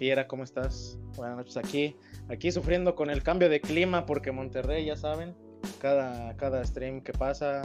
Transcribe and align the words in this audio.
Fiera, 0.00 0.26
¿cómo 0.26 0.44
estás? 0.44 0.98
Buenas 1.14 1.36
noches 1.36 1.58
aquí. 1.58 1.94
Aquí 2.30 2.50
sufriendo 2.50 2.94
con 2.94 3.10
el 3.10 3.22
cambio 3.22 3.50
de 3.50 3.60
clima 3.60 4.06
porque 4.06 4.32
Monterrey, 4.32 4.86
ya 4.86 4.96
saben, 4.96 5.34
cada, 5.78 6.34
cada 6.38 6.64
stream 6.64 7.02
que 7.02 7.12
pasa 7.12 7.60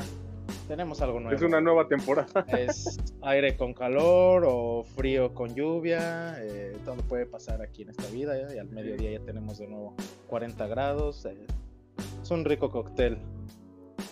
tenemos 0.67 0.99
algo 1.01 1.21
nuevo. 1.21 1.33
Es 1.33 1.41
una 1.41 1.61
nueva 1.61 1.87
temporada. 1.87 2.45
Es 2.59 2.99
aire 3.21 3.55
con 3.55 3.73
calor 3.73 4.43
o 4.45 4.83
frío 4.83 5.33
con 5.33 5.55
lluvia. 5.55 6.35
eh, 6.41 6.77
todo 6.83 6.97
puede 7.07 7.25
pasar 7.25 7.61
aquí 7.61 7.83
en 7.83 7.91
esta 7.91 8.05
vida. 8.07 8.37
¿eh? 8.37 8.55
Y 8.55 8.57
al 8.57 8.67
mediodía 8.67 9.11
ya 9.17 9.21
tenemos 9.21 9.57
de 9.57 9.67
nuevo 9.67 9.95
40 10.27 10.67
grados. 10.67 11.25
eh, 11.27 11.37
es 12.21 12.31
un 12.31 12.43
rico 12.43 12.69
cóctel. 12.69 13.17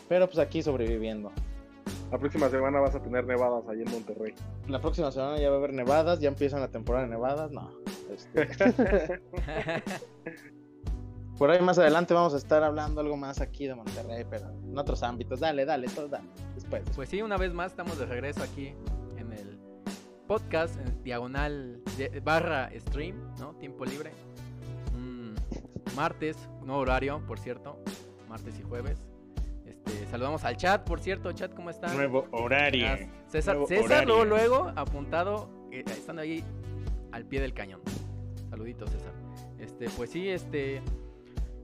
Pero 0.07 0.27
pues 0.27 0.39
aquí 0.39 0.63
sobreviviendo. 0.63 1.29
La 2.09 2.17
próxima 2.17 2.47
semana 2.49 2.79
vas 2.79 2.95
a 2.95 3.01
tener 3.01 3.25
nevadas 3.25 3.67
ahí 3.67 3.81
en 3.81 3.91
Monterrey. 3.91 4.33
La 4.69 4.79
próxima 4.79 5.11
semana 5.11 5.37
ya 5.39 5.49
va 5.49 5.55
a 5.55 5.59
haber 5.59 5.73
nevadas. 5.73 6.21
Ya 6.21 6.29
empiezan 6.29 6.61
la 6.61 6.71
temporada 6.71 7.03
de 7.03 7.09
nevadas. 7.09 7.51
No. 7.51 7.69
Este, 8.13 9.21
por 11.37 11.51
ahí 11.51 11.61
más 11.61 11.77
adelante 11.77 12.13
vamos 12.13 12.33
a 12.33 12.37
estar 12.37 12.63
hablando 12.63 13.01
algo 13.01 13.17
más 13.17 13.41
aquí 13.41 13.67
de 13.67 13.75
Monterrey, 13.75 14.25
pero 14.29 14.49
en 14.49 14.77
otros 14.77 15.03
ámbitos. 15.03 15.39
Dale, 15.39 15.65
dale, 15.65 15.87
todo 15.89 16.07
dale. 16.07 16.27
Después. 16.55 16.83
Pues 16.95 17.09
sí, 17.09 17.21
una 17.21 17.37
vez 17.37 17.53
más 17.53 17.71
estamos 17.71 17.97
de 17.97 18.05
regreso 18.05 18.43
aquí 18.43 18.73
en 19.17 19.33
el 19.33 19.59
podcast, 20.27 20.79
en 20.79 21.03
diagonal 21.03 21.81
barra 22.23 22.69
stream, 22.79 23.15
¿no? 23.39 23.53
Tiempo 23.55 23.85
libre. 23.85 24.11
Un 24.93 25.35
martes, 25.95 26.37
nuevo 26.61 26.81
horario, 26.81 27.21
por 27.27 27.39
cierto. 27.39 27.77
Martes 28.29 28.59
y 28.59 28.63
jueves. 28.63 28.99
Este, 29.65 30.05
saludamos 30.07 30.43
al 30.43 30.57
chat, 30.57 30.83
por 30.83 30.99
cierto, 30.99 31.31
chat, 31.33 31.53
¿cómo 31.53 31.69
están? 31.69 31.95
Nuevo 31.95 32.27
horario. 32.31 32.87
César, 33.27 33.55
Nuevo 33.55 33.67
César 33.67 33.85
horario. 34.07 34.25
luego, 34.25 34.25
luego 34.25 34.73
apuntado, 34.75 35.49
eh, 35.71 35.83
estando 35.87 36.21
ahí 36.21 36.43
al 37.11 37.25
pie 37.25 37.41
del 37.41 37.53
cañón. 37.53 37.81
Saluditos, 38.53 38.87
César. 38.91 39.13
Este, 39.57 39.89
pues 39.97 40.11
sí, 40.11 40.29
este 40.29 40.79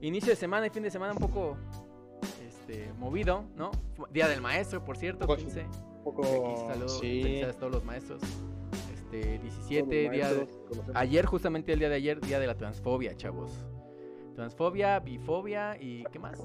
inicio 0.01 0.31
de 0.31 0.35
semana 0.35 0.65
y 0.65 0.71
fin 0.71 0.81
de 0.81 0.89
semana 0.89 1.13
un 1.13 1.19
poco 1.19 1.55
este 2.47 2.91
movido, 2.97 3.43
¿no? 3.55 3.69
Día 4.11 4.27
del 4.27 4.41
maestro, 4.41 4.83
por 4.83 4.97
cierto, 4.97 5.27
Poco- 5.27 5.37
15. 5.37 5.65
Un 5.65 6.03
poco. 6.03 6.65
Saludos, 6.67 6.97
sí. 6.99 7.21
felicidades 7.21 7.55
a 7.57 7.59
todos 7.59 7.73
los 7.73 7.85
maestros. 7.85 8.23
Este, 8.91 9.21
Todos 9.37 9.41
17 9.43 10.03
los 10.05 10.11
día 10.15 10.29
de- 10.33 10.35
maestros 10.39 10.95
ayer 10.95 11.25
justamente 11.27 11.73
el 11.73 11.79
día 11.79 11.89
de 11.89 11.95
ayer, 11.95 12.19
día 12.21 12.39
de 12.39 12.47
la 12.47 12.55
transfobia, 12.57 13.15
chavos. 13.15 13.51
Transfobia, 14.33 14.99
bifobia 14.99 15.77
y 15.79 16.03
¿qué 16.11 16.17
más? 16.17 16.39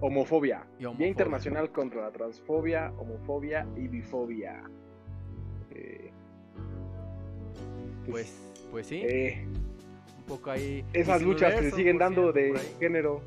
Homofobia. 0.00 0.66
Y 0.80 0.84
homofobia. 0.86 0.98
Día 0.98 1.06
Internacional 1.06 1.70
contra 1.70 2.02
la 2.02 2.10
Transfobia, 2.10 2.92
Homofobia 2.98 3.68
y 3.76 3.86
Bifobia. 3.86 4.64
Eh, 5.70 6.10
Pues 8.04 8.10
pues 8.10 8.51
sí, 8.88 9.02
eh, 9.04 9.44
un 10.18 10.24
poco 10.24 10.50
ahí 10.50 10.84
esas 10.92 11.22
luchas 11.22 11.54
que 11.54 11.70
se 11.70 11.76
siguen 11.76 11.98
dando 11.98 12.32
de 12.32 12.58
género. 12.80 13.20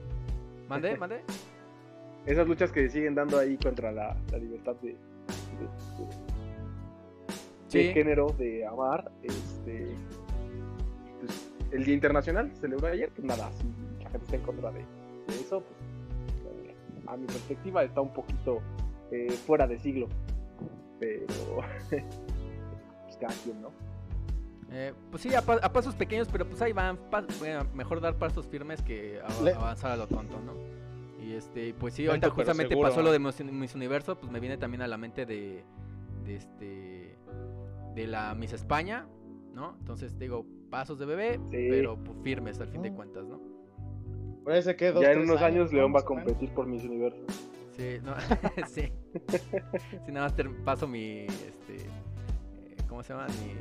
Mande, 0.70 0.98
mande. 0.98 1.20
Esas 2.26 2.48
luchas 2.48 2.72
que 2.72 2.82
se 2.88 2.90
siguen 2.90 3.14
dando 3.14 3.38
ahí 3.38 3.56
contra 3.56 3.92
la, 3.92 4.18
la 4.32 4.38
libertad 4.40 4.76
de, 4.82 4.90
de- 4.90 4.98
de- 7.72 7.94
género, 7.94 8.34
de 8.40 8.66
amar. 8.66 9.12
Este, 9.22 9.90
pues, 11.20 11.52
el 11.72 11.84
Día 11.86 11.94
Internacional 11.94 12.50
se 12.56 12.62
celebró 12.62 12.88
ayer, 12.88 13.12
pues 13.16 13.26
nada, 13.26 13.52
si 13.52 13.68
la 14.04 14.10
gente 14.10 14.26
está 14.26 14.36
en 14.38 14.42
contra 14.42 14.72
de, 14.72 14.80
de 14.80 15.36
eso, 15.40 15.62
pues 15.62 16.68
eh, 16.68 16.76
a 17.06 17.16
mi 17.16 17.28
perspectiva 17.28 17.84
está 17.84 18.02
un 18.02 18.12
poquito 18.14 18.60
eh, 19.12 19.30
fuera 19.46 19.68
de 19.68 19.78
siglo. 19.78 20.08
Pero 21.00 21.26
pues 21.90 23.18
cada 23.20 23.34
quien, 23.44 23.62
¿no? 23.62 23.70
Eh, 24.78 24.94
pues 25.10 25.24
sí, 25.24 25.34
a, 25.34 25.42
pa- 25.42 25.60
a 25.64 25.72
pasos 25.72 25.96
pequeños, 25.96 26.28
pero 26.30 26.46
pues 26.46 26.62
ahí 26.62 26.74
van. 26.74 26.98
pa- 27.10 27.26
bueno, 27.40 27.66
mejor 27.74 28.02
dar 28.02 28.18
pasos 28.18 28.46
firmes 28.46 28.82
que 28.82 29.22
av- 29.22 29.42
Le- 29.44 29.54
avanzar 29.54 29.92
a 29.92 29.96
lo 29.96 30.06
tonto, 30.08 30.38
¿no? 30.42 30.54
Y 31.26 31.32
este, 31.34 31.74
pues 31.74 31.94
sí, 31.94 32.06
ahorita 32.08 32.30
justamente 32.30 32.74
seguro. 32.74 32.90
pasó 32.90 33.02
lo 33.02 33.12
de 33.14 33.20
Miss, 33.20 33.42
Miss 33.46 33.74
Universo, 33.74 34.20
pues 34.20 34.30
me 34.32 34.42
viene 34.42 34.58
también 34.58 34.82
a 34.82 34.88
la 34.88 34.98
mente 34.98 35.26
de, 35.26 35.64
de 36.26 36.36
este, 36.36 37.16
de 37.96 38.08
la 38.08 38.36
Miss 38.36 38.52
España, 38.52 39.08
¿no? 39.54 39.78
Entonces 39.80 40.20
digo, 40.20 40.46
pasos 40.70 41.00
de 41.00 41.06
bebé, 41.06 41.36
Sí. 41.52 41.68
pero 41.70 41.96
pues, 41.98 42.18
firmes 42.22 42.60
al 42.60 42.68
fin 42.68 42.82
de 42.82 42.92
Mm. 42.92 42.96
cuentas, 42.96 43.26
¿no? 43.26 43.40
Parece 44.44 44.76
que 44.76 44.92
dos, 44.92 45.02
ya 45.02 45.14
en 45.14 45.22
unos 45.22 45.42
años. 45.42 45.72
León 45.72 45.96
va 45.96 46.02
a 46.02 46.06
competir 46.06 46.50
por 46.54 46.68
Miss 46.68 46.84
Universo. 46.84 47.24
Sí, 47.78 47.98
no, 48.04 48.14
sí. 48.68 48.92
Sí, 50.06 50.12
nada 50.12 50.28
más 50.28 50.34
paso 50.66 50.86
mi, 50.88 51.22
este, 51.22 51.78
eh, 51.78 52.76
¿cómo 52.90 53.02
se 53.04 53.14
llama? 53.14 53.26
Mi 53.28 53.56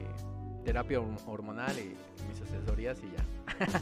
terapia 0.65 0.99
horm- 0.99 1.19
hormonal 1.27 1.77
y 1.79 1.95
mis 2.29 2.41
asesorías 2.43 2.99
y 3.03 3.13
ya. 3.17 3.81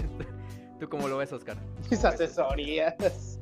¿Tú 0.80 0.88
cómo 0.88 1.08
lo 1.08 1.16
ves, 1.16 1.32
Oscar? 1.32 1.56
Mis 1.90 2.04
asesorías. 2.04 3.38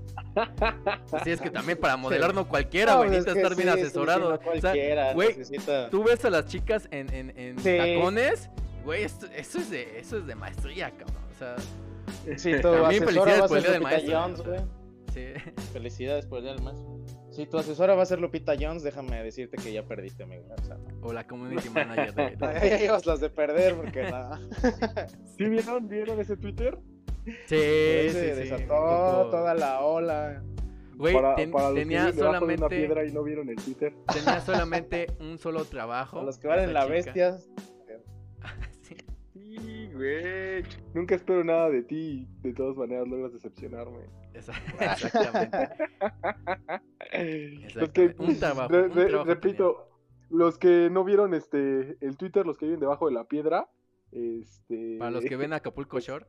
Así 1.12 1.30
es 1.32 1.40
que 1.40 1.50
también 1.50 1.78
para 1.78 1.96
modelar 1.96 2.32
no 2.34 2.46
cualquiera, 2.48 2.92
No, 2.92 2.98
güey, 2.98 3.16
es 3.16 3.24
que 3.24 3.32
estar 3.32 3.54
bien 3.56 3.68
sí, 3.68 3.74
sí, 3.74 3.80
sí, 3.80 3.86
asesorado. 3.86 4.28
no 4.30 4.34
O 4.36 4.38
sea, 4.38 4.44
cualquiera 4.60 5.12
güey, 5.12 5.28
necesita- 5.36 5.90
tú 5.90 6.04
ves 6.04 6.24
a 6.24 6.30
las 6.30 6.46
chicas 6.46 6.86
en, 6.92 7.12
en, 7.12 7.36
en 7.38 7.58
Sí. 7.58 7.76
tacones, 7.76 8.48
güey, 8.84 9.02
esto- 9.04 9.26
eso, 9.34 9.58
es 9.58 9.70
de, 9.70 9.98
eso 9.98 10.18
es 10.18 10.26
de 10.26 10.34
maestría, 10.36 10.90
cabrón. 10.92 11.22
O 11.34 11.38
sea, 11.38 11.56
Sí, 12.36 12.52
tu 12.60 12.70
También 12.70 13.02
felicidades 13.04 13.42
por 13.48 13.56
el 13.56 13.62
Día 13.64 13.72
del 13.72 13.82
Maestro, 13.82 14.20
Jones, 14.20 14.40
o 14.40 14.44
sea. 14.44 14.52
güey. 14.52 14.64
sí. 15.12 15.52
Felicidades 15.72 16.26
por 16.26 16.38
el 16.38 16.44
día 16.44 16.52
del 16.54 16.62
maestro. 16.62 16.93
Si 17.34 17.46
tu 17.46 17.58
asesora 17.58 17.94
va 17.94 18.02
a 18.02 18.06
ser 18.06 18.20
Lupita 18.20 18.54
Jones, 18.58 18.82
déjame 18.82 19.22
decirte 19.22 19.56
que 19.56 19.72
ya 19.72 19.82
perdiste, 19.84 20.22
amigo. 20.22 20.44
O 20.56 20.64
sea, 20.64 20.76
O 21.02 21.12
la 21.12 21.26
community 21.26 21.68
manager 21.70 22.14
de... 22.14 22.22
de- 22.36 22.70
ya 22.70 22.78
llevas 22.78 23.06
las 23.06 23.20
de 23.20 23.28
perder 23.30 23.74
porque 23.74 24.02
nada. 24.04 24.40
¿Sí 25.36 25.44
vieron, 25.44 25.88
vieron 25.88 26.20
ese 26.20 26.36
Twitter? 26.36 26.78
Sí, 27.24 27.32
se 27.48 28.10
sí, 28.10 28.18
sí. 28.18 28.50
desató 28.50 28.68
poco- 28.68 29.28
toda 29.30 29.54
la 29.54 29.80
ola. 29.80 30.42
Güey, 30.96 31.12
para, 31.14 31.34
ten- 31.34 31.50
para 31.50 31.74
tenía 31.74 32.04
de 32.04 32.12
una 32.22 32.38
solamente... 32.38 32.68
piedra 32.68 33.04
y 33.04 33.12
no 33.12 33.24
vieron 33.24 33.48
el 33.48 33.56
Twitter. 33.56 33.94
Tenía 34.12 34.40
solamente 34.40 35.08
un 35.18 35.38
solo 35.38 35.64
trabajo. 35.64 36.22
Los 36.22 36.38
que 36.38 36.46
valen 36.46 36.70
esa 36.70 36.72
la 36.72 36.80
chica. 36.82 36.92
bestia. 36.92 37.36
Güey. 39.94 40.62
Nunca 40.94 41.14
espero 41.14 41.44
nada 41.44 41.70
de 41.70 41.82
ti. 41.82 42.26
De 42.42 42.52
todas 42.52 42.76
maneras 42.76 43.06
logras 43.08 43.32
decepcionarme. 43.32 44.06
Esa- 44.34 44.52
Exactamente. 44.80 45.68
Los 47.74 47.90
que- 47.90 48.04
Exactamente. 48.06 48.22
Un 48.22 48.38
trabajo, 48.40 48.68
re- 48.72 48.82
un 48.82 48.92
re- 48.94 49.06
trabajo 49.06 49.24
repito, 49.30 49.88
los 50.30 50.58
que 50.58 50.88
no 50.90 51.04
vieron 51.04 51.34
este 51.34 51.96
el 52.04 52.16
Twitter, 52.16 52.44
los 52.46 52.58
que 52.58 52.66
viven 52.66 52.80
debajo 52.80 53.06
de 53.08 53.14
la 53.14 53.24
piedra, 53.24 53.68
este 54.10 54.96
Para 54.98 55.10
los 55.12 55.24
que 55.24 55.36
ven 55.36 55.52
Acapulco 55.54 56.00
Shore. 56.00 56.26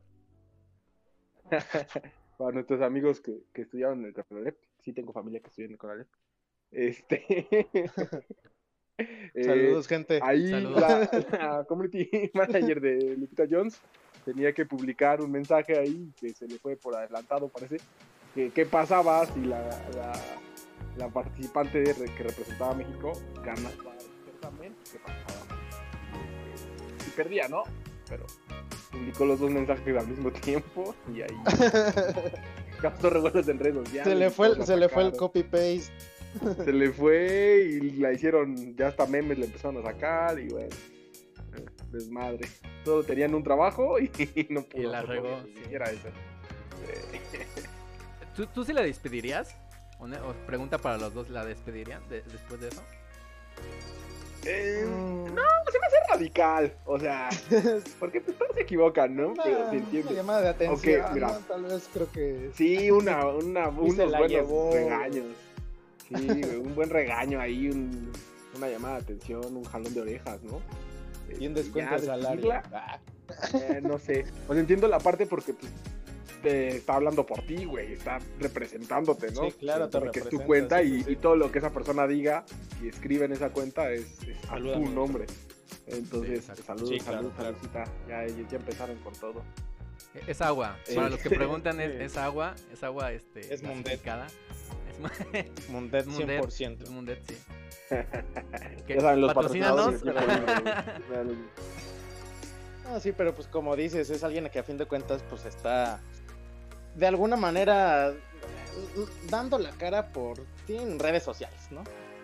para 2.37 2.51
nuestros 2.51 2.81
amigos 2.81 3.21
que, 3.21 3.43
que 3.53 3.61
estudiaron 3.63 3.99
en 4.01 4.05
el 4.07 4.13
Conalep, 4.13 4.57
sí 4.79 4.93
tengo 4.93 5.13
familia 5.13 5.39
que 5.41 5.47
estudia 5.47 5.65
en 5.67 5.71
el 5.73 5.77
Conalep. 5.77 6.07
Este 6.71 7.25
eh, 8.97 9.43
Saludos, 9.43 9.87
gente. 9.87 10.19
Ahí 10.23 10.49
Saludos. 10.49 10.81
la, 10.81 11.09
la 11.57 11.63
community 11.65 12.09
manager 12.33 12.79
de 12.81 13.15
Lupita 13.17 13.43
Jones 13.49 13.79
tenía 14.23 14.53
que 14.53 14.65
publicar 14.65 15.21
un 15.21 15.31
mensaje 15.31 15.77
ahí 15.77 16.09
que 16.19 16.33
se 16.33 16.47
le 16.47 16.57
fue 16.59 16.75
por 16.75 16.95
adelantado, 16.95 17.47
parece. 17.49 17.77
Que, 18.33 18.49
¿Qué 18.51 18.65
pasaba 18.65 19.25
si 19.27 19.41
la, 19.41 19.61
la, 19.95 20.11
la 20.97 21.07
participante 21.09 21.79
de 21.81 21.93
que 21.93 22.23
representaba 22.23 22.71
a 22.71 22.75
México 22.75 23.13
ganaba 23.43 23.69
el 23.69 24.25
certamen? 24.25 24.75
¿Qué 24.91 24.99
pasaba? 24.99 25.57
Y 27.07 27.09
perdía, 27.11 27.47
¿no? 27.47 27.63
Pero 28.09 28.25
publicó 28.91 29.25
los 29.25 29.39
dos 29.39 29.51
mensajes 29.51 29.95
al 29.97 30.07
mismo 30.07 30.31
tiempo 30.31 30.95
y 31.13 31.21
ahí 31.21 31.37
causó 32.81 33.09
revuelos 33.09 33.47
en 33.47 33.59
redes 33.59 33.75
sociales. 33.75 34.03
se 34.13 34.15
le 34.15 34.29
fue, 34.29 34.47
el- 34.47 34.65
se 34.65 34.77
le 34.77 34.89
fue 34.89 35.03
el 35.03 35.07
sacaron. 35.11 35.19
Se 36.63 36.73
le 36.73 36.91
fue 36.91 37.67
y 37.71 37.91
la 37.91 38.11
hicieron, 38.11 38.75
ya 38.75 38.87
hasta 38.89 39.05
memes 39.05 39.37
le 39.37 39.45
empezaron 39.45 39.77
a 39.77 39.83
sacar 39.83 40.39
y 40.39 40.47
bueno, 40.49 40.69
desmadre. 41.91 42.47
Todos 42.83 43.05
tenían 43.07 43.33
un 43.35 43.43
trabajo 43.43 43.99
y 43.99 44.09
no 44.49 44.63
pudo. 44.63 44.81
Y 44.81 44.85
la 44.87 45.01
regó, 45.01 45.41
ni 45.45 45.53
siquiera 45.61 45.85
eso. 45.89 46.09
¿Tú, 48.35 48.45
¿Tú 48.47 48.63
sí 48.65 48.73
la 48.73 48.81
despedirías? 48.81 49.55
O 49.99 50.07
pregunta 50.45 50.77
para 50.77 50.97
los 50.97 51.13
dos, 51.13 51.29
¿la 51.29 51.45
despedirían 51.45 52.07
de- 52.09 52.21
después 52.21 52.59
de 52.59 52.67
eso? 52.67 52.83
Eh, 54.45 54.85
Mm. 54.85 55.33
no, 55.33 55.41
se 55.71 55.79
me 55.79 55.85
hace 55.87 55.95
radical. 56.11 56.73
O 56.85 56.99
sea, 56.99 57.29
porque 57.99 58.21
pues 58.21 58.37
todos 58.37 58.51
se 58.55 58.61
equivocan, 58.61 59.15
¿no? 59.15 59.33
Pero 59.43 59.57
Una, 59.61 59.69
se 59.71 59.77
entiende. 59.77 60.07
una 60.09 60.17
llamada 60.17 60.41
de 60.41 60.47
atención. 60.49 61.01
Ok, 61.05 61.13
mira. 61.13 61.27
¿no? 61.29 61.37
Tal 61.47 61.63
vez 61.63 61.89
creo 61.91 62.11
que. 62.11 62.51
Sí, 62.53 62.91
una, 62.91 63.25
una, 63.27 63.69
unos 63.69 63.95
se 63.95 64.05
la 64.05 64.19
buenos 64.19 64.29
llevó. 64.31 64.71
regaños. 64.73 65.25
Sí, 66.07 66.13
un 66.55 66.75
buen 66.75 66.89
regaño 66.89 67.39
ahí, 67.39 67.69
un- 67.69 68.11
una 68.55 68.69
llamada 68.69 68.95
de 68.95 69.01
atención, 69.01 69.55
un 69.55 69.63
jalón 69.65 69.93
de 69.93 70.01
orejas, 70.01 70.41
¿no? 70.43 70.61
Y 71.39 71.47
un 71.47 71.53
descuento 71.53 71.91
ya 71.91 71.99
de 71.99 72.05
salario. 72.05 72.51
Ah, 72.71 72.99
Eh, 73.55 73.79
no 73.81 73.97
sé. 73.97 74.23
Pues 74.45 74.59
entiendo 74.59 74.87
la 74.87 74.99
parte 74.99 75.25
porque 75.25 75.53
pues, 75.53 75.71
te 76.43 76.77
está 76.77 76.93
hablando 76.95 77.25
por 77.25 77.41
ti, 77.41 77.65
güey. 77.65 77.93
Está 77.93 78.19
representándote, 78.39 79.31
¿no? 79.31 79.45
Sí, 79.49 79.51
claro, 79.53 79.89
te 79.89 79.93
supone 79.97 80.11
que 80.11 80.19
es 80.19 80.29
tu 80.29 80.39
cuenta 80.41 80.81
sí, 80.81 80.87
y, 80.87 80.91
sí, 80.99 81.03
sí. 81.05 81.11
y 81.13 81.15
todo 81.15 81.35
lo 81.35 81.51
que 81.51 81.57
esa 81.57 81.71
persona 81.71 82.05
diga 82.05 82.45
y 82.83 82.87
escribe 82.87 83.25
en 83.25 83.31
esa 83.33 83.49
cuenta 83.49 83.91
es, 83.91 84.05
es 84.27 84.37
a 84.49 84.57
tu 84.57 84.85
nombre. 84.91 85.25
Entonces, 85.87 86.45
Sí, 86.45 86.99
claro, 86.99 87.31
salud, 87.35 87.55
claro. 87.71 87.91
Ya, 88.07 88.27
ya 88.27 88.57
empezaron 88.57 88.97
con 88.99 89.13
todo. 89.15 89.41
Es 90.27 90.39
agua. 90.41 90.77
Para 90.93 91.09
los 91.09 91.19
que 91.19 91.29
preguntan, 91.31 91.81
es, 91.81 91.99
es 91.99 92.17
agua. 92.17 92.53
Es 92.71 92.83
agua 92.83 93.11
este, 93.11 93.53
Es 93.53 93.63
Mundet. 94.99 95.21
gasificada. 95.25 95.53
Es, 95.55 95.69
mu- 95.69 95.79
Mundet 95.81 96.05
Mundet. 96.07 96.43
100%. 96.43 96.81
es 96.83 96.89
Mundet, 96.89 97.21
sí. 97.27 97.37
Que 98.87 98.95
Ya 98.95 99.01
saben, 99.01 99.21
los 99.21 99.33
patrocinadores. 99.33 100.01
Ah, 102.87 102.99
sí, 103.01 103.11
pero 103.11 103.33
pues 103.33 103.47
como 103.47 103.75
dices, 103.75 104.09
es 104.09 104.23
alguien 104.23 104.49
que 104.49 104.59
a 104.59 104.63
fin 104.63 104.77
de 104.77 104.85
cuentas 104.85 105.23
pues 105.29 105.45
está 105.45 105.99
de 106.95 107.07
alguna 107.07 107.35
manera 107.35 108.13
dando 109.29 109.57
la 109.57 109.71
cara 109.71 110.07
por 110.07 110.37
ti 110.67 110.77
en 110.77 110.99
redes 110.99 111.23
sociales, 111.23 111.59
¿no? 111.71 111.81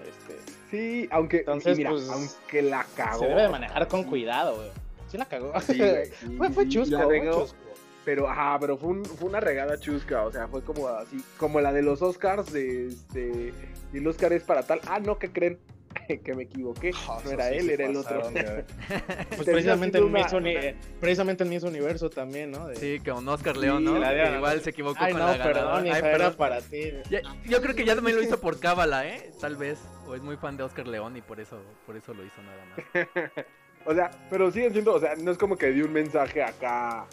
Este, 0.07 0.37
Sí, 0.69 1.07
aunque, 1.11 1.39
Entonces, 1.39 1.77
mira, 1.77 1.89
pues, 1.91 2.07
aunque 2.09 2.61
la 2.61 2.85
cagó. 2.95 3.19
se 3.19 3.25
debe 3.27 3.41
de 3.43 3.49
manejar 3.49 3.87
con 3.87 4.03
cuidado, 4.05 4.55
güey. 4.55 4.69
Sí 5.09 5.17
la 5.17 5.25
cagó. 5.25 5.51
Sí, 5.61 5.77
güey, 5.77 6.05
sí, 6.05 6.35
fue, 6.37 6.49
fue 6.51 6.67
chusco, 6.69 6.97
fue 7.01 7.21
chusco. 7.29 7.57
Pero, 8.03 8.27
ajá, 8.27 8.57
pero 8.59 8.77
fue, 8.77 8.89
un- 8.89 9.05
fue 9.05 9.29
una 9.29 9.39
regada 9.39 9.77
chusca, 9.79 10.23
o 10.25 10.31
sea, 10.31 10.47
fue 10.47 10.63
como 10.63 10.87
así, 10.87 11.17
como 11.37 11.61
la 11.61 11.71
de 11.71 11.83
los 11.83 12.01
Oscars, 12.01 12.51
de 12.51 12.87
este, 12.87 13.53
y 13.93 13.97
el 13.97 14.07
Oscar 14.07 14.33
es 14.33 14.43
para 14.43 14.63
tal, 14.63 14.81
ah, 14.87 14.99
no, 14.99 15.19
¿qué 15.19 15.31
creen? 15.31 15.59
que 16.23 16.33
me 16.33 16.43
equivoqué, 16.43 16.91
Ah, 17.07 17.19
no 17.25 17.31
era 17.31 17.49
sí 17.49 17.57
él, 17.57 17.69
era 17.69 17.85
el 17.85 17.97
otro. 17.97 18.21
Pues 19.35 19.43
precisamente 19.43 19.97
en, 19.97 20.11
Miss 20.11 20.31
una- 20.33 20.49
eh, 20.49 20.75
precisamente 20.99 21.43
en 21.43 21.49
Miss 21.49 21.63
Universo 21.63 22.09
también, 22.09 22.49
¿no? 22.51 22.67
De- 22.69 22.75
Sí, 22.77 22.99
con 23.07 23.27
Oscar 23.27 23.57
León, 23.57 23.83
¿no? 23.83 23.97
La. 23.99 24.35
Igual 24.37 24.61
se 24.61 24.69
equivocó 24.71 24.97
Ay, 24.99 25.11
con 25.11 25.21
no, 25.21 25.27
la 25.27 25.37
ganadora. 25.37 25.59
perdón, 25.59 25.83
Ay, 25.93 26.01
perdón. 26.01 26.21
era 26.27 26.31
para 26.37 26.61
ti. 26.61 26.91
Ya- 27.09 27.21
yo 27.45 27.61
creo 27.61 27.75
que 27.75 27.85
ya 27.85 27.93
también 27.95 28.15
lo 28.17 28.23
hizo 28.23 28.39
por 28.39 28.59
cábala, 28.59 29.07
¿eh? 29.07 29.31
Tal 29.41 29.57
vez. 29.57 29.79
O 30.07 30.15
es 30.15 30.21
muy 30.21 30.37
fan 30.37 30.55
de 30.57 30.63
Oscar 30.63 30.87
León 30.87 31.17
y 31.17 31.21
por 31.21 31.39
eso, 31.39 31.61
por 31.85 31.95
eso 31.97 32.13
lo 32.13 32.23
hizo 32.25 32.41
nada 32.41 32.65
más. 32.65 33.07
O 33.83 33.95
sea, 33.95 34.11
pero 34.29 34.51
siguen 34.51 34.71
siendo, 34.73 34.93
o 34.93 34.99
sea, 34.99 35.15
no 35.15 35.31
es 35.31 35.39
como 35.39 35.55
que 35.57 35.71
dio 35.71 35.85
un 35.85 35.93
mensaje 35.93 36.43
acá, 36.43 37.07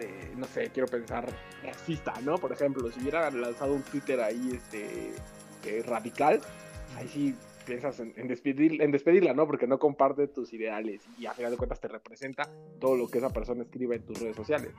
eh, 0.00 0.32
no 0.36 0.46
sé, 0.46 0.70
quiero 0.72 0.88
pensar, 0.88 1.26
racista, 1.62 2.14
¿no? 2.22 2.38
Por 2.38 2.52
ejemplo, 2.52 2.90
si 2.90 3.00
hubiera 3.00 3.30
lanzado 3.30 3.72
un 3.72 3.82
Twitter 3.82 4.20
ahí, 4.20 4.52
este, 4.54 5.12
eh, 5.64 5.82
radical, 5.86 6.40
ahí 6.96 7.08
sí 7.08 7.34
piensas 7.66 7.98
en, 8.00 8.14
en 8.16 8.28
despedir, 8.28 8.80
en 8.80 8.92
despedirla, 8.92 9.34
¿no? 9.34 9.46
Porque 9.46 9.66
no 9.66 9.78
comparte 9.78 10.28
tus 10.28 10.52
ideales 10.52 11.02
y 11.18 11.26
a 11.26 11.34
final 11.34 11.50
de 11.50 11.56
cuentas 11.56 11.80
te 11.80 11.88
representa 11.88 12.48
todo 12.80 12.96
lo 12.96 13.08
que 13.08 13.18
esa 13.18 13.30
persona 13.30 13.64
escribe 13.64 13.96
en 13.96 14.02
tus 14.02 14.20
redes 14.20 14.36
sociales. 14.36 14.70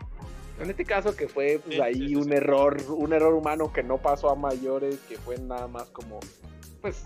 En 0.59 0.69
este 0.69 0.85
caso 0.85 1.15
que 1.15 1.27
fue 1.27 1.59
pues, 1.63 1.75
Sí, 1.75 1.81
ahí 1.81 1.93
sí, 1.93 2.07
sí, 2.07 2.15
un 2.15 2.33
error, 2.33 2.77
un 2.89 3.13
error 3.13 3.33
humano 3.33 3.71
que 3.71 3.83
no 3.83 3.97
pasó 3.97 4.29
a 4.29 4.35
mayores, 4.35 4.99
que 5.07 5.17
fue 5.17 5.37
nada 5.37 5.67
más 5.67 5.89
como, 5.89 6.19
pues, 6.81 7.03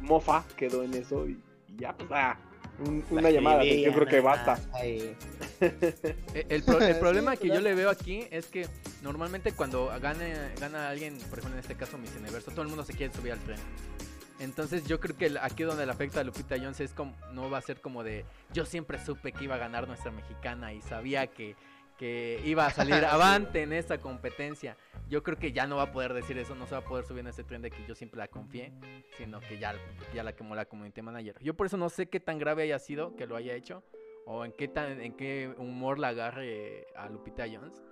mofa 0.00 0.44
quedó 0.56 0.82
en 0.82 0.94
eso 0.94 1.26
y, 1.26 1.40
y 1.68 1.76
ya, 1.76 1.96
pues, 1.96 2.10
ah, 2.12 2.36
un- 2.78 3.04
una 3.10 3.30
llamada 3.30 3.60
atención 3.60 3.94
creo 3.94 4.06
que 4.06 4.20
basta. 4.20 4.58
El, 6.48 6.62
pro- 6.64 6.80
el 6.80 6.94
Sí, 6.94 7.00
problema 7.00 7.36
que 7.36 7.48
yo 7.48 7.60
le 7.60 7.74
veo 7.74 7.90
aquí 7.90 8.26
es 8.30 8.46
que 8.46 8.66
normalmente 9.02 9.52
cuando 9.52 9.86
gane, 10.00 10.34
gana 10.60 10.88
alguien, 10.88 11.16
por 11.30 11.38
ejemplo 11.38 11.52
en 11.58 11.60
este 11.60 11.74
caso 11.76 11.98
Miss 11.98 12.14
Universo, 12.18 12.50
todo 12.50 12.62
el 12.62 12.68
mundo 12.68 12.84
se 12.84 12.94
quiere 12.94 13.12
subir 13.12 13.32
al 13.32 13.38
tren. 13.40 13.58
Entonces 14.40 14.84
yo 14.88 14.98
creo 14.98 15.16
que 15.16 15.38
aquí 15.40 15.62
donde 15.62 15.86
le 15.86 15.92
afecta 15.92 16.20
a 16.20 16.24
Lupita 16.24 16.56
Jones 16.58 16.80
es 16.80 16.92
como, 16.92 17.14
no 17.32 17.48
va 17.48 17.58
a 17.58 17.62
ser 17.62 17.80
como 17.80 18.02
de, 18.02 18.24
yo 18.52 18.64
siempre 18.66 18.98
supe 19.04 19.30
que 19.32 19.44
iba 19.44 19.54
a 19.54 19.58
ganar 19.58 19.86
nuestra 19.86 20.10
mexicana 20.10 20.72
y 20.72 20.82
sabía 20.82 21.28
que, 21.28 21.54
que 21.98 22.40
iba 22.44 22.66
a 22.66 22.70
salir 22.70 22.94
avante 23.04 23.62
en 23.62 23.72
esta 23.72 23.98
competencia. 23.98 24.76
Yo 25.08 25.22
creo 25.22 25.38
que 25.38 25.52
ya 25.52 25.66
no 25.66 25.76
va 25.76 25.84
a 25.84 25.92
poder 25.92 26.14
decir 26.14 26.38
eso, 26.38 26.54
no 26.54 26.66
se 26.66 26.72
va 26.72 26.78
a 26.80 26.84
poder 26.84 27.04
subir 27.04 27.20
en 27.20 27.28
ese 27.28 27.44
tren 27.44 27.62
de 27.62 27.70
que 27.70 27.84
yo 27.86 27.94
siempre 27.94 28.18
la 28.18 28.28
confié, 28.28 28.72
sino 29.16 29.40
que 29.40 29.58
ya, 29.58 29.74
ya 30.14 30.22
la 30.22 30.34
quemó 30.34 30.54
la 30.54 30.64
community 30.64 31.02
manager. 31.02 31.36
Yo 31.40 31.54
por 31.54 31.66
eso 31.66 31.76
no 31.76 31.88
sé 31.88 32.08
qué 32.08 32.20
tan 32.20 32.38
grave 32.38 32.62
haya 32.62 32.78
sido 32.78 33.14
que 33.16 33.26
lo 33.26 33.36
haya 33.36 33.54
hecho 33.54 33.82
o 34.24 34.44
en 34.44 34.52
qué 34.52 34.68
tan 34.68 35.00
en 35.00 35.14
qué 35.14 35.54
humor 35.58 35.98
la 35.98 36.08
agarre 36.08 36.86
a 36.94 37.08
Lupita 37.08 37.44
Jones 37.50 37.82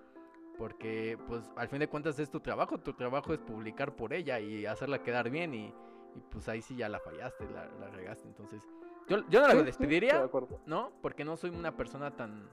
porque 0.59 1.19
pues 1.27 1.51
al 1.57 1.69
fin 1.69 1.79
de 1.79 1.89
cuentas 1.89 2.19
es 2.19 2.31
tu 2.31 2.41
trabajo 2.41 2.79
tu 2.79 2.93
trabajo 2.93 3.33
es 3.33 3.41
publicar 3.41 3.97
por 3.97 4.13
ella 4.13 4.39
y 4.41 4.67
hacerla 4.67 5.03
quedar 5.03 5.31
bien 5.31 5.55
y, 5.55 5.75
y, 6.15 6.21
pues 6.31 6.49
ahí 6.49 6.63
sí 6.63 6.77
ya 6.77 6.89
la 6.89 7.01
fallaste 7.01 7.49
la, 7.51 7.67
la 7.81 7.89
regaste 7.89 8.29
entonces 8.29 8.63
yo, 9.09 9.29
yo 9.29 9.41
no 9.41 9.49
la 9.49 9.55
Sí, 9.55 9.63
despediría 9.63 10.21
de 10.21 10.31
no 10.67 10.93
porque 11.03 11.25
no 11.25 11.37
soy 11.37 11.51
una 11.51 11.77
persona 11.77 12.15
tan 12.15 12.49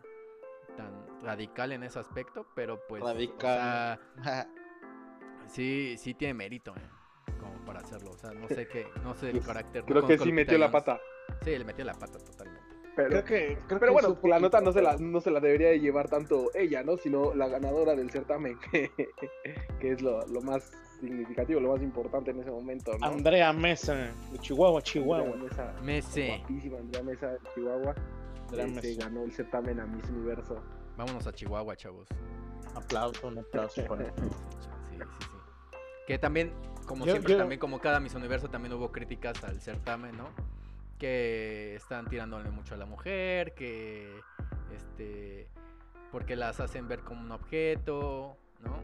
tan 0.77 1.21
radical 1.23 1.71
en 1.73 1.83
ese 1.83 1.99
aspecto 1.99 2.45
pero 2.55 2.79
pues 2.87 3.03
o 3.03 3.07
Radical. 3.07 3.99
sea, 4.23 4.47
sí 5.47 5.95
sí 5.97 6.13
tiene 6.13 6.33
mérito 6.33 6.73
eh, 6.77 7.33
como 7.39 7.53
para 7.65 7.79
hacerlo 7.81 8.11
o 8.11 8.17
sea 8.17 8.31
no 8.31 8.47
sé 8.47 8.67
qué 8.67 8.87
no 9.03 9.13
sé 9.15 9.27
el 9.27 9.33
Pues, 9.37 9.47
carácter 9.47 9.81
no 9.83 9.87
Creo 9.87 10.07
que 10.07 10.17
sí 10.17 10.31
metió 10.31 10.57
la 10.57 10.71
pata. 10.71 10.99
sí 11.43 11.57
le 11.57 11.65
metió 11.65 11.83
la 11.85 11.93
pata 11.93 12.17
totalmente 12.19 12.61
Pero, 12.95 13.09
Creo 13.09 13.23
que, 13.25 13.57
creo 13.67 13.79
pero 13.79 13.95
que 13.95 14.01
bueno, 14.01 14.17
la 14.23 14.39
nota 14.39 14.61
no 14.61 14.71
se 14.71 14.81
la, 14.81 14.97
no 14.97 15.19
se 15.21 15.29
la 15.31 15.39
debería 15.39 15.69
de 15.69 15.79
llevar 15.79 16.09
tanto 16.09 16.49
ella, 16.55 16.81
¿no? 16.83 16.97
Sino 16.97 17.35
la 17.35 17.47
ganadora 17.47 17.93
del 17.95 18.09
certamen, 18.09 18.57
que, 18.71 18.89
que 19.79 19.91
es 19.91 20.01
lo, 20.01 20.25
lo 20.27 20.41
más 20.41 20.71
significativo, 20.99 21.59
lo 21.59 21.73
más 21.73 21.83
importante 21.83 22.31
en 22.31 22.39
ese 22.39 22.49
momento, 22.49 22.91
¿no? 22.97 23.05
Andrea 23.05 23.53
Mesa, 23.53 23.93
de 24.31 24.39
Chihuahua, 24.39 24.81
Chihuahua. 24.81 25.31
Andrea 25.31 25.75
Mesa, 25.83 26.21
guapísima 26.39 26.79
Andrea 26.79 27.03
Mesa 27.03 27.27
de 27.33 27.39
Chihuahua. 27.53 27.93
Mesa. 28.51 29.05
ganó 29.05 29.23
el 29.23 29.31
certamen 29.31 29.79
a 29.79 29.85
Miss 29.85 30.07
Universo. 30.09 30.61
vámonos 30.97 31.27
a 31.27 31.33
Chihuahua 31.33 31.75
chavos 31.75 32.07
Aplauso, 32.75 33.27
un 33.27 33.39
aplauso 33.39 33.83
para 33.85 34.05
Sí, 34.05 34.11
sí, 34.21 34.99
sí. 34.99 35.27
Que 36.07 36.17
también, 36.17 36.51
como 36.85 37.05
Yo- 37.05 37.11
siempre, 37.13 37.33
yo- 37.33 37.37
también 37.39 37.59
como 37.59 37.79
cada 37.79 37.99
Miss 37.99 38.15
Universo, 38.15 38.49
también 38.49 38.73
hubo 38.73 38.91
críticas 38.91 39.43
al 39.43 39.59
certamen, 39.61 40.15
¿no? 40.17 40.29
Que 40.97 41.75
están 41.75 42.07
tirándole 42.07 42.49
mucho 42.49 42.75
a 42.75 42.77
la 42.77 42.85
mujer, 42.85 43.53
que 43.53 44.19
este 44.75 45.47
porque 46.11 46.35
las 46.37 46.59
hacen 46.61 46.87
ver 46.87 47.01
como 47.01 47.21
un 47.21 47.31
objeto, 47.31 48.37
¿no? 48.63 48.81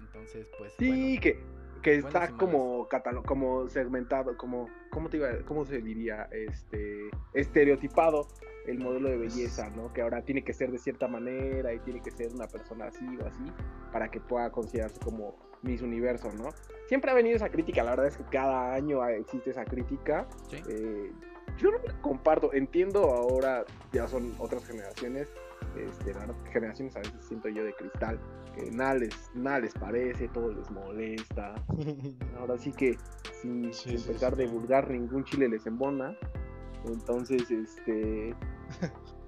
Entonces, 0.00 0.46
pues 0.58 0.74
Sí, 0.78 0.88
bueno, 0.88 1.20
que, 1.22 1.42
que 1.82 1.96
está 1.96 2.28
como 2.36 2.88
catalo- 2.88 3.24
como 3.24 3.68
segmentado, 3.68 4.36
como, 4.36 4.68
¿cómo 4.90 5.08
te 5.08 5.16
iba, 5.16 5.28
cómo 5.44 5.64
se 5.64 5.80
diría? 5.80 6.28
Este, 6.30 7.10
estereotipado 7.34 8.28
el 8.66 8.78
modelo 8.78 9.08
de 9.08 9.16
belleza, 9.16 9.68
¿no? 9.70 9.92
Que 9.92 10.02
ahora 10.02 10.22
tiene 10.22 10.44
que 10.44 10.52
ser 10.52 10.70
de 10.70 10.78
cierta 10.78 11.08
manera 11.08 11.74
y 11.74 11.80
tiene 11.80 12.00
que 12.00 12.12
ser 12.12 12.32
una 12.32 12.46
persona 12.46 12.86
así 12.86 13.04
o 13.20 13.26
así 13.26 13.44
para 13.92 14.08
que 14.08 14.20
pueda 14.20 14.50
considerarse 14.50 15.00
como 15.00 15.36
Miss 15.62 15.82
Universo, 15.82 16.30
¿no? 16.32 16.50
Siempre 16.86 17.10
ha 17.10 17.14
venido 17.14 17.36
esa 17.36 17.48
crítica, 17.50 17.82
la 17.82 17.90
verdad 17.90 18.06
es 18.06 18.16
que 18.16 18.24
cada 18.24 18.72
año 18.74 19.04
existe 19.08 19.50
esa 19.50 19.64
crítica. 19.64 20.26
sí. 20.48 20.62
Eh, 20.68 21.12
yo 21.58 21.70
no 21.70 21.78
la 21.84 21.92
comparto, 22.00 22.54
entiendo 22.54 23.10
ahora, 23.10 23.64
ya 23.92 24.08
son 24.08 24.32
otras 24.38 24.64
generaciones, 24.64 25.28
este, 25.76 26.12
la 26.14 26.20
verdad, 26.20 26.36
generaciones 26.52 26.96
a 26.96 27.00
veces 27.00 27.24
siento 27.26 27.48
yo 27.48 27.64
de 27.64 27.74
cristal, 27.74 28.18
que 28.54 28.70
nada 28.70 28.94
les, 28.94 29.30
nada 29.34 29.60
les 29.60 29.74
parece, 29.74 30.28
todo 30.28 30.52
les 30.52 30.70
molesta. 30.70 31.54
Ahora 32.38 32.58
sí 32.58 32.72
que 32.72 32.96
sin, 33.40 33.72
Sí, 33.72 33.90
sin 33.90 33.98
sí, 33.98 34.12
pecar 34.12 34.32
sí. 34.36 34.38
de 34.42 34.46
vulgar, 34.46 34.90
ningún 34.90 35.24
chile 35.24 35.48
les 35.48 35.66
embona. 35.66 36.16
Entonces, 36.86 37.50
este. 37.50 38.34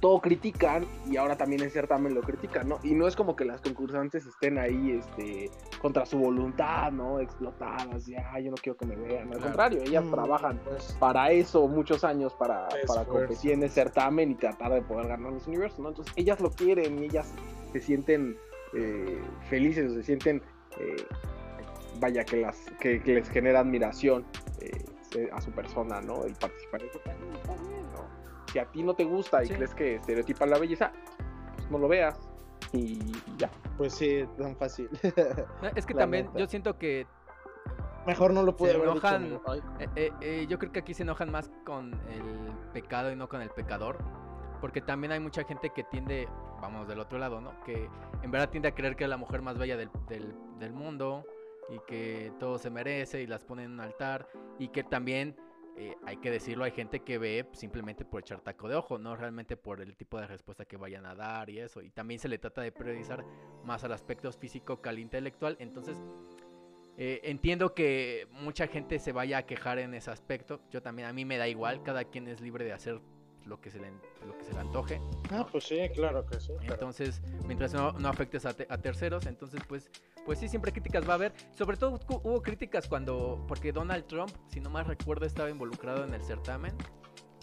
todo 0.00 0.20
critican 0.20 0.86
y 1.10 1.16
ahora 1.16 1.36
también 1.36 1.62
en 1.62 1.70
certamen 1.70 2.14
lo 2.14 2.20
critican, 2.22 2.68
¿no? 2.68 2.78
Y 2.82 2.94
no 2.94 3.08
es 3.08 3.16
como 3.16 3.34
que 3.34 3.44
las 3.44 3.60
concursantes 3.60 4.26
estén 4.26 4.58
ahí, 4.58 4.92
este, 4.92 5.50
contra 5.80 6.06
su 6.06 6.18
voluntad, 6.18 6.92
¿no? 6.92 7.18
Explotadas, 7.20 8.06
ya, 8.06 8.38
yo 8.38 8.50
no 8.50 8.56
quiero 8.56 8.76
que 8.78 8.86
me 8.86 8.96
vean. 8.96 9.22
Al 9.24 9.28
Claro. 9.28 9.42
contrario, 9.42 9.82
ellas 9.82 10.04
Mm, 10.04 10.10
trabajan 10.12 10.60
pues, 10.64 10.96
para 11.00 11.30
eso 11.32 11.66
muchos 11.66 12.04
años 12.04 12.32
para, 12.34 12.68
para 12.86 13.04
competir 13.04 13.52
en 13.52 13.62
el 13.64 13.70
certamen 13.70 14.30
y 14.30 14.34
tratar 14.36 14.72
de 14.72 14.82
poder 14.82 15.08
ganar 15.08 15.32
los 15.32 15.46
universos, 15.46 15.80
¿no? 15.80 15.88
Entonces 15.88 16.12
ellas 16.16 16.38
lo 16.40 16.50
quieren 16.50 17.02
y 17.02 17.06
ellas 17.06 17.32
se 17.72 17.80
sienten 17.80 18.36
eh, 18.74 19.20
felices, 19.48 19.92
se 19.94 20.02
sienten, 20.02 20.42
eh, 20.78 20.96
vaya, 21.98 22.24
que, 22.24 22.36
las, 22.42 22.56
que, 22.80 23.02
que 23.02 23.14
les 23.14 23.28
genera 23.30 23.60
admiración 23.60 24.24
eh, 24.60 25.28
a 25.32 25.40
su 25.40 25.50
persona, 25.52 26.00
¿no? 26.02 26.26
Y 26.26 26.32
participar 26.34 26.82
en 26.82 26.88
Si 28.52 28.58
a 28.58 28.64
ti 28.66 28.82
no 28.82 28.94
te 28.94 29.04
gusta 29.04 29.42
y 29.44 29.48
Sí. 29.48 29.54
crees 29.54 29.74
que 29.74 29.94
estereotipa 29.96 30.46
la 30.46 30.58
belleza, 30.58 30.92
pues 31.56 31.70
no 31.70 31.78
lo 31.78 31.88
veas 31.88 32.18
y, 32.72 32.98
ya. 33.36 33.50
pues 33.76 33.94
sí, 33.94 34.24
tan 34.38 34.56
fácil. 34.56 34.88
Es 35.74 35.86
que 35.86 35.94
la 35.94 36.00
también 36.00 36.26
neta. 36.26 36.38
yo 36.38 36.46
siento 36.46 36.78
que 36.78 37.06
Mejor 38.06 38.32
no 38.32 38.42
lo 38.42 38.56
pude 38.56 38.70
Se 38.70 38.78
dicho, 38.78 38.90
enojan. 38.90 39.40
Eh, 39.80 39.88
eh, 39.96 40.12
eh, 40.22 40.46
yo 40.48 40.58
creo 40.58 40.72
que 40.72 40.78
aquí 40.78 40.94
se 40.94 41.02
enojan 41.02 41.30
más 41.30 41.50
con 41.66 41.92
el 42.08 42.52
pecado 42.72 43.12
y 43.12 43.16
no 43.16 43.28
con 43.28 43.42
el 43.42 43.50
pecador. 43.50 43.98
Porque 44.62 44.80
también 44.80 45.12
hay 45.12 45.20
mucha 45.20 45.44
gente 45.44 45.70
que 45.70 45.84
tiende, 45.84 46.26
vamos 46.62 46.88
del 46.88 47.00
otro 47.00 47.18
lado, 47.18 47.42
¿no? 47.42 47.60
Que 47.64 47.88
en 48.22 48.30
verdad 48.30 48.48
tiende 48.48 48.68
a 48.68 48.74
creer 48.74 48.96
que 48.96 49.04
es 49.04 49.10
la 49.10 49.18
mujer 49.18 49.42
más 49.42 49.58
bella 49.58 49.76
del, 49.76 49.90
del- 50.08 50.34
del 50.58 50.72
mundo 50.72 51.26
y 51.68 51.78
que 51.86 52.32
todo 52.40 52.56
se 52.58 52.70
merece 52.70 53.20
y 53.20 53.26
las 53.26 53.44
pone 53.44 53.64
en 53.64 53.72
un 53.72 53.80
altar. 53.80 54.26
Y 54.58 54.68
que 54.68 54.84
también, 54.84 55.36
eh, 55.80 55.96
hay 56.04 56.16
que 56.16 56.28
decirlo, 56.28 56.64
hay 56.64 56.72
gente 56.72 57.04
que 57.04 57.18
ve 57.18 57.46
simplemente 57.52 58.04
por 58.04 58.22
echar 58.22 58.40
taco 58.40 58.68
de 58.68 58.74
ojo, 58.74 58.98
no 58.98 59.14
realmente 59.14 59.56
por 59.56 59.80
el 59.80 59.96
tipo 59.96 60.18
de 60.18 60.26
respuesta 60.26 60.64
que 60.64 60.76
vayan 60.76 61.06
a 61.06 61.14
dar 61.14 61.48
y 61.50 61.60
eso. 61.60 61.82
Y 61.82 61.90
también 61.90 62.18
se 62.18 62.28
le 62.28 62.38
trata 62.38 62.62
de 62.62 62.72
priorizar 62.72 63.24
más 63.62 63.84
al 63.84 63.92
aspecto 63.92 64.32
físico 64.32 64.82
que 64.82 64.88
al 64.88 64.98
intelectual. 64.98 65.56
Entonces, 65.60 65.96
eh, 66.96 67.20
entiendo 67.22 67.74
que 67.76 68.26
mucha 68.32 68.66
gente 68.66 68.98
se 68.98 69.12
vaya 69.12 69.38
a 69.38 69.46
quejar 69.46 69.78
en 69.78 69.94
ese 69.94 70.10
aspecto. 70.10 70.60
Yo 70.72 70.82
también, 70.82 71.06
a 71.06 71.12
mí 71.12 71.24
me 71.24 71.38
da 71.38 71.46
igual. 71.46 71.84
Cada 71.84 72.02
quien 72.02 72.26
es 72.26 72.40
libre 72.40 72.64
de 72.64 72.72
hacer 72.72 73.00
lo 73.48 73.60
que 73.60 73.70
se 73.70 73.78
le, 73.80 73.90
lo 74.26 74.36
que 74.38 74.44
se 74.44 74.52
le 74.52 74.60
antoje. 74.60 75.00
Ah, 75.30 75.46
pues 75.50 75.64
sí, 75.64 75.78
claro 75.94 76.24
que 76.26 76.38
sí. 76.38 76.52
pero- 76.60 76.74
Entonces, 76.74 77.20
mientras 77.46 77.72
no, 77.72 77.92
no 77.92 78.08
afectes 78.08 78.44
a, 78.46 78.52
te- 78.54 78.66
a 78.68 78.78
terceros, 78.78 79.26
entonces 79.26 79.60
pues, 79.68 79.90
pues 80.24 80.38
sí, 80.38 80.48
siempre 80.48 80.70
críticas 80.72 81.06
va 81.08 81.12
a 81.12 81.16
haber. 81.16 81.32
Sobre 81.56 81.76
todo 81.76 81.98
hu- 82.00 82.20
hubo 82.22 82.42
críticas 82.42 82.86
cuando, 82.86 83.44
porque 83.48 83.72
Donald 83.72 84.06
Trump, 84.06 84.30
si 84.48 84.60
no 84.60 84.70
más 84.70 84.86
recuerdo, 84.86 85.24
estaba 85.26 85.50
involucrado 85.50 86.04
en 86.04 86.14
el 86.14 86.22
certamen. 86.22 86.74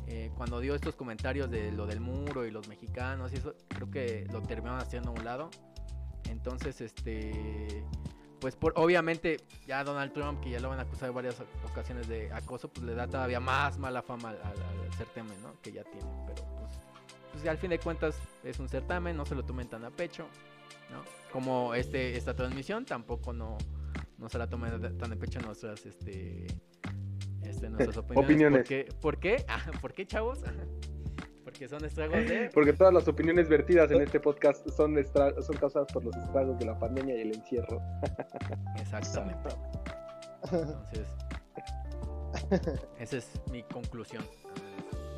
eh, 0.07 0.29
cuando 0.37 0.59
dio 0.59 0.75
estos 0.75 0.95
comentarios 0.95 1.49
de 1.49 1.71
lo 1.71 1.87
del 1.87 1.99
muro 1.99 2.45
y 2.45 2.51
los 2.51 2.67
mexicanos 2.67 3.33
y 3.33 3.37
eso, 3.37 3.55
creo 3.69 3.89
que 3.89 4.27
lo 4.31 4.39
terminaron 4.43 4.79
haciendo 4.79 5.09
a 5.09 5.13
un 5.13 5.25
lado. 5.25 5.49
Entonces, 6.29 6.79
este, 6.81 7.83
pues 8.39 8.55
por, 8.55 8.73
obviamente 8.75 9.37
ya 9.65 9.83
Donald 9.83 10.13
Trump, 10.13 10.41
que 10.41 10.49
ya 10.51 10.59
lo 10.59 10.69
van 10.69 10.79
a 10.79 10.83
acusar 10.83 11.09
en 11.09 11.15
varias 11.15 11.35
ocasiones 11.69 12.07
de 12.07 12.31
acoso, 12.33 12.69
pues 12.69 12.85
le 12.85 12.93
da 12.95 13.07
todavía 13.07 13.39
más 13.39 13.77
mala 13.77 14.01
fama 14.01 14.29
al, 14.29 14.37
al- 14.37 14.83
al 14.85 14.93
certamen, 14.93 15.41
¿no? 15.41 15.53
Que 15.61 15.71
ya 15.71 15.83
tiene, 15.83 16.07
pero 16.27 16.43
pues 16.57 16.71
pues 17.33 17.45
al 17.47 17.57
fin 17.57 17.69
de 17.69 17.79
cuentas 17.79 18.17
es 18.45 18.59
un 18.59 18.69
certamen, 18.69 19.17
no 19.17 19.25
se 19.25 19.35
lo 19.35 19.43
tomen 19.43 19.67
tan 19.67 19.83
a 19.83 19.89
pecho, 19.91 20.27
¿no? 20.89 21.03
Como 21.33 21.73
este, 21.73 22.15
esta 22.17 22.33
transmisión 22.33 22.85
tampoco 22.85 23.33
no, 23.33 23.57
no 24.17 24.29
se 24.29 24.37
la 24.37 24.47
tomen 24.47 24.79
de- 24.81 24.91
tan 24.91 25.11
a 25.11 25.15
pecho 25.17 25.39
nuestras, 25.41 25.85
este, 25.85 26.47
este, 27.43 27.69
nuestras 27.69 27.97
opiniones. 27.97 28.25
Opiniones. 28.29 28.59
¿Por 28.59 28.67
qué? 28.67 28.89
¿Por 29.01 29.19
qué? 29.19 29.45
Ah, 29.49 29.61
¿Por 29.81 29.93
qué, 29.93 30.05
chavos? 30.05 30.39
Porque 31.55 31.69
son 31.69 31.85
estragos 31.85 32.17
de... 32.27 32.49
Porque 32.53 32.73
todas 32.73 32.93
las 32.93 33.07
opiniones 33.07 33.47
vertidas 33.47 33.89
en 33.89 34.01
este 34.01 34.19
podcast 34.19 34.67
son, 34.71 34.97
estra- 34.97 35.41
son 35.41 35.55
causadas 35.55 35.87
por 35.93 36.03
los 36.03 36.13
estragos 36.17 36.59
de 36.59 36.65
la 36.65 36.77
pandemia 36.77 37.15
y 37.15 37.21
el 37.21 37.33
encierro. 37.35 37.81
Exactamente. 38.79 39.49
Entonces, 40.51 41.07
esa 42.99 43.17
es 43.17 43.41
mi 43.51 43.63
conclusión. 43.63 44.21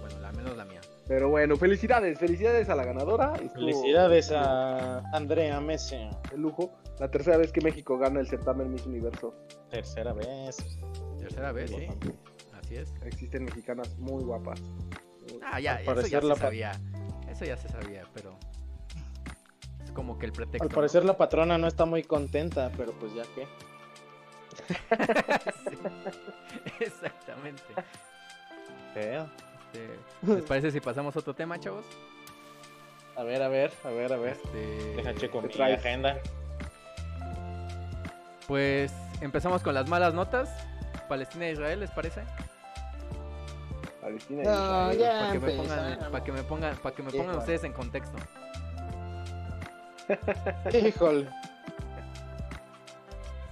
Bueno, 0.01 0.19
la 0.19 0.31
menos 0.31 0.55
la 0.55 0.65
mía. 0.65 0.79
Pero 1.07 1.29
bueno, 1.29 1.55
felicidades, 1.57 2.19
felicidades 2.19 2.69
a 2.69 2.75
la 2.75 2.85
ganadora. 2.85 3.33
Estuvo 3.35 3.53
Felicidades 3.65 4.31
a 4.31 4.99
Andrea 5.13 5.59
Messi. 5.59 5.97
de 6.29 6.37
lujo. 6.37 6.71
La 6.99 7.09
tercera 7.09 7.37
vez 7.37 7.51
que 7.51 7.61
México 7.61 7.97
gana 7.97 8.19
el 8.19 8.27
certamen 8.27 8.71
Miss 8.71 8.85
Universo. 8.85 9.33
Tercera 9.71 10.13
vez. 10.13 10.57
Tercera 11.17 11.51
vez, 11.51 11.71
sí. 11.71 11.87
Así 12.59 12.75
es. 12.75 12.93
Existen 13.03 13.45
mexicanas 13.45 13.97
muy 13.97 14.23
guapas. 14.23 14.61
Ah, 15.51 15.59
ya, 15.59 15.75
Al 15.75 15.81
eso 15.81 15.85
ya 15.89 15.95
parecer 15.95 16.23
se 16.23 16.35
sabía. 16.35 16.71
Eso 17.29 17.45
ya 17.45 17.57
se 17.57 17.69
sabía, 17.69 18.03
pero. 18.13 18.37
Es 19.83 19.91
como 19.91 20.17
que 20.17 20.25
el 20.25 20.31
pretexto. 20.31 20.63
Al 20.63 20.69
¿no? 20.69 20.75
parecer 20.75 21.05
la 21.05 21.17
patrona 21.17 21.57
no 21.57 21.67
está 21.67 21.85
muy 21.85 22.03
contenta, 22.03 22.71
pero 22.77 22.91
pues 22.93 23.13
ya 23.13 23.23
que. 23.35 23.47
Sí, 25.69 25.77
Exactamente. 26.79 27.63
Feo. 28.93 29.29
Este, 29.73 29.99
¿Les 30.33 30.43
parece 30.43 30.71
si 30.71 30.79
pasamos 30.79 31.15
a 31.15 31.19
otro 31.19 31.33
tema, 31.33 31.59
chavos? 31.59 31.85
A 33.15 33.23
ver, 33.23 33.41
a 33.41 33.47
ver, 33.47 33.71
a 33.83 33.89
ver, 33.89 34.13
a 34.13 34.17
ver. 34.17 34.33
Este, 34.43 34.95
Deja 34.95 35.15
checo 35.15 35.41
¿qué 35.41 35.47
mi 35.47 35.53
traes? 35.53 35.79
agenda. 35.79 36.17
Pues 38.47 38.93
empezamos 39.21 39.61
con 39.61 39.73
las 39.73 39.87
malas 39.89 40.13
notas. 40.13 40.49
Palestina 41.09 41.47
e 41.47 41.53
Israel, 41.53 41.79
¿les 41.79 41.91
parece? 41.91 42.21
Palestina 44.07 44.41
y 44.41 44.45
No, 44.45 44.93
ya. 44.93 45.19
Para 45.19 45.33
que 45.33 45.39
me 45.39 45.51
pongan, 45.51 45.99
para 46.11 46.23
que 46.23 46.31
me 46.31 46.43
pongan, 46.43 46.77
para 46.77 46.95
que 46.95 47.03
me 47.03 47.11
pongan 47.11 47.25
Híjole. 47.25 47.39
ustedes 47.39 47.63
en 47.65 47.73
contexto. 47.73 48.17
Híjole. 50.87 51.29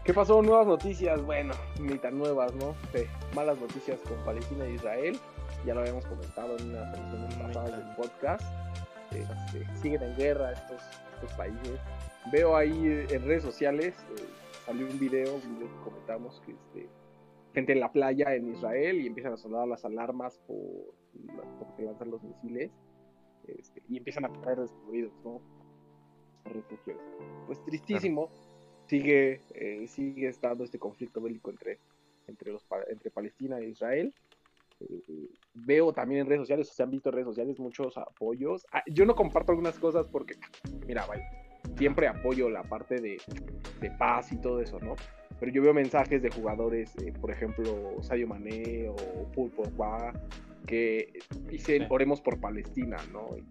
¿Qué 0.05 0.13
pasó? 0.13 0.41
Nuevas 0.41 0.67
noticias. 0.67 1.21
Bueno, 1.24 1.53
ni 1.79 1.97
tan 1.97 2.17
nuevas, 2.17 2.53
¿no? 2.55 2.75
Sí, 2.93 3.03
malas 3.33 3.59
noticias 3.59 4.00
con 4.07 4.17
Palestina 4.24 4.65
y 4.67 4.75
Israel. 4.75 5.19
Ya 5.65 5.74
lo 5.74 5.81
habíamos 5.81 6.05
comentado 6.05 6.55
en 6.57 6.69
una 6.69 6.91
transmisión 6.93 7.47
pasada 7.47 7.77
del 7.77 7.95
podcast. 7.95 8.43
Este, 9.12 9.65
siguen 9.81 10.03
en 10.03 10.15
guerra 10.15 10.53
estos, 10.53 10.81
estos 11.15 11.33
países. 11.33 11.79
Veo 12.31 12.55
ahí 12.55 12.88
eh, 12.88 13.07
en 13.09 13.25
redes 13.25 13.43
sociales, 13.43 13.93
eh, 14.17 14.25
salió 14.65 14.88
un 14.88 15.00
video, 15.00 15.35
un 15.35 15.55
video 15.55 15.67
que 15.67 15.83
comentamos, 15.83 16.41
que 16.45 16.51
este, 16.51 16.89
gente 17.55 17.71
en 17.71 17.79
la 17.79 17.91
playa 17.91 18.35
en 18.35 18.51
Israel 18.51 19.01
y 19.01 19.07
empiezan 19.07 19.33
a 19.33 19.38
sonar 19.38 19.67
las 19.67 19.85
alarmas 19.85 20.38
por, 20.45 20.93
porque 21.57 21.83
lanzan 21.83 22.12
los 22.12 22.21
misiles 22.21 22.69
este, 23.47 23.81
y 23.88 23.97
empiezan 23.97 24.25
a 24.25 24.41
caer 24.41 24.59
destruidos, 24.59 25.13
¿no? 25.24 25.41
Refugios. 26.43 27.00
Pues 27.47 27.63
tristísimo 27.63 28.29
sigue, 28.88 29.41
eh, 29.53 29.88
sigue 29.88 30.27
estando 30.27 30.63
este 30.65 30.77
conflicto 30.77 31.21
bélico 31.21 31.50
entre, 31.50 31.79
entre, 32.27 32.51
los, 32.51 32.65
entre 32.89 33.09
Palestina 33.09 33.57
e 33.59 33.69
Israel. 33.69 34.13
Eh, 34.81 35.29
veo 35.53 35.93
también 35.93 36.21
en 36.21 36.27
redes 36.27 36.41
sociales, 36.41 36.67
se 36.67 36.83
han 36.83 36.91
visto 36.91 37.09
en 37.09 37.13
redes 37.13 37.27
sociales 37.27 37.57
muchos 37.57 37.97
apoyos. 37.97 38.67
Ah, 38.74 38.83
yo 38.85 39.05
no 39.05 39.15
comparto 39.15 39.53
algunas 39.53 39.79
cosas 39.79 40.05
porque, 40.12 40.35
mira, 40.85 41.05
vaya, 41.05 41.25
siempre 41.77 42.07
apoyo 42.07 42.50
la 42.50 42.63
parte 42.63 43.00
de, 43.00 43.17
de 43.79 43.91
paz 43.91 44.33
y 44.33 44.38
todo 44.41 44.59
eso, 44.59 44.77
¿no? 44.79 44.95
Pero 45.39 45.51
yo 45.51 45.62
veo 45.62 45.74
mensajes 45.74 46.22
de 46.22 46.30
jugadores, 46.30 46.96
eh, 46.98 47.13
por 47.20 47.32
ejemplo, 47.32 47.98
Sadio 48.01 48.27
Mané 48.27 48.88
o 48.89 49.32
Paul 49.36 49.51
Pogba, 49.51 50.13
que 50.65 51.20
dicen 51.50 51.82
Sí. 51.84 51.88
oremos 51.89 52.22
por 52.22 52.39
Palestina, 52.39 52.98
¿no? 53.12 53.38
Y 53.38 53.46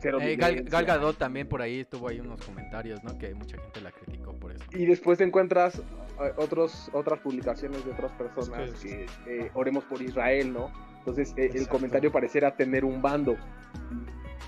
cero 0.00 0.18
Eh, 0.20 0.36
Gal, 0.36 0.62
Gadot 0.64 1.18
también 1.18 1.48
por 1.48 1.60
ahí 1.60 1.80
estuvo 1.80 2.08
ahí 2.08 2.20
unos 2.20 2.40
comentarios, 2.40 3.02
¿no? 3.04 3.18
Que 3.18 3.34
mucha 3.34 3.60
gente 3.60 3.80
la 3.80 3.92
criticó 3.92 4.32
por 4.34 4.52
eso. 4.52 4.64
y 4.72 4.86
después 4.86 5.18
te 5.18 5.24
encuentras 5.24 5.78
eh, 5.78 6.32
otros, 6.36 6.90
otras 6.94 7.20
publicaciones 7.20 7.84
de 7.84 7.90
otras 7.92 8.12
personas 8.12 8.70
Es 8.70 8.80
que, 8.84 9.06
eh, 9.26 9.50
oremos 9.54 9.84
por 9.84 10.00
Israel, 10.00 10.52
¿no? 10.52 10.70
Entonces 11.00 11.34
eh, 11.36 11.50
el 11.54 11.68
comentario 11.68 12.10
pareciera 12.12 12.56
tener 12.56 12.84
un 12.84 13.02
bando. 13.02 13.36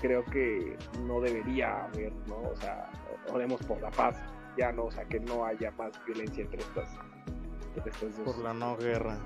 Creo 0.01 0.25
que 0.25 0.77
no 1.05 1.21
debería 1.21 1.85
haber, 1.85 2.11
¿no? 2.27 2.37
O 2.37 2.55
sea, 2.55 2.89
oremos 3.31 3.61
por 3.63 3.79
la 3.81 3.91
paz, 3.91 4.17
ya 4.57 4.71
no, 4.71 4.85
o 4.85 4.91
sea, 4.91 5.05
que 5.05 5.19
no 5.19 5.45
haya 5.45 5.71
más 5.71 5.91
violencia 6.05 6.43
entre 6.43 6.59
estas, 6.61 6.89
entre 7.75 7.91
estas 7.91 8.17
dos 8.17 8.33
Por 8.35 8.43
la 8.43 8.53
no 8.53 8.77
guerra. 8.77 9.17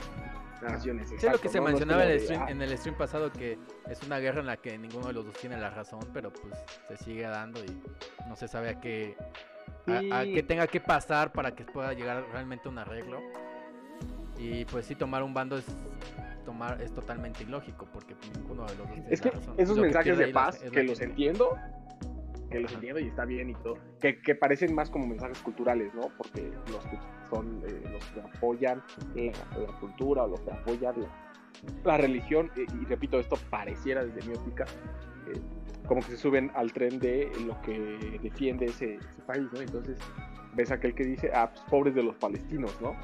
naciones. 0.62 1.10
Sí, 1.10 1.15
es 1.15 1.24
lo 1.24 1.29
exacto, 1.29 1.41
que 1.41 1.50
se 1.50 1.60
¿no? 1.60 1.65
Mencionaba 1.65 2.05
en 2.05 2.12
el, 2.12 2.17
de, 2.20 2.24
stream, 2.25 2.48
en 2.50 2.62
el 2.62 2.77
stream 2.77 2.98
pasado, 2.98 3.32
que 3.32 3.58
es 3.89 4.01
una 4.03 4.20
guerra 4.20 4.39
en 4.39 4.48
la 4.48 4.58
que 4.58 4.77
ninguno 4.77 5.08
de 5.08 5.13
los 5.13 5.25
dos 5.25 5.36
tiene 5.36 5.58
la 5.58 5.70
razón, 5.70 6.00
pero 6.13 6.32
pues 6.32 6.53
se 6.88 6.98
sigue 7.03 7.24
dando 7.24 7.63
y 7.63 7.82
no 8.27 8.36
se 8.36 8.48
sabe 8.48 8.70
a 8.70 8.79
qué, 8.79 9.15
a, 9.88 10.17
a 10.20 10.24
Sí. 10.24 10.34
qué 10.34 10.44
tenga 10.44 10.67
que 10.67 10.79
pasar 10.79 11.32
para 11.32 11.53
que 11.53 11.65
pueda 11.65 11.94
llegar 11.94 12.25
realmente 12.32 12.67
a 12.67 12.72
un 12.72 12.79
arreglo. 12.79 13.20
Y 14.38 14.65
pues 14.65 14.86
sí, 14.86 14.96
tomar 14.96 15.24
un 15.24 15.34
bando 15.34 15.58
es 15.58 15.65
tomar 16.46 16.82
es 16.82 16.94
totalmente 16.94 17.44
ilógico, 17.44 17.88
porque 17.91 18.15
ninguno 18.36 18.65
de 18.65 18.75
los 18.75 18.88
dos 18.88 18.94
tiene 18.94 19.08
Es 19.12 19.22
que 19.22 19.29
la 19.29 19.36
razón. 19.36 19.55
esos 19.58 19.75
Lo 19.77 19.84
que 19.84 19.88
mensajes 19.88 20.05
pierde 20.05 20.25
de 20.27 20.34
paz, 20.34 20.55
es 20.58 20.63
la 20.65 20.72
que 20.72 20.84
los 20.84 21.01
entiendo, 21.01 21.58
que 22.50 22.60
los 22.60 22.74
entiendo 22.74 23.00
y 23.00 23.08
está 23.08 23.25
bien 23.25 23.50
y 23.50 23.56
todo, 23.56 23.78
que, 24.00 24.22
que 24.22 24.36
parecen 24.36 24.74
más 24.74 24.90
como 24.90 25.08
mensajes 25.08 25.40
culturales, 25.40 25.94
¿no? 25.94 26.10
Porque 26.18 26.52
los 26.72 26.86
que 26.86 26.98
son 27.30 27.62
eh, 27.66 27.90
los 27.92 28.06
que 28.06 28.22
apoyan 28.22 28.84
la, 29.16 29.80
cultura 29.80 30.24
o 30.24 30.28
los 30.28 30.42
que 30.42 30.52
apoyan 30.52 30.96
la, 31.84 31.98
religión, 31.98 32.52
eh, 32.56 32.66
y 32.82 32.86
repito, 32.86 33.20
esto 33.20 33.38
pareciera 33.50 34.04
desde 34.06 34.28
mi 34.28 34.36
óptica, 34.36 34.66
eh, 35.28 35.40
como 35.88 36.02
que 36.02 36.12
se 36.12 36.18
suben 36.18 36.52
al 36.56 36.72
tren 36.72 37.00
de 37.00 37.32
lo 37.46 37.60
que 37.62 38.20
defiende 38.22 38.66
ese, 38.66 38.96
ese 38.96 39.22
país, 39.25 39.48
¿no? 39.54 39.62
Entonces 39.62 39.98
ves 40.54 40.72
aquel 40.72 40.94
que 40.96 41.04
dice, 41.04 41.32
ah, 41.34 41.52
pues 41.52 41.62
pobres 41.70 41.96
de 41.96 42.04
los 42.04 42.16
palestinos, 42.16 42.75
¿no? 42.82 42.96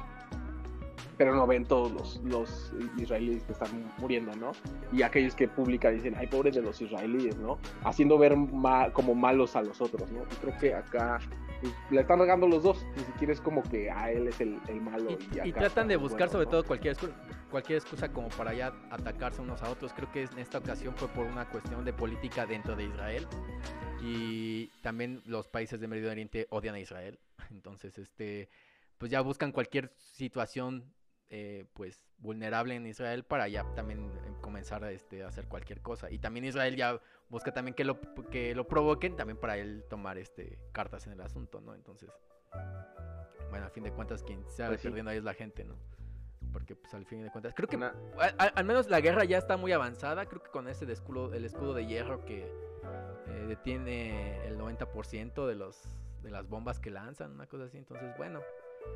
Pero 1.18 1.34
no 1.34 1.46
ven 1.46 1.64
todos 1.64 1.92
los, 1.92 2.20
los 2.24 2.72
israelíes 2.98 3.42
que 3.44 3.52
están 3.52 3.92
muriendo, 3.98 4.34
¿no? 4.36 4.52
y 4.92 5.02
aquellos 5.02 5.34
que 5.34 5.48
publican 5.48 5.94
dicen, 5.94 6.14
ay, 6.16 6.26
pobres 6.26 6.54
de 6.54 6.62
los 6.62 6.80
israelíes, 6.80 7.36
¿no? 7.36 7.58
Haciendo 7.84 8.18
ver 8.18 8.36
ma- 8.36 8.90
como 8.92 9.14
malos 9.14 9.56
a 9.56 9.62
los 9.62 9.80
otros, 9.80 10.10
¿no? 10.10 10.22
Y 10.22 10.34
creo 10.40 10.58
que 10.58 10.74
acá 10.74 11.18
pues, 11.60 11.72
le 11.90 12.00
están 12.02 12.18
regando 12.18 12.46
los 12.48 12.62
dos, 12.62 12.84
ni 12.96 13.04
siquiera 13.04 13.32
es 13.32 13.40
como 13.40 13.62
que 13.62 13.90
a 13.90 14.10
él 14.10 14.28
es 14.28 14.40
el, 14.40 14.58
el 14.68 14.80
malo. 14.80 15.10
Y, 15.10 15.14
Y, 15.14 15.48
y 15.48 15.50
acá 15.50 15.60
tratan 15.60 15.88
de 15.88 15.96
buscar 15.96 16.28
bueno, 16.28 16.32
sobre 16.32 16.44
¿no? 16.46 16.50
todo 16.50 16.64
cualquier 16.64 16.92
excusa, 16.94 17.14
cualquier 17.50 17.78
excusa 17.78 18.12
como 18.12 18.28
para 18.30 18.52
ya 18.54 18.72
atacarse 18.90 19.40
unos 19.40 19.62
a 19.62 19.70
otros. 19.70 19.92
Creo 19.92 20.10
que 20.10 20.24
en 20.24 20.38
esta 20.38 20.58
ocasión 20.58 20.94
fue 20.96 21.08
por 21.08 21.24
una 21.26 21.48
cuestión 21.48 21.84
de 21.84 21.92
política 21.92 22.44
dentro 22.46 22.74
de 22.76 22.84
Israel. 22.84 23.26
Y 24.02 24.66
también 24.82 25.22
los 25.26 25.46
países 25.48 25.80
de 25.80 25.86
Medio 25.88 26.10
Oriente 26.10 26.46
odian 26.50 26.74
a 26.74 26.80
Israel. 26.80 27.18
Entonces, 27.50 27.96
este, 27.98 28.48
pues 29.02 29.10
ya 29.10 29.20
buscan 29.20 29.50
cualquier 29.50 29.92
situación 30.12 30.84
eh, 31.28 31.64
pues 31.74 32.00
vulnerable 32.18 32.76
en 32.76 32.86
Israel 32.86 33.24
para 33.24 33.48
ya 33.48 33.64
también 33.74 33.98
eh, 34.24 34.32
comenzar 34.40 34.84
a, 34.84 34.92
este, 34.92 35.24
a 35.24 35.26
hacer 35.26 35.48
cualquier 35.48 35.80
cosa. 35.82 36.08
Y 36.08 36.20
también 36.20 36.44
Israel 36.44 36.76
ya 36.76 37.00
busca 37.28 37.52
también 37.52 37.74
que 37.74 37.82
lo, 37.82 38.00
que 38.30 38.54
lo 38.54 38.68
provoquen 38.68 39.16
también 39.16 39.38
para 39.38 39.56
él 39.58 39.84
tomar 39.90 40.18
este, 40.18 40.56
cartas 40.70 41.04
en 41.08 41.14
el 41.14 41.20
asunto, 41.20 41.60
¿no? 41.60 41.74
Entonces, 41.74 42.10
bueno, 43.50 43.66
a 43.66 43.70
fin 43.70 43.82
de 43.82 43.90
cuentas 43.90 44.22
quien 44.22 44.48
se 44.48 44.64
Pues 44.68 44.80
sí. 44.80 44.86
perdiendo 44.86 45.10
ahí 45.10 45.18
es 45.18 45.24
la 45.24 45.34
gente, 45.34 45.64
¿no? 45.64 45.74
Porque 46.52 46.76
pues 46.76 46.94
al 46.94 47.04
fin 47.04 47.24
de 47.24 47.30
cuentas, 47.32 47.54
creo 47.56 47.68
que 47.68 47.74
Una- 47.78 47.96
al 48.54 48.64
menos 48.64 48.88
la 48.88 49.00
guerra 49.00 49.24
ya 49.24 49.38
está 49.38 49.56
muy 49.56 49.72
avanzada, 49.72 50.26
creo 50.26 50.44
que 50.44 50.50
con 50.52 50.68
ese 50.68 50.86
de 50.86 50.92
escudo, 50.92 51.34
el 51.34 51.44
escudo 51.44 51.74
de 51.74 51.86
hierro 51.86 52.24
que 52.24 52.44
eh, 52.44 53.44
detiene 53.48 54.46
el 54.46 54.56
90% 54.58 55.44
de 55.48 55.56
los 55.56 55.82
de 56.22 56.30
las 56.30 56.48
bombas 56.48 56.78
que 56.78 56.90
lanzan, 56.90 57.32
una 57.32 57.48
cosa 57.48 57.64
así, 57.64 57.78
entonces 57.78 58.16
bueno, 58.16 58.40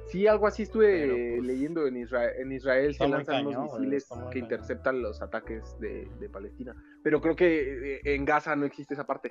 Sí, 0.06 0.26
algo 0.28 0.46
así 0.46 0.62
estuve 0.62 1.00
Pero, 1.00 1.14
pues, 1.14 1.46
leyendo 1.46 1.86
en 1.86 1.96
Israel. 1.96 2.30
En 2.38 2.52
Israel 2.52 2.94
se 2.94 3.08
lanzan 3.08 3.44
cañón, 3.44 3.56
unos 3.62 3.78
misiles 3.80 4.04
que 4.04 4.14
cañón. 4.14 4.36
interceptan 4.38 5.02
los 5.02 5.20
ataques 5.20 5.76
de, 5.80 6.08
de 6.20 6.28
Palestina. 6.28 6.74
Pero 7.02 7.20
creo 7.20 7.34
que 7.34 7.96
eh, 7.96 8.00
en 8.04 8.24
Gaza 8.24 8.54
no 8.54 8.66
existe 8.66 8.94
esa 8.94 9.04
parte. 9.04 9.30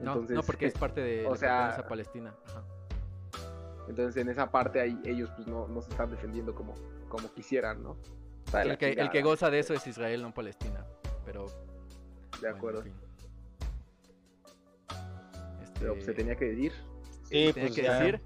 No, 0.00 0.12
Entonces, 0.12 0.36
no, 0.36 0.42
porque 0.42 0.66
es 0.66 0.74
parte 0.74 1.02
de 1.02 1.26
o 1.26 1.36
sea- 1.36 1.76
a 1.76 1.86
Palestina. 1.86 2.34
Ajá. 2.46 2.64
Entonces 3.86 4.16
en 4.22 4.30
esa 4.30 4.50
parte 4.50 4.80
ahí 4.80 4.98
ellos 5.04 5.30
pues 5.36 5.46
no, 5.46 5.68
no 5.68 5.82
se 5.82 5.90
están 5.90 6.10
defendiendo 6.10 6.54
como, 6.54 6.72
como 7.10 7.30
quisieran, 7.34 7.82
¿no? 7.82 7.98
De 8.50 8.62
El 8.62 8.78
que, 8.78 8.92
el 8.92 9.10
que 9.10 9.20
goza 9.20 9.50
de 9.50 9.58
eso 9.58 9.74
es 9.74 9.86
Israel, 9.86 10.22
no 10.22 10.32
Palestina. 10.32 10.86
Pero. 11.26 11.44
De 11.46 11.52
bueno, 12.40 12.56
acuerdo. 12.56 12.78
en 12.80 12.84
fin. 12.86 12.94
Pero 15.78 15.92
pues, 15.94 16.04
se 16.04 16.10
Este, 16.12 16.14
tenía 16.14 16.36
que 16.36 16.44
decir. 16.46 16.72
Sí, 17.24 17.52
tenía 17.52 17.52
pues 17.54 17.74
que 17.74 17.82
ya. 17.82 17.98
decir 17.98 18.20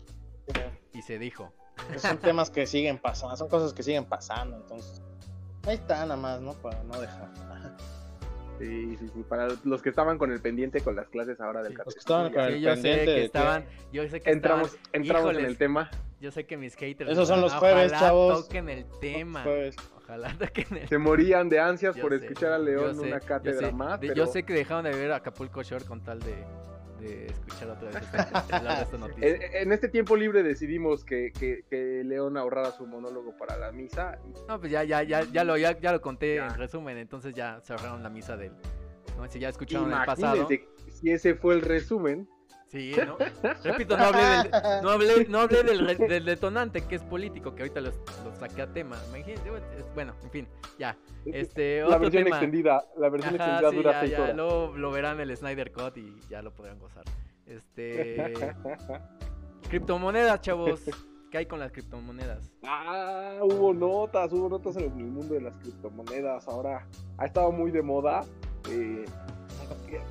y 0.92 1.02
se 1.02 1.18
dijo. 1.18 1.52
Son 1.96 2.18
temas 2.18 2.50
que 2.50 2.66
siguen 2.66 2.98
pasando, 2.98 3.36
son 3.36 3.48
cosas 3.48 3.72
que 3.72 3.82
siguen 3.82 4.04
pasando, 4.04 4.56
entonces. 4.56 5.02
Ahí 5.66 5.74
está 5.76 6.00
nada 6.02 6.16
más, 6.16 6.40
¿no? 6.40 6.52
Para 6.54 6.82
no 6.84 7.00
dejar. 7.00 7.28
Sí, 8.58 8.96
sí, 8.98 9.08
sí. 9.14 9.22
Para 9.28 9.48
los 9.64 9.82
que 9.82 9.88
estaban 9.88 10.18
con 10.18 10.32
el 10.32 10.40
pendiente 10.40 10.80
con 10.80 10.96
las 10.96 11.08
clases 11.08 11.40
ahora 11.40 11.62
del 11.62 11.72
Sí, 11.74 11.78
Los 11.84 11.94
que 11.94 12.00
estaban 12.00 12.32
con 12.32 12.42
el 12.42 12.60
yo 12.60 12.70
sé 12.70 12.74
pendiente 12.82 13.10
de 13.10 13.16
que 13.18 13.24
estaban. 13.26 13.64
Yo 13.92 14.08
sé 14.08 14.20
que 14.20 14.30
Entramos, 14.30 14.68
estaban- 14.74 14.90
entramos 14.94 15.24
en 15.30 15.34
híjoles, 15.36 15.50
el 15.50 15.56
tema. 15.58 15.90
Yo 16.20 16.30
sé 16.32 16.44
que 16.46 16.56
mis 16.56 16.74
haters. 16.74 17.10
Esos 17.10 17.28
son 17.28 17.40
los 17.40 17.52
jueves, 17.54 17.92
"Ojalá 17.92 17.98
chavos". 18.00 18.44
toquen 18.48 18.68
el 18.68 18.84
tema. 19.00 19.44
Ojalá 19.98 20.36
toquen 20.38 20.76
el 20.76 20.88
Se 20.88 20.98
morían 20.98 21.48
de 21.48 21.60
ansias 21.60 21.94
Yo 21.94 22.02
por 22.02 22.18
sé, 22.18 22.24
escuchar 22.24 22.52
a 22.52 22.58
León 22.58 22.96
sé, 22.96 23.02
una 23.02 23.20
yo 23.20 23.26
cátedra 23.26 23.68
sé. 23.68 23.72
más. 23.72 24.00
De- 24.00 24.08
pero... 24.08 24.24
Yo 24.24 24.26
sé 24.32 24.42
que 24.42 24.52
dejaron 24.54 24.84
de 24.84 24.90
ver 24.90 25.12
Acapulco 25.12 25.62
Shore 25.62 25.84
con 25.84 26.02
tal 26.02 26.18
de, 26.18 26.44
de 27.00 27.26
escuchar 27.26 27.70
otra 27.70 27.88
vez 27.90 27.96
esta, 27.96 28.96
noticia. 28.98 29.28
En, 29.28 29.42
en 29.54 29.72
este 29.72 29.88
tiempo 29.88 30.16
libre 30.16 30.42
decidimos 30.42 31.04
que, 31.04 31.32
que, 31.32 31.64
que 31.68 32.02
León 32.04 32.36
ahorrara 32.36 32.72
su 32.72 32.86
monólogo 32.86 33.36
para 33.36 33.56
la 33.56 33.72
misa. 33.72 34.18
y 34.26 34.46
No, 34.48 34.58
pues 34.58 34.70
ya, 34.72 34.84
ya, 34.84 35.02
ya, 35.02 35.22
ya 35.24 35.44
lo, 35.44 35.56
ya, 35.56 35.78
ya 35.78 35.92
lo 35.92 36.00
conté 36.00 36.36
Ya. 36.36 36.46
en 36.48 36.54
resumen, 36.56 36.98
entonces 36.98 37.34
ya 37.34 37.60
cerraron 37.62 38.02
la 38.02 38.10
misa 38.10 38.36
del. 38.36 38.52
¿no? 39.16 39.28
Si 39.28 39.38
ya 39.38 39.48
escucharon 39.48 39.92
el 39.92 40.04
pasado. 40.04 40.48
Si 40.48 41.10
ese 41.10 41.34
fue 41.34 41.54
el 41.54 41.62
resumen. 41.62 42.28
Sí, 42.68 42.94
¿no? 43.06 43.16
Repito, 43.64 43.96
no 43.96 44.04
hablé 44.04 44.20
del, 44.20 44.50
no 44.82 44.90
hablé, 44.90 45.26
no 45.28 45.38
hablé 45.40 45.62
del, 45.62 46.24
detonante 46.26 46.82
que 46.82 46.96
es 46.96 47.02
político, 47.02 47.54
que 47.54 47.62
ahorita 47.62 47.80
lo 47.80 47.90
saqué 48.38 48.62
a 48.62 48.66
tema. 48.72 48.98
Bueno, 49.94 50.14
en 50.22 50.30
fin, 50.30 50.48
ya. 50.78 50.96
Este, 51.24 51.80
la 51.82 51.96
versión 51.96 52.24
tema. 52.24 52.36
extendida, 52.36 52.84
la 52.98 53.08
versión 53.08 53.34
Ajá, 53.34 53.44
extendida 53.44 53.70
sí, 53.70 53.76
dura 53.76 53.92
ya, 53.92 54.00
seis 54.00 54.12
ya, 54.12 54.22
horas. 54.22 54.36
luego 54.36 54.76
lo 54.76 54.90
verán 54.90 55.20
el 55.20 55.34
Snyder 55.36 55.72
Cut 55.72 55.96
y 55.96 56.14
ya 56.28 56.42
lo 56.42 56.52
podrán 56.54 56.78
gozar. 56.78 57.04
Este. 57.46 58.34
criptomonedas, 59.68 60.40
chavos. 60.42 60.82
¿Qué 61.30 61.38
hay 61.38 61.46
con 61.46 61.60
las 61.60 61.72
criptomonedas? 61.72 62.50
Ah, 62.64 63.38
hubo 63.42 63.74
notas, 63.74 64.32
hubo 64.32 64.48
notas 64.48 64.76
en 64.76 64.84
el 64.84 64.90
mundo 64.90 65.34
de 65.34 65.42
las 65.42 65.54
criptomonedas. 65.58 66.48
Ahora 66.48 66.86
ha 67.18 67.26
estado 67.26 67.50
muy 67.52 67.70
de 67.70 67.82
moda. 67.82 68.24
eh, 68.70 69.04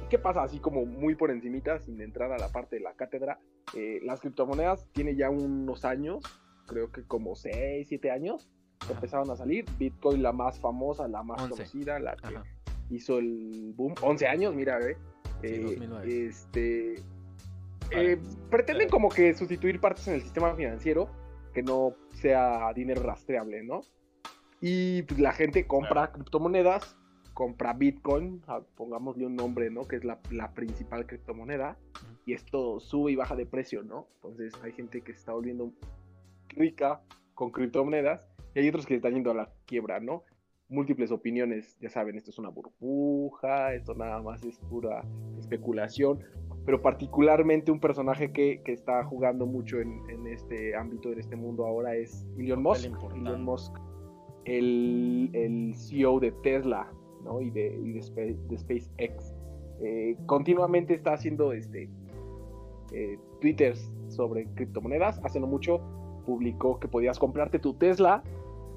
¿qué, 0.09 0.17
pasa? 0.19 0.43
Así 0.43 0.59
como 0.59 0.85
muy 0.85 1.15
por 1.15 1.31
encimita, 1.31 1.79
sin 1.79 2.01
entrar 2.01 2.31
a 2.31 2.37
la 2.37 2.49
parte 2.49 2.77
de 2.77 2.81
la 2.81 2.93
cátedra. 2.93 3.39
eh, 3.75 3.99
las 4.03 4.19
criptomonedas 4.21 4.87
tiene 4.93 5.15
ya 5.15 5.29
unos 5.29 5.83
años, 5.85 6.23
creo 6.67 6.91
que 6.91 7.03
como 7.03 7.35
6, 7.35 7.87
7 7.87 8.11
años, 8.11 8.49
que 8.85 8.93
empezaron 8.93 9.29
a 9.31 9.35
salir. 9.35 9.65
Bitcoin 9.77 10.21
la 10.23 10.31
más 10.31 10.59
famosa, 10.59 11.07
la 11.07 11.23
más 11.23 11.41
11. 11.41 11.51
conocida, 11.55 11.99
la 11.99 12.15
que 12.15 12.35
Ajá. 12.35 12.43
hizo 12.89 13.17
el 13.19 13.73
boom. 13.75 13.93
11 14.01 14.27
años, 14.27 14.53
mira. 14.55 14.79
Sí, 14.81 14.93
Eh, 15.43 15.59
2009. 15.61 16.27
Este. 16.27 16.95
eh, 17.91 18.17
pretenden 18.49 18.89
como 18.89 19.09
que 19.09 19.33
sustituir 19.33 19.79
partes 19.79 20.07
en 20.07 20.15
el 20.15 20.21
sistema 20.21 20.53
financiero 20.55 21.09
que 21.53 21.61
no 21.63 21.93
sea 22.13 22.71
dinero 22.73 23.01
rastreable, 23.03 23.63
¿no? 23.63 23.81
Y 24.61 25.03
pues, 25.03 25.19
la 25.19 25.31
gente 25.33 25.65
compra 25.67 26.11
criptomonedas, 26.11 26.96
compra 27.37 27.71
Bitcoin, 27.73 28.41
pongámosle 28.73 29.27
un 29.27 29.35
nombre, 29.35 29.69
¿no? 29.69 29.87
Que 29.87 29.97
es 29.97 30.03
la, 30.03 30.19
la 30.31 30.55
principal 30.55 31.05
criptomoneda, 31.05 31.77
y 32.25 32.33
esto 32.33 32.79
sube 32.79 33.11
y 33.11 33.15
baja 33.15 33.35
de 33.35 33.45
precio, 33.45 33.83
¿no? 33.83 34.07
Entonces 34.15 34.55
hay 34.63 34.71
gente 34.71 35.01
que 35.01 35.13
se 35.13 35.19
está 35.19 35.33
volviendo 35.33 35.71
rica 36.47 36.99
con 37.35 37.51
criptomonedas 37.51 38.25
y 38.55 38.61
hay 38.61 38.69
otros 38.69 38.87
que 38.87 38.95
están 38.95 39.13
yendo 39.13 39.29
a 39.29 39.35
la 39.35 39.51
quiebra, 39.67 39.99
¿no? 39.99 40.23
Múltiples 40.67 41.11
opiniones, 41.11 41.77
ya 41.79 41.91
saben, 41.91 42.15
esto 42.15 42.31
es 42.31 42.39
una 42.39 42.49
burbuja, 42.49 43.75
esto 43.75 43.93
nada 43.93 44.19
más 44.19 44.43
es 44.43 44.57
pura 44.57 45.05
especulación, 45.37 46.23
pero 46.65 46.81
particularmente 46.81 47.71
un 47.71 47.79
personaje 47.79 48.31
que, 48.31 48.63
que 48.65 48.73
está 48.73 49.03
jugando 49.03 49.45
mucho 49.45 49.79
en, 49.79 50.01
en 50.09 50.25
este 50.25 50.75
ámbito, 50.75 51.11
en 51.11 51.19
este 51.19 51.35
mundo 51.35 51.67
ahora 51.67 51.95
es 51.95 52.25
Elon 52.39 52.63
Musk. 52.63 52.85
Elon 53.15 53.43
Musk, 53.43 53.77
el, 54.45 55.29
el 55.33 55.75
CEO 55.75 56.19
de 56.19 56.31
Tesla 56.41 56.91
¿no? 57.27 57.41
y, 57.41 57.49
de, 57.51 57.67
y 57.83 57.91
de, 57.93 57.99
Spa- 58.01 58.21
de 58.21 58.57
SpaceX. 58.57 59.33
Eh, 59.81 60.17
continuamente 60.25 60.93
está 60.95 61.13
haciendo 61.13 61.53
este, 61.53 61.89
eh, 62.91 63.19
twitters 63.41 63.91
sobre 64.07 64.45
criptomonedas. 64.55 65.19
Hace 65.23 65.39
no 65.39 65.47
mucho 65.47 65.79
publicó 66.25 66.79
que 66.79 66.87
podías 66.87 67.19
comprarte 67.19 67.59
tu 67.59 67.73
Tesla 67.75 68.23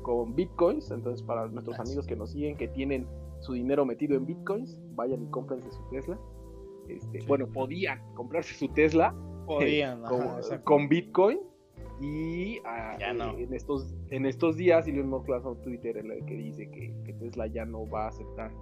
con 0.02 0.34
bitcoins. 0.34 0.90
Entonces, 0.90 1.22
para 1.22 1.46
nuestros 1.48 1.78
amigos 1.80 2.06
que 2.06 2.16
nos 2.16 2.32
siguen, 2.32 2.56
que 2.56 2.68
tienen 2.68 3.06
su 3.40 3.54
dinero 3.54 3.84
metido 3.86 4.16
en 4.16 4.26
bitcoins, 4.26 4.76
vayan 4.94 5.22
y 5.22 5.26
cómprense 5.28 5.70
su 5.70 5.82
Tesla. 5.90 6.18
Este, 6.88 7.20
Sí. 7.20 7.26
Bueno, 7.28 7.46
podían 7.46 8.00
comprarse 8.14 8.54
su 8.54 8.68
Tesla 8.68 9.14
podían, 9.46 10.02
con, 10.08 10.20
ajá, 10.22 10.62
con 10.64 10.88
Bitcoin. 10.88 11.38
Y 12.00 12.58
ah, 12.64 12.96
Ya 12.98 13.12
no. 13.12 13.36
eh, 13.36 13.42
en, 13.44 13.54
estos, 13.54 13.94
en 14.10 14.24
estos 14.26 14.56
días 14.56 14.86
Elon 14.88 15.08
Musk 15.08 15.28
lanzó 15.28 15.50
un 15.52 15.60
Twitter 15.62 15.96
en 15.98 16.10
el 16.10 16.24
que 16.24 16.34
dice 16.34 16.70
que, 16.70 16.94
que 17.04 17.12
Tesla 17.14 17.46
ya 17.46 17.64
no 17.64 17.88
va 17.88 18.06
a 18.06 18.08
aceptar 18.08 18.52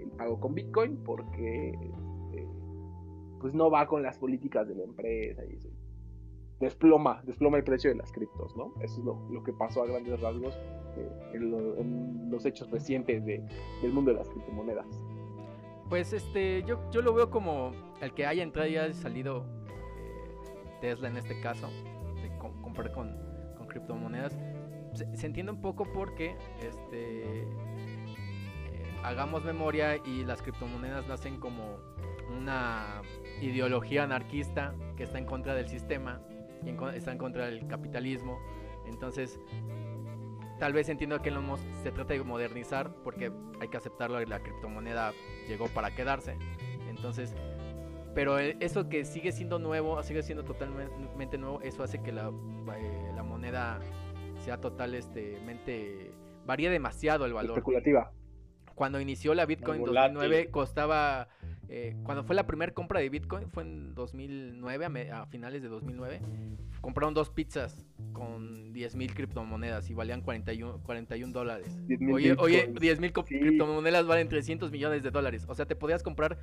el 0.00 0.10
pago 0.12 0.40
con 0.40 0.54
Bitcoin 0.54 0.96
porque 1.04 1.70
este, 1.70 2.46
pues 3.40 3.52
no 3.54 3.70
va 3.70 3.86
con 3.86 4.02
las 4.02 4.18
políticas 4.18 4.66
de 4.68 4.74
la 4.76 4.84
empresa 4.84 5.42
y 5.44 5.54
eso. 5.56 5.68
Desploma, 6.60 7.20
desploma 7.26 7.58
el 7.58 7.64
precio 7.64 7.90
de 7.90 7.96
las 7.96 8.10
criptos, 8.12 8.56
¿no? 8.56 8.72
Eso 8.80 8.98
es 9.00 9.04
lo, 9.04 9.28
lo 9.30 9.42
que 9.42 9.52
pasó 9.52 9.82
a 9.82 9.86
grandes 9.86 10.18
rasgos 10.22 10.54
eh, 10.96 11.10
en, 11.34 11.50
lo- 11.50 11.76
en 11.76 12.30
los 12.30 12.46
hechos 12.46 12.70
recientes 12.70 13.22
de- 13.26 13.44
del 13.82 13.92
mundo 13.92 14.12
de 14.12 14.16
las 14.16 14.28
criptomonedas. 14.30 14.86
Pues 15.90 16.14
este, 16.14 16.62
yo, 16.66 16.80
yo 16.90 17.02
lo 17.02 17.12
veo 17.12 17.30
como 17.30 17.72
el 18.00 18.12
que 18.14 18.24
haya 18.24 18.42
entrado 18.42 18.68
y 18.70 18.76
haya 18.78 18.94
salido 18.94 19.44
eh, 19.66 20.78
Tesla 20.80 21.08
en 21.08 21.18
este 21.18 21.38
caso, 21.42 21.68
con, 22.92 23.16
criptomonedas. 23.68 24.38
Se, 24.94 25.26
entiende 25.26 25.52
un 25.52 25.60
poco 25.60 25.84
porque 25.92 26.36
este 26.60 27.42
eh, 27.42 27.48
hagamos 29.02 29.44
memoria 29.44 29.96
y 29.96 30.24
las 30.24 30.40
criptomonedas 30.40 31.06
nacen 31.06 31.38
como 31.38 31.78
una 32.36 33.02
ideología 33.40 34.04
anarquista 34.04 34.74
que 34.96 35.02
está 35.02 35.18
en 35.18 35.26
contra 35.26 35.54
del 35.54 35.68
sistema 35.68 36.20
y 36.64 36.70
está 36.96 37.12
en 37.12 37.18
contra 37.18 37.46
del 37.46 37.66
capitalismo. 37.66 38.38
Entonces, 38.86 39.38
tal 40.58 40.72
vez 40.72 40.88
entiendo 40.88 41.20
que 41.20 41.30
Musk 41.30 41.64
se 41.82 41.92
trata 41.92 42.14
de 42.14 42.22
modernizar 42.22 42.94
porque 43.04 43.32
hay 43.60 43.68
que 43.68 43.76
aceptarlo, 43.76 44.20
la 44.24 44.40
criptomoneda 44.40 45.12
llegó 45.48 45.66
para 45.68 45.94
quedarse. 45.94 46.38
Entonces, 46.88 47.34
pero 48.16 48.38
el- 48.38 48.56
eso 48.60 48.88
que 48.88 49.04
sigue 49.04 49.30
siendo 49.30 49.58
nuevo, 49.58 50.02
sigue 50.02 50.22
siendo 50.22 50.42
totalmente 50.42 51.36
nuevo, 51.36 51.60
eso 51.60 51.82
hace 51.82 52.02
que 52.02 52.12
la, 52.12 52.32
eh, 52.74 53.12
la 53.14 53.22
moneda 53.22 53.78
sea 54.38 54.58
total, 54.58 54.94
este, 54.94 55.38
varía 56.46 56.70
demasiado 56.70 57.26
el 57.26 57.34
valor. 57.34 57.50
Especulativa. 57.58 58.10
Cuando 58.74 59.00
inició 59.02 59.34
la 59.34 59.44
Bitcoin 59.44 59.76
en 59.76 59.80
Muy 59.82 59.88
volátil. 59.90 60.14
2009 60.14 60.50
costaba, 60.50 61.28
eh, 61.68 61.96
cuando 62.04 62.24
fue 62.24 62.34
la 62.36 62.46
primera 62.46 62.72
compra 62.72 63.00
de 63.00 63.08
Bitcoin, 63.08 63.50
fue 63.50 63.62
en 63.64 63.94
2009, 63.94 65.10
a, 65.10 65.22
a 65.22 65.26
finales 65.26 65.62
de 65.62 65.68
2009, 65.68 66.20
compraron 66.80 67.14
dos 67.14 67.30
pizzas 67.30 67.84
con 68.12 68.72
10.000 68.72 69.14
criptomonedas 69.14 69.90
y 69.90 69.94
valían 69.94 70.20
41, 70.20 70.80
41 70.84 71.32
dólares. 71.32 71.66
10,000 71.88 72.14
Oye, 72.14 72.34
oye, 72.38 72.66
bitcoins. 72.68 73.00
10.000 73.00 73.12
co- 73.12 73.24
Sí. 73.26 73.38
criptomonedas 73.40 74.06
valen 74.06 74.28
300 74.28 74.70
millones 74.70 75.02
de 75.02 75.10
dólares. 75.10 75.44
O 75.48 75.54
sea, 75.54 75.66
te 75.66 75.74
podías 75.76 76.02
comprar, 76.02 76.38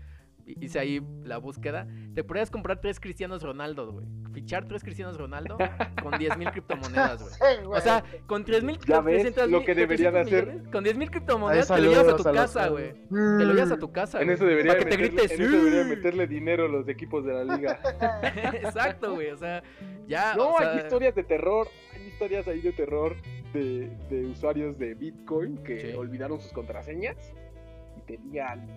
hi- 0.45 0.57
hice 0.59 0.79
ahí 0.79 1.01
la 1.23 1.37
búsqueda, 1.37 1.87
te 2.13 2.23
podías 2.23 2.51
comprar 2.51 2.81
tres 2.81 2.99
Cristianos 2.99 3.41
Ronaldo, 3.43 3.91
güey. 3.93 4.05
Fichar 4.33 4.67
tres 4.67 4.83
Cristianos 4.83 5.17
Ronaldo 5.17 5.57
con 6.01 6.13
10.000 6.13 6.51
criptomonedas, 6.51 7.21
güey. 7.39 7.65
O 7.67 7.79
sea, 7.81 8.03
con 8.25 8.43
3.000 8.45 8.79
Ya 8.85 8.99
ves 9.01 9.21
300 9.21 9.49
lo 9.49 9.57
mil- 9.59 9.65
que 9.65 9.75
debería 9.75 10.11
de 10.11 10.23
300 10.23 10.27
hacer. 10.27 10.47
millones, 10.47 10.71
Con 10.71 10.83
10.000 10.83 11.09
criptomonedas 11.11 11.71
Ahí 11.71 11.77
te 11.81 11.83
lo 11.85 11.91
llevas 11.91 12.07
a 12.13 12.17
tu 12.17 12.23
saludos 12.23 12.41
casa, 12.53 12.67
güey. 12.69 12.93
Te 12.93 13.45
lo 13.45 13.53
llevas 13.53 13.71
a 13.71 13.77
tu 13.77 13.91
casa, 13.91 14.19
En 14.19 14.25
güey. 14.25 14.35
eso 14.35 14.45
debería, 14.45 14.71
Para 14.73 14.83
de 14.85 14.89
que 14.89 14.95
te 14.97 15.03
en 15.21 15.31
eso 15.41 15.51
debería 15.57 15.83
"Sí". 15.83 15.89
meterle 15.89 16.27
dinero 16.27 16.67
los 16.67 16.87
equipos 16.87 17.23
de 17.25 17.33
la 17.33 17.55
liga. 17.55 17.79
Exacto, 18.53 19.13
güey. 19.15 19.29
O 19.31 19.37
sea, 19.37 19.63
ya. 20.07 20.35
No, 20.35 20.53
o 20.53 20.57
sea, 20.57 20.71
hay 20.73 20.77
historias 20.79 21.15
de 21.15 21.23
terror, 21.23 21.67
hay 21.93 22.07
historias 22.07 22.47
ahí 22.47 22.61
de 22.61 22.71
terror 22.73 23.15
de, 23.53 23.89
de 24.09 24.25
usuarios 24.25 24.77
de 24.79 24.93
Bitcoin 24.95 25.57
que 25.63 25.79
Sí. 25.79 25.93
olvidaron 25.97 26.39
sus 26.39 26.51
contraseñas 26.53 27.33
y 27.97 28.01
tenían 28.01 28.67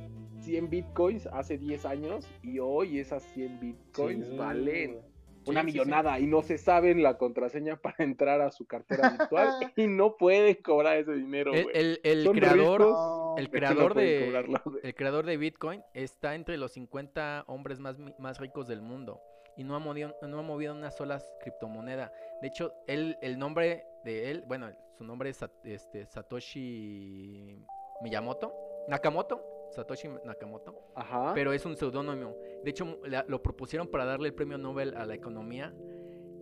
100 0.40 0.68
Bitcoins 0.70 1.26
hace 1.28 1.56
10 1.58 1.86
años 1.86 2.28
y 2.42 2.58
hoy 2.58 2.98
esas 3.00 3.22
100 3.34 3.58
Bitcoins 3.60 4.26
Sí, 4.26 4.36
valen. 4.36 4.98
Una 5.46 5.60
Sí, 5.62 5.66
sí, 5.66 5.72
sí. 5.72 5.78
millonada 5.78 6.18
y 6.18 6.26
no 6.26 6.42
se 6.42 6.58
saben 6.58 7.02
la 7.02 7.16
contraseña 7.18 7.76
para 7.82 7.96
entrar 7.98 8.40
a 8.40 8.50
su 8.50 8.66
cartera 8.66 9.10
virtual 9.10 9.48
y 9.76 9.86
no 9.86 10.16
pueden 10.16 10.54
cobrar 10.56 10.96
ese 10.98 11.12
dinero, 11.14 11.52
El, 11.52 12.00
el- 12.02 12.28
creador, 12.32 12.80
ricos, 12.80 13.38
el 13.38 13.44
no 13.44 13.50
creador 13.50 13.94
de 13.94 14.44
el 14.82 14.94
creador 14.94 15.26
de 15.26 15.36
Bitcoin 15.36 15.82
está 15.94 16.34
entre 16.34 16.56
los 16.56 16.72
50 16.72 17.44
hombres 17.46 17.78
más, 17.80 17.96
más 18.18 18.38
ricos 18.38 18.66
del 18.66 18.82
mundo 18.82 19.20
y 19.56 19.64
no 19.64 19.74
ha 19.74 19.78
movido, 19.78 20.14
no 20.22 20.38
ha 20.38 20.42
movido 20.42 20.74
una 20.74 20.90
sola 20.90 21.18
criptomoneda. 21.40 22.12
De 22.42 22.48
hecho, 22.48 22.74
él, 22.86 23.16
el 23.22 23.38
nombre 23.38 23.84
de 24.04 24.30
él, 24.30 24.44
bueno, 24.46 24.68
su 24.98 25.04
nombre 25.04 25.30
es 25.30 25.40
este, 25.64 26.04
Satoshi 26.06 27.56
Miyamoto, 28.02 28.52
Nakamoto, 28.88 29.42
Satoshi 29.76 30.08
Nakamoto, 30.24 30.74
Ajá. 30.94 31.32
pero 31.34 31.52
es 31.52 31.64
un 31.64 31.76
seudónimo. 31.76 32.34
De 32.64 32.70
hecho, 32.70 32.98
la- 33.04 33.24
lo 33.28 33.42
propusieron 33.42 33.86
para 33.88 34.04
darle 34.04 34.28
el 34.28 34.34
premio 34.34 34.58
Nobel 34.58 34.94
a 34.96 35.06
la 35.06 35.14
economía 35.14 35.72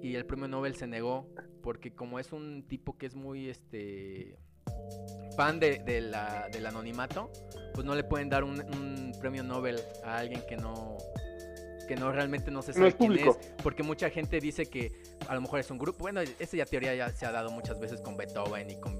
y 0.00 0.14
el 0.14 0.24
premio 0.26 0.48
Nobel 0.48 0.74
se 0.76 0.86
negó 0.86 1.28
porque 1.62 1.94
como 1.94 2.18
es 2.18 2.32
un 2.32 2.66
tipo 2.68 2.96
que 2.96 3.06
es 3.06 3.14
muy 3.14 3.48
este 3.48 4.38
fan 5.36 5.58
de, 5.60 5.78
de 5.80 6.00
la, 6.00 6.48
del 6.52 6.66
anonimato, 6.66 7.30
pues 7.74 7.84
no 7.84 7.94
le 7.94 8.04
pueden 8.04 8.28
dar 8.28 8.44
un, 8.44 8.60
un 8.60 9.12
premio 9.20 9.42
Nobel 9.42 9.80
a 10.04 10.18
alguien 10.18 10.42
que 10.48 10.56
no 10.56 10.96
que 11.88 11.96
no 11.96 12.10
realmente 12.12 12.50
no 12.50 12.62
se 12.62 12.70
No 12.70 12.76
sabe 12.76 12.88
es 12.88 12.94
quién 12.94 13.10
público. 13.10 13.36
es, 13.38 13.52
porque 13.62 13.82
mucha 13.82 14.08
gente 14.08 14.40
dice 14.40 14.64
que 14.64 14.90
a 15.28 15.34
lo 15.34 15.42
mejor 15.42 15.60
es 15.60 15.70
un 15.70 15.76
grupo. 15.76 15.98
Bueno, 15.98 16.22
esa 16.22 16.56
ya 16.56 16.64
teoría 16.64 16.94
ya 16.94 17.10
se 17.10 17.26
ha 17.26 17.30
dado 17.30 17.50
muchas 17.50 17.78
veces 17.78 18.00
con 18.00 18.16
Beethoven 18.16 18.70
y 18.70 18.76
con 18.80 18.94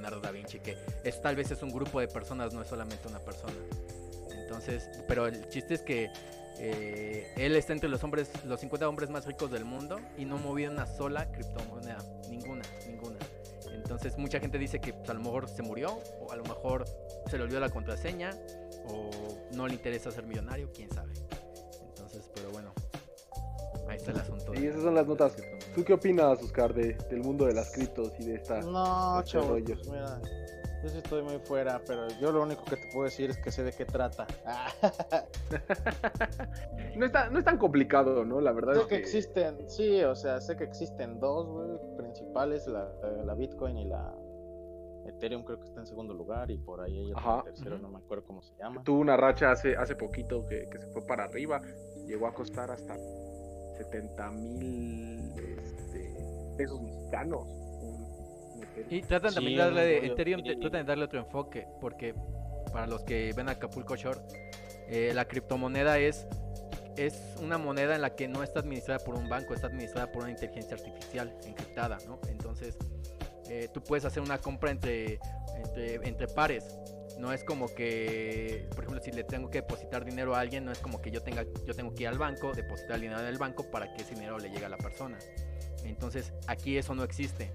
Leonardo 0.00 0.20
da 0.20 0.30
Vinci, 0.30 0.60
que 0.60 0.78
es, 1.04 1.20
tal 1.20 1.36
vez 1.36 1.50
es 1.50 1.62
un 1.62 1.70
grupo 1.70 2.00
de 2.00 2.08
personas, 2.08 2.54
no 2.54 2.62
es 2.62 2.68
solamente 2.68 3.06
una 3.06 3.18
persona. 3.18 3.52
Entonces, 4.30 4.88
pero 5.06 5.26
el 5.26 5.48
chiste 5.50 5.74
es 5.74 5.82
que 5.82 6.10
eh, 6.58 7.32
él 7.36 7.54
está 7.54 7.74
entre 7.74 7.88
los 7.88 8.02
hombres, 8.02 8.30
los 8.46 8.60
50 8.60 8.88
hombres 8.88 9.10
más 9.10 9.26
ricos 9.26 9.50
del 9.50 9.64
mundo 9.64 10.00
y 10.16 10.24
no 10.24 10.38
movió 10.38 10.70
una 10.70 10.86
sola 10.86 11.30
criptomoneda, 11.30 11.98
ninguna, 12.30 12.64
ninguna. 12.86 13.18
Entonces 13.72 14.16
mucha 14.16 14.40
gente 14.40 14.58
dice 14.58 14.80
que 14.80 14.94
pues, 14.94 15.08
a 15.10 15.14
lo 15.14 15.20
mejor 15.20 15.48
se 15.48 15.62
murió 15.62 16.00
o 16.20 16.32
a 16.32 16.36
lo 16.36 16.44
mejor 16.44 16.86
se 17.28 17.36
le 17.36 17.44
olvidó 17.44 17.60
la 17.60 17.68
contraseña 17.68 18.30
o 18.86 19.10
no 19.52 19.68
le 19.68 19.74
interesa 19.74 20.10
ser 20.10 20.24
millonario, 20.26 20.70
quién 20.74 20.90
sabe. 20.90 21.12
Entonces, 21.88 22.30
pero 22.34 22.50
bueno, 22.50 22.72
ahí 23.88 23.96
está 23.96 24.12
el 24.12 24.20
asunto. 24.20 24.54
Y 24.54 24.66
esas 24.66 24.82
son 24.82 24.94
las 24.94 25.06
notas. 25.06 25.34
¿Tú 25.74 25.84
qué 25.84 25.92
opinas, 25.94 26.42
Oscar, 26.42 26.74
de, 26.74 26.94
del 27.10 27.22
mundo 27.22 27.46
de 27.46 27.54
las 27.54 27.70
criptos 27.72 28.12
y 28.18 28.24
de 28.24 28.34
esta? 28.36 28.60
No, 28.60 29.20
este 29.20 29.38
rollo. 29.38 29.74
pues 29.76 29.88
mira, 29.90 30.20
yo 30.82 30.88
sí 30.88 30.96
estoy 30.98 31.22
muy 31.22 31.38
fuera, 31.38 31.80
pero 31.86 32.08
yo 32.20 32.32
lo 32.32 32.42
único 32.42 32.64
que 32.64 32.76
te 32.76 32.86
puedo 32.92 33.04
decir 33.04 33.30
es 33.30 33.38
que 33.38 33.52
sé 33.52 33.62
de 33.64 33.72
qué 33.72 33.84
trata. 33.84 34.26
No, 36.96 37.06
está, 37.06 37.30
no 37.30 37.38
es 37.38 37.44
tan 37.44 37.56
complicado, 37.56 38.24
¿no? 38.24 38.40
La 38.40 38.52
verdad 38.52 38.74
sé 38.74 38.80
es 38.80 38.86
que 38.86 38.96
que 38.96 39.00
existen, 39.00 39.70
sí, 39.70 40.02
o 40.02 40.14
sea, 40.16 40.40
sé 40.40 40.56
que 40.56 40.64
existen 40.64 41.20
dos, 41.20 41.46
güey, 41.46 41.96
principales, 41.96 42.66
la, 42.66 42.92
la 43.24 43.34
Bitcoin 43.34 43.78
y 43.78 43.84
la 43.84 44.12
Ethereum 45.06 45.44
creo 45.44 45.60
que 45.60 45.66
está 45.66 45.80
en 45.80 45.86
segundo 45.86 46.12
lugar 46.14 46.50
y 46.50 46.58
por 46.58 46.80
ahí 46.80 46.98
hay 46.98 47.12
otro 47.12 47.44
tercero, 47.44 47.78
no 47.78 47.88
me 47.88 47.98
acuerdo 47.98 48.24
cómo 48.24 48.42
se 48.42 48.54
llama. 48.56 48.82
tuvo 48.82 49.00
una 49.00 49.16
racha 49.16 49.52
hace, 49.52 49.76
hace 49.76 49.94
poquito 49.94 50.44
que, 50.46 50.66
que 50.70 50.78
se 50.78 50.88
fue 50.88 51.06
para 51.06 51.24
arriba. 51.24 51.60
Llegó 52.06 52.26
a 52.26 52.34
costar 52.34 52.70
hasta 52.72 52.96
70 53.84 54.30
mil 54.32 55.32
este, 55.38 56.14
pesos 56.56 56.80
mexicanos. 56.82 57.46
Y 58.90 59.02
tratan 59.02 59.34
también 59.34 59.52
Sí, 59.52 59.56
de 59.56 59.62
darle, 59.64 60.06
Ethereum 60.06 60.40
y- 60.44 60.56
tratan 60.60 60.82
de 60.82 60.84
darle 60.84 61.04
otro 61.04 61.18
enfoque, 61.20 61.66
porque 61.80 62.14
para 62.72 62.86
los 62.86 63.02
que 63.02 63.32
ven 63.34 63.48
Acapulco 63.48 63.96
Shore, 63.96 64.20
eh, 64.88 65.12
la 65.14 65.24
criptomoneda 65.26 65.98
es, 65.98 66.26
es 66.96 67.34
una 67.42 67.56
moneda 67.58 67.94
en 67.94 68.02
la 68.02 68.14
que 68.14 68.28
no 68.28 68.42
está 68.42 68.60
administrada 68.60 69.02
por 69.04 69.14
un 69.14 69.28
banco, 69.28 69.54
está 69.54 69.68
administrada 69.68 70.10
por 70.12 70.22
una 70.22 70.30
inteligencia 70.32 70.76
artificial 70.76 71.34
encriptada, 71.44 71.98
¿no? 72.06 72.20
Entonces, 72.28 72.76
eh, 73.48 73.68
tú 73.72 73.82
puedes 73.82 74.04
hacer 74.04 74.22
una 74.22 74.38
compra 74.38 74.70
entre, 74.70 75.18
entre, 75.56 75.94
entre 76.06 76.28
pares. 76.28 76.76
No 77.20 77.32
es 77.32 77.44
como 77.44 77.72
que, 77.74 78.66
por 78.70 78.84
ejemplo, 78.84 79.02
si 79.02 79.12
le 79.12 79.24
tengo 79.24 79.50
que 79.50 79.60
depositar 79.60 80.04
dinero 80.04 80.34
a 80.34 80.40
alguien, 80.40 80.64
no 80.64 80.72
es 80.72 80.78
como 80.78 81.00
que 81.02 81.10
yo 81.10 81.22
tenga, 81.22 81.44
yo 81.66 81.74
tengo 81.74 81.94
que 81.94 82.04
ir 82.04 82.08
al 82.08 82.18
banco, 82.18 82.52
depositar 82.52 82.96
el 82.96 83.02
dinero 83.02 83.20
en 83.26 83.38
banco 83.38 83.70
para 83.70 83.92
que 83.92 84.02
ese 84.02 84.14
dinero 84.14 84.38
le 84.38 84.48
llegue 84.48 84.64
a 84.64 84.70
la 84.70 84.78
persona. 84.78 85.18
Entonces, 85.84 86.32
aquí 86.46 86.78
eso 86.78 86.94
no 86.94 87.04
existe. 87.04 87.52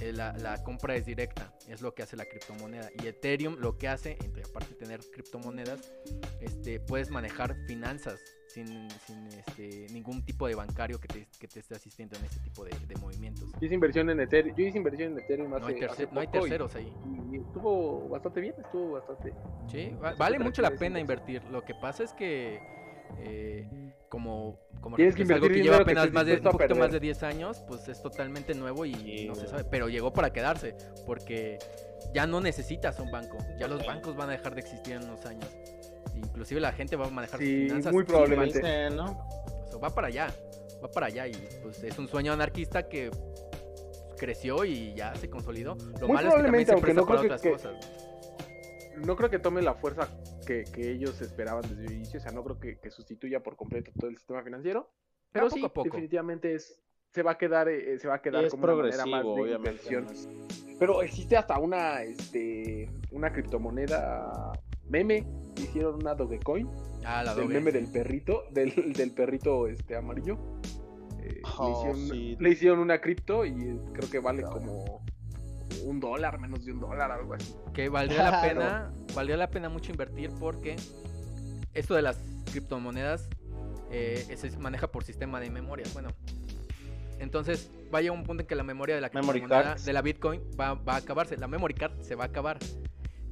Eh, 0.00 0.12
La, 0.12 0.32
la 0.38 0.62
compra 0.64 0.96
es 0.96 1.06
directa, 1.06 1.54
es 1.68 1.80
lo 1.80 1.94
que 1.94 2.02
hace 2.02 2.16
la 2.16 2.24
criptomoneda. 2.24 2.90
Y 3.00 3.06
Ethereum 3.06 3.56
lo 3.60 3.78
que 3.78 3.86
hace, 3.86 4.18
entre 4.24 4.42
aparte 4.42 4.70
de 4.70 4.76
tener 4.76 5.00
criptomonedas, 5.12 5.92
este, 6.40 6.80
puedes 6.80 7.10
manejar 7.10 7.54
finanzas 7.66 8.20
sin, 8.54 8.88
sin, 9.06 9.26
este, 9.26 9.86
ningún 9.92 10.24
tipo 10.24 10.46
de 10.46 10.54
bancario 10.54 11.00
que 11.00 11.08
te, 11.08 11.26
que 11.40 11.48
te 11.48 11.58
esté 11.58 11.74
asistiendo 11.74 12.16
en 12.16 12.24
este 12.24 12.38
tipo 12.38 12.64
de, 12.64 12.70
de 12.86 12.94
movimientos. 13.00 13.50
Yo 13.52 13.66
hice 13.66 13.74
inversión 13.74 14.08
en 14.10 14.20
Ethereum. 14.20 14.56
Yo 14.56 14.64
hice 14.64 14.78
inversión 14.78 15.12
en 15.12 15.18
Ethereum 15.18 15.52
hace, 15.54 15.60
No 15.60 15.66
hay, 15.66 15.74
tercer- 15.74 15.90
hace 15.90 16.08
no 16.12 16.20
hay 16.20 16.26
poco 16.28 16.38
y- 16.38 16.50
terceros 16.50 16.74
ahí. 16.76 16.92
Y, 17.32 17.36
estuvo 17.38 18.08
bastante 18.08 18.40
bien, 18.40 18.54
estuvo 18.64 18.92
bastante. 18.92 19.32
Sí, 19.66 19.90
va- 20.02 20.14
vale 20.14 20.38
mucho 20.38 20.62
la 20.62 20.70
pena 20.70 21.00
invertir. 21.00 21.42
Lo 21.50 21.62
que 21.62 21.74
pasa 21.74 22.04
es 22.04 22.12
que 22.12 22.60
eh, 23.18 23.68
como, 24.08 24.58
como 24.80 24.96
que 24.96 25.08
es 25.08 25.30
algo 25.30 25.48
que 25.48 25.60
lleva 25.62 25.78
que 25.78 25.82
apenas 25.82 26.04
estés 26.04 26.14
más 26.14 26.26
de, 26.26 26.34
un 26.36 26.42
poquito 26.42 26.74
más 26.76 26.92
de 26.92 27.00
perder. 27.00 27.00
10 27.00 27.22
años, 27.24 27.64
pues 27.66 27.88
es 27.88 28.00
totalmente 28.02 28.54
nuevo 28.54 28.86
y 28.86 28.94
Sí, 28.94 29.26
no 29.26 29.34
se 29.34 29.48
sabe. 29.48 29.64
Pero 29.64 29.88
llegó 29.88 30.12
para 30.12 30.32
quedarse, 30.32 30.76
porque 31.06 31.58
ya 32.14 32.26
no 32.28 32.40
necesitas 32.40 33.00
un 33.00 33.10
banco. 33.10 33.36
Ya 33.58 33.66
los 33.66 33.84
bancos 33.84 34.14
van 34.16 34.28
a 34.28 34.32
dejar 34.32 34.54
de 34.54 34.60
existir 34.60 34.94
en 34.94 35.04
unos 35.04 35.26
años. 35.26 35.48
Inclusive 36.14 36.60
la 36.60 36.72
gente 36.72 36.96
va 36.96 37.06
a 37.06 37.10
manejar 37.10 37.38
sus 37.40 37.48
Sí, 37.48 37.64
finanzas. 37.64 37.92
muy 37.92 38.04
probablemente. 38.04 38.58
Dicen, 38.58 38.96
¿no? 38.96 39.04
O 39.06 39.68
sea, 39.70 39.78
va 39.78 39.90
para 39.94 40.08
allá, 40.08 40.28
va 40.82 40.90
para 40.90 41.06
allá 41.06 41.26
y 41.28 41.32
pues 41.62 41.82
es 41.84 41.98
un 41.98 42.08
sueño 42.08 42.32
anarquista 42.32 42.88
que 42.88 43.10
creció 44.18 44.64
y 44.64 44.94
ya 44.94 45.14
se 45.16 45.28
consolidó. 45.28 45.74
Lo 46.00 46.06
Muy 46.08 46.16
malo 46.16 46.28
es 46.28 46.34
que 46.34 46.42
también 46.42 46.66
probablemente, 46.66 46.66
se 46.66 46.72
aunque 46.72 46.84
presta 46.84 47.00
no 47.00 47.06
para 47.06 47.20
creo 47.20 47.28
otras 47.34 47.42
que- 47.42 47.52
cosas. 47.52 48.00
No 49.04 49.16
creo 49.16 49.28
que 49.28 49.40
tome 49.40 49.60
la 49.60 49.74
fuerza 49.74 50.08
que, 50.46 50.62
que 50.72 50.92
ellos 50.92 51.20
esperaban 51.20 51.62
desde 51.62 51.84
el 51.86 51.92
inicio. 51.94 52.20
O 52.20 52.22
sea, 52.22 52.30
no 52.30 52.44
creo 52.44 52.60
que, 52.60 52.78
que 52.78 52.90
sustituya 52.92 53.40
por 53.42 53.56
completo 53.56 53.90
todo 53.98 54.08
el 54.08 54.16
sistema 54.16 54.42
financiero. 54.44 54.88
Pero 55.32 55.46
poco 55.46 55.56
sí, 55.56 55.64
a 55.64 55.68
poco. 55.68 55.84
definitivamente 55.84 56.54
es, 56.54 56.80
se 57.12 57.22
va 57.24 57.32
a 57.32 57.38
quedar, 57.38 57.68
eh, 57.68 57.98
se 57.98 58.06
va 58.06 58.14
a 58.14 58.22
quedar 58.22 58.44
es 58.44 58.52
como 58.52 58.64
una 58.64 58.74
manera 58.76 59.04
más 59.04 59.24
de 59.24 59.28
obviamente. 59.30 59.92
inversión. 59.92 60.06
Pero 60.78 61.02
existe 61.02 61.36
hasta 61.36 61.58
una, 61.58 62.02
este, 62.04 62.88
una 63.10 63.32
criptomoneda 63.32 64.52
meme. 64.88 65.26
Hicieron 65.56 65.96
una 65.96 66.14
Dogecoin. 66.14 66.68
Ah, 67.04 67.22
la 67.22 67.34
del 67.34 67.44
Doge, 67.44 67.54
meme 67.54 67.70
del 67.72 67.86
perrito, 67.90 68.44
del, 68.50 68.92
del 68.92 69.12
perrito 69.12 69.66
este 69.68 69.96
amarillo. 69.96 70.38
Eh, 71.20 71.40
Oh, 71.58 71.66
le, 71.66 71.72
hicieron, 71.72 72.08
sí. 72.18 72.36
le 72.40 72.50
hicieron 72.50 72.78
una 72.80 73.00
cripto 73.00 73.44
y 73.46 73.52
creo 73.92 74.10
que 74.10 74.18
vale 74.18 74.42
como 74.42 75.04
un 75.84 76.00
dólar, 76.00 76.38
menos 76.40 76.64
de 76.64 76.72
un 76.72 76.80
dólar, 76.80 77.10
algo 77.12 77.34
así. 77.34 77.54
que 77.72 77.88
valdría 77.88 78.30
la 78.30 78.42
pena, 78.48 78.92
valdría 79.14 79.36
la 79.36 79.48
pena 79.50 79.68
mucho 79.68 79.90
invertir 79.90 80.30
porque 80.38 80.76
esto 81.74 81.94
de 81.94 82.02
las 82.02 82.18
criptomonedas 82.50 83.28
eh, 83.90 84.24
se 84.36 84.50
maneja 84.58 84.88
por 84.88 85.04
sistema 85.04 85.40
de 85.40 85.50
memoria. 85.50 85.86
Bueno, 85.92 86.08
entonces 87.18 87.70
va 87.94 87.98
a 87.98 88.02
llegar 88.02 88.16
un 88.18 88.24
punto 88.24 88.42
en 88.42 88.46
que 88.46 88.54
la 88.54 88.62
memoria 88.64 88.94
de 88.94 89.00
la 89.00 89.10
criptomoneda 89.10 89.76
de 89.76 89.92
la 89.92 90.02
Bitcoin 90.02 90.40
va, 90.58 90.74
va 90.74 90.94
a 90.94 90.96
acabarse. 90.96 91.36
La 91.36 91.48
memory 91.48 91.74
card 91.74 92.00
se 92.00 92.14
va 92.14 92.24
a 92.24 92.26
acabar. 92.28 92.58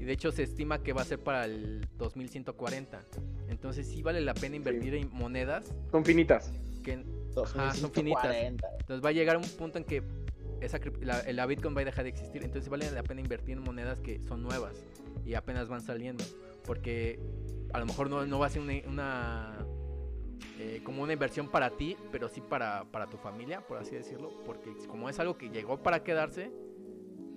Y 0.03 0.05
de 0.05 0.15
hecho 0.15 0.33
se 0.33 0.43
estima 0.43 0.83
que 0.83 0.93
va 0.93 1.03
a 1.03 1.05
ser 1.05 1.21
para 1.21 1.45
el 1.45 1.87
2140. 1.97 3.01
Entonces 3.49 3.87
sí 3.87 4.03
vale 4.03 4.21
la 4.21 4.35
pena 4.35 4.57
invertir 4.57 4.97
en 4.97 5.09
monedas 5.13 5.73
Son 5.93 6.05
finitas. 6.05 6.53
que 6.83 6.95
Ajá, 6.95 7.73
son 7.73 7.93
finitas. 7.93 8.25
2140. 8.25 8.67
entonces 8.81 9.05
va 9.05 9.11
a 9.11 9.13
llegar 9.13 9.37
un 9.37 9.45
punto 9.45 9.79
en 9.79 9.85
que 9.85 10.03
esa 10.61 10.81
la, 11.03 11.23
la 11.33 11.47
Bitcoin 11.47 11.77
va 11.77 11.83
a 11.83 11.85
dejar 11.85 12.03
de 12.03 12.11
existir. 12.11 12.43
Entonces 12.43 12.69
vale 12.69 12.91
la 12.91 13.05
pena 13.05 13.21
invertir 13.21 13.57
en 13.57 13.63
monedas 13.63 14.01
que 14.01 14.21
son 14.27 14.43
nuevas 14.43 14.75
y 15.25 15.35
apenas 15.35 15.69
van 15.69 15.81
saliendo. 15.83 16.25
Porque 16.65 17.21
a 17.73 17.79
lo 17.79 17.87
mejor 17.87 18.11
no, 18.11 18.27
no 18.27 18.41
va 18.41 18.47
a 18.47 18.51
ser 18.51 18.61
una, 18.61 18.75
una, 18.89 19.67
eh, 20.59 20.81
como 20.83 21.05
una 21.05 21.13
inversión 21.13 21.49
para 21.49 21.71
ti, 21.71 21.97
pero 22.11 22.29
sí 22.29 22.41
para, 22.41 22.87
para 22.91 23.07
tu 23.07 23.19
familia, 23.19 23.61
por 23.61 23.79
así 23.79 23.95
decirlo. 23.95 24.33
Porque 24.45 24.75
como 24.89 25.09
es 25.09 25.21
algo 25.21 25.39
que 25.39 25.49
llegó 25.49 25.81
para 25.81 26.03
quedarse, 26.03 26.51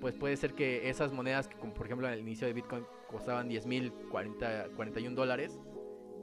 pues 0.06 0.14
puede 0.18 0.38
ser 0.38 0.54
que 0.54 0.88
esas 0.88 1.12
monedas 1.12 1.48
que 1.48 1.56
como 1.58 1.74
por 1.74 1.88
ejemplo 1.88 2.08
al 2.08 2.20
inicio 2.20 2.46
de 2.46 2.54
Bitcoin 2.54 2.86
costaban 3.10 3.48
10 3.50 3.66
mil, 3.66 3.92
41 4.12 5.16
dólares, 5.16 5.60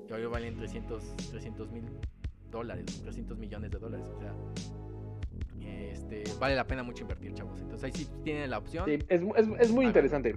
y 0.09 0.12
hoy 0.12 0.25
valen 0.27 0.57
300 0.57 1.03
mil 1.73 1.83
dólares, 2.49 2.85
300 3.03 3.37
millones 3.38 3.73
de 3.73 3.79
dólares. 3.81 4.07
O 4.07 4.16
sea, 4.21 4.37
este, 5.90 6.23
vale 6.38 6.55
la 6.55 6.64
pena 6.64 6.85
mucho 6.85 7.03
invertir, 7.03 7.35
chavos. 7.35 7.59
Entonces 7.61 7.83
ahí 7.83 7.90
sí 7.92 8.09
tienen 8.23 8.51
la 8.51 8.59
opción, 8.59 8.85
Sí, 8.85 8.92
es, 9.09 9.21
es- 9.21 9.21
es 9.25 9.49
muy 9.49 9.51
Háganlo. 9.59 9.83
interesante. 9.88 10.37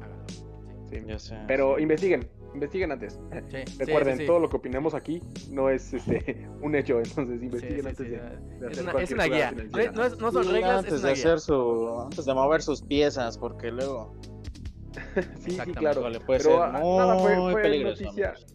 háganlo. 0.00 0.28
Sí. 0.28 0.96
sí. 1.00 1.02
Ya 1.04 1.18
sé, 1.18 1.36
Pero 1.48 1.78
sí. 1.78 1.82
investiguen, 1.82 2.28
investiguen 2.58 2.92
antes. 2.92 3.18
Sí, 3.50 3.78
Recuerden, 3.78 4.16
sí, 4.16 4.20
sí. 4.22 4.26
todo 4.26 4.38
lo 4.40 4.48
que 4.48 4.56
opinemos 4.56 4.94
aquí 4.94 5.22
no 5.50 5.70
es 5.70 5.92
este 5.94 6.46
un 6.62 6.74
hecho, 6.74 6.98
entonces 6.98 7.42
investiguen 7.42 7.80
sí, 7.82 7.88
antes 7.88 8.06
sí, 8.06 8.12
de, 8.12 8.18
de 8.20 8.66
Es 8.72 8.78
hacer 8.78 8.84
una, 8.94 9.02
es 9.02 9.10
una 9.12 9.24
guía. 9.24 9.50
No, 9.52 9.78
es- 9.80 9.92
no 9.92 10.04
es- 10.04 10.12
son 10.34 10.44
Sí, 10.44 10.50
reglas, 10.52 10.78
antes 10.78 10.92
es 10.94 11.02
de 11.02 11.08
una 11.08 11.14
guía. 11.14 11.24
hacer 11.24 11.40
su 11.40 12.00
antes 12.02 12.24
de 12.24 12.34
mover 12.34 12.62
sus 12.62 12.82
piezas 12.82 13.38
porque 13.38 13.70
luego 13.70 14.14
Sí, 15.14 15.22
sí, 15.36 15.50
Exactamente. 15.52 15.78
claro. 15.80 16.08
le 16.10 16.20
puede 16.20 16.40
Pero 16.40 16.50
ser 16.56 16.60
ah, 16.62 16.72
nada, 16.72 17.18
fue, 17.18 17.36
muy 17.36 17.52
fue 17.52 17.62
peligroso, 17.62 18.02
noticia, 18.04 18.30
amigos. 18.30 18.54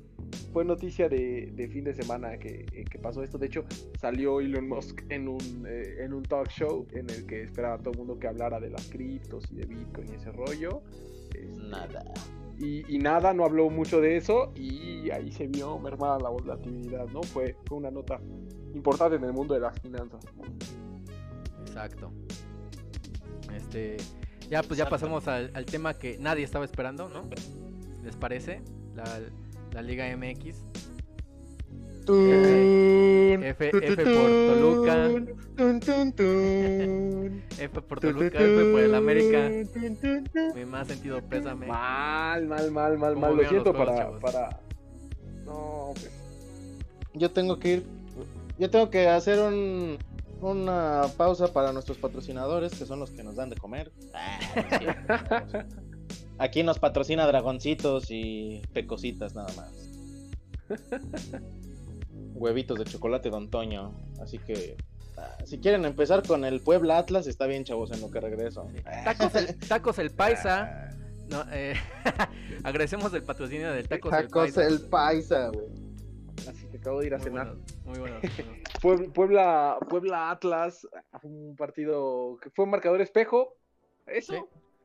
fue 0.52 0.66
noticia 0.66 1.10
de, 1.10 1.52
de 1.54 1.68
fin 1.70 1.84
de 1.86 1.94
semana 1.94 2.38
que, 2.38 2.66
eh, 2.74 2.84
que 2.90 3.00
pasó 3.00 3.24
esto. 3.24 3.38
De 3.38 3.48
hecho, 3.48 3.64
salió 4.02 4.42
Elon 4.42 4.68
Musk 4.68 5.02
en 5.10 5.28
un, 5.30 5.66
eh, 5.68 6.04
en 6.04 6.14
un 6.14 6.24
talk 6.24 6.50
show 6.50 6.86
en 6.92 7.10
el 7.10 7.26
que 7.26 7.44
esperaba 7.44 7.76
a 7.76 7.78
todo 7.78 7.92
el 7.92 7.98
mundo 8.00 8.20
que 8.20 8.28
hablara 8.28 8.60
de 8.60 8.70
las 8.72 8.88
criptos 8.90 9.50
y 9.52 9.56
de 9.56 9.66
Bitcoin 9.66 10.12
y 10.12 10.16
ese 10.16 10.32
rollo. 10.32 10.82
Este, 11.34 11.46
Nada. 11.70 12.04
Y, 12.58 12.96
y 12.96 13.00
nada, 13.00 13.34
no 13.34 13.46
habló 13.46 13.70
mucho 13.70 14.00
de 14.02 14.18
eso 14.18 14.52
y 14.56 15.10
ahí 15.12 15.32
se 15.32 15.48
vio 15.48 15.80
mermada 15.80 16.20
la 16.20 16.30
volatilidad, 16.30 17.08
¿no? 17.08 17.24
Fue, 17.24 17.56
fue 17.66 17.78
una 17.78 17.92
nota 17.92 18.20
importante 18.74 19.18
en 19.18 19.24
el 19.24 19.34
mundo 19.34 19.54
de 19.54 19.62
las 19.62 19.80
finanzas. 19.80 20.24
Exacto. 21.62 22.12
Este, 23.56 23.98
ya 24.50 24.62
pues 24.64 24.78
ya 24.78 24.86
Exacto. 24.86 24.90
pasamos 24.90 25.28
al, 25.28 25.52
al 25.54 25.66
tema 25.66 25.94
que 25.94 26.18
nadie 26.18 26.44
estaba 26.44 26.66
esperando, 26.66 27.10
¿no? 27.10 27.30
¿Les 28.04 28.16
parece? 28.16 28.62
La, 28.96 29.04
la 29.72 29.82
Liga 29.82 30.06
MX. 30.16 30.64
F, 32.06 33.70
F 33.70 33.72
por 33.72 33.96
Toluca, 33.96 35.08
F 37.60 37.82
por 37.82 38.00
Toluca, 38.00 38.40
F 38.40 38.72
por 38.72 38.80
el 38.82 38.96
América. 38.96 39.50
Mi 40.54 40.66
más 40.66 40.88
sentido 40.88 41.22
pésame. 41.22 41.68
Mal, 41.68 42.48
mal, 42.48 42.72
mal, 42.72 42.98
mal, 42.98 43.14
¿Cómo 43.14 43.28
mal. 43.28 43.38
Lo 43.38 43.48
siento 43.48 43.74
juegos, 43.74 43.88
para, 43.88 43.98
chavos? 43.98 44.22
para. 44.22 44.60
No, 45.46 45.92
pues. 45.94 46.12
Yo 47.14 47.32
tengo 47.32 47.60
que 47.60 47.74
ir. 47.74 47.86
Yo 48.60 48.70
tengo 48.70 48.90
que 48.90 49.08
hacer 49.08 49.40
un, 49.40 49.98
una 50.42 51.04
pausa 51.16 51.54
para 51.54 51.72
nuestros 51.72 51.98
patrocinadores, 51.98 52.74
que 52.74 52.86
son 52.86 53.00
los 53.00 53.12
que 53.12 53.24
nos 53.24 53.36
dan 53.36 53.50
de 53.50 53.56
comer. 53.56 53.92
Aquí 56.38 56.64
nos 56.64 56.80
patrocina 56.80 57.26
Dragoncitos 57.26 58.08
y 58.10 58.62
Pecositas 58.74 59.36
nada 59.36 59.54
más. 59.56 59.90
Huevitos 62.36 62.78
de 62.80 62.86
chocolate 62.86 63.30
Don 63.30 63.50
Toño. 63.50 63.94
Así 64.22 64.38
que 64.40 64.76
ah, 65.18 65.38
si 65.46 65.60
quieren 65.60 65.86
empezar 65.86 66.26
con 66.26 66.46
el 66.46 66.60
Puebla 66.62 66.98
Atlas, 66.98 67.28
está 67.28 67.46
bien, 67.48 67.64
chavos, 67.64 67.92
en 67.92 68.02
lo 68.02 68.10
que 68.12 68.20
regreso. 68.20 68.68
Tacos 69.04 69.36
el, 69.36 69.58
tacos 69.60 70.00
el 70.00 70.12
Paisa. 70.12 70.90
No, 71.30 71.44
eh, 71.52 71.74
agradecemos 72.64 73.14
el 73.14 73.24
patrocinio 73.24 73.72
del 73.72 73.88
Tacos, 73.88 74.14
el 74.14 74.28
Tacos 74.28 74.42
Paisa. 74.52 74.68
el 74.68 74.82
paisa, 74.90 75.48
güey. 75.50 75.68
Así 76.50 76.66
que 76.68 76.78
acabo 76.78 77.00
de 77.00 77.08
ir 77.08 77.14
a 77.14 77.18
Muy 77.18 77.24
cenar. 77.26 77.56
muy. 77.86 78.00
Pueb- 78.82 79.14
Puebla, 79.14 79.78
Puebla 79.90 80.32
Atlas, 80.32 80.86
un 81.22 81.56
partido 81.56 82.38
que 82.42 82.50
fue 82.50 82.66
un 82.66 82.72
marcador 82.72 83.00
espejo. 83.02 83.56
Eso, 84.06 84.34
Sí. 84.34 84.40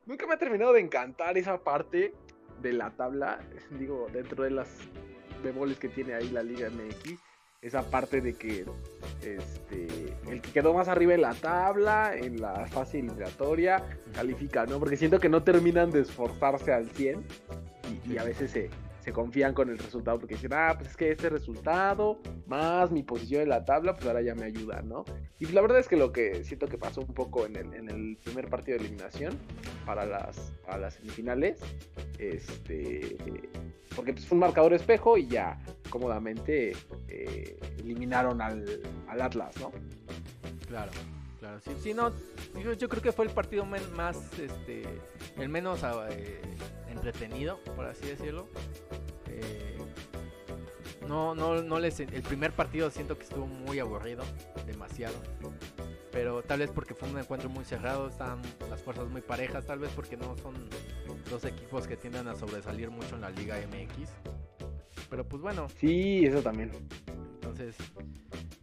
nunca 0.06 0.26
me 0.28 0.34
ha 0.34 0.38
terminado 0.38 0.72
de 0.72 0.80
encantar 0.80 1.36
esa 1.36 1.58
parte 1.64 2.14
de 2.62 2.72
la 2.72 2.90
tabla. 2.90 3.40
Digo, 3.78 4.06
dentro 4.12 4.44
de 4.44 4.50
las 4.50 4.68
bemoles 5.42 5.78
que 5.78 5.88
tiene 5.88 6.14
ahí 6.14 6.28
la 6.30 6.42
Liga 6.44 6.70
MX, 6.70 7.18
esa 7.60 7.82
parte 7.90 8.20
de 8.20 8.34
que 8.34 8.64
este, 9.22 9.88
el 10.30 10.40
que 10.40 10.52
quedó 10.52 10.72
más 10.74 10.88
arriba 10.88 11.14
en 11.14 11.22
la 11.22 11.34
tabla, 11.34 12.16
en 12.16 12.40
la 12.40 12.66
fase 12.66 12.98
eliminatoria, 12.98 13.84
califica, 14.14 14.64
¿no? 14.66 14.78
Porque 14.78 14.96
siento 14.96 15.18
que 15.18 15.28
no 15.28 15.42
terminan 15.42 15.90
de 15.90 16.02
esforzarse 16.02 16.72
al 16.72 16.88
100 16.90 17.24
y, 18.06 18.12
y 18.12 18.18
a 18.18 18.24
veces 18.24 18.52
se, 18.52 18.70
se 19.08 19.12
confían 19.14 19.54
con 19.54 19.70
el 19.70 19.78
resultado 19.78 20.18
porque 20.18 20.34
dicen, 20.34 20.52
ah, 20.52 20.74
pues 20.76 20.90
es 20.90 20.96
que 20.96 21.10
este 21.10 21.30
resultado 21.30 22.20
más 22.46 22.90
mi 22.90 23.02
posición 23.02 23.40
en 23.40 23.48
la 23.48 23.64
tabla, 23.64 23.94
pues 23.94 24.06
ahora 24.06 24.20
ya 24.20 24.34
me 24.34 24.44
ayuda, 24.44 24.82
¿no? 24.82 25.06
Y 25.38 25.46
la 25.46 25.62
verdad 25.62 25.78
es 25.78 25.88
que 25.88 25.96
lo 25.96 26.12
que 26.12 26.44
siento 26.44 26.66
que 26.66 26.76
pasó 26.76 27.00
un 27.00 27.14
poco 27.14 27.46
en 27.46 27.56
el, 27.56 28.18
primer 28.22 28.50
partido 28.50 28.76
de 28.76 28.84
eliminación 28.84 29.38
para 29.86 30.04
las, 30.04 30.52
para 30.66 30.76
las 30.76 30.94
semifinales, 30.94 31.58
este, 32.18 33.16
porque 33.96 34.12
pues, 34.12 34.26
fue 34.26 34.36
un 34.36 34.40
marcador 34.40 34.74
espejo 34.74 35.16
y 35.16 35.26
ya 35.26 35.58
cómodamente 35.88 36.72
eh, 37.08 37.58
eliminaron 37.78 38.42
al, 38.42 38.82
al 39.08 39.22
Atlas, 39.22 39.56
¿no? 39.58 39.72
Claro, 40.66 40.92
claro. 41.38 41.60
Sí, 41.60 41.70
sí, 41.80 41.94
no, 41.94 42.12
yo, 42.76 42.88
creo 42.90 43.02
que 43.02 43.12
fue 43.12 43.24
el 43.24 43.30
partido 43.30 43.64
más, 43.64 44.38
este, 44.38 44.82
el 45.38 45.48
menos 45.48 45.82
ah, 45.82 46.08
eh, 46.10 46.42
entretenido, 46.98 47.58
por 47.76 47.86
así 47.86 48.06
decirlo. 48.06 48.48
Eh, 49.42 49.76
no, 51.06 51.34
no, 51.34 51.62
no 51.62 51.78
les, 51.78 52.00
el 52.00 52.22
primer 52.22 52.52
partido 52.52 52.90
siento 52.90 53.16
que 53.16 53.24
estuvo 53.24 53.46
muy 53.46 53.78
aburrido, 53.78 54.24
demasiado. 54.66 55.14
Pero 56.12 56.42
tal 56.42 56.60
vez 56.60 56.70
porque 56.70 56.94
fue 56.94 57.08
un 57.08 57.18
encuentro 57.18 57.48
muy 57.48 57.64
cerrado, 57.64 58.08
estaban 58.08 58.40
las 58.68 58.82
fuerzas 58.82 59.08
muy 59.08 59.20
parejas, 59.22 59.66
tal 59.66 59.78
vez 59.78 59.90
porque 59.94 60.16
no 60.16 60.36
son 60.38 60.54
dos 61.30 61.44
equipos 61.44 61.86
que 61.86 61.96
tienden 61.96 62.28
a 62.28 62.34
sobresalir 62.34 62.90
mucho 62.90 63.14
en 63.14 63.22
la 63.22 63.30
Liga 63.30 63.56
MX. 63.56 64.10
Pero 65.08 65.26
pues 65.26 65.40
bueno, 65.42 65.68
Sí, 65.78 66.24
eso 66.26 66.42
también. 66.42 66.70
entonces, 67.34 67.76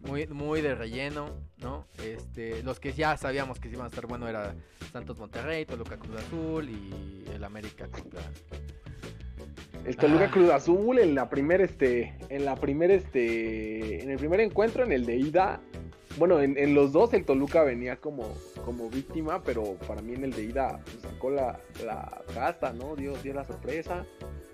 muy, 0.01 0.27
muy 0.27 0.61
de 0.61 0.75
relleno, 0.75 1.29
¿no? 1.57 1.87
Este, 2.03 2.61
los 2.61 2.79
que 2.79 2.93
ya 2.93 3.17
sabíamos 3.17 3.59
que 3.59 3.69
sí 3.69 3.73
iban 3.75 3.85
a 3.85 3.89
estar 3.89 4.05
bueno 4.05 4.27
era 4.27 4.55
Santos 4.91 5.17
Monterrey, 5.17 5.65
Toluca 5.65 5.97
Cruz 5.97 6.17
Azul 6.17 6.69
y 6.69 7.25
el 7.33 7.43
América 7.43 7.87
contra. 7.87 8.21
El 9.85 9.95
Toluca 9.97 10.25
Ah. 10.25 10.31
Cruz 10.31 10.49
Azul 10.49 10.99
en 10.99 11.13
la 11.15 11.29
primer 11.29 11.61
este 11.61 12.15
en 12.29 12.45
la 12.45 12.55
primer 12.55 12.91
este 12.91 14.01
en 14.03 14.09
el 14.09 14.17
primer 14.17 14.39
encuentro 14.39 14.83
en 14.83 14.91
el 14.91 15.05
de 15.05 15.17
ida 15.17 15.61
bueno 16.17 16.41
en, 16.41 16.57
en 16.57 16.73
los 16.73 16.91
dos 16.91 17.13
el 17.13 17.23
Toluca 17.25 17.63
venía 17.63 17.97
como 17.97 18.27
como 18.63 18.89
víctima 18.89 19.43
pero 19.43 19.75
para 19.87 20.01
mí 20.01 20.13
en 20.13 20.23
el 20.23 20.31
de 20.31 20.43
ida 20.45 20.79
pues, 20.83 20.97
sacó 21.01 21.29
la, 21.29 21.59
la 21.85 22.23
casta 22.33 22.73
no 22.73 22.95
dio 22.95 23.13
dio 23.17 23.33
la 23.35 23.43
sorpresa 23.45 24.05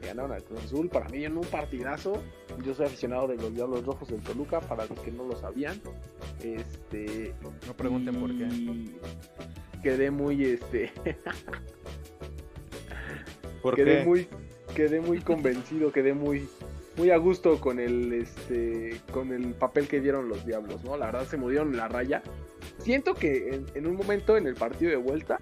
ganaron 0.01 0.33
al 0.33 0.43
Cruz 0.43 0.65
Azul 0.65 0.89
para 0.89 1.07
mí 1.09 1.23
en 1.23 1.37
un 1.37 1.45
partidazo 1.45 2.21
yo 2.65 2.73
soy 2.73 2.87
aficionado 2.87 3.27
de 3.27 3.37
los 3.37 3.53
Diablos 3.53 3.85
Rojos 3.85 4.09
del 4.09 4.19
Toluca 4.21 4.59
para 4.59 4.85
los 4.85 4.99
que 4.99 5.11
no 5.11 5.23
lo 5.23 5.35
sabían 5.37 5.79
este 6.43 7.33
No 7.67 7.73
pregunten 7.77 8.15
por 8.15 8.31
qué. 8.37 8.47
quedé 9.81 10.11
muy 10.11 10.43
este 10.43 10.91
¿Por 13.61 13.75
quedé 13.75 13.99
qué? 13.99 14.05
muy 14.05 14.27
quedé 14.73 15.01
muy 15.01 15.19
convencido 15.21 15.91
quedé 15.91 16.13
muy 16.13 16.47
muy 16.97 17.09
a 17.11 17.17
gusto 17.17 17.59
con 17.59 17.79
el 17.79 18.11
este 18.13 18.99
con 19.11 19.31
el 19.31 19.53
papel 19.53 19.87
que 19.87 20.01
dieron 20.01 20.27
los 20.29 20.45
diablos 20.45 20.83
no 20.83 20.97
la 20.97 21.07
verdad 21.07 21.25
se 21.25 21.37
movieron 21.37 21.75
la 21.77 21.87
raya. 21.87 22.21
Siento 22.79 23.13
que 23.13 23.53
en, 23.55 23.65
en 23.75 23.87
un 23.87 23.95
momento 23.95 24.37
en 24.37 24.47
el 24.47 24.55
partido 24.55 24.91
de 24.91 24.97
vuelta 24.97 25.39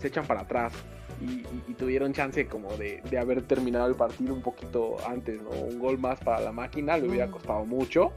se 0.00 0.08
echan 0.08 0.26
para 0.26 0.40
atrás 0.42 0.72
y, 1.20 1.24
y- 1.40 1.64
y 1.68 1.74
tuvieron 1.74 2.12
chance 2.12 2.46
como 2.46 2.74
de, 2.76 3.02
de 3.10 3.18
haber 3.18 3.42
terminado 3.42 3.88
el 3.88 3.94
partido 3.94 4.32
un 4.34 4.40
poquito 4.42 4.96
antes 5.06 5.40
no 5.42 5.50
un 5.50 5.78
gol 5.78 5.98
más 5.98 6.18
para 6.20 6.40
la 6.40 6.52
máquina 6.52 6.96
le 6.96 7.08
hubiera 7.08 7.30
costado 7.30 7.64
mucho 7.66 8.12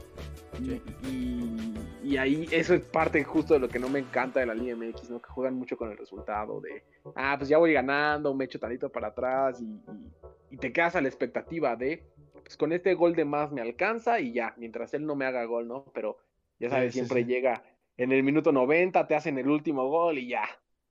Sí. 0.58 0.80
y- 1.10 1.74
y 2.12 2.16
ahí 2.18 2.46
eso 2.52 2.74
es 2.74 2.82
parte 2.82 3.24
justo 3.24 3.54
de 3.54 3.60
lo 3.60 3.68
que 3.68 3.78
no 3.78 3.88
me 3.88 3.98
encanta 3.98 4.40
de 4.40 4.46
la 4.46 4.54
Liga 4.54 4.76
MX, 4.76 5.10
¿no? 5.10 5.20
Que 5.22 5.28
juegan 5.30 5.54
mucho 5.54 5.76
con 5.76 5.90
el 5.90 5.96
resultado 5.96 6.60
de, 6.60 6.84
ah, 7.16 7.34
pues 7.38 7.48
ya 7.48 7.58
voy 7.58 7.72
ganando, 7.72 8.34
me 8.34 8.44
echo 8.44 8.58
tantito 8.60 8.90
para 8.90 9.08
atrás 9.08 9.60
y, 9.60 9.64
y- 9.64 10.12
y 10.50 10.56
te 10.58 10.72
quedas 10.72 10.96
a 10.96 11.00
la 11.00 11.08
expectativa 11.08 11.74
de, 11.76 12.04
pues 12.42 12.56
con 12.58 12.72
este 12.72 12.94
gol 12.94 13.14
de 13.16 13.24
más 13.24 13.50
me 13.52 13.62
alcanza 13.62 14.20
y 14.20 14.32
ya, 14.32 14.54
mientras 14.58 14.92
él 14.94 15.06
no 15.06 15.16
me 15.16 15.24
haga 15.24 15.44
gol, 15.44 15.66
¿no? 15.66 15.86
Pero 15.94 16.18
ya 16.60 16.68
sabes, 16.68 16.92
sí, 16.92 16.98
siempre 17.00 17.22
sí. 17.22 17.26
llega 17.26 17.62
en 17.96 18.12
el 18.12 18.22
minuto 18.22 18.52
90, 18.52 19.06
te 19.06 19.14
hacen 19.14 19.38
el 19.38 19.48
último 19.48 19.88
gol 19.88 20.18
y 20.18 20.28
ya, 20.28 20.44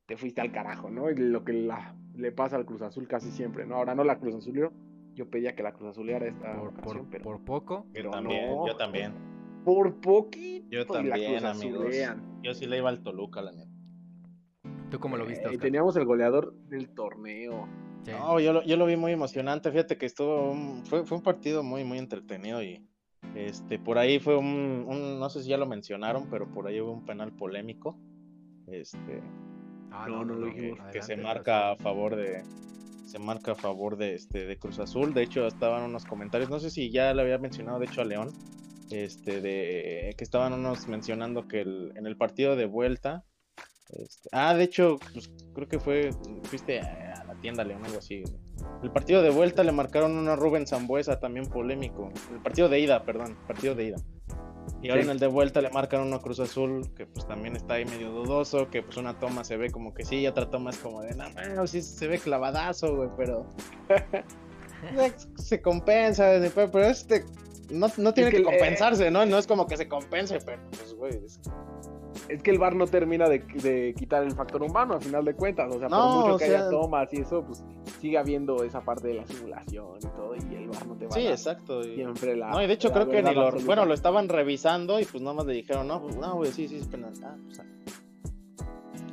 te 0.08 0.18
fuiste 0.18 0.42
al 0.42 0.52
carajo, 0.52 0.90
¿no? 0.90 1.10
Y 1.12 1.16
lo 1.16 1.44
que 1.46 1.54
la- 1.54 1.96
le 2.16 2.32
pasa 2.32 2.56
al 2.56 2.66
Cruz 2.66 2.82
Azul 2.82 3.08
casi 3.08 3.30
siempre, 3.32 3.66
¿no? 3.66 3.76
Ahora 3.76 3.94
no 3.96 4.04
la 4.04 4.18
Cruz 4.20 4.36
Azul, 4.36 4.72
yo 5.14 5.30
pedía 5.30 5.56
que 5.56 5.62
la 5.64 5.74
Cruz 5.74 5.90
Azuleara 5.92 6.26
esta 6.26 6.56
Por, 6.60 6.70
ocasión, 6.70 6.98
por, 7.04 7.10
pero 7.12 7.24
por 7.24 7.40
poco. 7.46 7.84
Yo 7.88 7.92
pero 7.94 8.10
también, 8.12 8.50
no. 8.50 8.68
yo 8.68 8.76
también. 8.76 9.14
Por 9.64 10.00
poquito 10.02 10.68
Yo 10.70 10.80
la 10.80 10.86
también, 10.86 11.46
amigos. 11.46 11.82
Azulean. 11.86 12.40
Yo 12.44 12.54
sí 12.54 12.66
le 12.66 12.78
iba 12.78 12.90
al 12.90 13.02
Toluca, 13.02 13.42
la 13.42 13.52
neta. 13.52 13.70
¿Tú 14.90 15.00
cómo 15.00 15.18
lo 15.18 15.26
viste, 15.26 15.44
Eh, 15.46 15.52
y 15.52 15.56
Oscar? 15.56 15.62
teníamos 15.62 15.96
el 15.96 16.06
goleador 16.06 16.54
del 16.70 16.90
torneo. 16.94 17.68
Sí. 18.06 18.12
No, 18.12 18.40
yo 18.40 18.54
lo, 18.54 18.64
yo 18.64 18.78
lo 18.78 18.86
vi 18.86 18.96
muy 18.98 19.12
emocionante. 19.12 19.72
Fíjate 19.72 19.98
que 19.98 20.06
estuvo. 20.06 20.52
un- 20.52 20.86
fue, 20.86 21.06
fue 21.06 21.18
un 21.18 21.24
partido 21.24 21.64
muy, 21.64 21.84
muy 21.84 21.98
entretenido 21.98 22.62
y. 22.62 22.88
Este, 23.36 23.80
por 23.80 23.98
ahí 23.98 24.20
fue 24.20 24.36
un, 24.38 24.86
un- 24.88 25.20
no 25.20 25.30
sé 25.30 25.42
si 25.42 25.50
ya 25.50 25.58
lo 25.58 25.66
mencionaron, 25.66 26.30
pero 26.30 26.52
por 26.52 26.68
ahí 26.68 26.80
hubo 26.82 26.92
un 26.92 27.06
penal 27.06 27.32
polémico. 27.32 27.98
Este, 28.68 29.22
Ah, 29.92 30.08
no, 30.10 30.26
no 30.26 30.36
lo 30.36 30.48
que, 30.54 30.62
dijimos. 30.62 30.80
que 30.92 31.02
se 31.02 31.16
marca 31.18 31.72
a 31.72 31.76
favor 31.78 32.16
de. 32.16 32.44
Se 33.06 33.20
marca 33.20 33.52
a 33.54 33.56
favor 33.56 33.96
de 33.98 34.16
este 34.16 34.46
de 34.46 34.58
Cruz 34.58 34.80
Azul. 34.80 35.14
De 35.14 35.24
hecho, 35.24 35.46
estaban 35.48 35.84
unos 35.84 36.06
comentarios. 36.06 36.50
No 36.50 36.60
sé 36.60 36.70
si 36.70 36.90
ya 36.92 37.14
le 37.14 37.22
había 37.22 37.38
mencionado, 37.38 37.80
de 37.80 37.86
hecho, 37.86 38.02
a 38.02 38.06
León. 38.06 38.30
Este, 38.94 39.42
de 39.42 40.14
que 40.18 40.24
estaban 40.24 40.54
unos 40.54 40.88
mencionando 40.88 41.48
que 41.48 41.62
el- 41.62 41.94
en 41.96 42.06
el 42.06 42.16
partido 42.18 42.56
de 42.56 42.66
vuelta. 42.66 43.24
este, 43.90 44.30
ah, 44.32 44.54
de 44.56 44.64
hecho, 44.64 44.98
pues, 45.14 45.32
creo 45.54 45.68
que 45.68 45.80
fue. 45.80 46.10
Fuiste 46.44 46.80
a, 46.80 47.14
a 47.22 47.24
la 47.26 47.36
tienda 47.42 47.64
León, 47.64 47.84
algo 47.86 47.98
así. 48.00 48.24
El 48.82 48.92
partido 48.92 49.22
de 49.22 49.30
vuelta 49.30 49.64
le 49.64 49.72
marcaron 49.72 50.18
una 50.18 50.36
Rubén 50.36 50.66
Zambuesa 50.68 51.20
también 51.20 51.46
polémico. 51.48 52.12
El 52.32 52.40
partido 52.42 52.70
de 52.70 52.80
ida, 52.80 53.04
perdón, 53.04 53.38
partido 53.48 53.76
de 53.76 53.86
ida. 53.86 53.98
Y 54.82 54.90
ahora 54.90 55.02
Sí. 55.02 55.08
en 55.08 55.12
el 55.12 55.20
de 55.20 55.28
vuelta 55.28 55.62
le 55.62 55.70
marcan 55.70 56.02
uno 56.02 56.16
a 56.16 56.22
Cruz 56.22 56.40
Azul, 56.40 56.94
que 56.96 57.06
pues 57.06 57.28
también 57.28 57.56
está 57.56 57.76
ahí 57.76 57.86
medio 57.86 58.12
dudoso, 58.12 58.70
que 58.70 58.82
pues 58.84 58.98
una 58.98 59.20
toma 59.20 59.44
se 59.44 59.58
ve 59.58 59.70
como 59.70 59.94
que 59.94 60.06
sí, 60.06 60.18
y 60.22 60.28
otra 60.28 60.50
toma 60.50 60.70
es 60.72 60.78
como 60.78 61.02
de, 61.02 61.16
no, 61.16 61.30
no, 61.56 61.68
sí 61.68 61.82
se 61.82 62.08
ve 62.08 62.18
clavadazo, 62.20 62.96
güey, 62.96 63.10
pero... 63.18 63.46
se 65.38 65.62
compensa, 65.62 66.32
pero 66.54 66.84
este 66.84 67.24
no, 67.74 67.88
no 67.98 68.14
tiene 68.14 68.32
que, 68.32 68.38
que, 68.38 68.44
compensarse, 68.44 69.10
¿no? 69.12 69.26
No 69.26 69.38
es 69.38 69.48
como 69.48 69.68
que 69.68 69.78
se 69.78 69.88
compense, 69.88 70.40
pero 70.46 70.62
pues, 70.70 70.94
güey. 70.94 71.16
Es... 71.26 71.40
es... 72.30 72.44
que 72.44 72.52
el 72.52 72.60
bar 72.60 72.76
no 72.76 72.88
termina 72.88 73.28
de, 73.28 73.40
de, 73.40 73.94
quitar 73.98 74.24
el 74.24 74.32
factor 74.32 74.64
humano, 74.64 74.96
a 74.96 75.00
final 75.00 75.26
de 75.26 75.34
cuentas. 75.34 75.74
O 75.74 75.80
sea, 75.80 75.90
no, 75.90 75.98
por 75.98 76.26
mucho 76.26 76.38
que 76.38 76.46
sea... 76.46 76.60
haya 76.62 76.70
tomas 76.70 77.14
y 77.14 77.22
eso, 77.22 77.44
pues 77.44 77.64
sigue 78.00 78.18
habiendo 78.18 78.64
esa 78.64 78.82
parte 78.82 79.08
de 79.08 79.16
la 79.16 79.26
simulación 79.26 79.98
y 79.98 80.08
todo, 80.08 80.36
y 80.36 80.56
el 80.56 80.70
bar 80.70 80.88
no 80.88 80.96
te 80.96 81.06
va 81.06 81.12
Sí, 81.12 81.28
a 81.28 81.32
exacto. 81.32 81.82
Y... 81.82 81.96
siempre 81.96 82.36
la. 82.36 82.52
No, 82.52 82.62
y 82.62 82.68
de 82.68 82.74
hecho 82.74 82.92
creo 82.92 83.10
que 83.10 83.24
ni 83.24 83.34
lo. 83.34 83.52
Bueno, 83.62 83.86
lo 83.86 83.94
estaban 83.94 84.30
revisando 84.30 85.00
y 85.00 85.06
pues 85.06 85.22
nada 85.22 85.36
más 85.36 85.46
le 85.46 85.54
dijeron, 85.54 85.88
no, 85.88 86.02
pues 86.02 86.16
no, 86.16 86.36
güey, 86.36 86.52
sí, 86.52 86.68
sí, 86.68 86.78
es 86.78 86.88
penal. 86.88 87.14
Ah, 87.24 87.36
pues, 87.46 87.60
ah. 87.60 87.66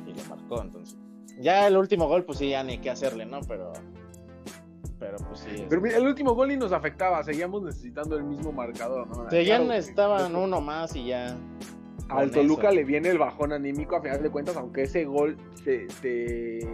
Y 0.07 0.13
lo 0.13 0.23
marcó, 0.29 0.61
entonces. 0.61 0.97
Ya 1.39 1.67
el 1.67 1.75
último 1.77 2.07
gol, 2.07 2.23
pues 2.23 2.37
sí, 2.37 2.49
ya 2.49 2.63
ni 2.63 2.77
qué 2.77 2.89
hacerle, 2.89 3.25
¿no? 3.25 3.39
Pero. 3.47 3.73
Pero 5.11 5.25
pues 5.29 5.39
sí. 5.41 5.49
es- 5.53 5.61
Pero 5.69 5.81
mira, 5.81 5.97
el 5.97 6.07
último 6.07 6.33
gol 6.35 6.47
ni 6.49 6.57
nos 6.57 6.71
afectaba, 6.71 7.23
seguíamos 7.23 7.63
necesitando 7.63 8.15
el 8.17 8.23
mismo 8.23 8.51
marcador, 8.51 9.07
¿no? 9.07 9.29
Seguían, 9.29 9.65
Claro, 9.65 9.79
estaban 9.79 10.35
uno 10.35 10.61
más 10.61 10.95
y 10.95 11.07
ya. 11.07 11.37
Al 12.09 12.31
Toluca 12.31 12.67
eso. 12.67 12.75
le 12.75 12.83
viene 12.83 13.09
el 13.09 13.17
bajón 13.17 13.53
anímico 13.53 13.95
a 13.95 14.01
final 14.01 14.21
de 14.21 14.29
cuentas, 14.29 14.55
aunque 14.57 14.83
ese 14.83 15.05
gol 15.05 15.37
te, 15.63 15.87
te- 16.01 16.67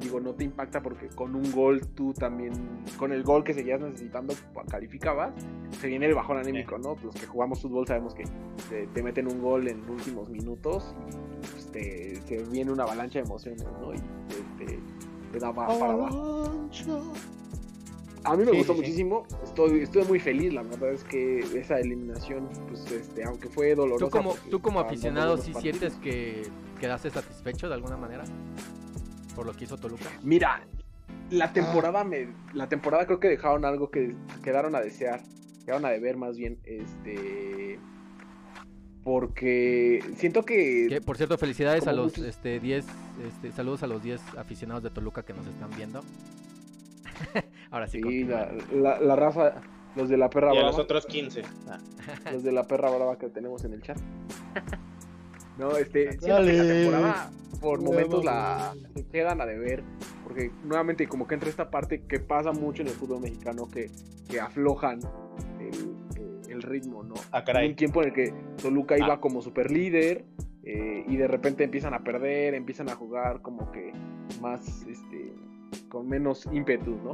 digo 0.00 0.18
no 0.20 0.32
te 0.32 0.44
impacta 0.44 0.80
porque 0.82 1.08
con 1.08 1.34
un 1.34 1.52
gol 1.52 1.86
tú 1.94 2.14
también, 2.14 2.52
con 2.98 3.12
el 3.12 3.22
gol 3.22 3.44
que 3.44 3.52
seguías 3.52 3.78
necesitando 3.80 4.32
pa- 4.54 4.64
calificabas, 4.64 5.32
se 5.78 5.86
viene 5.88 6.06
el 6.06 6.14
bajón 6.14 6.38
anímico, 6.38 6.78
¿no? 6.78 6.96
Los 7.02 7.14
que 7.14 7.26
jugamos 7.26 7.60
fútbol 7.60 7.86
sabemos 7.86 8.14
que 8.14 8.24
te, 8.70 8.86
te 8.86 9.02
meten 9.02 9.26
un 9.30 9.42
gol 9.42 9.68
en 9.68 9.88
últimos 9.90 10.30
minutos 10.30 10.94
y 11.42 11.46
pues, 11.52 11.66
te, 11.72 12.16
se 12.22 12.42
viene 12.44 12.72
una 12.72 12.84
avalancha 12.84 13.18
de 13.18 13.26
emociones, 13.26 13.64
¿no? 13.80 13.92
Y 13.92 13.98
te, 13.98 14.64
te- 14.66 14.78
te 15.32 15.38
da 15.38 15.52
pa- 15.52 15.66
para 15.78 15.92
abajo. 15.92 16.68
A 18.24 18.36
mí 18.36 18.44
me 18.44 18.50
Sí, 18.50 18.58
gustó 18.58 18.72
sí, 18.74 18.78
sí. 18.78 18.82
muchísimo, 18.82 19.26
estoy, 19.42 19.80
estoy 19.80 20.04
muy 20.04 20.20
feliz, 20.20 20.52
la 20.52 20.62
verdad 20.62 20.92
es 20.92 21.04
que 21.04 21.38
esa 21.58 21.78
eliminación, 21.80 22.48
pues 22.68 22.90
este, 22.92 23.24
aunque 23.24 23.48
fue 23.48 23.74
dolorosa. 23.74 24.04
¿Tú 24.06 24.10
como, 24.10 24.34
tú 24.50 24.60
como 24.60 24.80
aficionado 24.80 25.36
sí 25.38 25.52
buenos 25.52 25.62
sientes 25.62 25.94
partidos. 25.94 26.14
que 26.14 26.42
quedaste 26.80 27.10
satisfecho 27.10 27.68
de 27.68 27.74
alguna 27.74 27.96
manera? 27.96 28.24
Por 29.34 29.46
lo 29.46 29.52
que 29.54 29.64
hizo 29.64 29.78
Toluca. 29.78 30.04
Mira, 30.22 30.56
Ah. 30.62 31.14
la 31.30 31.52
temporada 31.52 32.04
me, 32.04 32.28
la 32.52 32.68
temporada 32.68 33.06
creo 33.06 33.20
que 33.20 33.28
dejaron 33.28 33.64
algo 33.64 33.90
que 33.90 34.14
quedaron 34.42 34.74
a 34.74 34.80
desear, 34.80 35.22
quedaron 35.64 35.86
a 35.86 35.88
deber 35.90 36.16
más 36.18 36.36
bien, 36.36 36.58
este, 36.64 37.78
porque 39.02 40.04
siento 40.16 40.44
que, 40.44 40.86
Que, 40.88 41.00
por 41.00 41.16
cierto, 41.16 41.38
felicidades 41.38 41.86
a 41.86 41.92
los 41.92 42.06
muchos- 42.12 42.24
este 42.26 42.60
10, 42.60 42.84
este, 43.26 43.50
saludos 43.52 43.82
a 43.82 43.86
los 43.86 44.02
10 44.02 44.20
aficionados 44.36 44.82
de 44.82 44.90
Toluca 44.90 45.22
que 45.22 45.32
nos 45.32 45.46
están 45.46 45.70
viendo. 45.74 46.02
Ahora 47.70 47.86
sí, 47.86 48.00
sí, 48.02 48.24
la, 48.24 48.50
la, 48.72 49.00
la 49.00 49.16
raza, 49.16 49.54
los 49.96 50.08
de 50.08 50.16
la 50.16 50.28
perra 50.30 50.48
Y 50.48 50.56
a 50.56 50.60
brava, 50.60 50.68
los 50.70 50.78
otros 50.80 51.06
15. 51.06 51.42
Ah. 51.68 51.78
los 52.32 52.42
de 52.42 52.52
la 52.52 52.64
perra 52.64 52.90
brava 52.90 53.18
que 53.18 53.28
tenemos 53.28 53.64
en 53.64 53.74
el 53.74 53.82
chat. 53.82 53.98
No, 55.58 55.76
este, 55.76 56.16
la 56.22 56.34
Dale. 56.34 56.56
temporada 56.82 57.30
por 57.60 57.82
momentos 57.82 58.24
la 58.24 58.74
quedan 59.12 59.40
a 59.42 59.46
deber, 59.46 59.82
porque 60.24 60.50
nuevamente 60.64 61.06
como 61.06 61.26
que 61.26 61.34
entra 61.34 61.50
esta 61.50 61.70
parte 61.70 62.02
que 62.06 62.18
pasa 62.18 62.52
mucho 62.52 62.80
en 62.82 62.88
el 62.88 62.94
fútbol 62.94 63.20
mexicano 63.20 63.68
que, 63.68 63.90
que 64.30 64.40
aflojan 64.40 65.00
el, 65.58 65.66
el- 66.16 66.50
el 66.50 66.62
ritmo, 66.62 67.02
¿no? 67.02 67.14
Ah, 67.32 67.44
caray. 67.44 67.68
un 67.68 67.76
tiempo 67.76 68.00
en 68.02 68.08
el 68.08 68.14
que 68.14 68.32
Toluca 68.62 68.96
iba 68.96 69.14
Ah. 69.14 69.20
como 69.20 69.42
super 69.42 69.70
líder 69.70 70.24
y 70.62 71.16
de 71.16 71.26
repente 71.26 71.64
empiezan 71.64 71.94
a 71.94 72.04
perder, 72.04 72.54
empiezan 72.54 72.88
a 72.88 72.94
jugar 72.94 73.42
como 73.42 73.70
que 73.72 73.92
más, 74.40 74.82
este, 74.86 75.32
con 75.90 76.08
menos 76.08 76.48
ímpetu, 76.50 76.92
¿no? 77.04 77.12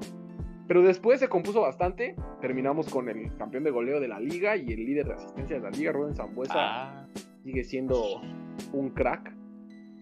Pero 0.69 0.83
después 0.83 1.21
se 1.21 1.29
compuso 1.29 1.61
bastante, 1.61 2.17
terminamos 2.41 2.89
con 2.89 3.09
el 3.09 3.35
campeón 3.37 3.65
de 3.65 3.71
goleo 3.71 4.01
de 4.01 4.09
la 4.09 4.19
liga 4.21 4.57
y 4.57 4.73
el 4.73 4.85
líder 4.85 5.07
de 5.07 5.15
asistencia 5.15 5.57
de 5.57 5.62
la 5.62 5.71
liga, 5.71 5.93
Rubén 5.93 6.15
Zambuesa, 6.17 6.55
Ah, 6.57 7.07
sigue 7.45 7.62
siendo 7.65 8.21
un 8.73 8.91
crack. 8.91 9.33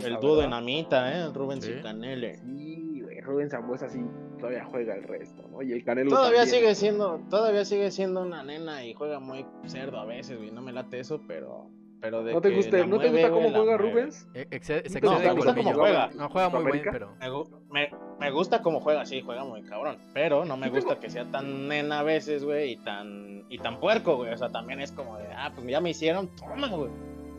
el 0.04 0.14
dúo 0.20 0.32
de 0.36 0.42
verdad. 0.44 0.50
Namita, 0.60 1.12
¿eh? 1.12 1.24
El 1.26 1.34
Rubén 1.34 1.60
Sí. 1.62 1.72
Cicanele. 1.74 2.34
Sí, 2.38 3.00
güey, 3.02 3.20
Rubén 3.20 3.48
Zambuesa 3.50 3.88
sí 3.88 4.00
todavía 4.38 4.64
juega 4.64 4.94
el 4.94 5.04
resto, 5.04 5.46
¿no? 5.50 5.62
Y 5.62 5.72
el 5.72 5.84
Canelo 5.84 6.10
Todavía 6.10 6.40
también. 6.40 6.56
sigue 6.62 6.74
siendo, 6.74 7.20
todavía 7.30 7.64
sigue 7.64 7.90
siendo 7.90 8.22
una 8.22 8.42
nena 8.42 8.84
y 8.84 8.92
juega 8.94 9.20
muy 9.20 9.46
cerdo 9.66 9.98
a 9.98 10.04
veces, 10.04 10.36
güey. 10.38 10.50
No 10.50 10.60
me 10.62 10.72
late 10.72 10.98
eso, 11.00 11.20
pero, 11.28 11.70
pero 12.04 12.22
de 12.22 12.34
¿No 12.34 12.40
te 12.42 12.50
que 12.50 12.70
la 12.70 12.86
¿no 12.86 12.98
te 12.98 13.08
gusta 13.10 13.30
cómo 13.30 13.48
la 13.48 13.56
juega 13.58 13.76
mueve. 13.78 13.92
Rubens? 13.92 14.28
Eh, 14.34 14.46
No, 14.50 14.56
excede 14.56 14.82
me 14.90 15.26
en 15.28 15.36
gusta 15.36 15.54
cómo 15.54 15.72
juega. 15.72 16.10
No 16.14 16.28
juega 16.28 16.48
muy 16.50 16.72
bien, 16.72 16.84
pero 16.92 17.14
Me, 17.18 17.30
me, 17.70 17.90
me 18.20 18.30
gusta 18.30 18.60
cómo 18.60 18.80
juega, 18.80 19.06
sí, 19.06 19.22
juega 19.22 19.42
muy 19.44 19.62
cabrón. 19.62 19.96
Pero 20.12 20.44
no 20.44 20.56
me 20.58 20.68
gusta 20.68 20.90
tengo- 20.90 21.00
que 21.00 21.08
sea 21.10 21.24
tan 21.30 21.66
nena 21.66 22.00
a 22.00 22.02
veces, 22.02 22.44
güey, 22.44 22.72
y 22.72 22.76
tan, 22.76 23.44
y 23.48 23.56
tan 23.58 23.80
puerco, 23.80 24.16
güey. 24.16 24.32
O 24.32 24.36
sea, 24.36 24.50
también 24.50 24.80
es 24.82 24.92
como 24.92 25.16
de, 25.16 25.28
ah, 25.34 25.50
pues 25.54 25.66
ya 25.66 25.80
me 25.80 25.90
hicieron, 25.90 26.28
toma, 26.36 26.68
güey. 26.68 26.90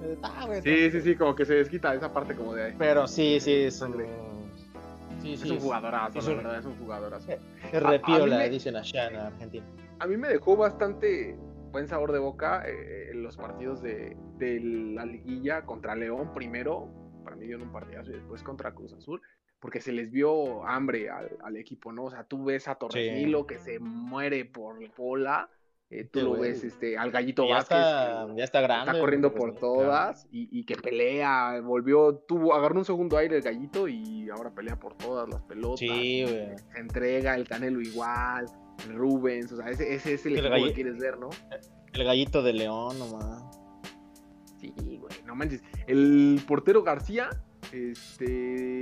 Eh, 0.03 0.17
Ah, 0.23 0.45
güey, 0.47 0.61
Sí, 0.63 0.89
sí, 0.89 1.01
sí, 1.01 1.15
como 1.15 1.35
que 1.35 1.45
se 1.45 1.53
desquita 1.53 1.93
esa 1.93 2.11
parte 2.11 2.33
como 2.35 2.53
de... 2.55 2.73
Pero 2.79 3.07
sí, 3.07 3.39
sí, 3.39 3.53
es 3.53 3.79
un. 3.81 3.91
Sangre. 3.91 4.09
Sí, 5.21 5.33
Es 5.33 5.39
sí. 5.41 5.51
un 5.51 5.59
jugadorazo, 5.59 6.19
es 6.19 6.25
la 6.25 6.31
un- 6.31 6.37
verdad, 6.37 6.59
es 6.59 6.65
un 6.65 6.75
jugadorazo. 6.77 7.31
Es 7.31 7.39
A- 7.73 7.77
a 7.77 7.91
repiola, 7.91 8.37
me- 8.39 8.49
dicen 8.49 8.75
allá 8.75 9.07
en 9.09 9.15
Argentina. 9.15 9.65
a 9.99 10.07
mí 10.07 10.17
me 10.17 10.27
dejó 10.27 10.55
bastante 10.57 11.35
buen 11.75 11.89
sabor 11.89 12.13
de 12.13 12.19
boca 12.19 12.63
eh, 12.65 13.09
en 13.11 13.21
los 13.21 13.35
partidos 13.35 13.81
de, 13.81 14.15
de 14.37 14.61
la 14.61 15.05
liguilla 15.05 15.65
contra 15.65 15.93
León 15.93 16.33
primero, 16.33 16.87
para 17.25 17.35
mí 17.35 17.45
dieron 17.47 17.63
un 17.63 17.73
partidazo 17.73 18.11
y 18.11 18.13
después 18.13 18.41
contra 18.43 18.73
Cruz 18.73 18.93
Azul, 18.93 19.21
porque 19.59 19.81
se 19.81 19.91
les 19.91 20.09
vio 20.09 20.65
hambre 20.65 21.09
al, 21.09 21.37
al 21.43 21.57
equipo, 21.57 21.91
¿no? 21.91 22.05
O 22.05 22.09
sea, 22.11 22.23
tú 22.23 22.45
ves 22.45 22.69
a 22.69 22.75
Torres 22.75 22.93
Sí. 22.93 23.11
Nilo 23.25 23.45
que 23.45 23.59
se 23.59 23.79
muere 23.79 24.45
por 24.45 24.77
Pola, 24.93 25.49
eh, 25.89 26.05
tú 26.05 26.19
Sí, 26.19 26.23
lo 26.25 26.29
güey. 26.37 26.51
ves 26.51 26.63
este, 26.63 26.97
al 26.97 27.11
Gallito 27.11 27.45
ya 27.45 27.55
Vázquez. 27.55 27.77
está, 27.77 28.25
que 28.29 28.37
ya 28.37 28.43
está 28.45 28.61
grande. 28.61 28.91
Está 28.91 28.99
corriendo 29.01 29.33
pues, 29.33 29.41
por 29.51 29.59
todas 29.59 30.25
y, 30.31 30.47
y 30.57 30.65
que 30.65 30.77
pelea, 30.77 31.59
volvió, 31.61 32.15
tuvo, 32.25 32.53
agarró 32.53 32.77
un 32.79 32.85
segundo 32.85 33.17
aire 33.17 33.35
el 33.35 33.41
gallito 33.43 33.89
y 33.89 34.29
ahora 34.29 34.51
pelea 34.55 34.79
por 34.79 34.95
todas 34.97 35.27
las 35.27 35.41
pelotas. 35.43 35.79
Sí, 35.79 36.23
güey. 36.23 36.57
se 36.57 36.79
entrega, 36.79 37.35
el 37.35 37.45
Canelo 37.49 37.81
igual, 37.81 38.45
Rubens, 38.93 39.51
o 39.51 39.57
sea, 39.57 39.69
ese, 39.69 39.93
ese 39.93 40.13
es 40.13 40.25
el, 40.25 40.37
El 40.37 40.63
que 40.67 40.73
quieres 40.73 40.97
ver, 40.97 41.17
¿no? 41.17 41.29
El 41.93 42.03
gallito 42.03 42.43
de 42.43 42.53
León, 42.53 42.97
nomás. 42.99 43.43
Sí, 44.59 44.73
güey, 44.77 45.13
no 45.25 45.35
manches. 45.35 45.61
El 45.87 46.41
portero 46.47 46.83
García, 46.83 47.29
este, 47.71 48.25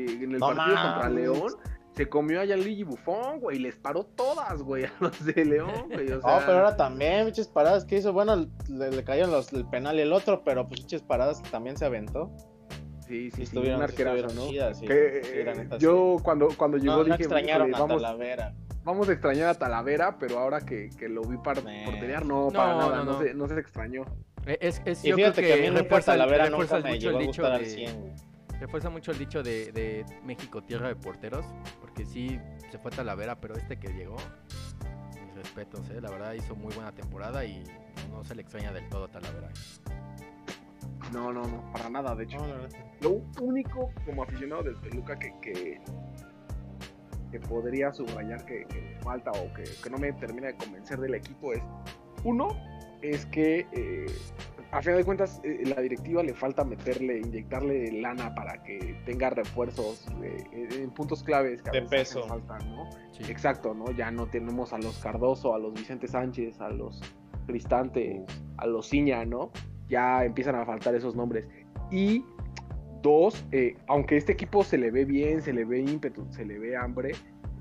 en 0.06 0.32
el 0.34 0.40
No 0.40 0.48
partido 0.48 0.76
contra. 0.76 1.10
León, 1.10 1.54
se 1.96 2.10
comió 2.10 2.42
a 2.42 2.46
Gianluigi 2.46 2.84
Buffon, 2.84 3.40
güey, 3.40 3.58
y 3.58 3.60
les 3.60 3.76
paró 3.76 4.04
todas, 4.06 4.62
güey, 4.64 4.86
a 4.86 4.94
los 5.00 5.26
de 5.26 5.46
León, 5.46 5.90
güey, 5.92 6.12
o 6.12 6.22
sea, 6.22 6.40
No, 6.40 6.46
pero 6.46 6.58
ahora 6.60 6.76
también, 6.76 7.26
pinches 7.26 7.48
paradas 7.48 7.86
que 7.86 7.98
hizo. 7.98 8.14
Bueno, 8.14 8.48
le, 8.70 8.92
le 8.92 9.04
cayeron 9.04 9.32
los, 9.32 9.54
el 9.54 9.66
penal 9.68 9.98
y 9.98 10.02
el 10.02 10.14
otro, 10.14 10.44
pero 10.44 10.68
pues 10.68 10.80
pinches 10.82 11.02
paradas 11.04 11.40
que 11.42 11.50
también 11.50 11.78
se 11.78 11.86
aventó. 11.86 12.32
sí, 13.08 13.30
sí, 13.32 13.46
Sí, 13.46 13.58
un 13.58 13.82
arquerazo, 13.82 14.34
¿no? 14.34 14.48
chidas, 14.50 14.80
sí. 14.80 14.88
Que, 14.88 15.22
Sí, 15.24 15.44
la 15.44 15.54
neta, 15.54 15.78
yo 15.78 16.18
cuando, 16.24 16.48
cuando 16.58 16.78
llegó 16.78 16.94
No, 16.94 16.98
no 17.00 17.04
dije, 17.06 17.18
extrañaron 17.24 17.70
"Híjole, 17.70 17.78
a 17.84 17.88
vamos, 17.88 18.02
Talavera. 18.02 18.56
Vamos 18.84 19.10
a 19.10 19.14
extrañar 19.14 19.48
a 19.50 19.54
Talavera, 19.56 20.18
pero 20.18 20.40
ahora 20.40 20.62
que, 20.62 20.90
que 20.90 21.08
lo 21.10 21.22
vi 21.24 21.38
par- 21.38 21.64
Nah. 21.64 21.86
porterear, 21.86 22.26
no, 22.26 22.46
No, 22.46 22.52
para 22.52 22.76
nada, 22.76 22.98
no, 22.98 23.04
no, 23.06 23.12
no. 23.14 23.20
Se, 23.22 23.34
no 23.34 23.48
se 23.48 23.60
extrañó. 23.60 24.04
eh, 24.46 24.58
es, 24.62 24.82
es 24.86 25.04
Y 25.06 25.10
yo 25.10 25.16
creo 25.16 25.34
que, 25.34 25.54
a 25.54 25.58
mí 25.58 25.68
nunca 25.68 25.82
refuerza, 25.84 26.12
Talavera 26.14 26.46
refuerza 26.46 26.76
nunca 26.78 26.90
me 26.90 26.96
mucho 26.96 27.08
llegó 27.08 27.18
a 27.18 27.22
el 27.22 27.28
dicho 27.28 27.44
de, 27.50 27.66
100, 27.66 28.00
güey. 28.02 28.14
refuerza 28.60 28.90
mucho 28.90 29.12
el 29.12 29.18
dicho 29.20 29.44
de, 29.44 29.72
de 29.72 30.06
México 30.24 30.62
tierra 30.64 30.88
de 30.90 30.96
porteros, 30.96 31.46
porque 31.82 32.06
sí 32.06 32.40
se 32.72 32.78
fue 32.80 32.92
Talavera, 32.92 33.36
pero 33.40 33.56
este 33.56 33.78
que 33.78 33.90
llegó, 33.94 34.18
mis 35.26 35.36
respetos, 35.36 35.90
eh, 35.90 36.02
la 36.02 36.10
verdad 36.10 36.34
hizo 36.34 36.56
muy 36.56 36.74
buena 36.74 36.92
temporada 36.92 37.46
y 37.46 37.64
no, 38.10 38.24
se 38.24 38.36
le 38.36 38.42
extraña 38.42 38.72
del 38.74 38.88
todo 38.90 39.06
a 39.06 39.08
Talavera. 39.08 39.50
No, 41.12 41.32
no, 41.32 41.44
no, 41.46 41.72
para 41.72 41.90
nada, 41.90 42.16
de 42.16 42.24
hecho. 42.24 42.38
No. 42.40 42.56
Lo 43.02 43.22
único 43.42 43.92
como 44.06 44.24
aficionado 44.24 44.64
del 44.64 44.76
Toluca 44.80 45.18
que, 45.20 45.32
que, 45.42 45.82
que 47.34 47.40
podría 47.40 47.92
subrayar 47.92 48.46
que, 48.46 48.66
que 48.68 48.80
me 48.80 48.96
falta 49.02 49.32
o 49.32 49.52
que, 49.56 49.64
que 49.84 49.90
no 49.90 49.98
me 49.98 50.14
termina 50.14 50.48
de 50.48 50.56
convencer 50.56 51.00
del 51.00 51.16
equipo 51.16 51.52
es, 51.52 51.62
uno, 52.24 52.48
es 53.02 53.26
que 53.26 53.66
eh, 53.72 54.06
a 54.72 54.82
final 54.82 55.00
de 55.00 55.04
cuentas 55.04 55.42
eh, 55.44 55.64
la 55.66 55.82
directiva 55.82 56.22
le 56.22 56.36
falta 56.36 56.64
meterle, 56.64 57.20
inyectarle 57.20 57.92
lana 58.02 58.36
para 58.36 58.62
que 58.62 58.96
tenga 59.06 59.32
refuerzos 59.32 60.06
eh, 60.24 60.44
en 60.72 60.92
puntos 60.92 61.24
claves 61.24 61.64
que 61.64 61.70
a 61.70 61.74
De 61.74 61.82
veces 61.82 62.14
peso. 62.16 62.28
falta, 62.28 62.60
¿no? 62.60 62.88
Sí. 63.12 63.24
Exacto, 63.32 63.74
¿no? 63.74 63.90
Ya 63.92 64.12
no 64.12 64.28
tenemos 64.28 64.72
a 64.74 64.78
los 64.78 65.00
Cardoso, 65.00 65.56
a 65.56 65.60
los 65.60 65.74
Vicente 65.74 66.08
Sánchez, 66.08 66.62
a 66.62 66.70
los 66.70 67.02
Cristante, 67.48 68.24
a 68.58 68.68
los 68.68 68.90
Ciña, 68.90 69.26
¿no? 69.26 69.52
Ya 69.90 70.24
empiezan 70.24 70.56
a 70.56 70.66
faltar 70.66 70.94
esos 70.96 71.16
nombres. 71.16 71.48
Y 71.92 72.24
dos, 73.04 73.46
eh, 73.52 73.76
aunque 73.88 74.18
este 74.18 74.32
equipo 74.32 74.64
se 74.64 74.80
le 74.80 74.90
ve 74.90 75.06
bien, 75.06 75.44
se 75.44 75.54
le 75.54 75.66
ve 75.66 75.82
ímpetu, 75.82 76.26
se 76.32 76.44
le 76.46 76.58
ve 76.58 76.76
hambre, 76.76 77.12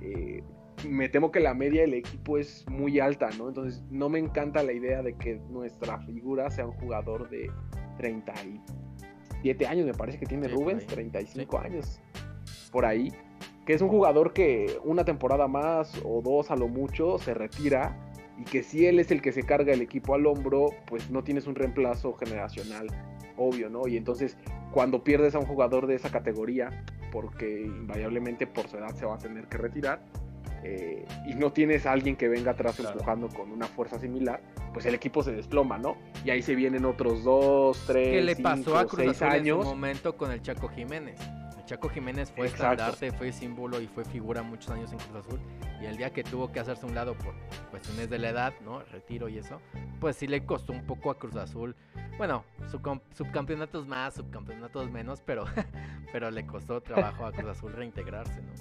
eh, 0.00 0.42
me 0.88 1.08
temo 1.08 1.30
que 1.30 1.40
la 1.40 1.52
media 1.52 1.82
del 1.82 1.94
equipo 1.94 2.38
es 2.38 2.64
muy 2.70 2.98
alta, 2.98 3.28
¿no? 3.36 3.48
Entonces 3.48 3.82
no 3.90 4.08
me 4.08 4.18
encanta 4.18 4.62
la 4.62 4.72
idea 4.72 5.02
de 5.02 5.14
que 5.14 5.34
nuestra 5.50 5.98
figura 6.06 6.50
sea 6.50 6.66
un 6.66 6.72
jugador 6.72 7.28
de 7.28 7.50
37 7.98 9.66
años, 9.66 9.86
me 9.86 9.92
parece 9.94 10.18
que 10.18 10.26
tiene 10.26 10.48
Sí, 10.48 10.54
Rubens, 10.54 10.84
por 10.84 10.98
ahí. 10.98 11.10
35 11.10 11.58
años, 11.58 12.00
por 12.70 12.86
ahí. 12.86 13.12
que 13.66 13.74
es 13.74 13.82
un 13.82 13.88
jugador 13.88 14.32
que 14.32 14.78
una 14.84 15.04
temporada 15.04 15.46
más 15.46 16.00
o 16.04 16.20
dos 16.22 16.50
a 16.50 16.56
lo 16.56 16.66
mucho 16.68 17.18
se 17.18 17.32
retira 17.34 17.96
y 18.38 18.44
que 18.44 18.62
si 18.64 18.86
él 18.86 18.98
es 18.98 19.12
el 19.12 19.22
que 19.22 19.30
se 19.30 19.44
carga 19.44 19.72
el 19.72 19.82
equipo 19.82 20.14
al 20.14 20.26
hombro, 20.26 20.70
pues 20.86 21.10
no 21.10 21.22
tienes 21.22 21.46
un 21.46 21.54
reemplazo 21.54 22.14
generacional 22.14 22.88
obvio, 23.36 23.68
¿no? 23.70 23.86
Y 23.86 23.96
entonces 23.96 24.36
cuando 24.72 25.04
pierdes 25.04 25.34
a 25.34 25.38
un 25.38 25.46
jugador 25.46 25.86
de 25.86 25.94
esa 25.94 26.10
categoría, 26.10 26.84
porque 27.10 27.62
invariablemente 27.62 28.46
por 28.46 28.68
su 28.68 28.78
edad 28.78 28.94
se 28.94 29.04
va 29.04 29.16
a 29.16 29.18
tener 29.18 29.46
que 29.46 29.58
retirar, 29.58 30.00
eh, 30.64 31.04
y 31.26 31.34
no 31.34 31.52
tienes 31.52 31.86
a 31.86 31.92
alguien 31.92 32.14
que 32.14 32.28
venga 32.28 32.52
atrás 32.52 32.78
empujando 32.78 33.28
con 33.28 33.50
una 33.50 33.66
fuerza 33.66 33.98
similar, 33.98 34.40
pues 34.72 34.86
el 34.86 34.94
equipo 34.94 35.22
se 35.22 35.32
desploma, 35.32 35.76
¿no? 35.76 35.96
Y 36.24 36.30
ahí 36.30 36.40
se 36.40 36.54
vienen 36.54 36.84
otros 36.84 37.24
dos, 37.24 37.82
tres, 37.86 38.08
¿Qué 38.08 38.22
le 38.22 38.36
pasó 38.36 38.78
a 38.78 38.86
Cruz 38.86 39.02
seis 39.02 39.22
Azul 39.22 39.28
años. 39.28 39.58
en 39.58 39.62
su 39.64 39.68
momento 39.70 40.16
con 40.16 40.30
el 40.30 40.40
Chaco 40.40 40.68
Jiménez? 40.68 41.18
Chaco 41.72 41.88
Jiménez 41.88 42.30
fue 42.30 42.48
Exacto. 42.48 42.72
estandarte, 42.72 43.12
fue 43.12 43.32
símbolo 43.32 43.80
y 43.80 43.86
fue 43.86 44.04
figura 44.04 44.42
muchos 44.42 44.70
años 44.70 44.92
en 44.92 44.98
Cruz 44.98 45.24
Azul. 45.24 45.40
Y 45.80 45.86
el 45.86 45.96
día 45.96 46.12
que 46.12 46.22
tuvo 46.22 46.52
que 46.52 46.60
hacerse 46.60 46.84
a 46.84 46.88
un 46.90 46.94
lado 46.94 47.14
por 47.14 47.32
cuestiones 47.70 48.10
de 48.10 48.18
la 48.18 48.28
edad, 48.28 48.52
¿no? 48.62 48.80
Retiro 48.92 49.26
y 49.30 49.38
eso, 49.38 49.58
pues 49.98 50.16
sí 50.16 50.26
le 50.26 50.44
costó 50.44 50.74
un 50.74 50.84
poco 50.84 51.10
a 51.10 51.18
Cruz 51.18 51.34
Azul. 51.36 51.74
Bueno, 52.18 52.44
subcam- 52.70 53.00
subcampeonatos 53.14 53.86
más, 53.86 54.12
subcampeonatos 54.12 54.90
menos, 54.90 55.22
pero, 55.22 55.46
pero 56.12 56.30
le 56.30 56.46
costó 56.46 56.82
trabajo 56.82 57.24
a 57.24 57.32
Cruz 57.32 57.48
Azul 57.52 57.72
reintegrarse, 57.72 58.42
¿no? 58.42 58.52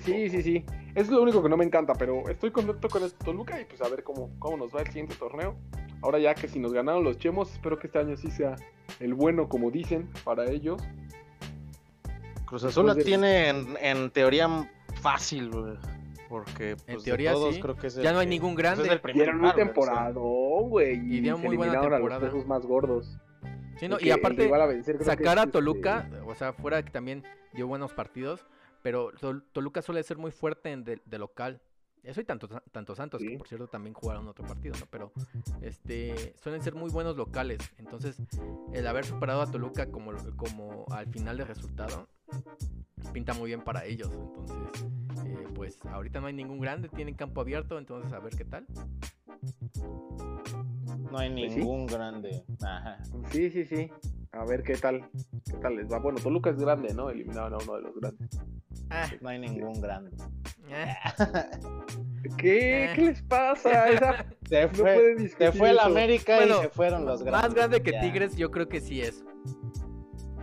Sí, 0.00 0.28
Sí, 0.30 0.42
sí. 0.42 0.64
Es 0.96 1.08
lo 1.10 1.22
único 1.22 1.44
que 1.44 1.48
no 1.48 1.56
me 1.56 1.64
encanta, 1.64 1.92
pero 1.94 2.28
estoy 2.28 2.50
contento 2.50 2.88
con 2.88 3.04
este 3.04 3.24
Toluca 3.24 3.60
y 3.60 3.66
pues 3.66 3.80
a 3.82 3.88
ver 3.88 4.02
cómo, 4.02 4.30
cómo 4.40 4.56
nos 4.56 4.74
va 4.74 4.80
el 4.80 4.88
siguiente 4.88 5.14
torneo. 5.14 5.56
Ahora 6.02 6.18
ya 6.18 6.34
que 6.34 6.48
si 6.48 6.58
nos 6.58 6.72
ganaron 6.72 7.04
los 7.04 7.18
chemos, 7.18 7.52
espero 7.52 7.78
que 7.78 7.86
este 7.86 8.00
año 8.00 8.16
sí 8.16 8.32
sea 8.32 8.56
el 8.98 9.14
bueno, 9.14 9.48
como 9.48 9.70
dicen, 9.70 10.08
para 10.24 10.44
ellos. 10.50 10.82
Cruz 12.52 12.64
Azul 12.64 12.86
la 12.86 12.94
de- 12.94 13.04
tiene 13.04 13.48
en, 13.48 13.76
en 13.80 14.10
teoría 14.10 14.70
fácil, 15.00 15.50
güey. 15.50 15.74
Porque 16.28 16.76
pues, 16.76 16.98
de 16.98 17.02
teoría, 17.04 17.32
todos 17.32 17.54
sí. 17.54 17.60
creo 17.62 17.76
que 17.76 17.86
es 17.86 17.96
el 17.96 18.02
Ya 18.04 18.12
no 18.12 18.18
hay 18.18 18.26
ningún 18.26 18.54
pues, 18.54 18.64
es 18.64 18.76
grande. 18.78 19.12
Dieron 19.14 19.36
un 19.36 19.40
lugar, 19.42 19.54
güey, 19.54 19.66
temporadón. 19.66 20.72
Y 21.10 21.16
Y, 21.16 21.20
dieron 21.20 21.40
se 21.40 21.46
muy 21.46 21.56
buena 21.56 21.72
a 21.80 21.82
los 21.82 21.90
temporada. 21.92 22.20
pesos 22.20 22.46
más 22.46 22.66
gordos. 22.66 23.18
Sí, 23.78 23.88
no, 23.88 23.96
y 23.96 24.00
que- 24.00 24.06
el 24.08 24.12
aparte, 24.12 24.54
a 24.54 24.66
vencer 24.66 25.02
sacar 25.02 25.38
a 25.38 25.42
es, 25.42 25.46
este, 25.46 25.52
Toluca, 25.52 26.10
o 26.26 26.34
sea, 26.34 26.52
fuera 26.52 26.82
que 26.82 26.90
también 26.90 27.24
dio 27.54 27.66
buenos 27.66 27.92
partidos, 27.94 28.44
pero 28.82 29.12
Tol- 29.12 29.44
Toluca 29.52 29.80
suele 29.80 30.02
ser 30.02 30.18
muy 30.18 30.30
fuerte 30.30 30.70
en 30.72 30.84
de, 30.84 31.00
de 31.06 31.18
local. 31.18 31.60
Eso 32.02 32.20
y 32.20 32.24
tanto, 32.24 32.48
tanto 32.72 32.94
Santos, 32.96 33.22
que 33.22 33.38
por 33.38 33.46
cierto 33.46 33.68
también 33.68 33.94
jugaron 33.94 34.26
otro 34.26 34.44
partido, 34.44 34.74
¿no? 34.80 34.86
Pero 34.90 35.12
este 35.60 36.34
suelen 36.42 36.60
ser 36.62 36.74
muy 36.74 36.90
buenos 36.90 37.16
locales. 37.16 37.60
Entonces, 37.78 38.20
el 38.72 38.86
haber 38.86 39.04
superado 39.04 39.40
a 39.42 39.50
Toluca 39.50 39.86
como, 39.86 40.12
como 40.36 40.84
al 40.90 41.06
final 41.06 41.36
del 41.36 41.46
resultado, 41.46 42.08
pinta 43.12 43.34
muy 43.34 43.48
bien 43.48 43.60
para 43.62 43.84
ellos. 43.84 44.10
Entonces, 44.12 44.84
eh, 45.26 45.46
pues 45.54 45.78
ahorita 45.86 46.20
no 46.20 46.26
hay 46.28 46.32
ningún 46.34 46.60
grande, 46.60 46.88
tienen 46.88 47.14
campo 47.14 47.40
abierto, 47.40 47.78
entonces 47.78 48.12
a 48.12 48.18
ver 48.20 48.34
qué 48.36 48.44
tal. 48.44 48.66
No 51.10 51.18
hay 51.18 51.30
Pues 51.32 51.52
sí. 51.52 51.58
ningún 51.58 51.86
grande. 51.86 52.42
Ajá. 52.62 52.98
Sí, 53.30 53.50
sí, 53.50 53.64
sí. 53.66 53.90
A 54.32 54.44
ver 54.46 54.62
qué 54.62 54.76
tal. 54.76 55.10
¿Qué 55.44 55.56
tal 55.58 55.76
les 55.76 55.90
va? 55.92 55.98
Bueno, 55.98 56.18
Toluca 56.20 56.50
es 56.50 56.56
grande, 56.56 56.94
¿no? 56.94 57.10
Eliminaron 57.10 57.54
a 57.54 57.58
uno 57.62 57.74
de 57.74 57.82
los 57.82 57.94
grandes. 58.00 58.30
Ah, 58.88 59.06
No 59.20 59.28
hay 59.28 59.38
ningún 59.38 59.78
grande. 59.80 60.10
eh. 60.70 60.94
¿Qué? 62.38 62.84
Eh. 62.84 62.92
¿Qué 62.94 63.02
les 63.02 63.22
pasa? 63.22 63.90
Esa- 63.90 64.26
Se 64.48 64.62
no 64.62 64.68
fue, 64.70 64.94
pueden 64.94 65.28
se 65.28 65.52
fue 65.52 65.72
la 65.74 65.82
eso. 65.82 65.90
América 65.90 66.36
Bueno, 66.36 66.58
y 66.58 66.62
se 66.62 66.68
fueron 66.70 67.04
los 67.04 67.22
grandes. 67.22 67.42
Más 67.42 67.54
grande 67.54 67.82
que 67.82 67.92
ya. 67.92 68.00
Tigres, 68.00 68.36
yo 68.36 68.50
creo 68.50 68.68
que 68.68 68.80
sí 68.80 69.02
es. 69.02 69.22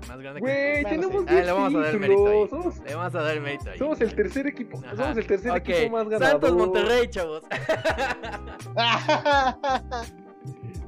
Más 0.09 0.19
grande 0.19 0.39
Güey, 0.39 0.83
tenemos. 0.83 1.23
Ah, 1.27 1.31
10 1.31 1.45
le 1.45 1.51
vamos 1.51 1.75
a 1.75 1.79
dar 1.79 1.93
el 1.93 1.99
mérito 1.99 2.27
ahí. 2.27 2.47
Somos, 2.49 2.79
Le 2.79 2.95
vamos 2.95 3.15
a 3.15 3.21
dar 3.21 3.35
el 3.35 3.41
mérito 3.41 3.69
ahí. 3.69 3.77
somos 3.77 4.01
el 4.01 4.15
tercer 4.15 4.47
equipo. 4.47 4.79
Ajá. 4.79 4.95
Somos 4.95 5.17
el 5.17 5.27
tercer 5.27 5.55
equipo 5.55 5.89
más 5.91 6.09
ganador. 6.09 6.41
Santos 6.41 6.53
Monterrey, 6.53 7.07
chavos. 7.09 7.43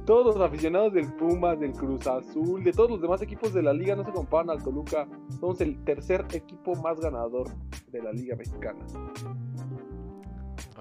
Todos 0.04 0.34
los 0.34 0.44
aficionados 0.44 0.92
del 0.92 1.12
Pumas, 1.12 1.60
del 1.60 1.70
Cruz 1.72 2.04
Azul, 2.08 2.64
de 2.64 2.72
todos 2.72 2.90
los 2.90 3.00
demás 3.00 3.22
equipos 3.22 3.54
de 3.54 3.62
la 3.62 3.72
liga 3.72 3.94
no 3.94 4.04
se 4.04 4.10
comparan 4.10 4.50
al 4.50 4.60
Toluca. 4.60 5.06
Somos 5.38 5.60
el 5.60 5.78
tercer 5.84 6.26
equipo 6.32 6.74
más 6.74 6.98
ganador 6.98 7.48
de 7.92 8.02
la 8.02 8.12
liga 8.12 8.34
mexicana. 8.34 8.80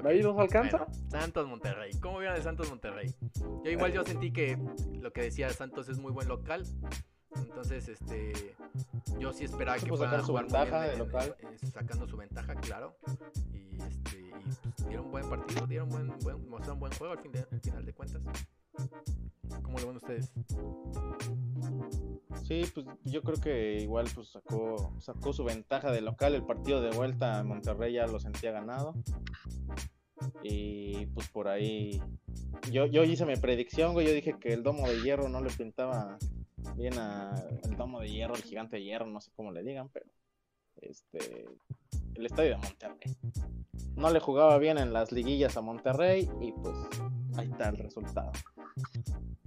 ¿Ahí 0.04 0.22
nos 0.22 0.36
alcanza? 0.39 0.78
bueno, 0.78 0.94
Santos 1.10 1.48
Monterrey. 1.48 1.92
¿Cómo 2.02 2.18
vieron 2.18 2.36
el 2.36 2.42
Santos 2.42 2.68
Monterrey? 2.70 3.14
Yo 3.64 3.70
igual 3.70 3.94
yo 3.94 4.04
sentí 4.04 4.34
que 4.34 4.58
lo 5.00 5.14
que 5.14 5.22
decía 5.22 5.52
Santos 5.52 5.88
es 5.89 6.00
muy 6.00 6.12
buen 6.12 6.28
local. 6.28 6.66
Entonces, 7.36 7.88
este, 7.88 8.56
yo 9.20 9.32
sí 9.34 9.46
esperaba 9.46 9.78
que 9.78 9.90
a 9.92 9.98
sacar 9.98 10.20
su 10.22 10.28
jugar 10.28 10.44
muy 10.46 10.54
ventaja 10.54 10.82
bien 10.82 10.94
en- 10.94 11.00
local. 11.00 11.36
en- 11.40 11.48
en- 11.50 11.72
sacando 11.72 12.08
su 12.08 12.18
ventaja, 12.18 12.56
claro. 12.56 12.98
Y 13.54 13.82
este, 13.82 14.20
y, 14.22 14.32
pues, 14.32 14.88
dieron 14.88 15.12
buen 15.12 15.30
partido, 15.30 15.68
dieron 15.68 15.90
buen, 15.90 16.08
buen, 16.20 16.50
mostraron 16.50 16.80
buen 16.80 16.92
juego 16.94 17.14
al, 17.14 17.20
fin 17.20 17.32
de- 17.32 17.46
al 17.52 17.60
final 17.62 17.86
de 17.86 17.94
cuentas. 17.94 18.22
¿Cómo 19.64 19.80
lo 19.80 19.88
ven 19.88 19.96
ustedes? 19.98 20.32
Sí, 22.44 22.64
pues 22.74 22.86
yo 23.04 23.22
creo 23.22 23.40
que 23.40 23.80
igual 23.82 24.08
pues 24.14 24.30
sacó, 24.30 24.94
sacó 25.00 25.34
su 25.34 25.44
ventaja 25.44 25.92
de 25.92 26.02
local. 26.02 26.36
El 26.36 26.46
partido 26.46 26.82
de 26.82 26.92
vuelta 26.92 27.40
a 27.40 27.44
Monterrey 27.44 27.94
ya 27.94 28.08
lo 28.08 28.20
sentía 28.20 28.52
ganado. 28.52 28.94
Y 30.44 31.06
pues 31.08 31.30
por 31.30 31.48
ahí 31.48 32.02
yo, 32.72 32.86
yo 32.86 33.04
hice 33.04 33.26
mi 33.26 33.36
predicción, 33.36 33.94
güey. 33.94 34.08
Yo 34.08 34.14
dije 34.14 34.38
que 34.40 34.54
el 34.54 34.64
domo 34.64 34.88
de 34.88 35.02
hierro 35.02 35.30
no 35.30 35.42
le 35.42 35.50
pintaba 35.50 36.18
bien 36.76 36.97
a 36.97 37.34
el 37.64 37.76
domo 37.76 37.99
de 37.99 38.09
hierro, 38.09 38.36
el 38.36 38.41
gigante 38.43 38.78
de 38.78 38.84
hierro, 38.84 39.05
no 39.05 39.22
sé 39.22 39.32
cómo 39.36 39.51
le 39.51 39.64
digan, 39.64 39.89
pero 39.89 40.05
este 40.82 41.45
el 42.16 42.26
estadio 42.26 42.51
de 42.51 42.57
Monterrey. 42.57 43.16
No 43.95 44.09
le 44.09 44.20
jugaba 44.20 44.57
bien 44.57 44.78
en 44.78 44.93
las 44.93 45.12
liguillas 45.12 45.57
a 45.57 45.62
Monterrey 45.62 46.30
y 46.41 46.51
pues 46.53 46.76
ahí 47.38 47.49
está 47.51 47.70
el 47.70 47.78
resultado. 47.78 48.32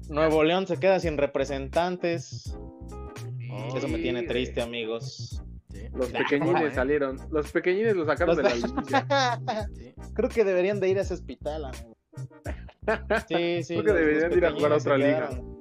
Nuevo 0.09 0.45
León 0.45 0.67
se 0.67 0.79
queda 0.79 1.01
sin 1.01 1.17
representantes. 1.17 2.55
Eso 3.75 3.89
me 3.89 3.99
tiene 3.99 4.21
Sí, 4.21 4.27
triste, 4.27 4.63
amigos. 4.63 5.43
Sí, 5.71 5.89
Los 5.95 6.13
Ah, 6.15 6.19
pequeñines 6.19 6.73
¿eh? 6.73 6.75
salieron. 6.75 7.19
Los 7.31 7.51
pequeñines 7.53 7.97
los 7.97 8.07
sacaron 8.07 8.37
Los- 8.37 8.45
de 8.45 8.51
la 8.51 8.55
liguilla. 8.55 9.69
sí. 9.75 9.95
Creo 10.15 10.29
que 10.29 10.45
deberían 10.45 10.79
de 10.81 10.89
ir 10.89 10.99
a 10.99 11.03
ese 11.03 11.15
hospital, 11.15 11.65
amigo. 11.67 11.97
Sí, 13.29 13.63
sí. 13.65 13.75
Creo 13.79 13.85
que 13.85 13.93
deberían 14.01 14.31
de 14.31 14.37
ir 14.37 14.47
a 14.47 14.53
jugar 14.53 14.73
a 14.73 14.77
otra 14.77 14.97
liga. 14.99 15.29
quedaron. 15.29 15.54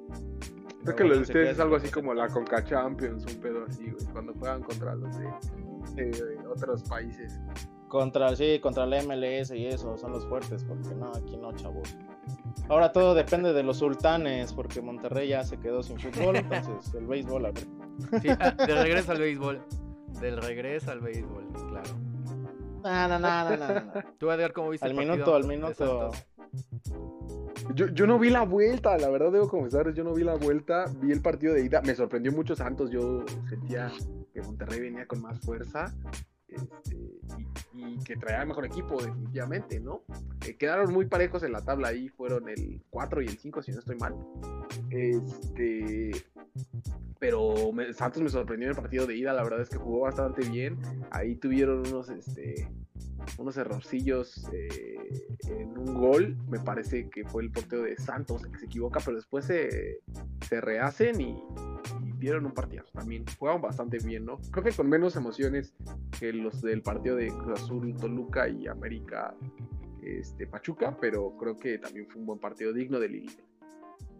Creo 0.84 0.96
que 0.96 1.04
lo 1.04 1.14
de 1.14 1.22
ustedes 1.22 1.50
es 1.50 1.60
algo 1.60 1.76
así 1.76 1.90
como 1.90 2.12
la. 2.12 2.28
Conca 2.28 2.62
Champions, 2.62 3.24
un 3.24 3.40
pedo 3.40 3.64
así, 3.66 3.90
güey. 3.90 4.04
Cuando 4.12 4.34
juegan 4.34 4.62
contra 4.62 4.94
los 4.94 5.16
de, 5.16 6.04
de 6.04 6.38
otros 6.46 6.82
países. 6.82 7.40
Contra, 7.88 8.34
sí, 8.34 8.58
contra 8.60 8.86
la 8.86 9.02
MLS 9.02 9.52
y 9.52 9.66
eso, 9.66 9.96
son 9.96 10.12
los 10.12 10.26
fuertes, 10.26 10.64
porque 10.64 10.94
no, 10.94 11.12
aquí 11.14 11.36
no, 11.36 11.52
chavos. 11.52 11.96
Ahora 12.68 12.92
todo 12.92 13.14
depende 13.14 13.52
de 13.52 13.62
los 13.62 13.78
sultanes, 13.78 14.52
porque 14.52 14.82
Monterrey 14.82 15.28
ya 15.28 15.44
se 15.44 15.58
quedó 15.58 15.82
sin 15.82 15.98
fútbol, 15.98 16.36
entonces 16.50 16.92
el 16.94 17.06
béisbol, 17.06 17.46
a 17.46 17.52
ver. 17.52 17.66
Sí, 18.20 18.28
ah, 18.40 18.50
de 18.66 18.82
regreso 18.82 19.12
al 19.12 19.18
béisbol. 19.18 19.62
Del 20.20 20.36
regreso 20.42 20.90
al 20.90 21.00
béisbol, 21.00 21.46
claro. 21.68 21.90
No, 22.82 23.08
no, 23.08 23.18
no, 23.18 23.50
no, 23.50 23.56
no, 23.56 23.74
no. 23.80 23.92
Tú, 24.18 24.30
Edgar, 24.30 24.52
¿cómo 24.52 24.70
viste 24.70 24.84
Al 24.84 24.92
el 24.92 24.98
minuto, 24.98 25.18
partido 25.18 25.36
al 25.36 25.42
de 25.42 25.48
minuto. 25.48 26.10
Yo, 27.74 27.88
yo 27.88 28.06
no 28.06 28.18
vi 28.18 28.30
la 28.30 28.42
vuelta, 28.42 28.96
la 28.98 29.08
verdad 29.08 29.32
debo 29.32 29.48
confesar, 29.48 29.92
yo 29.94 30.04
no 30.04 30.14
vi 30.14 30.24
la 30.24 30.34
vuelta, 30.34 30.84
vi 31.00 31.12
el 31.12 31.20
partido 31.20 31.54
de 31.54 31.64
ida, 31.64 31.80
me 31.82 31.94
sorprendió 31.94 32.32
mucho 32.32 32.54
Santos, 32.54 32.90
yo 32.90 33.24
sentía 33.48 33.90
que 34.32 34.42
Monterrey 34.42 34.80
venía 34.80 35.06
con 35.06 35.22
más 35.22 35.40
fuerza 35.40 35.94
este, 36.54 36.96
y, 37.74 37.94
y 37.94 37.98
que 37.98 38.14
el 38.14 38.46
mejor 38.46 38.66
equipo 38.66 39.02
definitivamente, 39.02 39.80
¿no? 39.80 40.02
Eh, 40.46 40.56
quedaron 40.56 40.92
muy 40.92 41.06
parejos 41.06 41.42
en 41.42 41.52
la 41.52 41.62
tabla 41.62 41.88
ahí, 41.88 42.08
fueron 42.08 42.48
el 42.48 42.82
4 42.90 43.22
y 43.22 43.26
el 43.26 43.38
5 43.38 43.62
si 43.62 43.72
no 43.72 43.78
estoy 43.78 43.96
mal. 43.96 44.14
Este, 44.90 46.12
pero 47.18 47.72
Santos 47.94 48.22
me 48.22 48.28
sorprendió 48.28 48.68
en 48.68 48.76
el 48.76 48.80
partido 48.80 49.06
de 49.06 49.16
ida, 49.16 49.32
la 49.32 49.42
verdad 49.42 49.60
es 49.60 49.68
que 49.68 49.76
jugó 49.76 50.00
bastante 50.00 50.48
bien, 50.48 50.78
ahí 51.10 51.36
tuvieron 51.36 51.86
unos, 51.86 52.10
este, 52.10 52.68
unos 53.38 53.56
errorcillos 53.56 54.46
eh, 54.52 55.28
en 55.48 55.76
un 55.76 55.94
gol. 55.94 56.36
Me 56.48 56.58
parece 56.58 57.08
que 57.08 57.24
fue 57.24 57.42
el 57.42 57.50
portero 57.50 57.82
de 57.82 57.96
Santos 57.96 58.46
que 58.46 58.58
se 58.58 58.66
equivoca, 58.66 59.00
pero 59.04 59.16
después 59.16 59.44
se, 59.46 60.00
rehacen 60.50 61.20
y 61.20 61.42
dieron 62.24 62.46
un 62.46 62.52
partido. 62.52 62.84
También 62.92 63.24
jugaron 63.38 63.60
bastante 63.62 63.98
bien, 63.98 64.24
¿no? 64.24 64.38
Creo 64.50 64.64
que 64.64 64.72
con 64.72 64.88
menos 64.88 65.14
emociones 65.16 65.74
que 66.18 66.32
los 66.32 66.60
del 66.62 66.82
partido 66.82 67.16
de 67.16 67.28
Cruz 67.28 67.60
Azul, 67.60 67.94
Toluca 67.96 68.48
y 68.48 68.66
América 68.66 69.34
este, 70.02 70.46
Pachuca, 70.46 70.96
pero 71.00 71.36
creo 71.36 71.56
que 71.56 71.78
también 71.78 72.06
fue 72.08 72.20
un 72.20 72.26
buen 72.26 72.38
partido 72.38 72.72
digno 72.72 72.98
de 73.00 73.08
liguilla. 73.08 73.42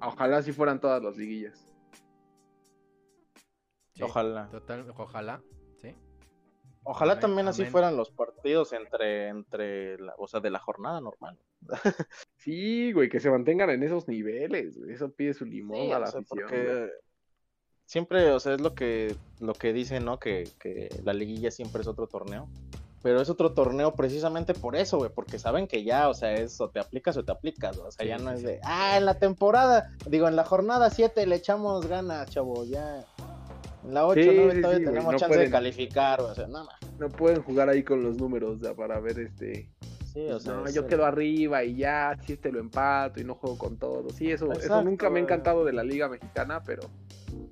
Ojalá 0.00 0.42
si 0.42 0.52
fueran 0.52 0.80
todas 0.80 1.02
las 1.02 1.16
liguillas. 1.16 1.68
Sí, 3.94 4.02
Ojalá. 4.02 4.48
Total, 4.48 4.84
ojalá, 4.96 5.42
sí. 5.76 5.94
Ojalá 6.82 7.12
Amén, 7.12 7.20
también 7.22 7.48
así 7.48 7.62
amén. 7.62 7.72
fueran 7.72 7.96
los 7.96 8.10
partidos 8.10 8.72
entre, 8.72 9.28
entre 9.28 9.98
la, 9.98 10.14
o 10.18 10.26
sea, 10.26 10.40
de 10.40 10.50
la 10.50 10.58
jornada 10.58 11.00
normal. 11.00 11.38
Sí, 12.36 12.92
güey, 12.92 13.08
que 13.08 13.20
se 13.20 13.30
mantengan 13.30 13.70
en 13.70 13.82
esos 13.82 14.06
niveles, 14.08 14.76
güey. 14.76 14.92
Eso 14.92 15.10
pide 15.12 15.32
su 15.32 15.46
limón 15.46 15.78
Sí, 15.86 15.92
a 15.92 15.96
o 15.96 16.00
la 16.00 16.06
sea, 16.08 16.20
afición. 16.20 16.48
güey. 16.48 16.50
porque 16.50 16.90
siempre, 17.86 18.30
o 18.30 18.40
sea, 18.40 18.54
es 18.54 18.60
lo 18.60 18.74
que, 18.74 19.16
lo 19.40 19.54
que 19.54 19.72
dicen, 19.72 20.04
¿no? 20.04 20.18
Que, 20.18 20.48
que 20.60 20.88
la 21.04 21.12
liguilla 21.12 21.50
siempre 21.50 21.82
es 21.82 21.88
otro 21.88 22.06
torneo. 22.06 22.48
Pero 23.02 23.20
es 23.20 23.28
otro 23.28 23.52
torneo 23.52 23.94
precisamente 23.94 24.54
por 24.54 24.76
eso, 24.76 24.96
güey, 24.96 25.10
porque 25.14 25.38
saben 25.38 25.66
que 25.66 25.84
ya, 25.84 26.08
o 26.08 26.14
sea, 26.14 26.32
es 26.32 26.58
o 26.62 26.70
te 26.70 26.80
aplicas 26.80 27.14
o 27.18 27.22
te 27.22 27.32
aplicas, 27.32 27.76
o 27.76 27.90
sea, 27.90 28.02
Sí, 28.02 28.08
ya 28.08 28.16
no 28.16 28.30
sí, 28.30 28.36
es 28.36 28.42
de, 28.42 28.60
ah, 28.64 28.96
en 28.96 29.04
la 29.04 29.18
temporada, 29.18 29.92
digo, 30.06 30.26
en 30.26 30.36
la 30.36 30.44
jornada 30.44 30.88
7 30.88 31.26
le 31.26 31.36
echamos 31.36 31.86
ganas, 31.86 32.30
chavo, 32.30 32.64
ya. 32.64 33.04
En 33.84 33.92
la 33.92 34.06
8, 34.06 34.22
Sí, 34.22 34.30
9 34.34 34.54
sí, 34.54 34.62
todavía 34.62 34.86
tenemos 34.86 35.12
no 35.12 35.18
chance 35.18 35.38
de 35.38 35.50
calificar, 35.50 36.22
o 36.22 36.34
sea, 36.34 36.46
nada. 36.46 36.78
No 36.98 37.10
pueden 37.10 37.42
jugar 37.42 37.68
ahí 37.68 37.82
con 37.82 38.02
los 38.02 38.16
números 38.16 38.56
o 38.56 38.64
sea, 38.64 38.74
para 38.74 38.98
ver 39.00 39.18
este. 39.18 39.68
Sí, 40.14 40.20
o 40.30 40.38
sea, 40.38 40.54
no, 40.54 40.70
yo 40.70 40.82
el- 40.82 40.86
quedo 40.86 41.04
arriba 41.04 41.64
y 41.64 41.74
ya, 41.76 42.16
si 42.24 42.34
este 42.34 42.52
lo 42.52 42.60
empato 42.60 43.20
y 43.20 43.24
no 43.24 43.34
juego 43.34 43.58
con 43.58 43.76
todo. 43.76 44.08
Sí, 44.10 44.30
eso, 44.30 44.50
eso 44.52 44.80
nunca 44.82 45.10
me 45.10 45.18
ha 45.18 45.22
encantado 45.22 45.64
de 45.64 45.72
la 45.72 45.82
Liga 45.82 46.08
Mexicana, 46.08 46.62
pero, 46.64 46.82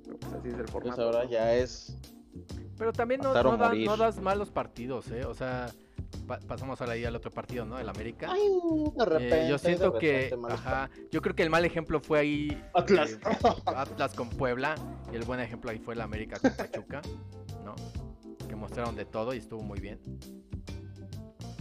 pero, 0.05 0.17
pues 0.17 0.33
así 0.33 0.47
es 0.47 0.53
el 0.53 0.59
pues 0.61 0.71
formato. 0.71 1.01
ahora 1.03 1.23
¿no? 1.25 1.29
ya 1.29 1.53
es. 1.55 1.97
Pero 2.77 2.93
también 2.93 3.19
no, 3.21 3.33
no, 3.43 3.57
da- 3.57 3.67
morir. 3.67 3.85
no 3.85 3.97
das 3.97 4.19
malos 4.21 4.49
partidos, 4.49 5.11
¿eh? 5.11 5.25
O 5.25 5.33
sea, 5.33 5.67
pa- 6.25 6.39
pasamos 6.47 6.79
ahora 6.79 6.93
ahí 6.93 7.03
al 7.03 7.15
otro 7.17 7.31
partido, 7.31 7.65
¿no? 7.65 7.77
El 7.77 7.87
América. 7.89 8.29
Ay, 8.31 8.39
de 8.95 9.03
Eh, 9.03 9.05
repente. 9.05 9.49
yo 9.49 9.57
siento 9.57 9.91
de 9.91 9.99
que, 9.99 10.13
repente, 10.13 10.37
malos 10.37 10.59
ajá, 10.59 10.89
yo 11.11 11.21
creo 11.21 11.35
que 11.35 11.43
el 11.43 11.49
mal 11.49 11.65
ejemplo 11.65 11.99
fue 11.99 12.19
ahí 12.19 12.63
Atlas. 12.73 13.11
eh, 13.11 13.19
Atlas 13.65 14.13
con 14.15 14.29
Puebla 14.29 14.75
y 15.11 15.15
el 15.17 15.23
buen 15.25 15.41
ejemplo 15.41 15.69
ahí 15.69 15.79
fue 15.79 15.93
el 15.95 16.01
América 16.01 16.39
con 16.39 16.51
Pachuca, 16.55 17.01
¿no? 17.65 17.75
Que 18.47 18.55
mostraron 18.55 18.95
de 18.95 19.03
todo 19.05 19.33
y 19.33 19.37
estuvo 19.39 19.61
muy 19.61 19.79
bien. 19.81 19.99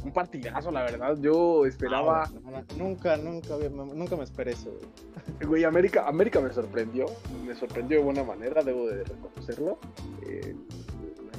Un 0.05 0.13
partidazo, 0.13 0.71
la 0.71 0.83
verdad. 0.83 1.17
Yo 1.21 1.65
esperaba. 1.67 2.29
No, 2.45 2.51
no, 2.51 2.65
nunca, 2.77 3.17
nunca, 3.17 3.57
nunca 3.71 4.17
me 4.17 4.25
esperé 4.25 4.53
eso. 4.53 4.71
güey. 4.71 5.47
Güey, 5.47 5.65
América, 5.65 6.07
América 6.09 6.41
me 6.41 6.53
sorprendió. 6.53 7.07
Me 7.47 7.55
sorprendió 7.55 7.99
de 7.99 8.05
buena 8.05 8.25
manera, 8.25 8.63
debo 8.63 8.87
de 8.89 9.05
reconocerlo. 9.05 9.79
Eh, 10.27 10.57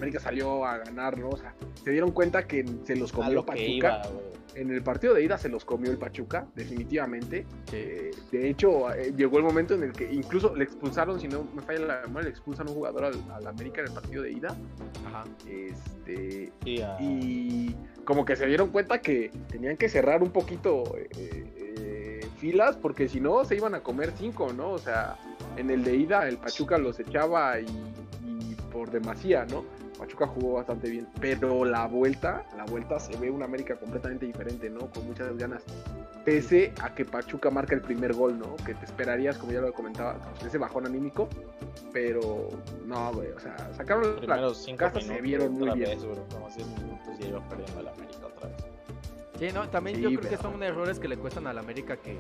América 0.04 0.20
salió 0.20 0.66
a 0.66 0.78
ganar, 0.80 1.18
¿no? 1.18 1.30
O 1.30 1.38
sea, 1.38 1.56
se 1.84 1.92
dieron 1.92 2.12
cuenta 2.12 2.46
que 2.46 2.66
se 2.84 2.96
los 2.96 3.12
comió 3.12 3.34
lo 3.34 3.46
Pachuca. 3.46 3.68
iba. 3.68 4.02
En 4.56 4.70
el 4.70 4.84
partido 4.84 5.16
de 5.16 5.24
ida 5.24 5.38
se 5.40 5.50
los 5.50 5.66
comió 5.66 5.90
el 5.90 5.98
Pachuca, 5.98 6.46
definitivamente. 6.54 7.46
Eh, 7.72 8.12
de 8.32 8.50
hecho, 8.50 8.94
eh, 8.94 9.12
llegó 9.18 9.40
el 9.40 9.44
momento 9.44 9.74
en 9.74 9.82
el 9.82 9.94
que 9.94 10.14
incluso 10.14 10.56
le 10.56 10.66
expulsaron, 10.66 11.20
si 11.20 11.28
no 11.28 11.48
me 11.56 11.64
falla 11.64 11.80
la 11.80 12.02
memoria, 12.02 12.26
le 12.26 12.30
expulsan 12.30 12.68
un 12.68 12.76
jugador 12.76 13.06
al, 13.06 13.16
al 13.34 13.48
América 13.48 13.82
en 13.82 13.88
el 13.88 13.94
partido 13.94 14.22
de 14.22 14.32
ida. 14.32 14.56
Ajá. 15.08 15.24
Este, 15.48 16.52
y 16.66 17.76
como 18.06 18.26
que 18.26 18.36
se 18.36 18.46
dieron 18.46 18.70
cuenta 18.70 19.02
que 19.02 19.32
tenían 19.50 19.76
que 19.76 19.90
cerrar 19.90 20.22
un 20.22 20.30
poquito 20.30 20.84
eh, 20.98 22.28
filas 22.38 22.76
porque 22.76 23.08
si 23.08 23.20
no 23.20 23.44
se 23.46 23.56
iban 23.56 23.74
a 23.74 23.80
comer 23.80 24.14
cinco, 24.16 24.54
¿no? 24.54 24.72
O 24.72 24.78
sea, 24.78 25.18
en 25.58 25.72
el 25.72 25.84
de 25.84 25.96
ida 25.96 26.28
el 26.28 26.38
Pachuca 26.38 26.78
los 26.78 27.00
echaba 27.00 27.60
y, 27.60 27.66
y 28.24 28.56
por 28.72 28.92
demasía, 28.92 29.46
¿no? 29.46 29.64
Pachuca 30.04 30.28
jugó 30.28 30.56
bastante 30.56 30.90
bien, 30.90 31.08
pero 31.22 31.64
la 31.64 31.88
vuelta, 31.88 32.46
la 32.58 32.66
vuelta 32.66 33.00
se 33.00 33.16
ve 33.16 33.32
una 33.32 33.46
América 33.46 33.78
completamente 33.78 34.26
diferente, 34.26 34.70
¿no? 34.70 34.92
Con 34.92 35.08
muchas 35.08 35.38
ganas. 35.38 35.64
Pese 36.26 36.74
a 36.82 36.94
que 36.94 37.06
Pachuca 37.06 37.50
marca 37.50 37.74
el 37.74 37.80
primer 37.80 38.14
gol, 38.14 38.38
¿no? 38.38 38.58
Que 38.66 38.74
te 38.74 38.84
esperarías, 38.84 39.38
como 39.38 39.54
ya 39.54 39.62
lo 39.62 39.72
comentaba, 39.74 40.16
pues, 40.16 40.44
ese 40.48 40.58
bajón 40.58 40.88
anímico, 40.88 41.30
pero 41.94 42.50
no, 42.86 43.14
güey, 43.14 43.30
o 43.30 43.40
sea, 43.40 43.56
sacaron 43.76 44.16
la 44.16 44.20
primeros 44.20 44.58
cinco 44.58 44.78
casa 44.80 44.98
minutos. 44.98 45.16
se 45.16 45.22
vieron 45.22 45.54
muy 45.54 45.72
bien. 45.72 45.90
vez, 45.92 46.04
güey, 46.04 46.18
como 46.34 46.50
10 46.50 46.68
minutos 46.68 47.20
y 47.22 47.26
iba 47.26 47.48
perdiendo 47.48 47.80
el 47.80 47.88
América 47.88 48.26
otra 48.26 48.50
vez. 48.50 48.58
Sí, 49.40 49.48
no, 49.54 49.70
también 49.70 49.96
Sí, 49.96 50.02
yo 50.02 50.20
creo 50.20 50.32
que 50.32 50.38
son 50.38 50.62
errores 50.64 51.00
que 51.00 51.08
le 51.08 51.16
cuestan 51.16 51.48
al 51.48 51.58
América 51.58 51.96
que 51.96 52.18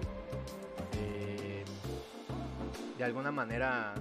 eh, 0.99 1.65
de 2.97 3.03
alguna 3.03 3.31
manera 3.33 3.93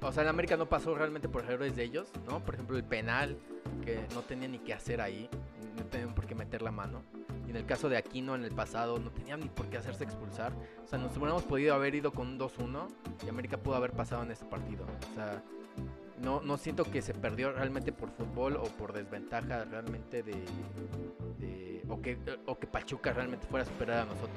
o 0.00 0.12
sea, 0.12 0.22
el 0.22 0.28
América 0.28 0.56
no 0.56 0.66
pasó 0.66 0.94
realmente 0.94 1.28
por 1.28 1.44
errores 1.44 1.76
de 1.76 1.84
ellos, 1.84 2.10
¿no? 2.28 2.40
Por 2.40 2.54
ejemplo, 2.54 2.76
el 2.76 2.84
penal 2.84 3.36
que 3.84 4.04
no 4.14 4.22
tenía 4.22 4.48
ni 4.48 4.58
qué 4.58 4.74
hacer 4.74 5.00
ahí, 5.00 5.28
no 5.76 5.84
tenían 5.86 6.14
por 6.14 6.26
qué 6.26 6.34
meter 6.34 6.62
la 6.62 6.70
mano. 6.70 7.02
Y 7.46 7.50
en 7.50 7.56
el 7.56 7.66
caso 7.66 7.88
de 7.88 7.96
Aquino 7.96 8.34
en 8.34 8.44
el 8.44 8.52
pasado 8.52 8.98
no 8.98 9.10
tenían 9.10 9.40
ni 9.40 9.48
por 9.48 9.66
qué 9.66 9.76
hacerse 9.78 10.04
expulsar. 10.04 10.52
O 10.84 10.86
sea, 10.86 10.98
nos 10.98 11.16
hubiéramos 11.16 11.42
podido 11.42 11.74
haber 11.74 11.94
ido 11.94 12.12
con 12.12 12.28
un 12.28 12.38
2-1 12.38 12.86
y 13.26 13.28
América 13.28 13.56
pudo 13.56 13.74
haber 13.76 13.92
pasado 13.92 14.22
en 14.22 14.30
ese 14.30 14.44
partido. 14.44 14.84
O 15.10 15.14
sea, 15.14 15.42
no, 16.20 16.40
no 16.40 16.56
siento 16.56 16.84
que 16.84 17.02
se 17.02 17.14
perdió 17.14 17.52
realmente 17.52 17.90
por 17.92 18.10
fútbol 18.10 18.56
o 18.56 18.64
por 18.64 18.92
desventaja 18.92 19.64
realmente 19.64 20.22
de, 20.22 20.34
de- 21.40 21.82
o 21.88 22.00
que 22.00 22.16
o 22.46 22.58
que 22.58 22.66
Pachuca 22.68 23.12
realmente 23.12 23.46
fuera 23.48 23.64
a 23.64 23.66
superar 23.66 23.98
a 24.00 24.04
nosotros. 24.04 24.30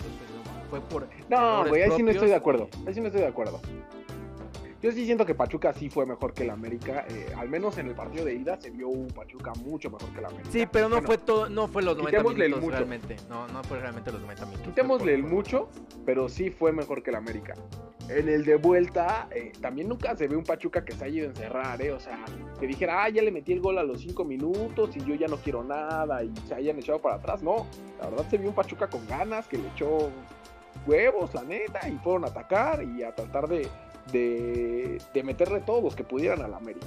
Perdimos. 0.00 0.68
Fue 0.70 0.80
por 0.80 1.08
No, 1.28 1.66
güey, 1.68 1.82
ahí 1.82 1.90
sí 1.96 2.02
no 2.02 2.10
estoy 2.10 2.28
de 2.28 2.34
acuerdo. 2.36 2.68
Ahí 2.86 2.94
sí 2.94 3.00
no 3.00 3.06
estoy 3.08 3.20
de 3.22 3.26
acuerdo. 3.28 3.60
Yo 4.82 4.90
sí 4.92 5.04
siento 5.04 5.26
que 5.26 5.34
Pachuca 5.34 5.74
sí 5.74 5.90
fue 5.90 6.06
mejor 6.06 6.32
que 6.32 6.42
el 6.44 6.50
América. 6.50 7.04
eh, 7.10 7.26
al 7.36 7.48
menos 7.50 7.76
en 7.76 7.88
el 7.88 7.94
partido 7.94 8.24
de 8.24 8.34
ida 8.34 8.58
se 8.58 8.70
vio 8.70 8.88
un 8.88 9.08
Pachuca 9.08 9.52
mucho 9.64 9.90
mejor 9.90 10.08
que 10.10 10.18
el 10.20 10.24
América. 10.24 10.48
Sí, 10.50 10.66
pero 10.70 10.88
no 10.88 10.96
Bueno, 10.96 11.06
fue 11.06 11.18
todo, 11.18 11.48
no 11.50 11.68
fue 11.68 11.82
los 11.82 11.96
90 11.98 12.16
quitémosle 12.18 12.44
el 12.46 12.50
minutos 12.50 12.64
mucho. 12.64 12.76
realmente. 12.78 13.16
No, 13.28 13.46
no 13.48 13.62
fue 13.64 13.78
realmente 13.78 14.10
los 14.10 14.20
90 14.22 14.46
minutos. 14.46 14.66
Quitémosle 14.68 15.14
el 15.14 15.22
mucho, 15.24 15.68
pero 16.06 16.28
sí 16.30 16.50
fue 16.50 16.72
mejor 16.72 17.02
que 17.02 17.10
el 17.10 17.16
América. 17.16 17.54
En 18.08 18.28
el 18.28 18.44
de 18.44 18.56
vuelta, 18.56 19.28
eh, 19.30 19.52
también 19.60 19.88
nunca 19.88 20.16
se 20.16 20.26
ve 20.26 20.34
un 20.34 20.42
Pachuca 20.44 20.84
que 20.84 20.92
se 20.94 21.04
haya 21.04 21.16
ido 21.18 21.26
a 21.26 21.30
encerrar, 21.30 21.80
¿eh? 21.82 21.92
O 21.92 22.00
sea, 22.00 22.18
que 22.58 22.66
dijera, 22.66 23.04
ah, 23.04 23.08
ya 23.10 23.22
le 23.22 23.30
metí 23.30 23.52
el 23.52 23.60
gol 23.60 23.78
a 23.78 23.84
los 23.84 24.00
cinco 24.00 24.24
minutos 24.24 24.96
y 24.96 25.00
yo 25.04 25.14
ya 25.14 25.28
no 25.28 25.36
quiero 25.36 25.62
nada 25.62 26.24
y 26.24 26.32
se 26.48 26.54
hayan 26.54 26.78
echado 26.78 26.98
para 27.00 27.16
atrás. 27.16 27.42
No, 27.42 27.66
la 28.00 28.08
verdad 28.08 28.26
se 28.30 28.38
vio 28.38 28.48
un 28.48 28.54
Pachuca 28.54 28.88
con 28.88 29.06
ganas, 29.06 29.46
que 29.46 29.58
le 29.58 29.68
echó 29.68 30.10
huevos, 30.86 31.34
la 31.34 31.42
neta, 31.44 31.86
y 31.88 31.96
fueron 31.98 32.24
a 32.24 32.28
atacar 32.28 32.82
y 32.82 33.02
a 33.04 33.14
tratar 33.14 33.46
de, 33.46 33.68
de, 34.12 35.00
de 35.12 35.22
meterle 35.22 35.60
todos 35.60 35.82
los 35.82 35.96
que 35.96 36.04
pudieran 36.04 36.42
al 36.42 36.54
América. 36.54 36.86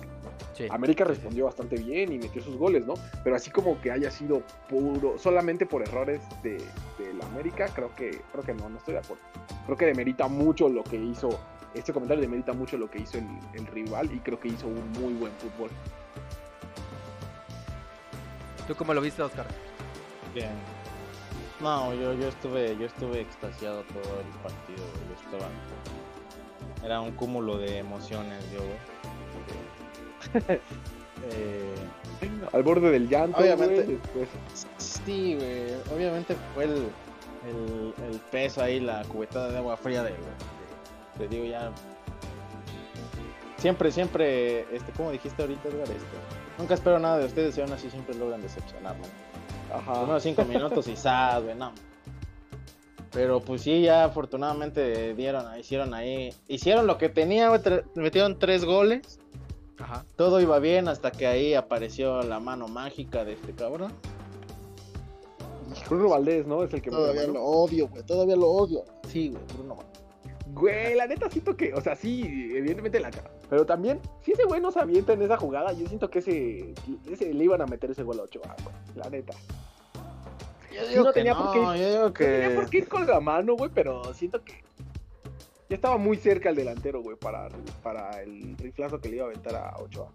Sí. 0.54 0.68
América 0.70 1.04
Sí, 1.04 1.10
sí, 1.10 1.16
respondió 1.16 1.46
bastante 1.46 1.78
bien 1.78 2.12
y 2.14 2.20
metió 2.20 2.42
sus 2.42 2.56
goles, 2.58 2.86
¿no? 2.86 2.94
Pero 3.24 3.36
así 3.36 3.50
como 3.50 3.82
que 3.82 3.92
haya 3.92 4.12
sido 4.12 4.42
puro, 4.70 5.18
solamente 5.18 5.66
por 5.66 5.82
errores 5.82 6.22
de, 6.44 6.58
de 6.98 7.14
la 7.18 7.26
América, 7.26 7.68
creo 7.74 7.94
que, 7.96 8.22
creo 8.32 8.44
que 8.44 8.54
no, 8.54 8.70
no 8.70 8.78
estoy 8.78 8.94
de 8.94 9.00
acuerdo. 9.00 9.24
Creo 9.66 9.78
que 9.78 9.86
demerita 9.86 10.28
mucho 10.28 10.70
lo 10.70 10.84
que 10.84 10.98
hizo, 10.98 11.30
este 11.74 11.92
comentario 11.92 12.22
demerita 12.22 12.54
mucho 12.54 12.78
lo 12.78 12.90
que 12.90 13.00
hizo 13.00 13.18
el, 13.18 13.28
el 13.54 13.66
rival 13.68 14.14
y 14.14 14.20
creo 14.20 14.40
que 14.40 14.50
hizo 14.50 14.68
un 14.68 14.92
muy 14.92 15.14
buen 15.14 15.32
fútbol. 15.34 15.70
¿Tú 18.68 18.76
cómo 18.76 18.94
lo 18.94 19.02
viste, 19.02 19.22
Oscar? 19.22 19.46
Bien. 20.34 20.52
No, 21.60 21.94
yo, 21.94 22.14
yo 22.14 22.28
estuve, 22.28 22.78
yo 22.78 22.86
estuve 22.88 23.22
extasiado 23.22 23.84
todo 23.84 24.20
el 24.20 24.28
partido. 24.42 24.84
Yo 25.08 25.16
estaba. 25.26 25.50
Era 26.84 27.02
un 27.02 27.12
cúmulo 27.12 27.58
de 27.58 27.78
emociones, 27.80 28.44
yo, 28.52 28.60
güey. 28.60 30.60
Eh, 31.32 31.74
Al 32.52 32.64
borde 32.64 32.92
del 32.92 33.08
llanto, 33.08 33.38
Obviamente. 33.40 33.98
güey, 34.14 34.28
sí, 34.78 35.36
güey. 35.36 35.74
Obviamente 35.96 36.36
fue 36.54 36.66
el, 36.66 36.90
el, 37.48 37.94
el 38.10 38.20
peso 38.30 38.62
ahí, 38.62 38.82
la 38.82 39.04
cubetada 39.06 39.50
de 39.50 39.58
agua 39.60 39.78
fría 39.78 40.04
de, 40.04 40.14
te 41.18 41.28
digo 41.30 41.46
ya. 41.46 41.72
Siempre, 43.58 43.90
siempre, 43.92 44.62
este, 44.76 44.92
como 44.98 45.12
dijiste 45.12 45.42
ahorita, 45.42 45.70
Edgar, 45.70 45.84
este, 45.84 46.04
nunca 46.58 46.74
espero 46.74 47.00
nada 47.00 47.20
de 47.20 47.26
ustedes 47.26 47.58
y 47.58 47.62
aún 47.62 47.72
así 47.72 47.90
siempre 47.90 48.16
logran 48.16 48.42
decepcionarme. 48.42 49.06
Ajá. 49.74 49.94
Primeros 49.94 50.24
cinco 50.24 50.44
minutos 50.46 50.88
y 50.90 50.98
sad, 50.98 51.44
güey, 51.44 51.56
no. 51.56 51.72
Pero 53.14 53.42
pues 53.42 53.62
sí, 53.62 53.82
ya 53.82 54.06
afortunadamente 54.06 55.14
dieron, 55.14 55.46
hicieron 55.60 55.94
ahí, 55.94 56.34
hicieron 56.48 56.88
lo 56.88 56.98
que 56.98 57.10
tenía, 57.10 57.52
metieron 57.96 58.40
tres 58.40 58.66
goles, 58.66 59.20
Ajá. 59.78 60.04
todo 60.16 60.42
iba 60.42 60.58
bien 60.60 60.88
hasta 60.88 61.12
que 61.12 61.28
ahí 61.28 61.54
apareció 61.54 62.24
la 62.24 62.40
mano 62.40 62.68
mágica 62.68 63.24
de 63.24 63.34
este 63.34 63.54
cabrón. 63.54 63.94
Bruno 65.90 66.10
Valdés, 66.10 66.48
¿no? 66.48 66.64
Es 66.64 66.74
el 66.74 66.82
que 66.82 66.90
Todavía 66.90 67.28
lo 67.28 67.44
odio, 67.44 67.88
güey, 67.88 68.04
todavía 68.04 68.36
lo 68.36 68.48
odio. 68.48 68.84
Sí, 69.08 69.30
güey, 69.30 69.44
Bruno. 69.56 69.78
Güey, 70.54 70.96
la 70.96 71.08
neta 71.08 71.30
siento 71.30 71.56
que, 71.56 71.74
o 71.74 71.82
sea, 71.82 71.96
sí, 71.96 72.22
evidentemente 72.56 73.00
la 73.00 73.10
cara. 73.10 73.32
Pero 73.50 73.66
también, 73.66 74.00
si 74.22 74.32
ese 74.32 74.44
güey 74.46 74.62
no 74.62 74.72
se 74.72 74.80
avienta 74.80 75.14
en 75.14 75.22
esa 75.22 75.38
jugada, 75.38 75.74
yo 75.74 75.88
siento 75.88 76.10
que 76.10 76.20
ese, 76.20 76.74
ese 77.10 77.34
le 77.34 77.44
iban 77.44 77.62
a 77.62 77.66
meter 77.66 77.92
ese 77.92 78.04
gol 78.04 78.20
a 78.20 78.24
Ochoa, 78.24 78.56
güey. 78.64 78.76
La 78.96 79.10
neta. 79.10 79.34
Yo 80.74 80.88
digo 80.88 81.04
no 81.06 81.14
que 81.14 81.20
tenía 81.20 81.36
por 81.36 81.52
qué- 81.54 81.80
yo 81.80 81.90
digo 81.90 82.04
No 82.06 82.14
tenía 82.14 82.56
por 82.56 82.70
qué 82.70 82.78
ir 82.80 82.88
con 82.88 83.06
la 83.08 83.20
mano, 83.20 83.56
güey, 83.56 83.72
pero 83.74 84.14
siento 84.14 84.44
que 84.44 84.64
ya 85.70 85.76
estaba 85.76 85.98
muy 85.98 86.18
cerca 86.18 86.50
el 86.50 86.56
delantero, 86.56 87.02
güey, 87.02 87.16
para, 87.18 87.50
para 87.82 88.22
el 88.22 88.58
riflazo 88.58 89.00
que 89.00 89.10
le 89.10 89.16
iba 89.18 89.26
a 89.26 89.28
aventar 89.30 89.56
a 89.56 89.78
Ochoa. 89.80 90.12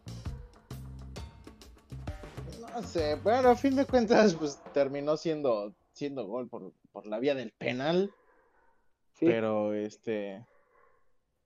No 2.75 2.83
sé, 2.83 3.19
pero 3.25 3.51
a 3.51 3.57
fin 3.57 3.75
de 3.77 3.87
cuentas, 3.87 4.35
pues 4.35 4.61
terminó 4.73 5.17
siendo, 5.17 5.73
siendo 5.93 6.27
gol 6.27 6.49
por, 6.49 6.73
por 6.93 7.07
la 7.07 7.19
vía 7.19 7.35
del 7.35 7.53
penal. 7.53 8.13
Sí. 9.15 9.27
Pero 9.27 9.75
este. 9.75 10.45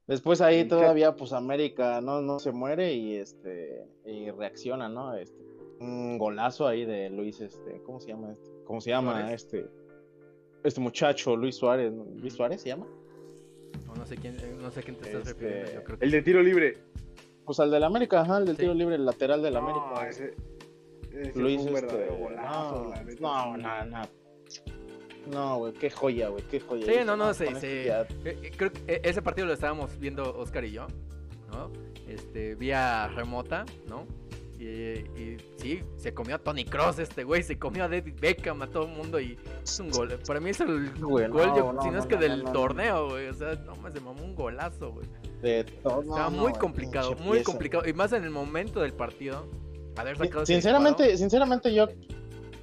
Después 0.06 0.40
ahí 0.42 0.66
todavía, 0.66 1.14
pues 1.16 1.32
América 1.32 2.00
no, 2.02 2.20
no 2.20 2.38
se 2.38 2.52
muere 2.52 2.92
y 2.94 3.16
este. 3.16 3.86
Y 4.04 4.30
reacciona, 4.30 4.88
¿no? 4.88 5.14
Este. 5.14 5.42
Un 5.82 6.16
golazo 6.18 6.66
ahí 6.66 6.84
de 6.84 7.10
Luis, 7.10 7.40
este. 7.40 7.82
¿Cómo 7.84 7.98
se 8.00 8.08
llama 8.08 8.32
este? 8.32 8.50
¿Cómo 8.64 8.80
se 8.80 8.90
llama 8.90 9.12
Suárez. 9.20 9.42
este? 9.44 9.66
Este 10.64 10.80
muchacho, 10.80 11.34
Luis 11.36 11.56
Suárez. 11.56 11.92
¿no? 11.92 12.04
¿Luis 12.16 12.34
Suárez 12.34 12.60
se 12.62 12.68
llama? 12.68 12.86
O 13.90 13.96
no 13.96 14.06
sé 14.06 14.16
quién, 14.16 14.36
eh, 14.38 14.54
no 14.60 14.70
sé 14.70 14.82
quién 14.82 14.96
te 14.96 15.06
estás 15.10 15.26
Este, 15.28 15.32
refiriendo. 15.44 15.72
Yo 15.80 15.84
creo 15.84 15.98
que 15.98 16.04
El 16.04 16.10
de 16.10 16.22
tiro 16.22 16.42
libre. 16.42 16.78
Pues 17.44 17.58
al 17.58 17.70
del 17.72 17.82
América, 17.82 18.20
ajá, 18.20 18.38
el 18.38 18.44
del 18.46 18.56
Sí. 18.56 18.62
tiro 18.62 18.74
libre, 18.74 18.94
el 18.94 19.04
lateral 19.04 19.42
del 19.42 19.54
No, 19.54 19.58
América. 19.60 20.08
ese, 20.08 20.34
ese 21.12 21.38
Luis, 21.40 21.60
fue 21.62 21.70
un 21.72 21.76
este, 21.76 21.86
verdadero 21.96 22.16
golazo, 22.16 22.82
no, 22.84 22.90
la 22.90 23.02
neta. 23.02 23.20
no, 23.20 23.56
no, 23.56 23.84
no. 23.86 24.02
No, 25.30 25.58
güey, 25.58 25.72
qué 25.74 25.90
joya, 25.90 26.28
güey, 26.28 26.42
qué 26.48 26.60
joya. 26.60 26.84
Sí, 26.86 27.04
no, 27.04 27.16
no, 27.16 27.32
se- 27.34 27.44
esto 27.46 27.60
se- 27.60 27.84
ya- 27.86 28.02
Eh, 28.24 28.38
eh, 28.42 28.50
creo 28.56 28.72
que 28.72 29.00
ese 29.04 29.22
partido 29.22 29.46
lo 29.46 29.52
estábamos 29.52 29.98
viendo 29.98 30.36
Oscar 30.36 30.64
y 30.64 30.72
yo, 30.72 30.86
¿no? 31.52 31.70
Este, 32.08 32.54
vía 32.56 33.08
remota, 33.08 33.64
¿no? 33.88 34.04
Y, 34.62 35.20
y 35.20 35.36
sí, 35.56 35.82
se 35.96 36.14
comió 36.14 36.36
a 36.36 36.38
Tony 36.38 36.64
Cross 36.64 36.98
este 37.00 37.24
güey, 37.24 37.42
se 37.42 37.58
comió 37.58 37.84
a 37.84 37.88
David 37.88 38.14
Beckham, 38.20 38.62
a 38.62 38.68
todo 38.68 38.84
el 38.84 38.92
mundo 38.92 39.18
y 39.18 39.36
es 39.62 39.80
un 39.80 39.90
gol. 39.90 40.16
Para 40.26 40.38
mí 40.38 40.50
es 40.50 40.60
el 40.60 40.90
Güey, 41.00 41.26
gol, 41.28 41.48
no, 41.48 41.56
yo- 41.56 41.72
no, 41.72 41.82
si 41.82 41.88
no, 41.88 41.94
no, 41.94 41.98
es 41.98 42.06
que 42.06 42.14
no, 42.14 42.20
del 42.20 42.44
torneo, 42.44 43.08
güey. 43.10 43.26
O 43.28 43.34
sea, 43.34 43.54
no 43.66 43.74
me 43.76 43.90
se 43.90 44.00
mamó 44.00 44.22
un 44.22 44.34
golazo, 44.36 44.92
güey. 44.92 45.06
de 45.40 45.64
todo. 45.64 46.02
Estaba 46.02 46.30
no, 46.30 46.42
muy 46.42 46.52
complicado, 46.52 47.16
muy 47.16 47.38
pieza, 47.38 47.44
complicado. 47.44 47.88
Y 47.88 47.92
más 47.92 48.12
en 48.12 48.22
el 48.22 48.30
momento 48.30 48.80
del 48.80 48.92
partido. 48.92 49.46
Haber 49.96 50.16
sacado 50.16 50.42
ese 50.44 50.52
Sinceramente, 50.54 51.16
sinceramente 51.18 51.74
yo 51.74 51.88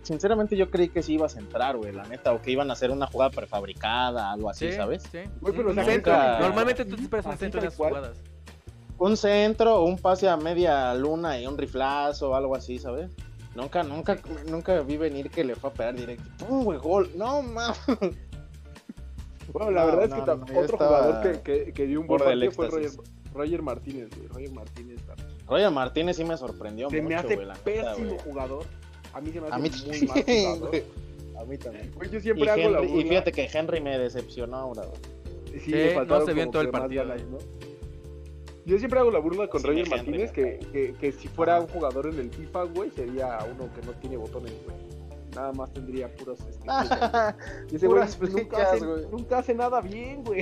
sinceramente 0.01 0.55
yo 0.57 0.71
creí 0.71 0.89
que 0.89 1.03
sí 1.03 1.13
ibas 1.15 1.35
a 1.35 1.39
entrar, 1.39 1.77
güey, 1.77 1.91
la 1.91 2.03
neta, 2.03 2.31
o 2.33 2.41
que 2.41 2.51
iban 2.51 2.69
a 2.69 2.73
hacer 2.73 2.89
una 2.91 3.05
jugada 3.07 3.29
prefabricada, 3.31 4.31
algo 4.31 4.49
así. 4.49 4.71
¿sabes? 4.71 5.03
Sí, 5.11 5.19
nunca- 5.41 5.83
centro. 5.85 6.13
Normalmente 6.39 6.85
tú 6.85 6.95
te 6.95 7.01
esperas 7.03 7.25
un 7.25 7.37
centro 7.37 7.61
en 7.61 7.71
cual. 7.71 7.89
jugadas. 7.95 8.23
Un 8.99 9.15
centro, 9.17 9.83
un 9.83 9.97
pase 9.97 10.27
a 10.27 10.35
media 10.37 10.93
luna 10.93 11.39
y 11.39 11.47
un 11.47 11.57
riflazo 11.57 12.31
o 12.31 12.35
algo 12.35 12.55
así, 12.55 12.77
¿sabes? 12.79 13.09
Nunca, 13.55 13.81
nunca, 13.83 14.19
nunca 14.49 14.79
vi 14.81 14.97
venir 14.97 15.29
que 15.31 15.43
le 15.43 15.55
fue 15.55 15.69
a 15.69 15.73
pegar 15.73 15.95
directo. 15.95 16.23
¡Pum, 16.45 16.63
güey, 16.65 16.77
gol! 16.79 17.09
No, 17.15 17.41
mames. 17.41 17.77
Bueno, 19.51 19.71
la 19.71 19.81
No, 19.81 19.87
verdad 19.87 20.03
es 20.05 20.13
que 20.45 20.53
no, 20.53 20.59
otro 20.59 20.77
jugador 20.77 21.21
que, 21.23 21.41
que, 21.41 21.73
que 21.73 21.87
dio 21.87 22.01
un 22.01 22.05
buen 22.07 22.21
partido 22.21 22.51
fue 22.51 22.67
Roger, 23.33 23.61
Martínez, 23.63 24.09
güey. 24.15 24.27
Roger 24.27 24.51
Martínez 24.51 25.01
también. 25.07 25.27
Roger 25.47 25.71
Martínez 25.71 26.17
sí 26.17 26.23
me 26.23 26.37
sorprendió 26.37 26.87
Se 26.91 26.97
mucho, 27.01 27.09
me 27.09 27.15
hace 27.15 27.35
güey, 27.35 27.47
pésimo 27.63 28.05
güey. 28.09 28.19
jugador. 28.19 28.65
A 29.13 29.21
mí 29.21 29.31
se 29.31 29.41
me 29.41 29.47
hace 29.47 29.55
A 29.55 29.57
mí 29.57 29.69
muy 29.87 30.01
mal 30.07 30.15
también, 30.23 30.45
jugador. 30.45 30.69
güey. 30.69 30.83
A 31.39 31.45
mí 31.45 31.57
también. 31.57 31.91
Güey, 31.95 32.09
yo 32.11 32.17
Y, 32.19 32.21
siempre 32.21 32.49
hago 32.51 32.69
la 32.69 32.79
Henry- 32.81 32.85
y 32.89 32.91
burla. 32.93 33.09
fíjate 33.09 33.31
que 33.31 33.49
Henry 33.51 33.81
me 33.81 33.97
decepcionó 33.97 34.55
ahora, 34.57 34.83
güey. 34.85 35.01
Sí, 35.65 35.71
Sí, 35.71 35.73
no 36.07 36.25
se 36.25 36.33
vio 36.33 36.43
en 36.43 36.51
todo 36.51 36.61
el 36.61 36.69
partido, 36.69 37.07
ganas. 37.07 37.23
¿no? 37.23 37.37
Yo 38.69 38.77
siempre 38.77 38.99
hago 38.99 39.09
la 39.09 39.19
burla 39.19 39.47
con 39.47 39.61
Sí, 39.61 39.67
Roger 39.67 39.89
Martínez 39.89 40.31
que, 40.31 40.59
que, 40.71 40.93
que 40.93 41.11
si 41.11 41.27
fuera 41.27 41.59
un 41.59 41.67
jugador 41.67 42.07
en 42.07 42.19
el 42.19 42.29
FIFA, 42.29 42.63
güey, 42.65 42.91
sería 42.91 43.39
uno 43.51 43.67
que 43.73 43.81
no 43.85 43.93
tiene 43.93 44.17
botones, 44.17 44.53
güey. 44.63 44.77
Nada 45.35 45.51
más 45.53 45.71
tendría 45.73 46.11
puros 46.15 46.39
este. 46.41 46.67
Y 47.71 47.75
ese 47.75 47.87
güey 47.87 47.99
Puras 47.99 48.19
nunca, 48.19 48.33
flechas, 48.35 48.73
hace, 48.73 48.85
güey. 48.85 49.05
nunca 49.11 49.37
hace 49.39 49.53
nada 49.53 49.81
bien, 49.81 50.23
güey. 50.23 50.41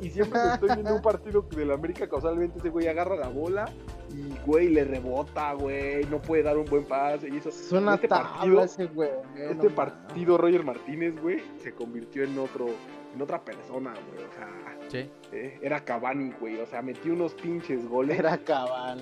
Y, 0.00 0.06
y 0.06 0.10
siempre 0.10 0.40
que 0.40 0.48
estoy 0.54 0.68
viendo 0.74 0.94
un 0.94 1.02
partido 1.02 1.42
del 1.42 1.70
América, 1.70 2.08
casualmente 2.08 2.58
ese 2.58 2.68
güey 2.70 2.86
agarra 2.86 3.16
la 3.16 3.28
bola 3.28 3.70
y, 4.14 4.34
güey, 4.46 4.68
le 4.68 4.84
rebota, 4.84 5.52
güey. 5.54 6.04
No 6.06 6.20
puede 6.20 6.42
dar 6.42 6.56
un 6.58 6.64
buen 6.66 6.84
pase 6.84 7.28
y 7.28 7.36
eso. 7.38 7.48
Es 7.50 7.72
una 7.72 7.94
este 7.94 8.08
partido, 8.08 8.62
ese 8.62 8.86
güey. 8.86 9.10
este 9.36 9.68
no 9.68 9.74
partido 9.74 10.36
Roger 10.38 10.64
Martínez, 10.64 11.14
güey, 11.20 11.42
se 11.58 11.72
convirtió 11.74 12.22
en 12.24 12.38
otro, 12.38 12.66
en 13.14 13.20
otra 13.22 13.42
persona, 13.44 13.92
güey. 13.92 14.24
O 14.24 14.32
sea, 14.32 14.48
Sí. 14.88 15.10
Eh, 15.32 15.58
era 15.62 15.84
Cavani, 15.84 16.32
güey. 16.40 16.58
O 16.60 16.66
sea, 16.66 16.82
metió 16.82 17.12
unos 17.12 17.34
pinches 17.34 17.88
goles. 17.88 18.18
Era 18.18 18.36
cabal. 18.38 19.00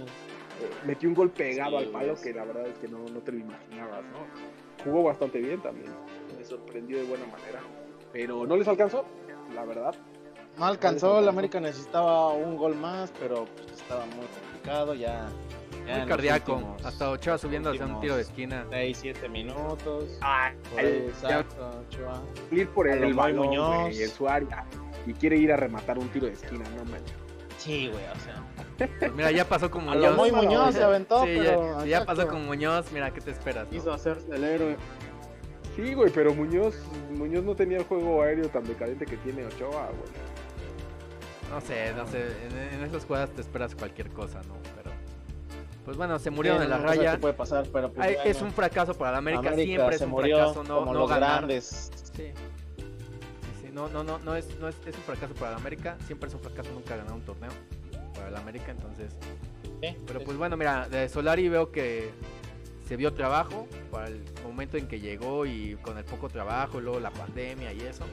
eh, 0.60 0.70
metió 0.86 1.08
un 1.08 1.14
gol 1.14 1.30
pegado 1.30 1.78
Sí, 1.78 1.84
al 1.84 1.90
palo 1.90 2.14
que 2.20 2.32
la 2.34 2.44
verdad 2.44 2.66
es 2.66 2.78
que 2.78 2.88
no, 2.88 2.98
no 3.12 3.20
te 3.20 3.32
lo 3.32 3.38
imaginabas, 3.38 4.02
¿no? 4.12 4.84
Jugó 4.84 5.02
bastante 5.04 5.38
bien 5.38 5.60
también. 5.60 5.92
Me 6.36 6.44
sorprendió 6.44 6.98
de 6.98 7.04
buena 7.04 7.26
manera. 7.26 7.60
Pero 8.12 8.46
no 8.46 8.56
les 8.56 8.66
alcanzó, 8.68 9.04
la 9.54 9.64
verdad. 9.64 9.94
No 10.58 10.64
alcanzó, 10.64 11.20
el 11.20 11.28
América 11.28 11.60
necesitaba 11.60 12.32
un 12.32 12.56
gol 12.56 12.74
más, 12.74 13.12
pero 13.20 13.44
pues, 13.56 13.70
estaba 13.80 14.04
muy 14.06 14.26
complicado 14.26 14.94
ya. 14.94 15.28
Muy 15.86 16.06
cardíaco. 16.06 16.54
últimos- 16.54 16.84
Hasta 16.84 17.10
Ochoa 17.10 17.38
subiendo 17.38 17.70
hacia 17.70 17.86
un 17.86 18.00
tiro 18.00 18.16
de 18.16 18.22
esquina. 18.22 18.66
6, 18.70 18.98
7 19.00 19.28
minutos. 19.28 20.18
Exacto, 20.76 21.70
Ochoa. 21.88 22.22
ir 22.50 22.68
por 22.70 22.88
A 22.88 22.94
el, 22.94 23.04
el 23.04 23.14
balón, 23.14 23.46
Muñoz. 23.46 23.80
güey, 23.82 24.02
en 24.02 24.08
su 24.10 24.28
área. 24.28 24.64
Y 25.06 25.12
quiere 25.14 25.36
ir 25.36 25.52
a 25.52 25.56
rematar 25.56 25.98
un 25.98 26.08
tiro 26.08 26.26
de 26.26 26.32
esquina, 26.32 26.64
no 26.76 26.84
manches. 26.84 27.14
Sí, 27.58 27.88
güey, 27.88 28.04
o 28.04 28.20
sea. 28.20 28.42
Pues 29.00 29.12
mira, 29.14 29.30
ya 29.32 29.44
pasó 29.48 29.70
con 29.70 29.84
Muñoz. 29.84 30.16
Moy 30.16 30.30
Muñoz 30.32 30.74
se 30.74 30.82
aventó, 30.82 31.24
Sí, 31.24 31.34
pero. 31.38 31.80
ya, 31.80 32.00
ya 32.00 32.04
pasó 32.06 32.28
con 32.28 32.46
Muñoz. 32.46 32.92
Mira, 32.92 33.10
¿qué 33.12 33.20
te 33.20 33.30
esperas? 33.32 33.64
no? 33.64 33.70
Quiso 33.70 33.92
hacerse 33.92 34.26
el 34.34 34.44
héroe. 34.44 34.76
Sí, 35.74 35.94
güey, 35.94 36.10
pero 36.12 36.34
Muñoz, 36.34 36.74
Muñoz 37.16 37.44
no 37.44 37.54
tenía 37.54 37.78
el 37.78 37.84
juego 37.84 38.22
aéreo 38.22 38.48
tan 38.48 38.64
decadente 38.64 39.06
que 39.06 39.16
tiene 39.18 39.44
Ochoa, 39.46 39.86
güey. 39.86 40.10
No 41.50 41.60
sé, 41.60 41.92
no 41.94 42.06
sé. 42.06 42.26
En, 42.46 42.74
en 42.80 42.84
esas 42.84 43.04
jugadas 43.04 43.30
te 43.30 43.40
esperas 43.40 43.74
cualquier 43.74 44.10
cosa, 44.10 44.40
¿no? 44.42 44.54
Pero. 44.76 44.90
Pues 45.84 45.96
bueno, 45.96 46.18
se 46.18 46.30
murieron 46.30 46.60
Sí, 46.60 46.64
en 46.64 46.70
la 46.70 46.78
no 46.78 46.84
raya. 46.86 47.18
puede 47.18 47.32
pasar, 47.34 47.66
pero 47.72 47.90
pues, 47.90 48.06
Ay, 48.06 48.14
bueno, 48.16 48.30
es 48.30 48.42
un 48.42 48.52
fracaso 48.52 48.92
para 48.94 49.12
la 49.12 49.18
América. 49.18 49.48
América 49.48 49.64
Siempre 49.64 49.96
es 49.96 50.02
un 50.02 50.10
murió 50.10 50.36
fracaso 50.36 50.64
no, 50.64 50.78
como 50.80 50.92
no 50.92 50.98
los 51.00 51.10
ganar. 51.10 51.38
grandes. 51.38 51.90
Sí. 52.14 52.30
Sí, 53.68 53.74
no, 53.74 53.88
no, 53.88 54.02
no, 54.02 54.18
no 54.20 54.34
es, 54.34 54.58
no 54.58 54.68
es, 54.68 54.76
es 54.86 54.96
un 54.96 55.02
fracaso 55.02 55.34
para 55.34 55.52
la 55.52 55.56
América. 55.58 55.96
Siempre 56.06 56.28
es 56.28 56.34
un 56.34 56.40
fracaso 56.40 56.70
nunca 56.72 56.96
ganar 56.96 57.12
un 57.12 57.22
torneo 57.22 57.50
para 58.14 58.30
la 58.30 58.38
América, 58.40 58.70
entonces. 58.72 59.14
Pero 60.06 60.20
pues 60.24 60.36
bueno, 60.36 60.56
mira, 60.56 60.88
de 60.88 61.08
Solari 61.08 61.48
veo 61.48 61.70
que 61.70 62.10
se 62.86 62.96
vio 62.96 63.12
trabajo 63.12 63.68
para 63.90 64.08
el 64.08 64.24
momento 64.42 64.76
en 64.78 64.88
que 64.88 64.98
llegó 65.00 65.44
y 65.46 65.76
con 65.82 65.98
el 65.98 66.04
poco 66.04 66.28
trabajo, 66.28 66.78
y 66.78 66.82
luego 66.82 66.98
la 67.00 67.10
pandemia 67.10 67.72
y 67.72 67.80
eso. 67.80 68.04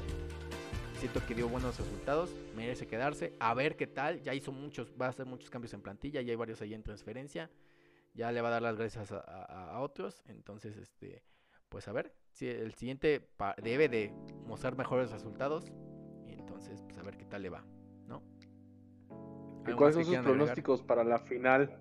Siento 1.00 1.26
que 1.26 1.36
dio 1.36 1.48
buenos 1.50 1.78
resultados, 1.78 2.30
merece 2.56 2.88
quedarse, 2.88 3.34
a 3.40 3.54
ver 3.54 3.76
qué 3.76 3.88
tal. 3.88 4.22
Ya 4.22 4.34
hizo 4.34 4.52
muchos, 4.52 4.94
va 5.00 5.08
a 5.08 5.10
hacer 5.10 5.26
muchos 5.26 5.50
cambios 5.50 5.74
en 5.74 5.82
plantilla, 5.82 6.22
ya 6.22 6.32
hay 6.32 6.36
varios 6.38 6.62
ahí 6.62 6.74
en 6.74 6.84
transferencia. 6.84 7.50
Ya 8.14 8.32
le 8.32 8.42
va 8.42 8.48
a 8.48 8.52
dar 8.52 8.62
las 8.62 8.78
gracias 8.78 9.12
a, 9.12 9.20
a- 9.20 9.76
a 9.76 9.80
otros. 9.82 10.22
Entonces, 10.28 10.78
este, 10.78 11.22
pues 11.70 11.88
a 11.88 11.92
ver, 11.92 12.14
si 12.36 12.48
el 12.50 12.74
siguiente 12.74 13.28
debe 13.64 13.88
de 13.90 14.14
mostrar 14.46 14.78
mejores 14.78 15.10
resultados. 15.12 15.72
Y 16.28 16.34
entonces, 16.34 16.82
pues 16.84 16.98
a 16.98 17.02
ver 17.04 17.16
qué 17.18 17.26
tal 17.26 17.42
le 17.44 17.50
va, 17.50 17.64
¿no? 18.08 18.22
¿Y 19.10 19.70
¿Algo 19.70 19.70
más 19.70 19.76
cuáles 19.78 19.96
son 19.96 20.04
sus 20.06 20.16
agregar? 20.16 20.24
pronósticos 20.38 20.84
para 20.84 21.04
la 21.04 21.18
final? 21.20 21.80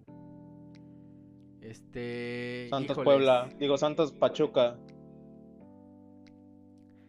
Este. 1.61 2.69
Santos 2.71 2.93
híjoles. 2.93 3.05
Puebla, 3.05 3.49
digo 3.59 3.77
Santos 3.79 4.13
Pachuca. 4.13 4.79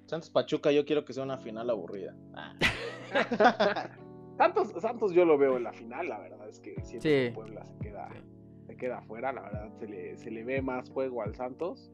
Santos 0.07 0.29
Pachuca, 0.29 0.71
yo 0.71 0.85
quiero 0.85 1.03
que 1.05 1.13
sea 1.13 1.23
una 1.23 1.37
final 1.37 1.69
aburrida. 1.69 2.15
Ah, 2.33 2.53
Santos, 4.37 4.73
Santos 4.81 5.11
yo 5.13 5.25
lo 5.25 5.37
veo 5.37 5.57
en 5.57 5.63
la 5.63 5.73
final, 5.73 6.07
la 6.09 6.19
verdad 6.19 6.47
es 6.49 6.59
que 6.59 6.75
siento 6.83 7.03
Sí. 7.03 7.09
que 7.09 7.31
Puebla 7.33 7.65
se 7.65 7.77
queda, 7.79 8.09
Sí. 8.11 8.19
se 8.67 8.77
queda 8.77 8.97
afuera, 8.99 9.31
la 9.33 9.41
verdad 9.41 9.71
se 9.79 9.87
le, 9.87 10.17
se 10.17 10.31
le 10.31 10.43
ve 10.43 10.61
más 10.61 10.89
juego 10.89 11.21
al 11.21 11.35
Santos. 11.35 11.91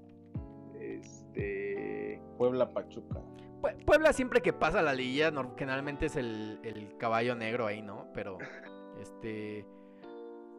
Este 0.82 2.22
Puebla 2.38 2.74
Pachuca. 2.74 3.22
Pue- 3.62 3.86
Puebla 3.86 4.12
siempre 4.14 4.42
que 4.42 4.52
pasa 4.54 4.82
la 4.82 4.94
liguilla, 4.94 5.32
generalmente 5.58 6.08
es 6.08 6.16
el, 6.16 6.60
el 6.64 6.98
caballo 6.98 7.36
negro 7.36 7.68
ahí, 7.68 7.82
¿no? 7.82 8.08
Pero, 8.14 8.38
este. 9.02 9.66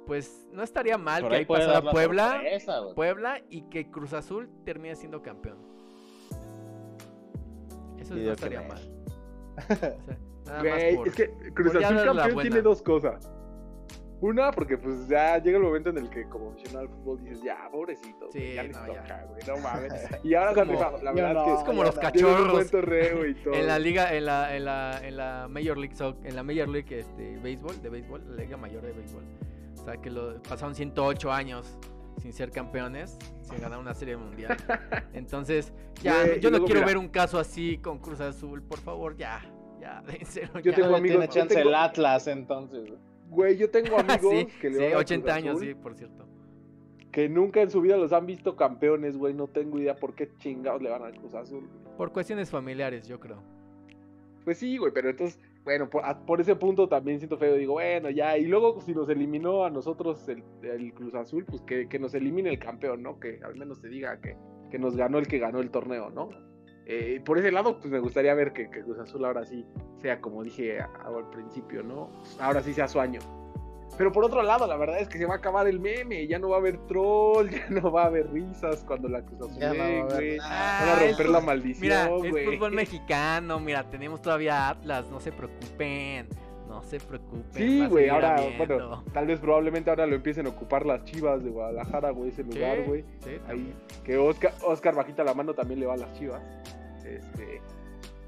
Pues 0.06 0.48
no 0.52 0.62
estaría 0.64 0.98
mal 0.98 1.22
Por 1.22 1.30
que 1.30 1.36
ahí 1.38 1.44
pasara 1.44 1.90
Puebla. 1.90 2.32
sorpresa. 2.32 2.80
Puebla 2.96 3.40
y 3.50 3.62
que 3.68 3.88
Cruz 3.90 4.12
Azul 4.12 4.50
termine 4.64 4.96
siendo 4.96 5.22
campeón. 5.22 5.58
Eso 7.98 8.16
Y 8.16 8.22
no 8.24 8.32
estaría 8.32 8.62
mal. 8.62 8.80
O 10.42 10.44
sea, 10.44 10.60
Güey, 10.60 10.96
por- 10.96 11.08
es 11.08 11.14
que 11.14 11.28
Cruz 11.54 11.74
Azul 11.76 11.96
campeón 12.16 12.40
tiene 12.42 12.62
dos 12.62 12.82
cosas. 12.82 13.30
Una, 14.22 14.52
porque 14.52 14.78
pues 14.78 15.08
ya 15.08 15.36
llega 15.38 15.58
el 15.58 15.64
momento 15.64 15.90
en 15.90 15.98
el 15.98 16.08
que 16.08 16.28
como 16.28 16.50
aficionado 16.52 16.82
al 16.86 16.88
fútbol 16.88 17.20
dices, 17.24 17.42
ya, 17.42 17.68
pobrecito, 17.72 18.30
Sí, 18.32 18.52
ya 18.54 18.62
les 18.62 18.76
no, 18.76 18.86
toca, 18.86 19.26
güey, 19.28 19.42
no 19.48 19.56
mames. 19.58 19.92
Y 20.24 20.34
ahora 20.34 20.62
rifado, 20.64 21.02
la 21.02 21.12
verdad 21.12 21.34
no, 21.34 21.40
es 21.40 21.46
que 21.46 21.58
Es 21.58 21.64
como 21.64 21.82
los 21.82 21.98
cachorros. 21.98 22.70
torneo 22.70 23.26
y 23.26 23.34
todo. 23.34 23.54
En 23.62 23.66
la 23.66 23.78
liga, 23.80 24.14
en 24.14 24.24
la, 24.26 24.54
en 24.56 24.64
la, 24.64 25.00
en 25.06 25.16
la 25.16 25.48
Major 25.50 25.76
League 25.76 25.96
Soc- 25.96 26.24
en 26.24 26.36
la 26.36 26.44
Major 26.44 26.68
League 26.68 26.98
este, 27.00 27.36
béisbol, 27.38 27.82
de 27.82 27.88
béisbol, 27.90 28.36
la 28.36 28.42
liga 28.44 28.56
mayor 28.56 28.82
de 28.82 28.92
béisbol. 28.92 29.24
O 29.80 29.84
sea 29.84 29.96
que 29.96 30.08
lo, 30.08 30.40
pasaron 30.42 30.76
108 30.76 31.32
años 31.32 31.76
sin 32.20 32.32
ser 32.32 32.52
campeones, 32.52 33.18
sin 33.40 33.60
ganar 33.60 33.80
una 33.80 33.92
serie 33.94 34.16
mundial. 34.16 34.56
Entonces, 35.14 35.72
ya, 36.00 36.24
Güey, 36.24 36.38
yo 36.40 36.48
no 36.50 36.58
luego, 36.58 36.66
quiero 36.66 36.80
mira. 36.82 36.86
ver 36.86 36.98
un 36.98 37.08
caso 37.08 37.40
así 37.40 37.78
con 37.78 37.98
Cruz 37.98 38.20
Azul, 38.20 38.62
por 38.62 38.78
favor, 38.78 39.16
ya, 39.16 39.40
ya, 39.80 40.00
en 40.08 40.26
serio, 40.26 40.52
Yo 40.60 40.70
ya. 40.70 40.76
tengo 40.76 40.94
amigos- 40.94 41.18
tiene 41.18 41.28
chance 41.28 41.56
tengo- 41.56 41.70
el 41.70 41.74
Atlas 41.74 42.28
entonces. 42.28 42.88
Güey. 43.32 43.56
Yo 43.56 43.70
tengo 43.70 43.96
amigos 43.98 44.32
sí, 44.38 44.46
que 44.60 44.70
le 44.70 44.76
sí, 44.76 44.84
van 44.84 44.92
a 44.94 44.98
80 44.98 45.24
Cruz 45.24 45.36
años, 45.36 45.56
Azul, 45.56 45.68
sí, 45.68 45.74
por 45.74 45.94
cierto. 45.94 46.26
que 47.10 47.28
nunca 47.28 47.60
en 47.62 47.70
su 47.70 47.80
vida 47.80 47.96
los 47.96 48.12
han 48.12 48.26
visto 48.26 48.56
campeones, 48.56 49.16
güey, 49.16 49.34
no 49.34 49.46
tengo 49.48 49.78
idea 49.78 49.94
por 49.96 50.14
qué 50.14 50.30
chingados 50.38 50.80
le 50.82 50.90
van 50.90 51.02
al 51.02 51.16
Cruz 51.18 51.34
Azul. 51.34 51.66
güey. 51.66 51.96
Por 51.96 52.12
cuestiones 52.12 52.50
familiares, 52.50 53.06
yo 53.08 53.18
creo. 53.20 53.42
Pues 54.44 54.58
sí, 54.58 54.76
güey, 54.76 54.92
pero 54.92 55.10
entonces, 55.10 55.38
bueno, 55.62 55.88
por, 55.88 56.04
a- 56.04 56.18
por 56.26 56.40
ese 56.40 56.56
punto 56.56 56.88
también 56.88 57.18
siento 57.18 57.38
feo, 57.38 57.54
digo, 57.54 57.74
bueno, 57.74 58.10
ya, 58.10 58.36
y 58.36 58.44
luego 58.46 58.80
si 58.80 58.92
nos 58.92 59.08
eliminó 59.08 59.64
a 59.64 59.70
nosotros 59.70 60.28
el, 60.28 60.42
el 60.62 60.92
Cruz 60.94 61.14
Azul, 61.14 61.44
pues 61.44 61.62
que, 61.62 61.88
que 61.88 61.98
nos 62.00 62.12
elimine 62.14 62.50
el 62.50 62.58
campeón, 62.58 63.02
¿no? 63.02 63.20
Que 63.20 63.38
al 63.44 63.54
menos 63.56 63.80
te 63.80 63.88
diga 63.88 64.20
que, 64.20 64.36
que 64.70 64.78
nos 64.80 64.96
ganó 64.96 65.18
el 65.18 65.28
que 65.28 65.38
ganó 65.38 65.60
el 65.60 65.70
torneo, 65.70 66.10
¿no? 66.10 66.30
Eh, 67.16 67.20
por 67.24 67.38
ese 67.38 67.50
lado, 67.52 67.78
pues 67.78 67.90
me 67.90 67.98
gustaría 68.00 68.34
ver 68.34 68.52
que, 68.52 68.68
que 68.70 68.82
Cruz 68.82 68.98
Azul 68.98 69.24
ahora 69.24 69.44
sí 69.44 69.66
sea 70.00 70.20
como 70.20 70.42
dije 70.42 70.80
a- 70.80 70.90
al 71.06 71.28
principio, 71.30 71.82
¿no? 71.82 72.10
Ahora 72.40 72.62
sí 72.62 72.72
sea 72.74 72.88
su 72.88 73.00
año. 73.00 73.20
Pero 73.98 74.10
por 74.10 74.24
otro 74.24 74.42
lado, 74.42 74.66
la 74.66 74.76
verdad 74.76 75.00
es 75.00 75.08
que 75.08 75.18
se 75.18 75.26
va 75.26 75.34
a 75.34 75.36
acabar 75.36 75.66
el 75.68 75.78
meme, 75.78 76.26
ya 76.26 76.38
no 76.38 76.48
va 76.48 76.56
a 76.56 76.60
haber 76.60 76.78
troll, 76.86 77.48
ya 77.50 77.68
no 77.68 77.92
va 77.92 78.04
a 78.04 78.06
haber 78.06 78.30
risas 78.32 78.84
cuando 78.86 79.08
la 79.08 79.22
Cruz 79.22 79.40
Azul 79.42 79.60
no 79.60 79.66
va 79.66 79.72
güey. 79.74 80.38
nada. 80.38 80.48
Van 80.48 80.88
a 80.88 80.92
Ah, 80.92 80.98
romper 81.06 81.28
la 81.28 81.40
maldición, 81.40 81.82
Mira, 81.82 82.06
güey. 82.08 82.44
es 82.46 82.54
fútbol 82.54 82.72
mexicano, 82.82 83.60
mira, 83.60 83.88
tenemos 83.90 84.22
todavía 84.22 84.70
Atlas, 84.70 85.10
no 85.10 85.20
se 85.20 85.30
preocupen, 85.30 86.26
no 86.68 86.82
se 86.82 87.00
preocupen. 87.00 87.44
Sí, 87.50 87.80
va 87.82 87.88
güey, 87.88 88.08
ahora, 88.08 88.36
bueno, 88.56 89.04
tal 89.12 89.26
vez 89.26 89.38
probablemente 89.40 89.90
ahora 89.90 90.06
lo 90.06 90.14
empiecen 90.16 90.46
a 90.46 90.48
ocupar 90.48 90.86
las 90.86 91.04
chivas 91.04 91.44
de 91.44 91.50
Guadalajara, 91.50 92.10
güey, 92.12 92.30
ese 92.30 92.44
Sí, 92.44 92.50
lugar, 92.50 92.82
güey. 92.86 93.04
sí, 93.20 93.30
Ahí, 93.30 93.38
también. 93.46 93.74
que 94.04 94.16
Oscar, 94.16 94.54
Oscar 94.64 94.94
bajita 94.94 95.22
la 95.22 95.34
mano 95.34 95.52
también 95.52 95.80
le 95.80 95.84
va 95.86 95.94
a 95.94 95.98
las 95.98 96.12
chivas. 96.14 96.40
Este, 97.16 97.60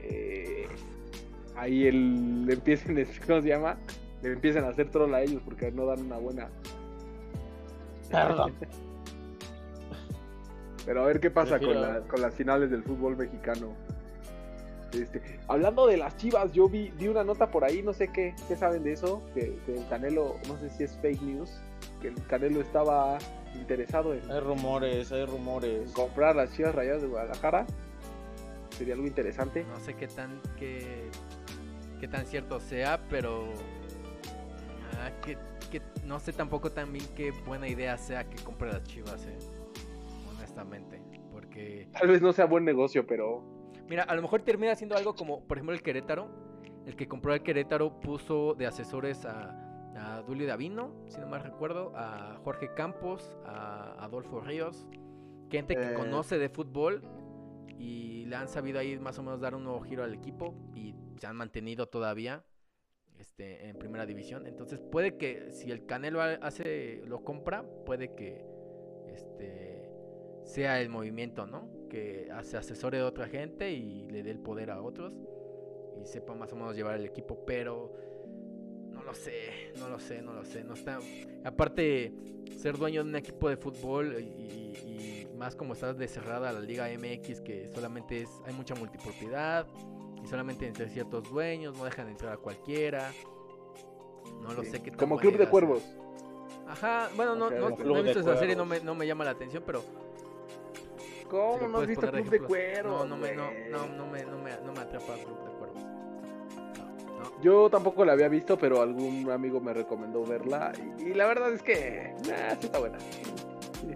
eh, 0.01 0.66
ahí 1.57 1.87
el, 1.87 2.47
le 2.47 2.55
empiecen, 2.55 2.95
¿cómo 3.26 3.41
se 3.43 3.49
llama? 3.49 3.76
Le 4.22 4.32
empiezan 4.32 4.64
a 4.64 4.68
hacer 4.68 4.91
troll 4.91 5.12
a 5.14 5.22
ellos 5.22 5.43
porque 5.45 5.70
no 5.72 5.87
dan 5.87 6.01
una 6.07 6.18
buena. 6.18 6.49
Perdón. 8.11 8.53
Pero 10.87 11.03
a 11.03 11.07
ver 11.07 11.20
qué 11.20 11.30
pasa 11.30 11.59
con, 11.59 11.80
la- 11.80 12.01
con 12.03 12.20
las 12.20 12.35
finales 12.35 12.70
del 12.70 12.82
fútbol 12.82 13.16
mexicano. 13.16 13.68
Este, 14.93 15.20
hablando 15.49 15.87
de 15.89 15.97
las 15.97 16.16
chivas, 16.18 16.53
yo 16.53 16.68
vi, 16.68 16.91
vi 16.91 17.09
una 17.09 17.24
nota 17.24 17.51
por 17.51 17.64
ahí, 17.64 17.82
no 17.82 17.93
sé 17.93 18.09
qué, 18.09 18.35
qué 18.47 18.55
saben 18.55 18.85
de 18.85 18.93
eso, 18.93 19.20
que, 19.35 19.59
que 19.66 19.76
el 19.78 19.89
Canelo, 19.89 20.37
no 20.47 20.57
sé 20.59 20.70
si 20.70 20.85
es 20.85 20.97
fake 20.99 21.20
news, 21.22 21.51
que 22.01 22.09
el 22.09 22.26
Canelo 22.28 22.61
estaba 22.61 23.18
interesado 23.57 24.14
en, 24.14 24.30
Hay 24.30 24.39
rumores, 24.41 25.11
hay 25.11 25.22
en 25.22 25.26
rumores. 25.26 25.91
comprar 25.93 26.37
las 26.37 26.53
chivas 26.53 26.74
rayadas 26.76 27.03
de 27.03 27.09
Guadalajara. 27.09 27.66
Sería 28.76 28.94
algo 28.94 29.06
interesante. 29.06 29.64
No 29.64 29.78
sé 29.80 29.94
qué 29.94 30.06
tan 30.08 30.40
qué, 30.56 31.10
qué 32.00 32.08
tan 32.08 32.26
cierto 32.26 32.60
sea, 32.60 33.00
pero 33.08 33.44
ah, 34.98 35.10
que, 35.24 35.38
que 35.70 35.80
no 36.04 36.18
sé 36.20 36.32
tampoco 36.32 36.70
también 36.70 37.04
qué 37.14 37.30
buena 37.46 37.68
idea 37.68 37.96
sea 37.98 38.28
que 38.28 38.42
compre 38.42 38.72
las 38.72 38.82
Chivas, 38.84 39.24
eh, 39.26 39.38
honestamente, 40.36 41.00
porque 41.30 41.88
Tal 41.92 42.08
vez 42.08 42.20
no 42.20 42.32
sea 42.32 42.46
buen 42.46 42.64
negocio, 42.64 43.06
pero 43.06 43.42
mira, 43.88 44.02
a 44.04 44.14
lo 44.14 44.22
mejor 44.22 44.42
termina 44.42 44.74
siendo 44.74 44.96
algo 44.96 45.14
como, 45.14 45.44
por 45.44 45.56
ejemplo, 45.58 45.74
el 45.74 45.82
Querétaro, 45.82 46.28
el 46.86 46.96
que 46.96 47.06
compró 47.06 47.32
el 47.34 47.42
Querétaro 47.42 48.00
puso 48.00 48.54
de 48.54 48.66
asesores 48.66 49.24
a 49.24 49.60
a 49.96 50.22
Dulio 50.22 50.48
Davino, 50.48 50.90
si 51.06 51.20
no 51.20 51.28
mal 51.28 51.44
recuerdo, 51.44 51.92
a 51.94 52.36
Jorge 52.42 52.74
Campos, 52.74 53.36
a 53.46 53.94
Adolfo 54.04 54.40
Ríos, 54.40 54.88
gente 55.48 55.76
que 55.76 55.92
Eh. 55.92 55.94
conoce 55.94 56.36
de 56.36 56.48
fútbol 56.48 57.00
y 57.78 58.24
le 58.26 58.36
han 58.36 58.48
sabido 58.48 58.78
ahí 58.78 58.98
más 58.98 59.18
o 59.18 59.22
menos 59.22 59.40
dar 59.40 59.54
un 59.54 59.64
nuevo 59.64 59.80
giro 59.80 60.04
al 60.04 60.14
equipo 60.14 60.54
y 60.74 60.94
se 61.18 61.26
han 61.26 61.36
mantenido 61.36 61.86
todavía 61.88 62.44
este, 63.18 63.68
en 63.68 63.76
primera 63.76 64.06
división. 64.06 64.46
Entonces 64.46 64.80
puede 64.80 65.16
que 65.16 65.50
si 65.52 65.70
el 65.70 65.86
Canelo 65.86 66.20
ha- 66.20 66.34
hace 66.34 67.02
lo 67.06 67.22
compra, 67.24 67.64
puede 67.84 68.14
que 68.14 68.44
este 69.08 69.90
sea 70.44 70.80
el 70.80 70.88
movimiento, 70.88 71.46
¿no? 71.46 71.68
Que 71.88 72.28
se 72.42 72.56
asesore 72.56 72.98
de 72.98 73.04
otra 73.04 73.28
gente 73.28 73.72
y 73.72 74.08
le 74.10 74.22
dé 74.22 74.30
el 74.30 74.38
poder 74.40 74.70
a 74.70 74.82
otros 74.82 75.12
y 76.00 76.06
sepa 76.06 76.34
más 76.34 76.52
o 76.52 76.56
menos 76.56 76.74
llevar 76.76 76.96
el 76.98 77.04
equipo, 77.06 77.44
pero 77.46 77.92
no 78.90 79.02
lo 79.02 79.14
sé, 79.14 79.72
no 79.78 79.88
lo 79.88 79.98
sé, 79.98 80.22
no 80.22 80.32
lo 80.32 80.44
sé, 80.44 80.64
no 80.64 80.74
está 80.74 80.98
aparte 81.44 82.12
ser 82.56 82.76
dueño 82.76 83.02
de 83.04 83.10
un 83.10 83.16
equipo 83.16 83.48
de 83.48 83.56
fútbol 83.56 84.16
y 84.20 84.63
más 85.45 85.57
como 85.57 85.74
está 85.74 85.92
de 85.92 86.09
cerrada 86.09 86.51
la 86.53 86.61
Liga 86.61 86.88
MX 86.88 87.42
que 87.42 87.68
solamente 87.74 88.22
es 88.22 88.30
hay 88.47 88.55
mucha 88.55 88.74
multipropiedad 88.74 89.66
y 90.24 90.26
solamente 90.26 90.66
entre 90.66 90.88
ciertos 90.88 91.28
dueños, 91.30 91.76
no 91.76 91.84
dejan 91.84 92.09
entrar 92.09 92.32
a 92.32 92.36
cualquiera. 92.38 93.12
No 94.40 94.55
lo 94.55 94.64
sí, 94.64 94.70
sé 94.70 94.82
qué 94.82 94.90
como 94.92 95.18
club 95.18 95.36
de 95.36 95.47
cuervos. 95.47 95.82
Ajá, 96.66 97.11
bueno, 97.14 97.34
no, 97.34 97.51
no, 97.51 97.68
no 97.76 97.97
he 97.97 97.97
de 97.99 98.03
visto 98.05 98.20
esa 98.20 98.38
serie, 98.38 98.57
no 98.57 98.64
me, 98.64 98.80
no 98.80 98.95
me 98.95 99.07
llama 99.07 99.22
la 99.24 99.32
atención, 99.32 99.62
pero 99.66 99.84
¿Cómo 101.28 101.59
si 101.59 101.66
no 101.66 101.78
has 101.78 101.86
visto 101.88 102.11
club 102.11 102.30
de 102.30 102.40
cuervos? 102.40 103.01
No, 103.01 103.05
no 103.05 103.16
me, 103.18 103.34
no, 103.34 103.45
güey? 103.51 103.70
no, 103.70 103.86
no 103.86 104.07
me, 104.07 104.24
no 104.24 104.38
me, 104.38 104.51
no 104.64 104.72
me 104.72 104.80
atrapa 104.80 105.12
Club 105.12 105.45
de 105.45 105.53
Cuervos. 105.59 105.82
No. 107.18 107.42
Yo 107.42 107.68
tampoco 107.68 108.03
la 108.07 108.14
había 108.14 108.28
visto, 108.28 108.57
pero 108.57 108.80
algún 108.80 109.30
amigo 109.30 109.61
me 109.61 109.74
recomendó 109.74 110.24
verla. 110.24 110.72
Y, 110.99 111.11
y 111.11 111.14
la 111.14 111.26
verdad 111.26 111.53
es 111.53 111.62
que, 111.62 112.14
nah, 112.26 112.57
sí 112.59 112.66
está 112.66 112.78
buena. 112.78 112.97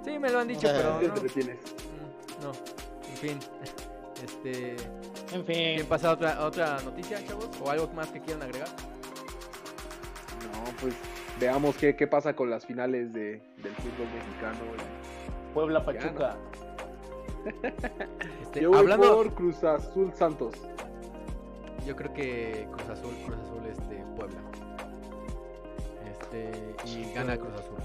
Sí, 0.04 0.18
me 0.18 0.30
lo 0.30 0.38
han 0.40 0.48
dicho, 0.48 0.68
pero 0.68 1.00
no. 1.00 1.14
Mm, 1.14 2.42
No, 2.42 2.52
en 3.10 3.16
fin. 3.16 3.38
Este, 4.24 4.70
En 5.32 5.44
¿quieren 5.44 5.78
fin, 5.78 5.86
pasar 5.88 6.10
a 6.10 6.14
otra, 6.14 6.32
a 6.34 6.46
otra 6.46 6.80
noticia, 6.82 7.24
chavos? 7.24 7.48
¿O 7.62 7.70
algo 7.70 7.86
más 7.94 8.08
que 8.08 8.20
quieran 8.20 8.42
agregar? 8.42 8.66
No, 10.52 10.64
pues 10.80 10.92
veamos 11.38 11.76
qué, 11.76 11.94
qué 11.94 12.08
pasa 12.08 12.34
con 12.34 12.50
las 12.50 12.66
finales 12.66 13.12
de, 13.12 13.40
del 13.62 13.74
fútbol 13.76 14.08
mexicano. 14.12 14.58
Puebla 15.54 15.84
Pachuca. 15.84 16.36
Este, 18.42 18.60
Yo 18.62 18.70
voy 18.70 18.80
hablando, 18.80 19.14
por 19.14 19.32
Cruz 19.34 19.62
Azul 19.62 20.12
Santos. 20.12 20.54
yo 21.86 21.94
creo 21.94 22.12
que 22.12 22.66
Cruz 22.72 22.88
Azul, 22.90 23.14
Cruz 23.24 23.38
Azul, 23.38 23.66
este, 23.70 24.04
Puebla. 24.16 24.40
Este, 26.10 26.74
y 26.84 27.12
gana 27.14 27.36
Cruz 27.38 27.54
Azul. 27.54 27.78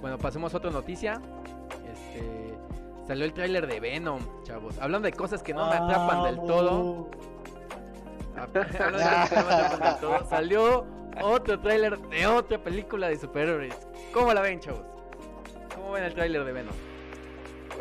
Bueno, 0.00 0.18
pasemos 0.18 0.52
a 0.54 0.56
otra 0.56 0.70
noticia. 0.70 1.20
Este, 1.92 2.54
salió 3.06 3.24
el 3.24 3.32
tráiler 3.32 3.66
de 3.66 3.80
Venom, 3.80 4.20
chavos. 4.44 4.78
Hablando 4.78 5.06
de 5.06 5.12
cosas 5.12 5.42
que 5.42 5.52
no 5.52 5.68
me 5.68 5.76
atrapan 5.76 6.24
del 6.24 6.36
todo. 6.36 7.10
Hablando 8.36 8.60
de 8.60 9.04
cosas 9.04 9.28
que 9.28 9.36
no 9.36 9.46
me 9.46 9.52
atrapan 9.52 9.80
del 9.80 10.00
todo. 10.00 10.28
Salió 10.28 10.86
otro 11.22 11.60
tráiler 11.60 11.98
de 11.98 12.26
otra 12.26 12.62
película 12.62 13.08
de 13.08 13.18
superhéroes. 13.18 13.74
¿Cómo 14.12 14.32
la 14.32 14.40
ven, 14.40 14.60
chavos? 14.60 14.84
¿Cómo 15.74 15.92
ven 15.92 16.04
el 16.04 16.14
tráiler 16.14 16.44
de 16.44 16.52
Venom? 16.52 16.74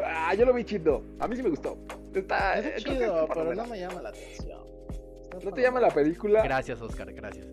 Ah, 0.03 0.33
yo 0.33 0.45
lo 0.45 0.53
vi 0.53 0.63
chido. 0.63 1.03
A 1.19 1.27
mí 1.27 1.35
sí 1.35 1.43
me 1.43 1.49
gustó. 1.49 1.77
Está, 2.13 2.57
Es 2.59 2.65
eh, 2.65 2.73
chido, 2.77 3.27
pero 3.33 3.53
no 3.53 3.65
me 3.65 3.79
llama 3.79 4.01
la 4.01 4.09
atención. 4.09 4.58
¿No 5.43 5.51
te 5.51 5.61
llama 5.61 5.79
la 5.79 5.89
película? 5.89 6.43
Gracias, 6.43 6.81
Oscar, 6.81 7.11
gracias. 7.13 7.47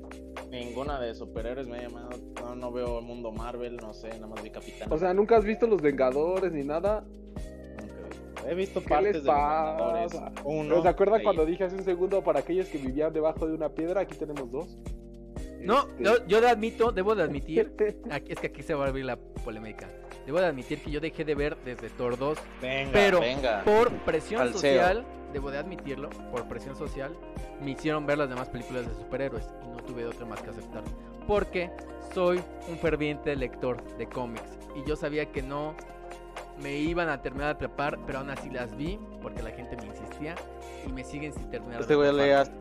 Ninguna 0.51 1.01
de 1.01 1.15
superhéroes 1.15 1.67
me 1.67 1.79
ha 1.79 1.83
llamado. 1.83 2.11
No, 2.41 2.55
no 2.55 2.73
veo 2.73 2.99
el 3.01 3.05
mundo 3.05 3.33
Marvel, 3.33 3.77
no 3.77 3.93
sé, 3.93 4.09
nada 4.11 4.29
más 4.29 4.43
vi 4.43 4.51
Capitán. 4.51 4.93
O 4.93 4.97
sea, 4.99 5.13
¿nunca 5.13 5.37
has 5.37 5.45
visto 5.45 5.67
Los 5.67 5.83
Vengadores 5.83 6.53
ni 6.53 6.63
nada? 6.65 7.05
Nunca. 7.81 8.49
He 8.49 8.55
visto 8.55 8.81
¿Qué 8.81 8.89
partes 8.89 9.15
les 9.15 9.25
de 9.25 9.29
los? 9.29 9.37
Vengadores. 9.37 10.15
Uno, 10.45 10.69
¿Pero 10.69 10.83
¿Se 10.83 10.89
acuerdan 10.89 11.23
cuando 11.23 11.45
dije 11.45 11.65
hace 11.65 11.77
un 11.77 11.85
segundo 11.85 12.23
para 12.23 12.41
aquellos 12.41 12.69
que 12.69 12.79
vivían 12.79 13.13
debajo 13.13 13.47
de 13.47 13.55
una 13.55 13.71
piedra? 13.71 14.03
Aquí 14.03 14.17
tenemos 14.17 14.51
dos. 14.51 14.79
No, 15.61 15.81
Este, 15.89 16.05
yo, 16.05 16.27
yo 16.27 16.41
le 16.41 16.49
admito, 16.49 16.93
debo 16.93 17.15
de 17.15 17.23
admitir. 17.23 17.75
aquí- 18.11 18.33
es 18.33 18.41
que 18.41 18.47
aquí 18.49 18.63
se 18.63 18.75
va 18.75 18.85
a 18.85 18.89
abrir 18.89 19.05
la 19.05 19.17
polémica. 19.17 19.89
Debo 20.27 20.41
de 20.41 20.47
admitir 20.47 20.81
que 20.81 20.91
yo 20.91 21.01
dejé 21.01 21.25
de 21.25 21.35
ver 21.35 21.57
desde 21.65 21.89
Thor 21.91 22.19
2 22.19 22.39
Venga, 22.61 22.91
pero 22.93 23.21
venga. 23.21 23.63
por 23.65 23.91
presión 24.05 24.53
social. 24.53 25.05
Debo 25.33 25.51
de 25.51 25.59
admitirlo, 25.59 26.09
por 26.31 26.49
presión 26.49 26.77
social, 26.77 27.13
me 27.61 27.73
hicieron 27.73 28.07
ver 28.07 28.17
las 28.19 28.29
demás 28.29 28.49
películas 28.49 28.87
de 28.89 28.95
superhéroes 28.95 29.45
y 29.65 29.69
no 29.69 29.77
tuve 29.79 30.03
de 30.03 30.09
otra 30.09 30.25
más 30.25 30.41
que 30.41 30.51
aceptar. 30.51 30.83
Porque 31.27 31.71
soy 32.15 32.41
un 32.69 32.79
ferviente 32.79 33.35
lector 33.37 33.83
de 33.99 34.07
cómics 34.09 34.59
y 34.75 34.89
yo 34.89 34.97
sabía 34.97 35.27
que 35.33 35.43
no 35.43 35.75
me 36.63 36.77
iban 36.77 37.09
a 37.09 37.21
terminar 37.21 37.49
de 37.59 37.67
atrapar, 37.67 37.99
pero 38.07 38.21
aún 38.21 38.31
así 38.31 38.49
las 38.51 38.75
vi 38.77 38.99
porque 39.21 39.43
la 39.43 39.51
gente 39.51 39.77
me 39.77 39.87
insistía 39.87 40.35
y 40.87 40.93
me 40.93 41.05
siguen 41.05 41.33
sin 41.35 41.51
terminar 41.51 41.81
Este 41.83 41.97
de 41.97 42.13
lee 42.13 42.31
hasta, 42.31 42.55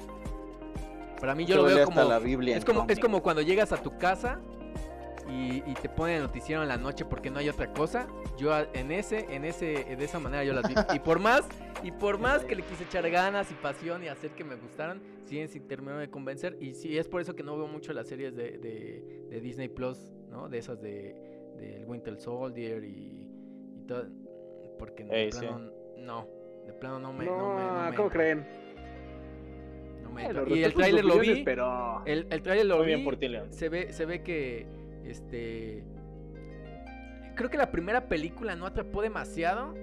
Para 1.20 1.36
mí 1.36 1.45
yo 1.45 1.57
lo 1.57 1.63
veo 1.63 1.86
como 1.86 2.03
la 2.03 2.20
Biblia. 2.20 2.57
es 2.57 2.66
como, 2.66 2.86
es 2.88 2.99
como 2.99 3.22
cuando 3.24 3.41
llegas 3.41 3.72
a 3.72 3.78
tu 3.78 3.97
casa 3.97 4.39
y, 5.28 5.63
y 5.66 5.74
te 5.82 5.89
ponen 5.89 6.18
el 6.18 6.24
noticiero 6.24 6.61
en 6.61 6.68
la 6.68 6.78
noche 6.78 7.05
porque 7.05 7.32
no 7.32 7.39
hay 7.39 7.49
otra 7.49 7.74
cosa. 7.74 8.07
Yo 8.38 8.51
en 8.74 8.91
ese, 8.91 9.34
en 9.34 9.45
ese, 9.45 9.95
de 9.95 10.05
esa 10.05 10.20
manera 10.20 10.43
yo 10.43 10.53
las 10.53 10.68
vi. 10.68 10.76
Y 10.93 10.99
por 10.99 11.20
más, 11.20 11.47
y 11.84 11.91
por 11.91 12.20
más 12.20 12.43
que 12.43 12.55
le 12.55 12.63
quise 12.63 12.84
echar 12.84 13.09
ganas 13.09 13.49
y 13.51 13.55
pasión 13.55 14.03
y 14.03 14.07
hacer 14.07 14.32
que 14.32 14.43
me 14.43 14.55
gustaran, 14.55 15.01
siguen 15.26 15.47
sin 15.47 15.68
terminar 15.68 15.99
de 15.99 16.09
convencer. 16.09 16.57
Y 16.59 16.74
sí, 16.74 16.97
es 16.97 17.07
por 17.07 17.22
eso 17.22 17.36
que 17.36 17.43
no 17.43 17.57
veo 17.57 17.68
mucho 17.68 17.93
las 17.93 18.07
series 18.07 18.36
de, 18.36 18.57
de, 18.57 19.26
de 19.30 19.41
Disney 19.41 19.70
Plus, 19.70 19.97
¿no? 20.30 20.47
De 20.49 20.57
esas 20.59 20.82
de, 20.82 21.16
del 21.57 21.86
Winter 21.86 22.18
Soldier 22.18 22.84
y, 22.84 23.28
y 23.78 23.84
todo. 23.88 24.05
Porque 24.78 25.05
de 25.05 25.24
Ey, 25.24 25.32
sí. 25.32 25.39
plano, 25.39 25.72
no. 25.97 26.28
De 26.68 26.74
plano 26.74 26.99
no 26.99 27.13
me. 27.13 27.26
No, 27.26 27.38
No, 27.38 27.53
me, 27.55 27.61
no 27.63 27.74
me 27.89 27.95
¿cómo 27.95 28.07
entra, 28.07 28.09
creen? 28.09 28.64
Bueno, 30.24 30.55
y 30.55 30.63
el 30.63 30.74
tráiler 30.74 31.05
lo 31.05 31.20
vi. 31.20 31.43
Pero... 31.43 32.03
El, 32.05 32.28
el 32.30 32.41
tráiler 32.41 32.66
lo 32.66 32.78
Muy 32.78 32.86
vi. 32.88 32.93
bien 32.93 33.03
por 33.05 33.18
ti, 33.18 33.28
León. 33.28 33.51
Se 33.51 33.70
ve, 33.70 33.91
se 33.93 34.05
ve 34.05 34.22
que 34.24 34.66
este 35.05 35.84
creo 37.36 37.49
que 37.49 37.57
la 37.57 37.70
primera 37.72 38.07
película 38.07 38.55
no 38.55 38.66
atrapó 38.66 39.01
demasiado. 39.01 39.74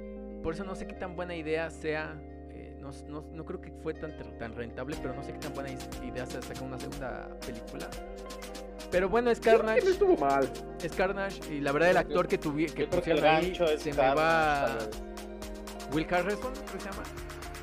Por 0.42 0.54
eso 0.54 0.64
no 0.64 0.74
sé 0.74 0.86
qué 0.86 0.94
tan 0.94 1.14
buena 1.16 1.36
idea 1.36 1.70
sea. 1.70 2.20
eh, 2.50 2.76
no, 2.80 2.90
no- 3.08 3.24
no 3.32 3.44
creo 3.44 3.60
que 3.60 3.70
fue 3.82 3.94
tan, 3.94 4.16
tan 4.38 4.54
rentable, 4.56 4.96
pero 5.00 5.14
no 5.14 5.22
sé 5.22 5.32
qué 5.32 5.38
tan 5.38 5.52
buena 5.54 5.70
idea 5.70 6.26
sea 6.26 6.40
sacar 6.42 6.62
una 6.64 6.78
segunda 6.80 7.28
película. 7.46 7.88
Pero 8.90 9.08
bueno, 9.08 9.30
es 9.30 9.38
Carnage. 9.40 9.82
no 9.84 9.90
estuvo 9.90 10.16
mal. 10.16 10.50
Es 10.82 10.92
Carnage. 10.92 11.40
Y 11.54 11.60
la 11.60 11.72
verdad, 11.72 11.90
el 11.90 11.96
actor 11.96 12.26
que, 12.28 12.36
tuvi 12.38 12.66
que 12.66 12.86
pusieron 12.86 13.24
ahí 13.24 13.54
se 13.78 13.90
me 13.92 13.96
va. 13.98 14.76
Will 15.92 16.06
Harrison, 16.10 16.52
¿cómo 16.54 16.80
se 16.80 16.90
llama? 16.90 17.02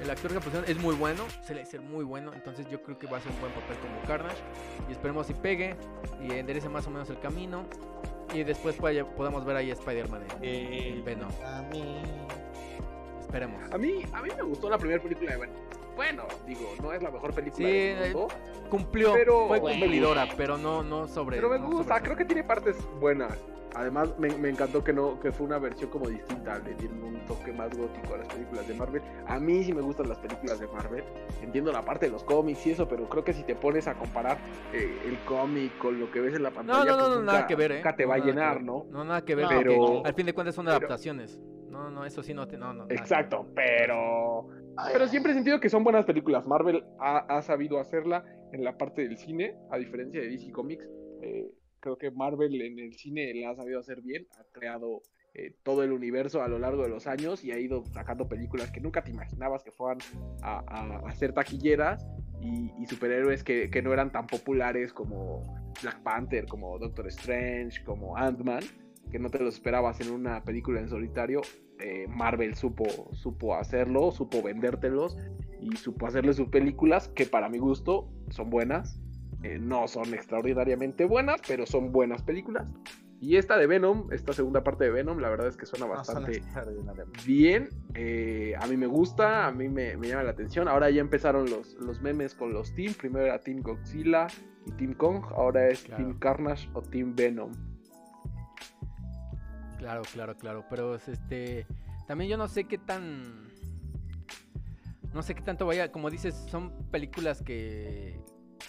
El 0.02 0.10
actor 0.10 0.32
que 0.32 0.40
pusieron 0.40 0.70
es 0.70 0.78
muy 0.78 0.96
bueno, 0.96 1.24
se 1.42 1.54
le 1.54 1.66
ser 1.66 1.82
muy 1.82 2.06
bueno, 2.06 2.34
entonces 2.34 2.70
yo 2.70 2.82
creo 2.82 2.98
que 2.98 3.08
va 3.08 3.18
a 3.18 3.22
ser 3.22 3.32
un 3.34 3.42
buen 3.42 3.52
papel 3.52 3.78
como 3.80 4.02
Carnage. 4.08 4.38
Y 4.88 4.94
esperemos 4.94 5.28
si 5.28 5.34
pegue 5.34 5.76
y 6.22 6.32
enderece 6.32 6.70
más 6.70 6.88
o 6.88 6.90
menos 6.90 7.10
el 7.10 7.20
camino. 7.20 7.66
Y 8.34 8.44
después 8.44 8.76
podamos 8.76 9.44
ver 9.44 9.56
ahí 9.58 9.72
a 9.72 9.74
Spider-Man 9.74 10.22
en, 10.24 10.38
Eh, 10.44 11.02
Venom. 11.04 11.30
A 11.44 11.62
mí. 11.64 12.02
Esperemos. 13.20 13.62
A 13.72 13.78
mí, 13.78 14.04
a 14.14 14.22
mí 14.22 14.30
me 14.38 14.44
gustó 14.44 14.70
la 14.70 14.78
primera 14.78 15.02
película 15.02 15.32
de 15.32 15.38
Venom. 15.38 15.56
Bueno, 16.00 16.24
digo, 16.48 16.62
no 16.82 16.94
es 16.94 17.04
la 17.04 17.12
mejor 17.12 17.34
película 17.34 17.68
Sí, 17.68 17.74
del 17.74 18.04
eh, 18.04 18.14
mundo, 18.14 18.30
Cumplió, 18.70 19.12
Pero- 19.16 19.48
fue 19.50 19.60
Bueno. 19.60 19.80
cumplidora, 19.82 20.28
pero 20.38 20.58
no, 20.58 20.82
no 20.82 21.10
sobre. 21.10 21.36
pero 21.36 21.50
me 21.50 21.60
no 21.60 21.66
gusta, 21.66 21.96
sobre- 21.96 22.04
creo 22.06 22.16
que 22.16 22.24
tiene 22.24 22.42
partes 22.46 22.78
buenas. 23.02 23.38
Además, 23.76 24.18
me, 24.18 24.30
me 24.38 24.48
encantó 24.48 24.82
que 24.82 24.94
no 24.94 25.20
que 25.20 25.34
fue 25.34 25.46
una 25.46 25.60
versión 25.60 25.90
como 25.90 26.08
distinta, 26.08 26.58
le 26.60 26.74
dieron 26.76 27.04
un 27.04 27.20
toque 27.26 27.52
más 27.52 27.78
gótico 27.78 28.14
a 28.14 28.20
las 28.20 28.28
películas 28.30 28.66
de 28.66 28.76
Marvel. 28.76 29.02
A 29.28 29.40
mí 29.42 29.62
sí 29.66 29.74
me 29.74 29.82
gustan 29.82 30.08
las 30.08 30.20
películas 30.20 30.58
de 30.62 30.68
Marvel. 30.68 31.04
Entiendo 31.42 31.74
la 31.74 31.84
parte 31.84 32.06
de 32.06 32.14
los 32.14 32.24
cómics 32.24 32.66
y 32.66 32.72
eso, 32.72 32.88
pero 32.88 33.10
creo 33.10 33.26
que 33.26 33.34
si 33.34 33.44
te 33.44 33.56
pones 33.56 33.86
a 33.90 33.96
comparar 33.96 34.38
eh, 34.74 35.02
el 35.06 35.18
cómic 35.26 35.78
con 35.80 36.00
lo 36.00 36.10
que 36.10 36.22
ves 36.22 36.34
en 36.34 36.44
la 36.44 36.52
pantalla, 36.52 36.80
No, 36.80 36.86
no, 36.86 36.92
no, 36.92 36.98
pues 36.98 37.10
no, 37.10 37.20
nunca, 37.20 37.34
nada 37.34 37.48
que 37.48 37.56
ver, 37.58 37.72
¿eh? 37.74 37.76
nunca 37.76 37.96
te 37.98 38.06
va 38.06 38.16
a 38.16 38.20
llenar. 38.20 38.64
¿no? 38.64 38.86
No, 38.90 39.04
nada 39.04 39.26
que 39.26 39.36
ver, 39.36 39.48
pero- 39.50 40.06
al 40.06 40.14
fin 40.14 40.26
de 40.28 40.34
cuentas 40.34 40.56
son 40.56 40.64
pero- 40.64 40.78
adaptaciones. 40.78 41.38
No, 41.70 41.92
no, 41.92 42.04
eso 42.04 42.24
sí 42.24 42.34
no 42.34 42.48
te. 42.48 42.58
No, 42.58 42.86
Exacto, 42.90 43.46
pero 43.54 44.48
pero 44.94 45.08
siempre 45.08 45.32
he 45.32 45.36
sentido 45.36 45.60
que 45.60 45.70
son 45.70 45.84
buenas 45.84 46.06
películas. 46.06 46.46
Marvel 46.46 46.84
ha, 47.00 47.18
ha 47.20 47.42
sabido 47.42 47.80
hacerla 47.80 48.24
en 48.54 48.64
la 48.64 48.78
parte 48.78 49.02
del 49.04 49.18
cine, 49.18 49.56
a 49.72 49.78
diferencia 49.78 50.22
de 50.22 50.28
DC 50.30 50.52
Comics. 50.52 50.88
Eh, 51.22 51.50
creo 51.80 51.98
que 51.98 52.12
Marvel 52.12 52.62
en 52.62 52.80
el 52.80 52.94
cine 52.96 53.34
la 53.36 53.52
ha 53.52 53.56
sabido 53.56 53.80
hacer 53.80 54.02
bien, 54.02 54.28
ha 54.40 54.44
creado 54.52 55.02
eh, 55.34 55.56
todo 55.64 55.84
el 55.84 55.92
universo 55.92 56.42
a 56.42 56.48
lo 56.48 56.60
largo 56.60 56.84
de 56.84 56.90
los 56.90 57.08
años 57.08 57.44
y 57.44 57.52
ha 57.52 57.60
ido 57.60 57.86
sacando 57.86 58.28
películas 58.28 58.72
que 58.72 58.82
nunca 58.82 59.04
te 59.04 59.12
imaginabas 59.12 59.64
que 59.64 59.72
fueran 59.72 60.00
a, 60.42 60.60
a- 60.68 61.08
a 61.08 61.12
ser 61.14 61.34
taquilleras 61.34 62.06
y, 62.42 62.72
y 62.82 62.86
superhéroes 62.88 63.44
que, 63.44 63.70
que 63.70 63.82
no 63.82 63.94
eran 63.94 64.12
tan 64.12 64.28
populares 64.28 64.92
como 64.94 65.72
Black 65.82 66.02
Panther, 66.04 66.46
como 66.48 66.78
Doctor 66.80 67.08
Strange, 67.08 67.84
como 67.84 68.18
Ant-Man, 68.18 68.64
que 69.12 69.20
no 69.20 69.30
te 69.30 69.40
los 69.40 69.54
esperabas 69.56 70.02
en 70.02 70.12
una 70.12 70.44
película 70.44 70.80
en 70.80 70.90
solitario. 70.90 71.42
Eh, 71.80 72.08
Marvel 72.10 72.56
supo, 72.56 72.86
supo 73.14 73.56
hacerlo, 73.56 74.12
supo 74.12 74.42
vendértelos 74.44 75.18
y 75.62 75.76
supo 75.78 76.08
hacerle 76.08 76.34
sus 76.34 76.50
películas 76.50 77.08
que 77.10 77.26
para 77.26 77.50
mi 77.50 77.58
gusto 77.58 78.10
son 78.30 78.50
buenas. 78.50 79.00
Eh, 79.44 79.58
no 79.60 79.88
son 79.88 80.14
extraordinariamente 80.14 81.06
buenas, 81.06 81.42
pero 81.48 81.66
son 81.66 81.92
buenas 81.94 82.22
películas. 82.24 82.68
Y 83.22 83.36
esta 83.36 83.58
de 83.58 83.68
Venom, 83.68 84.08
esta 84.12 84.32
segunda 84.34 84.64
parte 84.64 84.86
de 84.86 84.92
Venom, 84.92 85.20
la 85.20 85.30
verdad 85.30 85.48
es 85.48 85.58
que 85.58 85.66
suena 85.66 85.86
bastante 85.86 86.32
bien. 87.26 87.70
eh, 87.94 88.54
a 88.60 88.66
mí 88.68 88.78
me 88.78 88.88
gusta, 88.88 89.46
a 89.48 89.52
mí 89.52 89.68
me, 89.68 89.98
me 89.98 90.08
llama 90.08 90.24
la 90.24 90.32
atención. 90.32 90.68
Ahora 90.70 90.90
ya 90.90 91.02
empezaron 91.02 91.50
los, 91.50 91.76
los 91.76 92.02
memes 92.02 92.34
con 92.34 92.54
los 92.54 92.74
teams. 92.76 92.96
Primero 92.96 93.26
era 93.26 93.40
Team 93.40 93.62
Godzilla 93.62 94.28
y 94.66 94.72
Team 94.72 94.94
Kong. 94.94 95.24
Ahora 95.36 95.68
es 95.68 95.84
Claro. 95.84 96.04
Team 96.04 96.20
Carnage 96.20 96.70
o 96.74 96.82
Team 96.82 97.14
Venom. 97.16 97.52
Claro, 99.80 100.02
claro, 100.14 100.38
claro. 100.38 100.66
Pero 100.70 100.96
es, 100.96 101.08
este. 101.08 101.66
También 102.06 102.30
yo 102.30 102.38
no 102.38 102.48
sé 102.48 102.66
qué 102.66 102.78
tan. 102.78 103.50
No 105.14 105.24
sé 105.24 105.34
qué 105.34 105.42
tanto 105.42 105.66
vaya. 105.66 105.92
Como 105.92 106.12
dices, 106.12 106.36
son 106.50 106.72
películas 106.92 107.42
que 107.42 108.20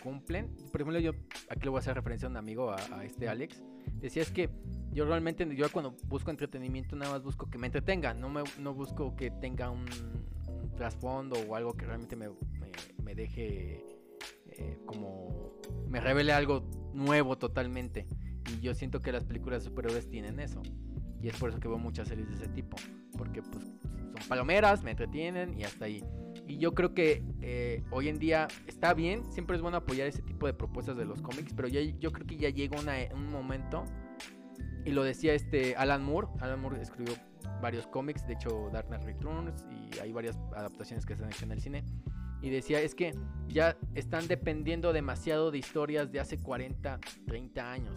cumplen. 0.02 0.48
Por 0.72 0.80
ejemplo, 0.80 0.98
yo 1.00 1.12
aquí 1.50 1.64
le 1.64 1.70
voy 1.70 1.78
a 1.78 1.80
hacer 1.80 1.94
referencia 1.94 2.26
a 2.26 2.30
un 2.30 2.36
amigo, 2.36 2.70
a, 2.70 2.76
a 2.96 3.04
este 3.04 3.28
Alex. 3.28 3.62
Decía 4.00 4.22
es 4.22 4.30
que 4.30 4.48
yo 4.92 5.04
realmente, 5.04 5.46
yo 5.54 5.70
cuando 5.70 5.94
busco 6.06 6.30
entretenimiento, 6.30 6.96
nada 6.96 7.12
más 7.12 7.22
busco 7.22 7.50
que 7.50 7.58
me 7.58 7.66
entretenga. 7.66 8.14
No, 8.14 8.30
me, 8.30 8.42
no 8.58 8.72
busco 8.72 9.14
que 9.16 9.30
tenga 9.30 9.68
un, 9.68 9.84
un 10.48 10.74
trasfondo 10.76 11.36
o 11.48 11.56
algo 11.56 11.74
que 11.74 11.84
realmente 11.84 12.16
me, 12.16 12.28
me, 12.28 12.70
me 13.02 13.14
deje 13.14 13.84
eh, 14.52 14.78
como. 14.86 15.60
Me 15.88 16.00
revele 16.00 16.32
algo 16.32 16.64
nuevo 16.94 17.36
totalmente. 17.36 18.06
Y 18.48 18.60
yo 18.60 18.74
siento 18.74 19.00
que 19.00 19.12
las 19.12 19.24
películas 19.24 19.62
de 19.62 19.70
superhéroes 19.70 20.08
tienen 20.08 20.40
eso. 20.40 20.62
Y 21.22 21.28
es 21.28 21.36
por 21.36 21.50
eso 21.50 21.60
que 21.60 21.68
veo 21.68 21.78
muchas 21.78 22.08
series 22.08 22.28
de 22.28 22.34
ese 22.34 22.48
tipo. 22.48 22.76
Porque 23.16 23.42
pues 23.42 23.64
son 23.64 24.28
palomeras, 24.28 24.82
me 24.82 24.92
entretienen 24.92 25.58
y 25.58 25.64
hasta 25.64 25.84
ahí. 25.86 26.02
Y 26.46 26.58
yo 26.58 26.72
creo 26.74 26.94
que 26.94 27.22
eh, 27.42 27.82
hoy 27.90 28.08
en 28.08 28.18
día 28.18 28.48
está 28.66 28.94
bien, 28.94 29.24
siempre 29.32 29.56
es 29.56 29.62
bueno 29.62 29.76
apoyar 29.78 30.06
ese 30.08 30.22
tipo 30.22 30.46
de 30.46 30.54
propuestas 30.54 30.96
de 30.96 31.04
los 31.04 31.20
cómics, 31.22 31.52
pero 31.54 31.68
ya, 31.68 31.80
yo 31.80 32.10
creo 32.12 32.26
que 32.26 32.36
ya 32.36 32.48
llega 32.50 32.80
una- 32.80 32.96
un 33.14 33.30
momento, 33.30 33.84
y 34.84 34.90
lo 34.90 35.02
decía 35.04 35.34
este 35.34 35.76
Alan 35.76 36.02
Moore, 36.02 36.28
Alan 36.40 36.60
Moore 36.60 36.80
escribió 36.82 37.14
varios 37.60 37.86
cómics, 37.86 38.26
de 38.26 38.32
hecho 38.34 38.70
Dark 38.72 38.88
Knight 38.88 39.04
Returns, 39.04 39.64
y 39.94 39.98
hay 39.98 40.12
varias 40.12 40.36
adaptaciones 40.56 41.04
que 41.06 41.14
se 41.16 41.22
han 41.22 41.30
hecho 41.30 41.44
en 41.44 41.52
el 41.52 41.60
cine, 41.60 41.84
y 42.42 42.50
decía, 42.50 42.80
es 42.80 42.94
que 42.94 43.14
ya 43.48 43.76
están 43.94 44.26
dependiendo 44.26 44.92
demasiado 44.92 45.50
de 45.50 45.58
historias 45.58 46.10
de 46.10 46.20
hace 46.20 46.38
40, 46.38 46.98
30 47.26 47.70
años. 47.70 47.94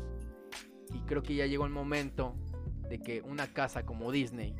Y 0.94 1.00
creo 1.06 1.24
que 1.24 1.34
ya 1.36 1.46
llegó 1.48 1.66
el 1.66 1.72
momento 1.72 2.36
de 2.90 3.00
que 3.00 3.22
una 3.22 3.48
casa 3.48 3.86
como 3.86 4.12
Disney 4.12 4.56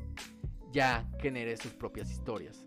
ya 0.72 1.08
genere 1.20 1.56
sus 1.58 1.74
propias 1.74 2.10
historias. 2.12 2.66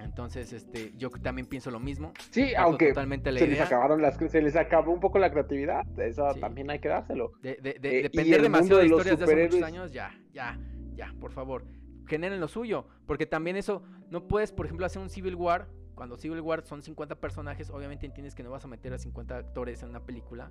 Entonces, 0.00 0.52
este, 0.52 0.92
yo 0.96 1.10
también 1.10 1.46
pienso 1.46 1.70
lo 1.70 1.78
mismo. 1.78 2.12
Sí, 2.30 2.54
aunque 2.54 2.88
totalmente 2.88 3.30
la 3.32 3.38
se 3.38 3.46
les 3.46 3.54
idea 3.56 3.66
acabaron 3.66 4.00
las 4.00 4.16
se 4.16 4.40
les 4.40 4.56
acabó 4.56 4.92
un 4.92 5.00
poco 5.00 5.18
la 5.18 5.30
creatividad. 5.30 5.86
Eso 5.98 6.32
Sí. 6.34 6.40
también 6.40 6.70
hay 6.70 6.78
que 6.78 6.88
dárselo. 6.88 7.32
de, 7.42 7.56
de- 7.56 7.74
de- 7.74 7.98
eh, 7.98 8.02
depender 8.04 8.40
demasiado 8.42 8.80
de 8.80 8.86
historias 8.86 9.18
de 9.18 9.24
hace 9.24 9.42
muchos 9.44 9.62
años, 9.62 9.92
ya, 9.92 10.10
ya, 10.32 10.58
ya, 10.94 11.14
por 11.20 11.32
favor, 11.32 11.66
generen 12.06 12.40
lo 12.40 12.48
suyo, 12.48 12.86
porque 13.06 13.26
también 13.26 13.56
eso 13.56 13.82
no 14.10 14.26
puedes, 14.26 14.52
por 14.52 14.66
ejemplo, 14.66 14.86
hacer 14.86 15.02
un 15.02 15.10
Civil 15.10 15.34
War. 15.34 15.68
Cuando 15.94 16.16
Civil 16.16 16.40
War 16.40 16.62
son 16.64 16.82
50 16.82 17.16
personajes, 17.20 17.68
obviamente 17.68 18.06
entiendes 18.06 18.34
que 18.34 18.42
no 18.42 18.50
vas 18.50 18.64
a 18.64 18.68
meter 18.68 18.94
a 18.94 18.98
50 18.98 19.36
actores 19.36 19.82
en 19.82 19.90
una 19.90 20.00
película. 20.00 20.50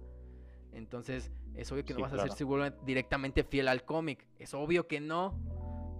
Entonces, 0.73 1.31
es 1.55 1.71
obvio 1.71 1.83
que 1.85 1.93
no 1.93 1.97
Sí, 1.97 2.01
vas 2.03 2.13
a 2.13 2.27
ser 2.35 2.45
War 2.47 2.77
directamente 2.85 3.43
fiel 3.43 3.67
al 3.67 3.83
cómic. 3.83 4.25
Es 4.37 4.53
obvio 4.53 4.87
que 4.87 4.99
no. 4.99 5.37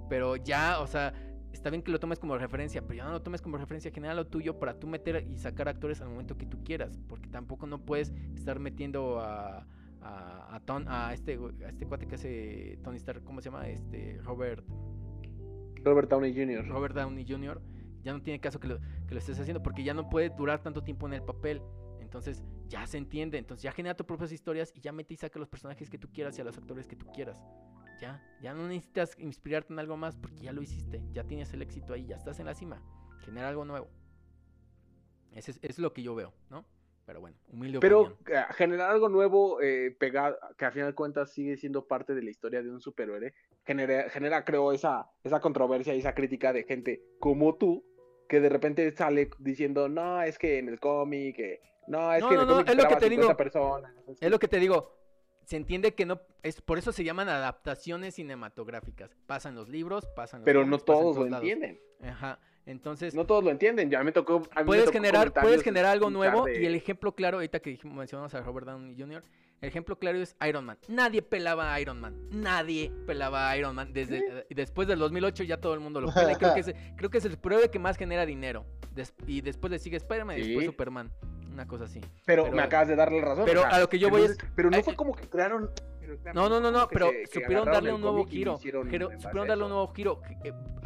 Pero 0.09 0.35
ya, 0.35 0.79
o 0.79 0.87
sea, 0.87 1.13
está 1.51 1.69
bien 1.69 1.81
que 1.83 1.91
lo 1.91 1.99
tomes 1.99 2.19
como 2.19 2.37
referencia, 2.37 2.81
pero 2.81 2.95
ya 2.95 3.05
no 3.05 3.11
lo 3.11 3.21
tomes 3.21 3.41
como 3.41 3.57
referencia, 3.57 3.91
genera 3.91 4.13
lo 4.13 4.27
tuyo 4.27 4.57
para 4.59 4.79
tú 4.79 4.87
meter 4.87 5.27
y 5.29 5.37
sacar 5.37 5.67
actores 5.69 6.01
al 6.01 6.09
momento 6.09 6.37
que 6.37 6.45
tú 6.45 6.63
quieras, 6.63 6.99
porque 7.07 7.27
tampoco 7.29 7.67
no 7.67 7.79
puedes 7.85 8.11
estar 8.35 8.59
metiendo 8.59 9.19
a 9.19 9.65
a, 10.01 10.55
a, 10.55 10.59
Ton- 10.61 10.87
a 10.87 11.13
este 11.13 11.37
güey- 11.37 11.61
a 11.65 11.67
este 11.69 11.85
cuate 11.85 12.07
que 12.07 12.15
hace 12.15 12.79
Tony 12.83 12.95
Stark, 12.95 13.21
¿cómo 13.25 13.41
se 13.41 13.49
llama? 13.51 13.67
Este 13.67 14.17
Robert 14.23 14.63
Robert 15.83 16.09
Downey 16.09 16.33
Jr. 16.33 16.67
Robert 16.67 16.95
Downey 16.95 17.25
Jr. 17.27 17.61
Ya 18.03 18.13
no 18.13 18.21
tiene 18.21 18.39
caso 18.39 18.59
que 18.61 18.67
lo, 18.69 18.79
que 18.79 19.13
lo 19.13 19.17
estés 19.19 19.37
haciendo 19.39 19.61
porque 19.61 19.83
ya 19.83 19.93
no 19.93 20.09
puede 20.09 20.29
durar 20.29 20.61
tanto 20.63 20.83
tiempo 20.83 21.05
en 21.07 21.13
el 21.15 21.21
papel. 21.23 21.61
Entonces 21.99 22.43
ya 22.69 22.85
se 22.87 22.97
entiende. 22.97 23.37
Entonces 23.37 23.63
ya 23.63 23.71
genera 23.71 23.95
tus 23.95 24.05
propias 24.05 24.31
historias 24.31 24.71
y 24.75 24.81
ya 24.81 24.91
mete 24.91 25.13
y 25.13 25.17
saca 25.17 25.39
los 25.39 25.49
personajes 25.49 25.89
que 25.89 25.97
tú 25.97 26.09
quieras 26.11 26.37
y 26.37 26.41
a 26.41 26.43
los 26.45 26.57
actores 26.57 26.87
que 26.87 26.95
tú 26.95 27.07
quieras. 27.07 27.43
Ya, 27.99 28.23
ya 28.41 28.53
no 28.53 28.67
necesitas 28.67 29.17
inspirarte 29.19 29.73
en 29.73 29.79
algo 29.79 29.97
más 29.97 30.15
porque 30.15 30.39
ya 30.41 30.53
lo 30.53 30.61
hiciste. 30.61 31.01
Ya 31.11 31.25
tienes 31.25 31.53
el 31.53 31.61
éxito 31.61 31.93
ahí, 31.93 32.05
ya 32.05 32.15
estás 32.15 32.39
en 32.39 32.45
la 32.45 32.55
cima. 32.55 32.81
Genera 33.25 33.49
algo 33.49 33.65
nuevo. 33.65 33.89
Ese 35.33 35.51
es, 35.51 35.59
es 35.61 35.79
lo 35.79 35.91
que 35.93 36.01
yo 36.01 36.15
veo, 36.15 36.33
¿no? 36.49 36.65
Pero 37.05 37.21
bueno, 37.21 37.37
humilde 37.47 37.79
Pero 37.79 38.01
opinión. 38.01 38.19
eh, 38.27 38.53
generar 38.53 38.91
algo 38.91 39.09
nuevo, 39.09 39.59
eh, 39.61 39.95
pegar, 39.99 40.37
que 40.57 40.65
a 40.65 40.71
final 40.71 40.89
de 40.89 40.95
cuentas 40.95 41.31
sigue 41.33 41.57
siendo 41.57 41.87
parte 41.87 42.13
de 42.13 42.21
la 42.21 42.29
historia 42.29 42.61
de 42.61 42.69
un 42.69 42.79
superhéroe, 42.79 43.33
genera, 43.65 44.09
genera 44.11 44.45
creo, 44.45 44.71
esa, 44.71 45.09
esa 45.23 45.39
controversia 45.41 45.95
y 45.95 45.99
esa 45.99 46.13
crítica 46.13 46.53
de 46.53 46.65
gente 46.65 47.01
como 47.19 47.55
tú, 47.55 47.83
que 48.27 48.39
de 48.39 48.49
repente 48.49 48.91
sale 48.91 49.31
diciendo, 49.39 49.89
no, 49.89 50.21
es 50.21 50.37
que 50.37 50.59
en 50.59 50.69
el 50.69 50.79
cómic, 50.79 51.39
eh, 51.39 51.59
no, 51.89 52.13
es 52.13 52.21
No, 52.21 52.29
que 52.29 52.35
no, 52.35 52.59
es 52.61 52.75
lo 52.75 52.87
que 52.87 52.95
te 52.95 53.09
digo. 53.09 53.23
50 53.23 53.37
personas. 53.37 53.91
Es 54.21 54.29
lo 54.31 54.39
que 54.39 54.47
te 54.47 54.59
digo. 54.59 54.95
Se 55.45 55.55
entiende 55.57 55.95
que 55.95 56.05
no. 56.05 56.21
es 56.43 56.61
Por 56.61 56.77
eso 56.77 56.91
se 56.91 57.03
llaman 57.03 57.27
adaptaciones 57.27 58.15
cinematográficas. 58.15 59.15
Pasan 59.25 59.55
los 59.55 59.67
libros, 59.67 60.05
pasan 60.15 60.41
los 60.41 60.45
Pero 60.45 60.65
no 60.65 60.77
todos 60.77 61.17
lo 61.17 61.25
lados. 61.25 61.41
entienden. 61.41 61.79
Ajá. 62.03 62.39
Entonces, 62.65 63.15
No 63.15 63.25
todos 63.25 63.43
lo 63.43 63.49
entienden. 63.49 63.89
Ya 63.89 64.03
me 64.03 64.11
tocó. 64.11 64.35
a 64.35 64.39
mí 64.39 64.45
me 64.57 64.63
puedes 64.65 64.85
tocó 64.85 64.93
generar, 64.93 65.33
puedes 65.33 65.63
generar 65.63 65.91
algo 65.91 66.11
nuevo. 66.11 66.45
de- 66.45 66.61
Y 66.61 66.65
el 66.67 66.75
ejemplo 66.75 67.15
claro, 67.15 67.37
ahorita 67.37 67.59
que 67.61 67.71
dijimos- 67.71 67.97
mencionamos 67.97 68.33
a 68.35 68.41
Robert 68.41 68.67
Downey 68.67 68.95
Jr., 68.95 69.23
el 69.61 69.67
ejemplo 69.67 69.97
claro 69.97 70.19
es 70.19 70.35
Iron 70.47 70.65
Man. 70.65 70.77
Nadie 70.87 71.21
pelaba 71.23 71.73
a 71.73 71.81
Iron 71.81 71.99
Man. 71.99 72.15
Nadie 72.31 72.91
pelaba 73.07 73.49
a 73.49 73.57
Iron 73.57 73.75
Man. 73.75 73.91
Desde, 73.91 74.19
eh, 74.19 74.45
después 74.51 74.87
del 74.87 74.99
2008 74.99 75.43
ya 75.43 75.59
todo 75.59 75.73
el 75.73 75.79
mundo 75.79 75.99
lo 75.99 76.13
pela. 76.13 76.31
y 76.33 76.35
creo, 76.35 76.53
que 76.53 76.59
es, 76.59 76.67
creo 76.95 77.09
que 77.09 77.17
es 77.17 77.25
el 77.25 77.31
superhéroe 77.31 77.69
que 77.71 77.79
más 77.79 77.97
genera 77.97 78.25
dinero. 78.25 78.65
Des- 78.93 79.13
y 79.25 79.41
después 79.41 79.71
le 79.71 79.79
sigue 79.79 79.97
Spider-Man 79.97 80.37
y 80.37 80.41
después. 80.43 80.65
Superman. 80.67 81.11
Una 81.51 81.67
cosa 81.67 81.85
así. 81.85 81.99
Pero, 82.25 82.43
pero- 82.43 82.55
me 82.55 82.61
acabas 82.61 82.87
de 82.87 82.95
darle 82.95 83.21
razón. 83.21 83.45
pero 83.45 83.61
o 83.61 83.63
sea, 83.63 83.75
a 83.75 83.79
lo 83.79 83.89
que 83.89 83.99
yo 83.99 84.09
voy 84.09 84.23
es- 84.23 84.37
Pero 84.55 84.69
no 84.69 84.81
fue 84.83 84.95
como 84.95 85.13
que 85.15 85.27
crearon. 85.27 85.69
No, 86.33 86.49
no, 86.49 86.59
no, 86.59 86.71
no, 86.71 86.87
pero 86.87 87.09
se- 87.11 87.27
supieron 87.27 87.65
darle 87.65 87.93
un 87.93 88.01
nuevo 88.01 88.25
giro. 88.25 88.57
supieron 88.57 89.47
darle 89.47 89.63
un 89.63 89.69
nuevo 89.69 89.87
giro. 89.93 90.21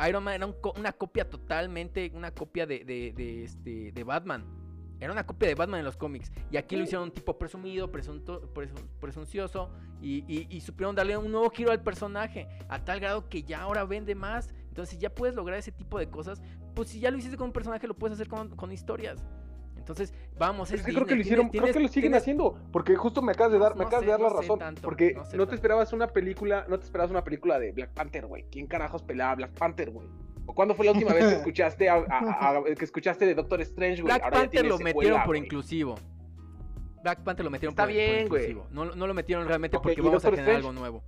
Iron 0.07 0.23
Man 0.23 0.33
era 0.35 0.45
un 0.45 0.55
una 0.77 0.91
copia 0.91 1.29
totalmente, 1.29 2.11
una 2.13 2.31
copia 2.31 2.65
de, 2.65 2.83
de, 2.83 3.13
de, 3.15 3.43
este, 3.45 3.91
de 3.93 4.03
Batman. 4.03 4.45
Era 4.99 5.11
una 5.11 5.25
copia 5.25 5.47
de 5.49 5.55
Batman 5.55 5.79
en 5.79 5.85
los 5.85 5.97
cómics. 5.97 6.31
Y 6.49 6.55
aquí 6.57 6.75
lo 6.77 6.83
hicieron 6.83 7.03
un 7.05 7.11
tipo 7.13 7.37
presumido, 7.37 7.91
presunto, 7.91 8.53
presun- 8.53 8.87
presuncioso. 8.99 9.69
Y, 10.01 10.23
y- 10.27 10.47
y 10.49 10.61
supieron 10.61 10.95
darle 10.95 11.15
un 11.17 11.31
nuevo 11.31 11.49
giro 11.49 11.71
al 11.71 11.81
personaje. 11.81 12.47
A 12.69 12.83
tal 12.83 12.99
grado 12.99 13.27
que 13.29 13.43
ya 13.43 13.61
ahora 13.61 13.83
vende 13.85 14.15
más. 14.15 14.49
Entonces, 14.69 14.95
si 14.95 14.97
ya 15.01 15.09
puedes 15.13 15.35
lograr 15.35 15.57
ese 15.59 15.71
tipo 15.71 15.99
de 15.99 16.09
cosas, 16.09 16.41
pues 16.73 16.89
si 16.89 16.99
ya 16.99 17.11
lo 17.11 17.17
hiciste 17.17 17.37
con 17.37 17.47
un 17.47 17.53
personaje, 17.53 17.85
lo 17.87 17.93
puedes 17.95 18.15
hacer 18.15 18.27
con, 18.27 18.55
con 18.55 18.71
historias. 18.71 19.23
Entonces, 19.83 20.13
vamos, 20.39 20.71
es, 20.71 20.79
es 20.79 20.85
que 20.85 20.93
creo 20.93 21.05
que 21.05 21.15
lo 21.15 21.21
hicieron, 21.21 21.49
creo 21.49 21.71
que 21.73 21.79
lo 21.81 21.87
siguen 21.89 22.15
haciendo, 22.15 22.57
porque 22.71 22.95
justo 22.95 23.21
me 23.21 23.33
acabas 23.33 23.51
de 23.51 23.59
dar, 23.59 23.75
me 23.75 23.81
No 23.81 23.87
acabas 23.87 23.99
sé, 24.01 24.05
de 24.05 24.11
dar 24.13 24.21
la 24.21 24.29
razón, 24.29 24.59
tanto, 24.59 24.81
porque 24.81 25.13
no 25.13 25.23
te 25.23 25.37
tanto. 25.37 25.55
esperabas 25.55 25.91
una 25.93 26.07
película, 26.07 26.65
no 26.69 26.79
te 26.79 26.85
esperabas 26.85 27.11
una 27.11 27.23
película 27.23 27.59
de 27.59 27.71
Black 27.73 27.89
Panther, 27.93 28.25
güey. 28.27 28.45
¿Quién 28.49 28.65
carajos 28.67 29.03
pelaba 29.03 29.35
Black 29.35 29.51
Panther, 29.51 29.91
güey? 29.91 30.07
¿O 30.45 30.53
cuándo 30.55 30.73
fue 30.73 30.85
la 30.85 30.93
última 30.93 31.13
vez 31.13 31.25
que 31.25 31.35
escuchaste 31.35 31.89
a, 31.89 31.95
a- 31.95 32.57
a- 32.57 32.63
que 32.63 32.85
escuchaste 32.85 33.25
de 33.25 33.35
Doctor 33.35 33.59
Strange, 33.61 34.01
güey? 34.01 34.05
Black 34.13 34.23
Ahora 34.23 34.37
Panther 34.39 34.65
lo 34.65 34.77
secuela, 34.77 34.93
metieron 34.99 35.23
por 35.25 35.35
inclusivo. 35.37 35.95
Black 37.03 37.19
Panther 37.23 37.43
lo 37.43 37.51
metieron 37.51 37.73
Está 37.73 37.83
por, 37.83 37.91
por 37.91 37.93
bien, 37.97 38.27
güey. 38.29 38.43
inclusivo. 38.43 38.67
No, 38.71 38.85
no 38.95 39.07
lo 39.07 39.13
metieron 39.13 39.45
realmente 39.47 39.77
porque 39.79 39.99
¿y 39.99 40.03
vamos 40.03 40.23
a 40.23 40.29
generar 40.29 40.49
Strange? 40.49 40.67
algo 40.67 40.79
nuevo. 40.79 41.03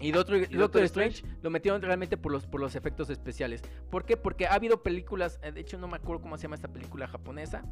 Y 0.00 0.12
Doctor, 0.12 0.36
y 0.36 0.40
Doctor 0.40 0.58
Doctor 0.58 0.82
Strange? 0.84 1.16
Strange 1.18 1.38
lo 1.42 1.50
metieron 1.50 1.82
realmente 1.82 2.16
por 2.16 2.32
los, 2.32 2.46
por 2.46 2.60
los 2.60 2.74
efectos 2.74 3.10
especiales. 3.10 3.62
¿Por 3.90 4.04
qué? 4.04 4.16
Porque 4.16 4.46
ha 4.46 4.54
habido 4.54 4.82
películas, 4.82 5.38
eh, 5.42 5.52
de 5.52 5.60
hecho 5.60 5.78
no 5.78 5.88
me 5.88 5.96
acuerdo 5.96 6.22
cómo 6.22 6.36
se 6.36 6.44
llama 6.44 6.54
esta 6.56 6.72
película 6.72 7.06
japonesa, 7.06 7.62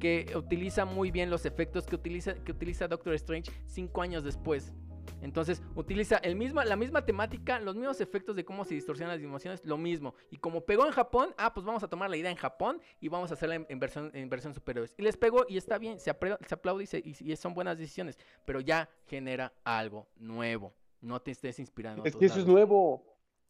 que 0.00 0.32
utiliza 0.34 0.84
muy 0.84 1.10
bien 1.10 1.30
los 1.30 1.44
efectos 1.46 1.86
que 1.86 1.94
utiliza, 1.94 2.34
que 2.34 2.52
utiliza 2.52 2.88
Doctor 2.88 3.14
Strange 3.14 3.50
cinco 3.66 4.02
años 4.02 4.24
después. 4.24 4.72
Entonces 5.20 5.62
utiliza 5.74 6.16
el 6.18 6.34
misma, 6.36 6.64
la 6.64 6.76
misma 6.76 7.04
temática, 7.04 7.58
los 7.60 7.76
mismos 7.76 8.00
efectos 8.00 8.36
de 8.36 8.44
cómo 8.44 8.64
se 8.64 8.74
distorsionan 8.74 9.14
las 9.16 9.22
emociones, 9.24 9.62
lo 9.64 9.76
mismo. 9.76 10.14
Y 10.30 10.36
como 10.38 10.64
pegó 10.64 10.86
en 10.86 10.92
Japón, 10.92 11.34
ah, 11.36 11.52
pues 11.52 11.64
vamos 11.66 11.82
a 11.82 11.88
tomar 11.88 12.08
la 12.10 12.16
idea 12.16 12.30
en 12.30 12.36
Japón 12.36 12.80
y 13.00 13.08
vamos 13.08 13.30
a 13.30 13.34
hacerla 13.34 13.56
en, 13.56 13.66
en 13.68 13.78
versión, 13.78 14.10
en 14.14 14.28
versión 14.30 14.54
superhéroes. 14.54 14.94
Y 14.98 15.02
les 15.02 15.16
pegó 15.16 15.44
y 15.48 15.58
está 15.58 15.76
bien, 15.78 16.00
se, 16.00 16.10
apre- 16.10 16.38
se 16.46 16.54
aplaude 16.54 16.84
y, 16.84 16.86
se- 16.86 16.98
y- 17.04 17.32
y 17.32 17.36
son 17.36 17.52
buenas 17.54 17.76
decisiones, 17.78 18.18
pero 18.46 18.60
ya 18.60 18.88
genera 19.06 19.52
algo 19.62 20.08
nuevo. 20.16 20.74
No 21.04 21.20
te 21.20 21.30
estés 21.32 21.58
inspirando. 21.58 22.02
Es 22.04 22.16
que 22.16 22.26
eso 22.26 22.34
es 22.34 22.40
lados. 22.46 22.52
nuevo. 22.54 23.04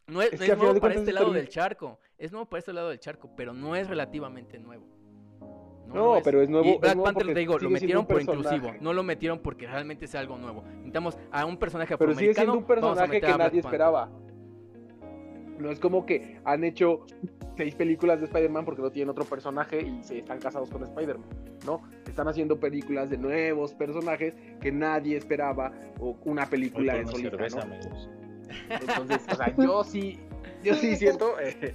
No 0.06 0.20
es, 0.20 0.32
Es 0.32 0.40
no 0.40 0.44
es 0.46 0.58
nuevo 0.58 0.80
para 0.80 0.94
este 0.94 1.10
es 1.10 1.14
lado 1.14 1.32
del 1.32 1.48
charco. 1.48 1.98
Es 2.18 2.32
nuevo 2.32 2.46
para 2.46 2.58
este 2.58 2.72
lado 2.72 2.88
del 2.90 2.98
charco, 3.00 3.30
pero 3.36 3.52
no 3.54 3.74
es 3.76 3.88
relativamente 3.88 4.58
nuevo. 4.58 4.84
No, 5.86 6.18
pero 6.24 6.42
es 6.42 6.48
nuevo- 6.48 6.66
Y 6.66 6.70
es 6.72 6.80
Black 6.80 6.94
nuevo 6.96 7.04
Panther, 7.04 7.26
te 7.34 7.38
digo, 7.40 7.58
lo 7.58 7.70
metieron 7.70 8.06
por 8.06 8.16
personaje. 8.16 8.56
inclusivo. 8.56 8.82
No 8.82 8.92
lo 8.92 9.02
metieron 9.02 9.38
porque 9.38 9.66
realmente 9.66 10.06
sea 10.08 10.20
algo 10.20 10.36
nuevo. 10.36 10.62
Necesitamos 10.62 11.16
a 11.30 11.44
un 11.46 11.56
personaje 11.56 11.96
Pero 11.96 12.14
sigue 12.14 12.34
siendo 12.34 12.54
un 12.54 12.62
afroamericano, 12.64 12.94
personaje 12.94 13.20
que 13.20 13.26
nadie 13.28 13.38
Panther. 13.38 13.58
esperaba. 13.60 14.10
No 15.58 15.70
es 15.70 15.78
como 15.78 16.04
que 16.04 16.38
han 16.44 16.64
hecho 16.64 17.06
seis 17.56 17.74
películas 17.74 18.20
de 18.20 18.26
Spider-Man 18.26 18.64
porque 18.64 18.82
no 18.82 18.90
tienen 18.90 19.10
otro 19.10 19.24
personaje 19.24 19.82
y 19.82 20.02
se 20.02 20.18
están 20.18 20.38
casados 20.38 20.70
con 20.70 20.82
Spider-Man. 20.82 21.28
No, 21.66 21.82
están 22.06 22.28
haciendo 22.28 22.58
películas 22.58 23.10
de 23.10 23.18
nuevos 23.18 23.72
personajes 23.74 24.34
que 24.60 24.72
nadie 24.72 25.16
esperaba 25.16 25.72
o 25.98 26.16
una 26.24 26.46
película 26.46 26.94
una 26.94 27.06
solista, 27.06 27.30
cerveza, 27.30 27.64
¿no? 27.64 27.74
amigos. 27.74 28.10
Entonces, 28.68 29.26
o 29.32 29.36
sea, 29.36 29.54
yo 29.58 29.84
sí, 29.84 30.18
yo 30.62 30.74
sí 30.74 30.96
siento, 30.96 31.34
eh, 31.40 31.74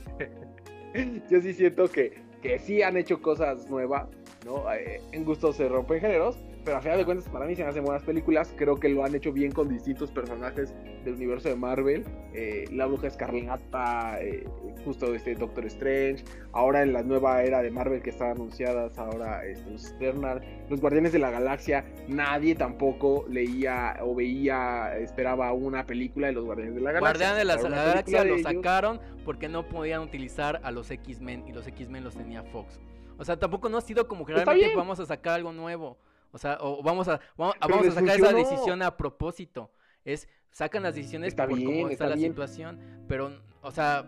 yo 1.30 1.42
sí 1.42 1.54
siento 1.54 1.88
que, 1.88 2.22
que 2.42 2.60
sí 2.60 2.82
han 2.82 2.98
hecho 2.98 3.22
cosas 3.22 3.70
nuevas, 3.70 4.08
¿no? 4.46 4.72
Eh, 4.74 5.02
en 5.12 5.26
gusto 5.26 5.54
se 5.54 5.68
rompen 5.68 6.02
géneros, 6.02 6.38
pero 6.64 6.78
a 6.78 6.82
final 6.82 6.98
de 6.98 7.06
cuentas 7.06 7.28
para 7.30 7.46
mí 7.46 7.56
se 7.56 7.64
me 7.64 7.70
hacen 7.70 7.84
buenas 7.84 8.04
películas, 8.04 8.54
creo 8.56 8.76
que 8.76 8.90
lo 8.90 9.04
han 9.04 9.16
hecho 9.16 9.32
bien 9.32 9.52
con 9.52 9.70
distintos 9.70 10.12
personajes 10.12 10.74
del 11.04 11.16
universo 11.16 11.50
de 11.50 11.56
Marvel, 11.56 12.06
eh, 12.34 12.66
La 12.72 12.86
Bruja 12.86 13.08
Escarlata, 13.08 14.22
eh, 14.22 14.46
justo 14.84 15.14
este 15.14 15.36
Doctor 15.36 15.66
Strange, 15.66 16.24
ahora 16.52 16.84
en 16.84 16.94
la 16.94 17.04
nueva 17.04 17.44
era 17.44 17.62
de 17.62 17.72
Marvel 17.72 18.02
que 18.02 18.10
están 18.10 18.32
anunciadas, 18.32 18.98
ahora 18.98 19.46
este, 19.46 19.70
los 19.70 19.92
Eternal, 19.92 20.42
los 20.70 20.82
Guardianes 20.82 21.12
de 21.12 21.20
la 21.20 21.32
Galaxia, 21.32 21.86
nadie 22.08 22.56
tampoco 22.56 23.26
leía 23.30 23.98
o 24.02 24.16
veía, 24.16 24.98
esperaba 24.98 25.54
una 25.54 25.86
película 25.86 26.28
de 26.28 26.34
los 26.34 26.46
Guardianes 26.46 26.76
de 26.76 26.82
la 26.82 26.92
Galaxia. 26.92 27.10
Guardián 27.10 27.38
de 27.38 27.46
la 27.46 27.58
Galaxia 27.58 28.24
lo 28.24 28.40
sacaron 28.40 29.00
porque 29.26 29.48
no 29.48 29.68
podían 29.68 30.02
utilizar 30.02 30.60
a 30.64 30.72
los 30.72 30.92
X-Men 30.92 31.48
y 31.48 31.54
los 31.54 31.68
X-Men 31.68 32.04
los 32.04 32.16
tenía 32.16 32.44
Fox. 32.44 32.80
O 33.18 33.26
sea, 33.26 33.38
tampoco 33.38 33.68
no 33.68 33.78
ha 33.78 33.82
sido 33.82 34.08
como 34.08 34.26
que 34.26 34.34
realmente 34.34 34.76
vamos 34.76 35.00
a 35.00 35.06
sacar 35.06 35.36
algo 35.36 35.52
nuevo. 35.52 35.98
O 36.32 36.38
sea, 36.38 36.58
o 36.62 36.82
vamos 36.84 37.08
a, 37.08 37.20
vamos, 37.38 37.56
vamos 37.60 37.88
a 37.88 37.92
sacar 37.92 38.16
esa 38.18 38.34
decisión 38.34 38.82
a 38.82 38.96
propósito. 38.96 39.72
Es, 40.06 40.28
sacan 40.52 40.84
las 40.84 40.96
decisiones 40.96 41.30
Está 41.30 41.48
por 41.48 41.58
bien, 41.58 41.66
cómo 41.70 41.80
está, 41.90 41.94
está 41.94 42.08
la 42.08 42.16
bien. 42.16 42.32
situación. 42.32 42.80
Pero, 43.08 43.32
o 43.62 43.72
sea, 43.72 44.06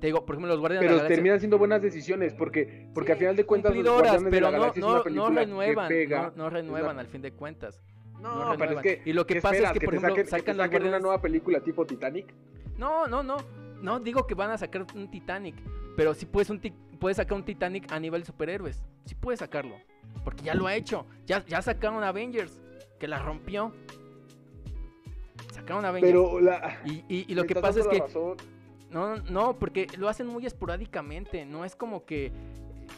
te 0.00 0.06
digo, 0.08 0.24
por 0.24 0.34
ejemplo, 0.34 0.48
los 0.52 0.60
Guardianes 0.60 0.82
de 0.82 0.86
Pero 0.86 0.96
la 0.96 1.02
Galaxia. 1.02 1.16
terminan 1.16 1.38
siendo 1.40 1.58
buenas 1.58 1.82
decisiones 1.82 2.34
porque, 2.34 2.88
porque 2.94 3.12
Sí, 3.12 3.12
a 3.12 3.16
final 3.18 3.36
de 3.36 3.44
cuentas 3.46 3.74
los 3.74 3.84
Guardianes 3.84 4.24
de 4.24 4.30
pero 4.30 4.46
la 4.46 4.50
no, 4.52 4.58
Galaxia 4.60 4.80
es 4.80 4.86
no, 4.86 4.92
una 4.92 5.30
no 5.30 5.30
renuevan, 5.36 5.88
que 5.88 5.94
pega. 5.94 6.22
no, 6.36 6.44
no 6.44 6.50
renuevan 6.50 6.98
al 6.98 7.06
fin 7.08 7.22
de 7.22 7.32
cuentas. 7.32 7.80
No, 8.20 8.52
no 8.52 8.56
pero 8.58 8.72
es 8.72 8.82
que 8.82 9.02
Y 9.04 9.12
lo 9.12 9.26
que 9.26 9.34
¿qué 9.34 9.40
pasa 9.42 9.54
es 9.56 9.60
esperas? 9.64 9.72
que, 9.74 9.78
que 9.80 9.84
por 9.86 9.94
ejemplo, 9.94 10.10
saquen, 10.14 10.26
sacan 10.26 10.38
saquen 10.38 10.54
una 10.56 10.66
Guardianes- 10.68 11.02
nueva 11.02 11.20
película 11.20 11.60
tipo 11.60 11.84
Titanic. 11.86 12.32
No, 12.78 13.06
no, 13.06 13.22
no. 13.22 13.36
No 13.82 14.00
digo 14.00 14.26
que 14.26 14.34
van 14.34 14.50
a 14.50 14.56
sacar 14.58 14.86
un 14.94 15.10
Titanic, 15.10 15.56
pero 15.96 16.14
sí 16.14 16.24
puedes, 16.24 16.48
un 16.48 16.58
puedes 16.98 17.18
sacar 17.18 17.36
un 17.36 17.44
Titanic 17.44 17.90
a 17.92 18.00
nivel 18.00 18.24
superhéroes. 18.24 18.82
Sí 19.04 19.14
puedes 19.14 19.40
sacarlo. 19.40 19.76
Porque 20.22 20.44
ya 20.44 20.54
lo 20.54 20.66
ha 20.66 20.74
hecho. 20.74 21.06
Ya, 21.26 21.44
ya 21.46 21.60
sacaron 21.62 22.04
Avengers, 22.04 22.60
que 23.00 23.08
la 23.08 23.18
rompió. 23.18 23.72
Sacaron 25.52 25.84
Avengers. 25.84 26.12
Pero 26.12 26.40
la, 26.40 26.80
y, 26.84 27.04
y- 27.08 27.24
y 27.28 27.34
lo 27.34 27.44
que 27.44 27.54
pasa 27.54 27.80
es 27.80 27.88
que... 27.88 27.98
razón. 28.00 28.36
No, 28.90 29.16
no, 29.16 29.58
porque 29.58 29.86
lo 29.98 30.08
hacen 30.08 30.26
muy 30.26 30.46
esporádicamente. 30.46 31.44
No 31.44 31.64
es 31.64 31.74
como 31.76 32.04
que... 32.04 32.32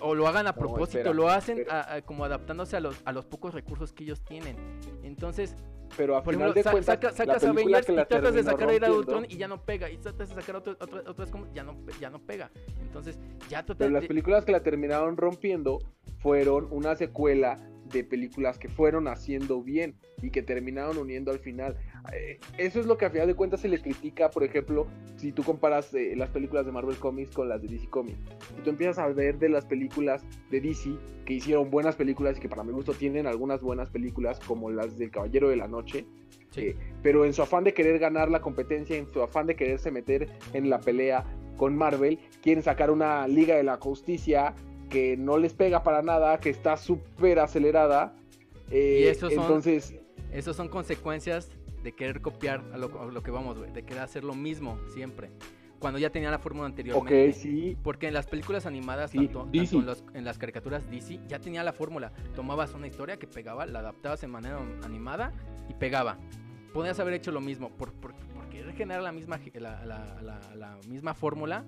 O 0.00 0.14
lo 0.14 0.26
hagan 0.28 0.46
a 0.46 0.50
No, 0.50 0.56
propósito, 0.58 0.98
espera, 0.98 1.14
lo 1.14 1.28
hacen 1.28 1.58
espera. 1.60 1.80
a- 1.80 1.94
a- 1.96 2.02
como 2.02 2.24
adaptándose 2.24 2.76
a 2.76 2.80
los, 2.80 3.00
a 3.04 3.12
los 3.12 3.24
pocos 3.24 3.54
recursos 3.54 3.92
que 3.92 4.04
ellos 4.04 4.20
tienen. 4.22 4.56
Entonces, 5.04 5.56
Pero 5.96 6.16
a 6.16 6.22
por 6.22 6.34
final 6.34 6.50
ejemplo, 6.50 6.62
de 6.62 6.70
cuentas, 6.70 6.94
saca- 6.94 7.06
la 7.08 7.12
sacas 7.12 7.42
película 7.42 7.62
Avengers 7.78 7.86
que 7.86 7.92
y 7.92 7.96
la 7.96 8.04
tratas 8.06 8.34
de 8.34 8.42
sacar 8.42 8.84
a 8.84 8.92
Ultron 8.92 9.26
y 9.28 9.36
ya 9.36 9.48
no 9.48 9.62
pega. 9.62 9.90
Y 9.90 9.96
tratas 9.98 10.28
de 10.28 10.34
sacar 10.34 10.56
otro- 10.56 10.76
otro- 10.80 11.02
otras 11.06 11.30
como 11.30 11.52
ya 11.52 11.62
no, 11.64 11.76
ya 12.00 12.10
no 12.10 12.18
pega. 12.18 12.50
Entonces, 12.82 13.18
ya 13.48 13.62
Pero 13.62 13.74
total. 13.78 13.92
las 13.92 14.06
películas 14.06 14.44
que 14.44 14.52
la 14.52 14.62
terminaron 14.62 15.16
rompiendo 15.16 15.78
fueron 16.18 16.66
una 16.70 16.96
secuela 16.96 17.58
de 17.92 18.02
películas 18.02 18.58
que 18.58 18.68
fueron 18.68 19.06
haciendo 19.06 19.62
bien 19.62 19.94
y 20.20 20.30
que 20.30 20.42
terminaron 20.42 20.98
uniendo 20.98 21.30
al 21.30 21.38
final. 21.38 21.76
Eh, 22.12 22.38
eso 22.58 22.80
es 22.80 22.86
lo 22.86 22.96
que 22.96 23.04
a 23.06 23.10
final 23.10 23.26
de 23.26 23.34
cuentas 23.34 23.60
se 23.60 23.68
le 23.68 23.80
critica, 23.80 24.30
por 24.30 24.44
ejemplo, 24.44 24.86
si 25.16 25.32
tú 25.32 25.42
comparas 25.42 25.92
eh, 25.94 26.14
las 26.16 26.30
películas 26.30 26.64
de 26.66 26.72
Marvel 26.72 26.96
Comics 26.96 27.30
con 27.32 27.48
las 27.48 27.60
de 27.62 27.68
DC 27.68 27.88
Comics. 27.88 28.18
Y 28.58 28.62
tú 28.62 28.70
empiezas 28.70 28.98
a 28.98 29.08
ver 29.08 29.38
de 29.38 29.48
las 29.48 29.64
películas 29.66 30.24
de 30.50 30.60
DC 30.60 30.90
que 31.24 31.34
hicieron 31.34 31.70
buenas 31.70 31.96
películas 31.96 32.36
y 32.38 32.40
que 32.40 32.48
para 32.48 32.62
mi 32.62 32.72
gusto 32.72 32.92
tienen 32.94 33.26
algunas 33.26 33.60
buenas 33.60 33.90
películas 33.90 34.38
como 34.46 34.70
las 34.70 34.96
del 34.98 35.10
Caballero 35.10 35.48
de 35.48 35.56
la 35.56 35.66
Noche, 35.68 36.06
sí. 36.50 36.60
eh, 36.60 36.76
pero 37.02 37.24
en 37.24 37.32
su 37.32 37.42
afán 37.42 37.64
de 37.64 37.74
querer 37.74 37.98
ganar 37.98 38.30
la 38.30 38.40
competencia, 38.40 38.96
en 38.96 39.08
su 39.12 39.22
afán 39.22 39.46
de 39.46 39.56
quererse 39.56 39.90
meter 39.90 40.28
en 40.52 40.70
la 40.70 40.78
pelea 40.80 41.24
con 41.56 41.76
Marvel, 41.76 42.18
quieren 42.42 42.62
sacar 42.62 42.90
una 42.90 43.26
Liga 43.26 43.56
de 43.56 43.62
la 43.64 43.76
Justicia 43.78 44.54
que 44.90 45.16
no 45.16 45.36
les 45.38 45.52
pega 45.54 45.82
para 45.82 46.02
nada, 46.02 46.38
que 46.38 46.50
está 46.50 46.76
súper 46.76 47.40
acelerada. 47.40 48.14
eh, 48.70 49.00
Y 49.00 49.04
esos 49.08 49.32
son- 49.32 49.42
entonces, 49.42 49.94
Esas 50.32 50.54
son 50.56 50.68
consecuencias 50.68 51.50
de 51.82 51.92
querer 51.94 52.20
copiar 52.20 52.64
a 52.72 52.78
lo, 52.78 53.00
a 53.02 53.06
lo 53.06 53.22
que 53.22 53.30
vamos, 53.30 53.58
güey, 53.58 53.72
de 53.72 53.84
querer 53.84 54.02
hacer 54.02 54.24
lo 54.24 54.34
mismo 54.34 54.78
siempre. 54.92 55.30
Cuando 55.78 55.98
ya 55.98 56.10
tenía 56.10 56.30
la 56.30 56.38
fórmula 56.38 56.64
ok, 56.66 56.70
anteriormente. 56.70 57.32
sí, 57.34 57.76
Porque 57.82 58.08
en 58.08 58.14
las 58.14 58.26
películas 58.26 58.64
animadas, 58.64 59.10
Sí, 59.10 59.18
tanto, 59.18 59.48
en, 59.52 59.86
los- 59.86 60.04
en 60.14 60.24
las 60.24 60.38
caricaturas 60.38 60.90
DC, 60.90 61.20
ya 61.28 61.38
tenía 61.38 61.62
la 61.62 61.72
fórmula. 61.74 62.12
Tomabas 62.34 62.72
una 62.74 62.86
historia 62.86 63.18
que 63.18 63.26
pegaba, 63.26 63.66
la 63.66 63.80
adaptabas 63.80 64.22
en 64.22 64.30
manera 64.30 64.58
animada 64.84 65.32
y 65.68 65.74
pegaba. 65.74 66.18
Podías 66.72 66.98
haber 66.98 67.14
hecho 67.14 67.30
lo 67.30 67.40
mismo. 67.42 67.68
Por, 67.70 67.92
por, 67.92 68.14
por 68.14 68.48
querer 68.48 68.72
generar 68.74 69.02
la 69.02 69.12
misma, 69.12 69.38
la, 69.54 69.84
la- 69.84 70.22
la- 70.22 70.54
la 70.56 70.78
misma 70.88 71.12
fórmula, 71.12 71.64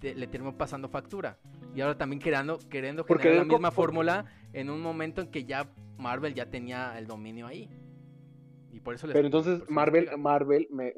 te- 0.00 0.14
le 0.14 0.26
terminó 0.26 0.56
pasando 0.56 0.88
factura. 0.88 1.38
Y 1.74 1.80
ahora 1.82 1.96
también 1.98 2.20
queriendo, 2.20 2.58
queriendo 2.70 3.04
generar 3.04 3.36
la 3.36 3.44
misma 3.44 3.70
fórmula 3.70 4.24
en 4.54 4.70
un 4.70 4.80
momento 4.80 5.20
en 5.20 5.28
que 5.28 5.44
ya 5.44 5.68
Marvel 5.98 6.32
ya 6.34 6.46
tenía 6.46 6.96
el 6.98 7.06
dominio 7.06 7.46
ahí. 7.46 7.68
Y 8.74 8.80
por 8.80 8.94
eso 8.94 9.06
les- 9.06 9.14
pero 9.14 9.26
entonces 9.26 9.54
por 9.60 9.62
eso 9.62 9.66
les 9.70 9.74
Marvel. 9.74 10.08
Marvel, 10.18 10.68
me- 10.70 10.94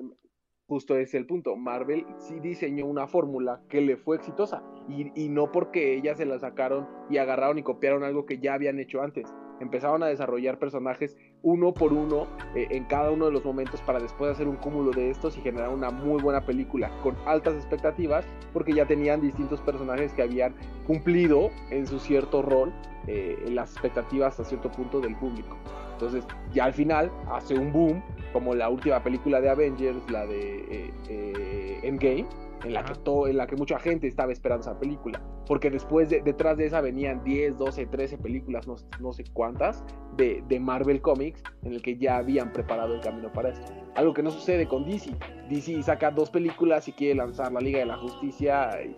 justo 0.68 0.96
es 0.96 1.14
el 1.14 1.26
punto, 1.26 1.54
Marvel 1.56 2.04
sí 2.18 2.40
diseñó 2.40 2.86
una 2.86 3.06
fórmula 3.06 3.60
que 3.68 3.80
le 3.80 3.96
fue 3.96 4.16
exitosa 4.16 4.62
y, 4.88 5.12
y 5.14 5.28
no 5.28 5.52
porque 5.52 5.94
ellas 5.94 6.16
se 6.18 6.26
la 6.26 6.38
sacaron 6.40 6.88
y 7.08 7.18
agarraron 7.18 7.58
y 7.58 7.62
copiaron 7.62 8.02
algo 8.02 8.26
que 8.26 8.38
ya 8.38 8.54
habían 8.54 8.80
hecho 8.80 9.00
antes. 9.02 9.32
Empezaron 9.60 10.02
a 10.02 10.06
desarrollar 10.06 10.58
personajes 10.58 11.16
uno 11.42 11.72
por 11.72 11.92
uno 11.92 12.26
eh, 12.56 12.66
en 12.70 12.84
cada 12.84 13.10
uno 13.12 13.26
de 13.26 13.32
los 13.32 13.44
momentos 13.44 13.80
para 13.82 14.00
después 14.00 14.30
hacer 14.32 14.48
un 14.48 14.56
cúmulo 14.56 14.90
de 14.90 15.08
estos 15.08 15.38
y 15.38 15.40
generar 15.40 15.68
una 15.70 15.90
muy 15.90 16.20
buena 16.20 16.44
película 16.44 16.90
con 17.02 17.14
altas 17.26 17.54
expectativas 17.54 18.26
porque 18.52 18.74
ya 18.74 18.86
tenían 18.86 19.20
distintos 19.20 19.60
personajes 19.62 20.12
que 20.12 20.22
habían 20.22 20.54
cumplido 20.86 21.50
en 21.70 21.86
su 21.86 21.98
cierto 22.00 22.42
rol 22.42 22.72
eh, 23.06 23.36
las 23.50 23.70
expectativas 23.72 24.38
a 24.40 24.44
cierto 24.44 24.70
punto 24.72 25.00
del 25.00 25.14
público. 25.16 25.56
Entonces, 25.96 26.24
ya 26.52 26.66
al 26.66 26.74
final 26.74 27.10
hace 27.32 27.54
un 27.54 27.72
boom, 27.72 28.02
como 28.34 28.54
la 28.54 28.68
última 28.68 29.02
película 29.02 29.40
de 29.40 29.48
Avengers, 29.48 30.10
la 30.10 30.26
de 30.26 30.58
eh, 30.70 30.90
eh, 31.08 31.80
Endgame, 31.82 32.26
en 32.66 32.74
la, 32.74 32.84
que 32.84 32.92
Ajá. 32.92 33.02
to- 33.04 33.26
en 33.28 33.36
la 33.36 33.46
que 33.46 33.56
mucha 33.56 33.78
gente 33.78 34.06
estaba 34.06 34.32
esperando 34.32 34.62
esa 34.62 34.78
película. 34.78 35.20
Porque 35.46 35.70
después, 35.70 36.10
de- 36.10 36.20
detrás 36.22 36.56
de 36.56 36.66
esa 36.66 36.80
venían 36.80 37.22
10, 37.24 37.56
12, 37.56 37.86
13 37.86 38.18
películas, 38.18 38.66
no, 38.66 38.76
no 39.00 39.12
sé 39.12 39.24
cuántas, 39.32 39.84
de, 40.16 40.42
de 40.48 40.60
Marvel 40.60 41.00
Comics, 41.00 41.42
en 41.62 41.72
el 41.74 41.82
que 41.82 41.96
ya 41.96 42.16
habían 42.16 42.52
preparado 42.52 42.94
el 42.94 43.00
camino 43.00 43.32
para 43.32 43.50
esto. 43.50 43.72
Algo 43.94 44.12
que 44.12 44.22
no 44.22 44.30
sucede 44.30 44.66
con 44.66 44.84
DC. 44.84 45.10
DC 45.48 45.82
saca 45.82 46.10
dos 46.10 46.30
películas 46.30 46.88
y 46.88 46.92
quiere 46.92 47.14
lanzar 47.14 47.52
la 47.52 47.60
Liga 47.60 47.78
de 47.78 47.86
la 47.86 47.96
Justicia 47.96 48.70
y, 48.84 48.96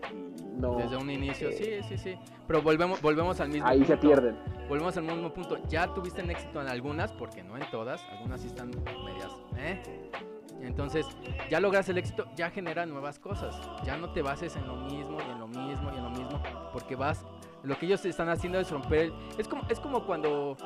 no... 0.59 0.77
Desde 0.77 0.97
un 0.97 1.09
inicio, 1.11 1.51
eh, 1.51 1.83
sí, 1.83 1.89
sí, 1.89 1.99
sí. 1.99 2.19
Pero 2.49 2.63
volvemos, 2.63 3.01
volvemos 3.01 3.39
al 3.41 3.49
mismo 3.51 3.69
Ahí 3.69 3.79
punto. 3.79 3.93
se 3.93 3.99
pierden. 3.99 4.37
Volvemos 4.69 4.97
al 4.97 5.05
mismo 5.05 5.33
punto. 5.33 5.57
Ya 5.69 5.93
tuviste 5.95 6.23
un 6.23 6.31
éxito 6.31 6.61
en 6.61 6.69
algunas, 6.69 7.13
porque 7.13 7.45
no 7.45 7.57
en 7.57 7.63
todas. 7.71 8.03
Algunas 8.11 8.41
sí 8.41 8.49
están 8.49 8.71
medias. 8.71 9.31
¿eh? 9.57 9.81
Entonces, 10.63 11.07
ya 11.49 11.61
logras 11.61 11.89
el 11.89 11.99
éxito, 11.99 12.27
ya 12.37 12.51
genera 12.51 12.85
nuevas 12.87 13.19
cosas. 13.19 13.59
Ya 13.85 13.97
no 13.97 14.11
te 14.13 14.23
bases 14.23 14.57
en 14.57 14.67
lo 14.67 14.77
mismo 14.77 15.19
y 15.21 15.31
en 15.31 15.39
lo 15.39 15.47
mismo 15.47 15.91
y 15.93 15.97
en 15.97 16.03
lo 16.05 16.11
mismo. 16.11 16.43
Porque 16.73 16.97
vas. 16.97 17.25
Lo 17.63 17.79
que 17.79 17.87
ellos 17.87 18.05
están 18.05 18.29
haciendo 18.29 18.59
es 18.61 18.71
romper. 18.71 18.99
el- 19.01 19.15
es, 19.39 19.49
como, 19.49 19.63
es 19.69 19.81
como 19.81 20.05
cuando. 20.07 20.57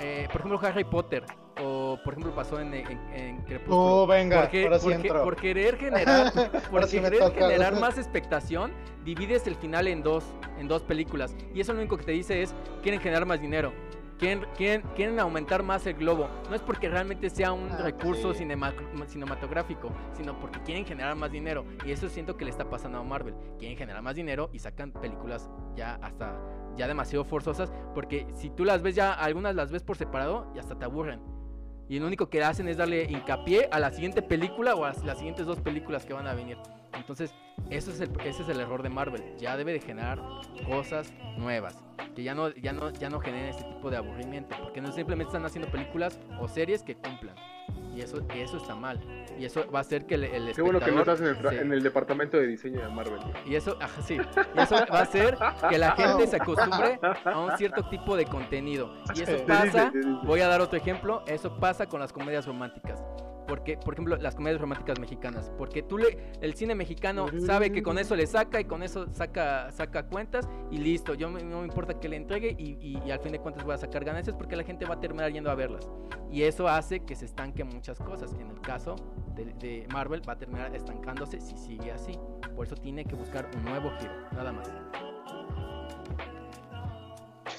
eh, 0.00 0.28
por 0.30 0.40
ejemplo, 0.42 0.60
Harry 0.66 0.84
Potter. 0.84 1.24
O 1.60 1.98
por 2.04 2.12
ejemplo 2.14 2.32
pasó 2.36 2.60
en, 2.60 2.72
en, 2.72 2.86
en 3.12 3.42
Crepúsculo. 3.42 3.76
Oh, 4.02 4.06
venga, 4.06 4.42
Porque- 4.42 4.62
ahora 4.64 4.78
sí 4.78 4.84
porque- 4.84 4.96
entro. 5.08 5.24
por 5.24 5.34
querer 5.36 5.76
generar, 5.76 6.32
por 6.70 6.84
sí 6.84 7.00
querer 7.00 7.32
generar 7.32 7.80
más 7.80 7.98
expectación, 7.98 8.72
divides 9.04 9.44
el 9.48 9.56
final 9.56 9.88
en 9.88 10.04
dos, 10.04 10.24
en 10.56 10.68
dos 10.68 10.82
películas. 10.84 11.34
Y 11.52 11.60
eso 11.60 11.72
lo 11.72 11.80
único 11.80 11.96
que 11.96 12.04
te 12.04 12.12
dice 12.12 12.42
es, 12.42 12.54
quieren 12.82 13.00
generar 13.00 13.26
más 13.26 13.40
dinero. 13.40 13.72
Quieren, 14.18 14.44
quieren, 14.56 14.82
quieren 14.96 15.20
aumentar 15.20 15.62
más 15.62 15.86
el 15.86 15.94
globo. 15.94 16.28
No 16.48 16.56
es 16.56 16.60
porque 16.62 16.88
realmente 16.88 17.30
sea 17.30 17.52
un 17.52 17.70
Ah, 17.70 17.78
recurso 17.82 18.32
sí. 18.32 18.40
cinema- 18.40 18.74
cinematográfico, 19.06 19.90
sino 20.12 20.38
porque 20.40 20.60
quieren 20.62 20.84
generar 20.84 21.14
más 21.14 21.30
dinero. 21.30 21.64
Y 21.86 21.92
eso 21.92 22.08
siento 22.08 22.36
que 22.36 22.44
le 22.44 22.50
está 22.50 22.68
pasando 22.68 22.98
a 22.98 23.04
Marvel. 23.04 23.34
Quieren 23.58 23.78
generar 23.78 24.02
más 24.02 24.16
dinero 24.16 24.50
y 24.52 24.58
sacan 24.58 24.90
películas 24.92 25.48
ya 25.76 25.94
hasta 26.02 26.36
ya 26.76 26.86
demasiado 26.88 27.24
forzosas. 27.24 27.72
Porque 27.94 28.26
si 28.34 28.50
tú 28.50 28.64
las 28.64 28.82
ves 28.82 28.94
ya, 28.96 29.12
algunas 29.12 29.54
las 29.54 29.70
ves 29.70 29.82
por 29.82 29.96
separado 29.96 30.50
y 30.54 30.58
hasta 30.58 30.76
te 30.78 30.84
aburren. 30.84 31.20
Y 31.88 31.98
lo 32.00 32.06
único 32.06 32.28
que 32.28 32.42
hacen 32.42 32.68
es 32.68 32.76
darle 32.76 33.04
hincapié 33.04 33.68
a 33.72 33.78
la 33.78 33.90
siguiente 33.90 34.20
película 34.20 34.74
o 34.74 34.84
a 34.84 34.92
las 35.04 35.16
siguientes 35.18 35.46
dos 35.46 35.60
películas 35.60 36.04
que 36.04 36.12
van 36.12 36.26
a 36.26 36.34
venir. 36.34 36.58
Entonces, 36.94 37.34
eso 37.70 37.90
es 37.90 38.00
el, 38.00 38.10
ese 38.24 38.42
es 38.42 38.48
el 38.48 38.60
error 38.60 38.82
de 38.82 38.88
Marvel. 38.88 39.22
Ya 39.38 39.56
debe 39.56 39.72
de 39.72 39.80
generar 39.80 40.20
cosas 40.66 41.12
nuevas. 41.36 41.76
Que 42.14 42.22
ya 42.22 42.34
no, 42.34 42.48
ya 42.50 42.72
no, 42.72 42.90
ya 42.90 43.10
no 43.10 43.20
generen 43.20 43.50
este 43.50 43.64
tipo 43.64 43.90
de 43.90 43.96
aburrimiento. 43.96 44.56
Porque 44.62 44.80
no 44.80 44.90
simplemente 44.92 45.28
están 45.28 45.44
haciendo 45.44 45.70
películas 45.70 46.18
o 46.40 46.48
series 46.48 46.82
que 46.82 46.96
cumplan. 46.96 47.34
Y 47.94 48.00
eso, 48.00 48.22
y 48.34 48.40
eso 48.40 48.56
está 48.56 48.74
mal. 48.74 48.98
Y 49.38 49.44
eso 49.44 49.70
va 49.70 49.80
a 49.80 49.82
hacer 49.82 50.06
que 50.06 50.14
el, 50.14 50.24
el 50.24 50.52
Qué 50.54 50.62
bueno 50.62 50.80
que 50.80 50.90
no 50.92 51.00
estás 51.00 51.20
en 51.20 51.26
el, 51.28 51.36
se- 51.36 51.60
en 51.60 51.72
el 51.72 51.82
departamento 51.82 52.36
de 52.38 52.46
diseño 52.46 52.80
de 52.80 52.88
Marvel. 52.88 53.18
y 53.44 53.54
eso, 53.56 53.76
ajá, 53.80 54.02
sí. 54.02 54.14
Y 54.54 54.60
eso 54.60 54.76
va 54.92 54.98
a 55.00 55.02
hacer 55.02 55.36
que 55.68 55.78
la 55.78 55.92
gente 55.92 56.26
se 56.26 56.36
acostumbre 56.36 56.98
a 57.24 57.38
un 57.40 57.56
cierto 57.58 57.88
tipo 57.88 58.16
de 58.16 58.24
contenido. 58.24 58.94
Y 59.14 59.22
eso 59.22 59.44
pasa, 59.46 59.92
voy 60.24 60.40
a 60.40 60.48
dar 60.48 60.60
otro 60.60 60.78
ejemplo, 60.78 61.22
eso 61.26 61.58
pasa 61.58 61.86
con 61.86 62.00
las 62.00 62.12
comedias 62.12 62.46
románticas. 62.46 63.02
Porque, 63.48 63.78
por 63.78 63.94
ejemplo, 63.94 64.14
las 64.16 64.34
comedias 64.34 64.60
románticas 64.60 65.00
mexicanas. 65.00 65.50
Porque 65.56 65.82
tú 65.82 65.96
le, 65.98 66.18
el 66.42 66.54
cine 66.54 66.74
mexicano 66.74 67.26
sabe 67.44 67.72
que 67.72 67.82
con 67.82 67.98
eso 67.98 68.14
le 68.14 68.26
saca 68.26 68.60
y 68.60 68.64
con 68.66 68.82
eso 68.82 69.06
saca, 69.12 69.72
saca 69.72 70.04
cuentas 70.06 70.46
y 70.70 70.76
listo. 70.78 71.14
Yo 71.14 71.30
me- 71.30 71.42
no 71.42 71.60
me 71.60 71.64
importa 71.64 71.98
que 71.98 72.08
le 72.10 72.16
entregue 72.16 72.54
y, 72.58 72.72
y- 72.80 73.02
y 73.04 73.10
al 73.10 73.20
fin 73.20 73.32
de 73.32 73.38
cuentas 73.40 73.64
voy 73.64 73.74
a 73.74 73.78
sacar 73.78 74.04
ganancias 74.04 74.36
porque 74.36 74.54
la 74.54 74.64
gente 74.64 74.84
va 74.84 74.94
a 74.96 75.00
terminar 75.00 75.32
yendo 75.32 75.50
a 75.50 75.54
verlas. 75.54 75.88
Y 76.30 76.42
eso 76.42 76.68
hace 76.68 77.00
que 77.00 77.16
se 77.16 77.24
estanquen 77.24 77.68
muchas 77.68 77.98
cosas. 77.98 78.34
En 78.34 78.50
el 78.50 78.60
caso 78.60 78.96
de, 79.34 79.46
de 79.54 79.88
Marvel 79.92 80.20
va 80.28 80.34
a 80.34 80.38
terminar 80.38 80.76
estancándose 80.76 81.40
si 81.40 81.56
sigue 81.56 81.90
así. 81.90 82.12
Por 82.54 82.66
eso 82.66 82.76
tiene 82.76 83.04
que 83.06 83.14
buscar 83.16 83.48
un 83.56 83.64
nuevo 83.64 83.90
giro, 83.98 84.12
nada 84.32 84.52
más. 84.52 84.70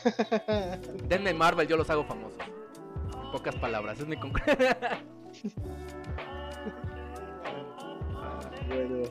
Denme 1.08 1.34
Marvel, 1.34 1.68
yo 1.68 1.78
los 1.78 1.90
hago 1.90 2.04
famosos. 2.04 2.38
En 3.24 3.32
pocas 3.32 3.56
palabras, 3.56 4.00
es 4.00 4.08
mi 4.08 4.18
conclusión. 4.18 4.58
Bueno, 8.68 9.04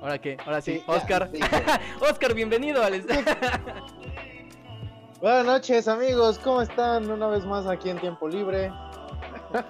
Ahora 0.00 0.18
qué, 0.18 0.36
ahora 0.44 0.60
sí, 0.60 0.78
Sí, 0.78 0.84
ya, 0.86 0.92
Oscar. 0.94 1.30
Oscar, 2.00 2.34
bienvenido 2.34 2.80
Buenas 5.20 5.44
noches, 5.44 5.86
amigos. 5.88 6.38
¿Cómo 6.38 6.62
están? 6.62 7.10
Una 7.10 7.26
vez 7.28 7.44
más 7.44 7.66
aquí 7.66 7.90
en 7.90 7.98
tiempo 8.00 8.26
libre. 8.28 8.72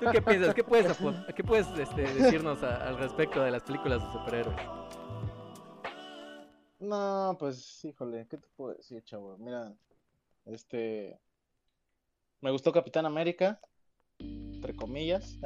¿Tú 0.00 0.06
qué 0.12 0.22
piensas? 0.22 0.54
¿Qué 0.54 0.62
puedes, 0.62 0.86
apo- 0.86 1.14
qué 1.34 1.42
puedes 1.42 1.66
este, 1.76 2.02
decirnos 2.02 2.62
a- 2.62 2.86
al 2.88 2.98
respecto 2.98 3.42
de 3.42 3.50
las 3.50 3.62
películas 3.62 4.04
de 4.04 4.12
superhéroes? 4.12 4.56
No, 6.78 7.36
pues, 7.38 7.84
híjole, 7.84 8.26
¿qué 8.28 8.36
te 8.38 8.46
puedo 8.56 8.74
decir, 8.74 9.02
chavo? 9.02 9.36
Mira, 9.38 9.72
este. 10.46 11.18
Me 12.40 12.50
gustó 12.52 12.72
Capitán 12.72 13.04
América, 13.04 13.60
entre 14.18 14.74
comillas. 14.76 15.36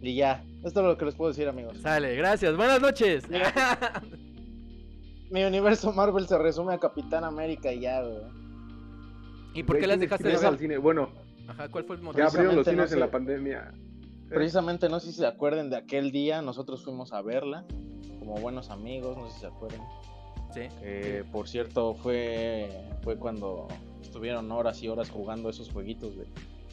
Y 0.00 0.14
ya, 0.14 0.44
esto 0.64 0.80
es 0.80 0.86
lo 0.86 0.98
que 0.98 1.04
les 1.06 1.14
puedo 1.14 1.30
decir, 1.30 1.48
amigos. 1.48 1.78
Sale, 1.78 2.14
gracias, 2.16 2.56
buenas 2.56 2.80
noches. 2.80 3.24
Mi 5.30 5.42
universo 5.42 5.92
Marvel 5.92 6.26
se 6.28 6.38
resume 6.38 6.74
a 6.74 6.78
Capitán 6.78 7.24
América 7.24 7.72
y 7.72 7.80
ya, 7.80 8.02
güey. 8.02 8.22
¿Y 9.54 9.62
por 9.62 9.78
qué 9.78 9.86
las 9.86 9.98
¿tienes 9.98 10.18
dejaste 10.20 10.28
de 10.28 10.46
al 10.46 10.58
cine? 10.58 10.76
Bueno, 10.78 11.08
Ajá, 11.48 11.68
¿cuál 11.68 11.84
fue 11.84 11.96
el 11.96 12.02
ya 12.02 12.06
motivo? 12.06 12.26
abrieron 12.26 12.56
los 12.56 12.66
cines 12.66 12.90
no 12.90 12.94
en 12.94 13.00
la 13.00 13.10
pandemia. 13.10 13.72
Precisamente, 14.28 14.88
no 14.88 15.00
sé 15.00 15.12
si 15.12 15.18
se 15.18 15.26
acuerden 15.26 15.70
de 15.70 15.76
aquel 15.76 16.10
día, 16.12 16.42
nosotros 16.42 16.84
fuimos 16.84 17.12
a 17.12 17.22
verla, 17.22 17.64
como 18.18 18.34
buenos 18.34 18.70
amigos, 18.70 19.16
no 19.16 19.28
sé 19.28 19.34
si 19.34 19.40
se 19.40 19.46
acuerdan. 19.46 19.80
Sí. 20.52 20.62
Que 20.80 21.24
por 21.32 21.48
cierto 21.48 21.94
fue, 21.94 22.68
fue 23.02 23.16
cuando 23.18 23.68
estuvieron 24.02 24.50
horas 24.52 24.82
y 24.82 24.88
horas 24.88 25.10
jugando 25.10 25.48
esos 25.48 25.70
jueguitos 25.70 26.16
de, 26.16 26.26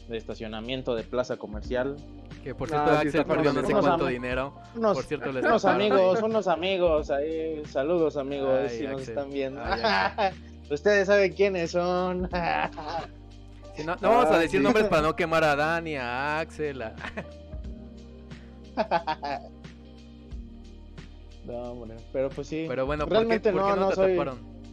de 0.08 0.16
estacionamiento 0.18 0.94
de 0.94 1.02
plaza 1.02 1.36
comercial. 1.36 1.96
Que 2.42 2.54
por 2.54 2.68
Ah, 2.68 2.70
cierto 2.70 2.90
sí, 3.00 3.06
Axel 3.08 3.24
perdió 3.24 3.52
no 3.52 3.66
sé 3.66 3.72
cuánto 3.72 4.06
dinero. 4.06 4.54
Unos, 4.76 4.94
Por 4.96 5.04
cierto, 5.04 5.32
les 5.32 5.44
unos 5.44 5.64
amigos, 5.64 6.22
unos 6.22 6.46
amigos 6.46 7.10
ahí, 7.10 7.62
saludos 7.66 8.16
amigos, 8.16 8.70
Ay, 8.70 8.78
si 8.78 8.86
nos 8.86 9.00
están 9.08 9.30
viendo. 9.30 9.60
Ay, 9.64 10.32
Ustedes 10.70 11.06
saben 11.06 11.32
quiénes 11.32 11.70
son. 11.72 12.22
No, 13.84 13.96
no 14.00 14.08
vamos 14.08 14.26
a 14.26 14.34
Ah, 14.36 14.38
decir 14.38 14.60
sí. 14.60 14.64
nombres 14.64 14.86
para 14.86 15.02
no 15.02 15.16
quemar 15.16 15.42
a 15.44 15.56
Dani, 15.56 15.96
a 15.96 16.38
Axel, 16.40 16.80
a... 16.82 16.94
no, 21.44 21.54
hombre, 21.72 21.96
pero 22.12 22.28
pues 22.30 22.46
sí. 22.48 22.64
Pero 22.68 22.86
bueno, 22.86 23.04
¿por 23.04 23.10
qué, 23.10 23.14
realmente 23.16 23.52
por 23.52 23.62
qué 23.62 23.68
no, 23.70 23.76
no, 23.76 23.88
te 23.90 23.94
soy, 23.94 24.20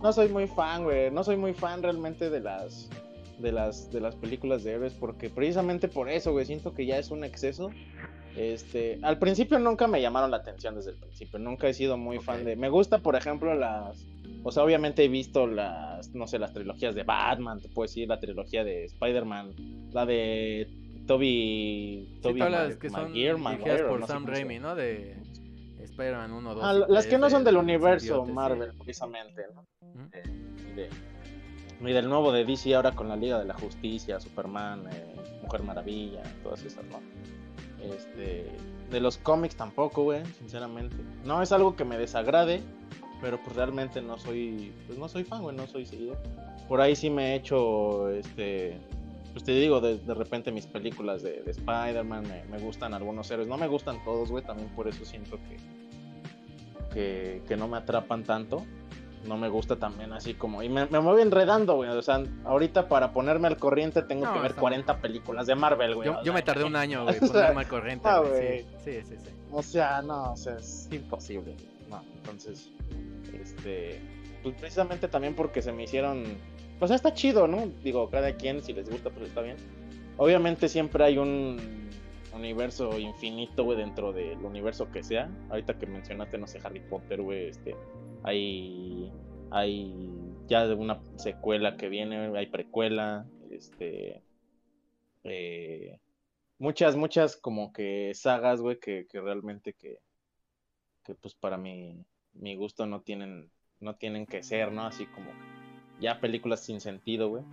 no 0.01 0.13
soy 0.13 0.29
muy 0.29 0.47
fan, 0.47 0.83
güey. 0.83 1.11
No 1.11 1.23
soy 1.23 1.35
muy 1.37 1.53
fan 1.53 1.83
realmente 1.83 2.29
de 2.29 2.39
las 2.39 2.89
de 3.41 3.51
las 3.51 3.91
de 3.91 3.99
las 4.01 4.15
películas 4.15 4.63
de 4.63 4.73
héroes 4.73 4.93
porque 4.93 5.29
precisamente 5.29 5.87
por 5.87 6.09
eso, 6.09 6.31
güey, 6.31 6.45
siento 6.45 6.73
que 6.73 6.85
ya 6.85 6.97
es 6.97 7.11
un 7.11 7.23
exceso. 7.23 7.69
Este, 8.35 8.97
al 9.01 9.19
principio 9.19 9.59
nunca 9.59 9.87
me 9.87 10.01
llamaron 10.01 10.31
la 10.31 10.37
atención 10.37 10.75
desde 10.75 10.91
el 10.91 10.97
principio, 10.97 11.37
nunca 11.37 11.67
he 11.67 11.73
sido 11.73 11.97
muy 11.97 12.17
Ok. 12.17 12.23
fan 12.23 12.45
de. 12.45 12.55
Me 12.55 12.69
gusta, 12.69 12.99
por 12.99 13.15
ejemplo, 13.15 13.53
las 13.55 14.05
o 14.43 14.51
sea, 14.51 14.63
obviamente 14.63 15.03
he 15.03 15.07
visto 15.07 15.45
las, 15.47 16.09
no 16.15 16.25
sé, 16.27 16.39
las 16.39 16.53
trilogías 16.53 16.95
de 16.95 17.03
Batman, 17.03 17.59
te 17.59 17.67
puedo 17.69 17.85
decir 17.87 18.07
la 18.07 18.19
trilogía 18.19 18.63
de 18.63 18.85
Spider-Man, 18.85 19.89
la 19.91 20.05
de 20.05 20.67
Toby, 21.05 22.07
Sí, 22.15 22.19
Toby 22.21 22.39
todas 22.39 22.51
las 22.51 22.77
que 22.77 22.89
son 22.89 23.11
dirigidas 23.13 23.81
por 23.81 23.99
no 23.99 24.07
Sam 24.07 24.25
Raimi. 24.25 24.59
¿no? 24.59 24.75
De 24.75 25.15
Spider-Man 25.83 26.31
1, 26.31 26.53
2 26.55 26.63
Ah, 26.63 26.73
las 26.73 27.03
que 27.03 27.09
3 27.09 27.19
no 27.21 27.29
son 27.29 27.43
del 27.43 27.57
universo 27.57 28.05
simbionte, 28.05 28.29
sí. 28.31 28.35
Marvel, 28.35 28.71
precisamente, 28.77 29.41
¿no? 29.53 29.65
Eh, 30.13 30.23
y, 30.69 30.73
de- 30.75 30.89
y 31.89 31.93
del 31.93 32.07
nuevo 32.07 32.31
de 32.31 32.45
DC 32.45 32.75
ahora 32.75 32.91
con 32.91 33.09
la 33.09 33.15
Liga 33.15 33.39
de 33.39 33.45
la 33.45 33.53
Justicia, 33.55 34.19
Superman, 34.19 34.87
eh, 34.91 35.15
Mujer 35.41 35.63
Maravilla, 35.63 36.21
todas 36.43 36.63
esas, 36.63 36.85
¿no? 36.85 36.99
Este, 37.81 38.47
de 38.91 38.99
los 38.99 39.17
cómics 39.17 39.55
tampoco, 39.55 40.03
güey, 40.03 40.23
sinceramente. 40.37 40.95
No 41.23 41.41
es 41.41 41.51
algo 41.51 41.75
que 41.75 41.83
me 41.83 41.97
desagrade, 41.97 42.61
pero 43.19 43.41
pues 43.41 43.55
realmente 43.55 44.01
no 44.01 44.17
soy, 44.17 44.73
pues 44.85 44.99
no 44.99 45.07
soy 45.07 45.23
fan, 45.23 45.41
güey, 45.41 45.55
no 45.55 45.65
soy 45.65 45.85
seguidor. 45.85 46.17
Por 46.67 46.81
ahí 46.81 46.95
sí 46.95 47.09
me 47.09 47.31
he 47.31 47.35
hecho, 47.35 48.09
este, 48.09 48.77
pues 49.31 49.43
te 49.43 49.53
digo, 49.53 49.81
de, 49.81 49.97
de 49.97 50.13
repente 50.13 50.51
mis 50.51 50.67
películas 50.67 51.23
de, 51.23 51.41
de 51.41 51.51
Spider-Man, 51.51 52.23
me, 52.27 52.43
me 52.45 52.63
gustan 52.63 52.93
algunos 52.93 53.29
héroes, 53.31 53.47
no 53.47 53.57
me 53.57 53.67
gustan 53.67 54.03
todos, 54.03 54.29
güey, 54.29 54.43
también 54.43 54.69
por 54.69 54.87
eso 54.87 55.03
siento 55.03 55.37
que, 55.37 56.93
que, 56.93 57.41
que 57.47 57.57
no 57.57 57.67
me 57.67 57.77
atrapan 57.77 58.23
tanto 58.23 58.65
no 59.25 59.37
me 59.37 59.49
gusta 59.49 59.75
también 59.75 60.13
así 60.13 60.33
como. 60.33 60.63
Y 60.63 60.69
me, 60.69 60.85
me 60.87 60.99
voy 60.99 61.21
enredando, 61.21 61.75
güey. 61.75 61.89
O 61.89 62.01
sea, 62.01 62.23
ahorita 62.43 62.87
para 62.87 63.13
ponerme 63.13 63.47
al 63.47 63.57
corriente 63.57 64.01
tengo 64.01 64.25
No, 64.25 64.33
que 64.33 64.39
ver 64.39 64.51
está 64.51 64.61
40 64.61 65.01
películas 65.01 65.47
de 65.47 65.55
Marvel, 65.55 65.95
güey. 65.95 66.07
Yo, 66.07 66.23
yo 66.23 66.33
me 66.33 66.41
tardé 66.41 66.63
un 66.63 66.75
año, 66.75 67.03
güey, 67.03 67.19
ponerme 67.19 67.61
al 67.61 67.67
corriente, 67.67 68.07
ah, 68.07 68.19
güey. 68.19 68.61
Sí, 68.61 68.67
sí, 68.83 69.01
sí, 69.03 69.15
sí. 69.23 69.29
O 69.51 69.61
sea, 69.61 70.01
no, 70.01 70.31
o 70.31 70.37
sea, 70.37 70.57
es 70.57 70.89
imposible. 70.91 71.55
No, 71.89 72.01
entonces, 72.15 72.69
este. 73.33 74.01
Pues 74.43 74.55
precisamente 74.55 75.07
también 75.07 75.35
porque 75.35 75.61
se 75.61 75.71
me 75.71 75.83
hicieron. 75.83 76.23
O 76.79 76.87
sea, 76.87 76.95
está 76.95 77.13
chido, 77.13 77.47
¿no? 77.47 77.67
Digo, 77.83 78.09
cada 78.09 78.33
quien, 78.33 78.63
si 78.63 78.73
les 78.73 78.89
gusta, 78.89 79.11
pues 79.11 79.27
está 79.27 79.41
bien. 79.41 79.57
Obviamente 80.17 80.67
siempre 80.67 81.03
hay 81.03 81.17
un. 81.19 81.89
universo 82.33 82.97
infinito, 82.97 83.63
güey, 83.65 83.77
dentro 83.77 84.13
del 84.13 84.39
universo 84.39 84.89
que 84.91 85.03
sea. 85.03 85.29
Ahorita 85.51 85.75
que 85.77 85.85
mencionaste, 85.85 86.39
no 86.39 86.47
sé, 86.47 86.59
Harry 86.63 86.79
Potter, 86.79 87.21
güey, 87.21 87.49
este, 87.49 87.75
hay, 88.23 89.11
hay 89.51 89.93
ya 90.47 90.67
de 90.67 90.75
una 90.75 91.01
secuela 91.17 91.77
que 91.77 91.89
viene, 91.89 92.37
hay 92.37 92.47
precuela, 92.47 93.25
este, 93.49 94.21
eh, 95.23 95.99
muchas, 96.57 96.95
muchas 96.95 97.37
como 97.37 97.73
que 97.73 98.13
sagas, 98.13 98.61
güey, 98.61 98.79
que, 98.79 99.07
que 99.07 99.21
realmente 99.21 99.73
que, 99.73 99.99
que 101.03 101.15
pues 101.15 101.35
para 101.35 101.57
mi, 101.57 102.05
mi 102.33 102.55
gusto 102.55 102.85
no 102.85 103.01
tienen, 103.01 103.49
no 103.79 103.95
tienen 103.95 104.25
que 104.25 104.43
ser, 104.43 104.71
¿no? 104.71 104.85
Así 104.85 105.05
como 105.07 105.31
ya 105.99 106.19
películas 106.19 106.61
sin 106.61 106.81
sentido, 106.81 107.29
güey. 107.29 107.43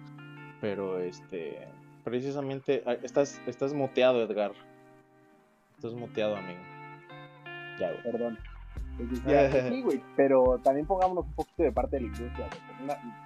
Pero 0.60 1.00
este, 1.00 1.68
precisamente, 2.04 2.82
ah, 2.86 2.94
estás, 3.02 3.40
estás 3.46 3.72
muteado, 3.72 4.22
Edgar. 4.22 4.52
Estás 5.76 5.94
muteado, 5.94 6.36
amigo. 6.36 6.60
Ya, 7.78 7.92
güey. 7.92 8.02
Perdón. 8.02 8.38
Pues, 8.98 9.68
sí, 9.68 9.82
güey, 9.82 10.02
pero 10.16 10.58
también 10.64 10.86
pongámonos 10.86 11.24
un 11.26 11.32
poquito 11.34 11.62
de 11.62 11.72
parte 11.72 11.96
de 11.96 12.02
la 12.02 12.06
industria. 12.08 12.48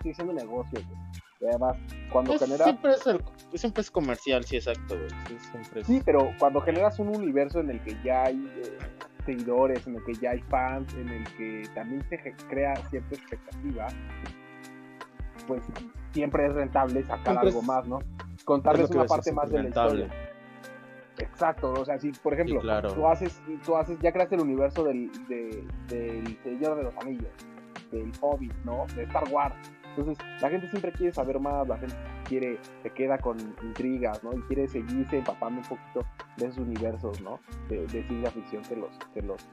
Sigue 0.02 0.14
siendo 0.14 0.32
negocio, 0.34 0.80
güey. 0.86 0.98
Y 1.40 1.46
además, 1.46 1.76
cuando 2.12 2.32
Pues, 2.32 2.42
generas... 2.42 2.64
siempre, 2.64 2.92
es 2.92 3.06
el- 3.06 3.58
siempre 3.58 3.80
es 3.80 3.90
comercial, 3.90 4.44
sí, 4.44 4.56
exacto, 4.56 4.96
güey. 4.96 5.08
Sí, 5.28 5.36
siempre 5.50 5.80
es- 5.80 5.86
Sí, 5.86 6.02
pero 6.04 6.30
cuando 6.38 6.60
generas 6.60 6.98
un 6.98 7.08
universo 7.08 7.60
en 7.60 7.70
el 7.70 7.80
que 7.80 7.96
ya 8.04 8.24
hay 8.24 8.48
eh, 8.62 8.78
seguidores, 9.26 9.86
en 9.86 9.96
el 9.96 10.04
que 10.04 10.14
ya 10.14 10.30
hay 10.32 10.40
fans, 10.42 10.92
en 10.94 11.08
el 11.08 11.24
que 11.36 11.68
también 11.74 12.04
se 12.08 12.18
crea 12.48 12.76
cierta 12.90 13.14
expectativa, 13.16 13.88
pues 15.46 15.62
siempre 16.12 16.46
es 16.46 16.52
rentable 16.52 17.02
sacar 17.02 17.24
Siempre 17.24 17.48
algo 17.48 17.60
es- 17.60 17.66
más, 17.66 17.86
¿no? 17.88 17.98
es 18.36 18.44
Contarles 18.44 18.90
una 18.90 19.06
parte 19.06 19.32
más 19.32 19.50
de 19.50 19.56
la 19.56 19.62
rentable. 19.64 20.02
historia. 20.04 20.31
Exacto, 21.18 21.72
o 21.72 21.84
sea, 21.84 21.98
si 21.98 22.10
por 22.12 22.34
ejemplo, 22.34 22.56
Sí, 22.56 22.62
claro. 22.62 22.92
tú 22.94 23.06
haces, 23.06 23.42
tú 23.64 23.76
haces, 23.76 23.98
ya 24.00 24.12
creaste 24.12 24.34
el 24.36 24.40
universo 24.42 24.82
del, 24.84 25.10
de- 25.28 25.64
del 25.88 26.38
Señor 26.42 26.76
de 26.76 26.84
los 26.84 26.96
Anillos, 26.96 27.30
del 27.90 28.10
Hobbit, 28.20 28.52
¿no? 28.64 28.86
De 28.96 29.02
Star 29.04 29.24
Wars. 29.30 29.54
Entonces, 29.94 30.16
la 30.40 30.48
gente 30.48 30.68
siempre 30.68 30.90
quiere 30.92 31.12
saber 31.12 31.38
más, 31.38 31.68
la 31.68 31.76
gente 31.76 31.94
quiere, 32.26 32.58
se 32.82 32.88
queda 32.90 33.18
con 33.18 33.38
intrigas, 33.62 34.24
¿no? 34.24 34.32
Y 34.32 34.40
quiere 34.42 34.66
seguirse 34.66 35.18
empapando 35.18 35.60
un 35.60 35.66
poquito 35.66 36.06
de 36.38 36.46
esos 36.46 36.58
universos, 36.60 37.20
¿no? 37.20 37.40
De, 37.68 37.86
de 37.88 38.02
ciencia 38.04 38.30
ficción 38.30 38.62
que 38.62 38.76
los, 38.76 38.98
que 39.12 39.20
los, 39.20 39.46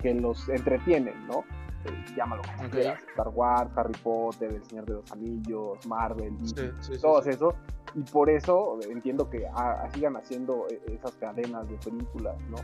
que 0.00 0.14
los 0.14 0.48
entretienen, 0.48 1.26
¿no? 1.26 1.44
Eh, 1.84 2.04
llámalo 2.16 2.42
como 2.42 2.66
Ok. 2.66 2.72
quieras. 2.72 3.02
Star 3.10 3.28
Wars, 3.28 3.70
Harry 3.76 3.98
Potter, 4.02 4.52
El 4.52 4.64
Señor 4.64 4.84
de 4.86 4.94
los 4.94 5.12
Anillos, 5.12 5.86
Marvel, 5.86 6.38
DC, 6.38 6.72
sí, 6.80 6.92
sí, 6.94 7.00
todos 7.00 7.24
sí. 7.24 7.30
esos. 7.30 7.54
Y 7.94 8.02
por 8.02 8.30
eso 8.30 8.78
entiendo 8.88 9.28
que 9.28 9.46
ah, 9.52 9.88
sigan 9.92 10.16
haciendo 10.16 10.66
eh, 10.70 10.80
esas 10.92 11.12
cadenas 11.12 11.68
de 11.68 11.76
películas, 11.76 12.36
¿no? 12.48 12.56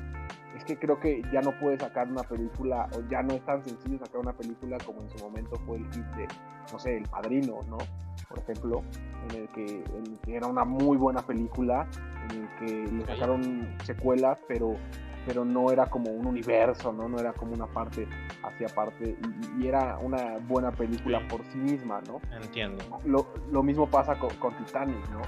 Es 0.56 0.64
que 0.64 0.78
creo 0.78 0.98
que 1.00 1.22
ya 1.32 1.40
no 1.40 1.50
puedes 1.58 1.80
sacar 1.80 2.08
una 2.08 2.22
película, 2.22 2.88
o 2.96 3.00
ya 3.10 3.22
no 3.22 3.34
es 3.34 3.44
tan 3.44 3.62
sencillo 3.64 3.98
sacar 3.98 4.20
una 4.20 4.32
película 4.32 4.78
como 4.86 5.00
en 5.02 5.10
su 5.10 5.18
momento 5.24 5.56
fue 5.66 5.78
el 5.78 5.84
hit 5.92 6.04
de, 6.16 6.28
no 6.72 6.78
sé, 6.78 6.96
El 6.96 7.08
Padrino, 7.08 7.58
¿no? 7.68 7.76
Por 8.28 8.38
ejemplo, 8.38 8.82
en 9.30 9.36
el 9.42 9.48
que, 9.48 9.64
en 9.66 10.06
el 10.06 10.18
que 10.20 10.36
era 10.36 10.46
una 10.46 10.64
muy 10.64 10.96
buena 10.96 11.20
película, 11.22 11.86
en 12.30 12.42
el 12.42 12.48
que 12.58 12.92
le 12.92 13.04
sacaron 13.06 13.68
secuelas, 13.84 14.38
pero 14.48 14.76
pero 15.26 15.44
no 15.44 15.70
era 15.72 15.86
como 15.86 16.10
un 16.10 16.26
universo, 16.26 16.92
¿no? 16.92 17.08
No 17.08 17.18
era 17.18 17.32
como 17.32 17.52
una 17.52 17.66
parte 17.66 18.06
hacia 18.44 18.68
parte, 18.68 19.16
y, 19.58 19.62
y 19.64 19.68
era 19.68 19.98
una 19.98 20.38
buena 20.38 20.70
película 20.70 21.18
por 21.28 21.44
sí 21.46 21.58
misma, 21.58 22.00
¿no? 22.06 22.20
Entiendo. 22.34 22.82
lo, 23.04 23.26
lo 23.50 23.62
mismo 23.62 23.86
pasa 23.90 24.14
con, 24.18 24.30
con 24.36 24.56
Titanic, 24.56 25.06
¿no? 25.10 25.20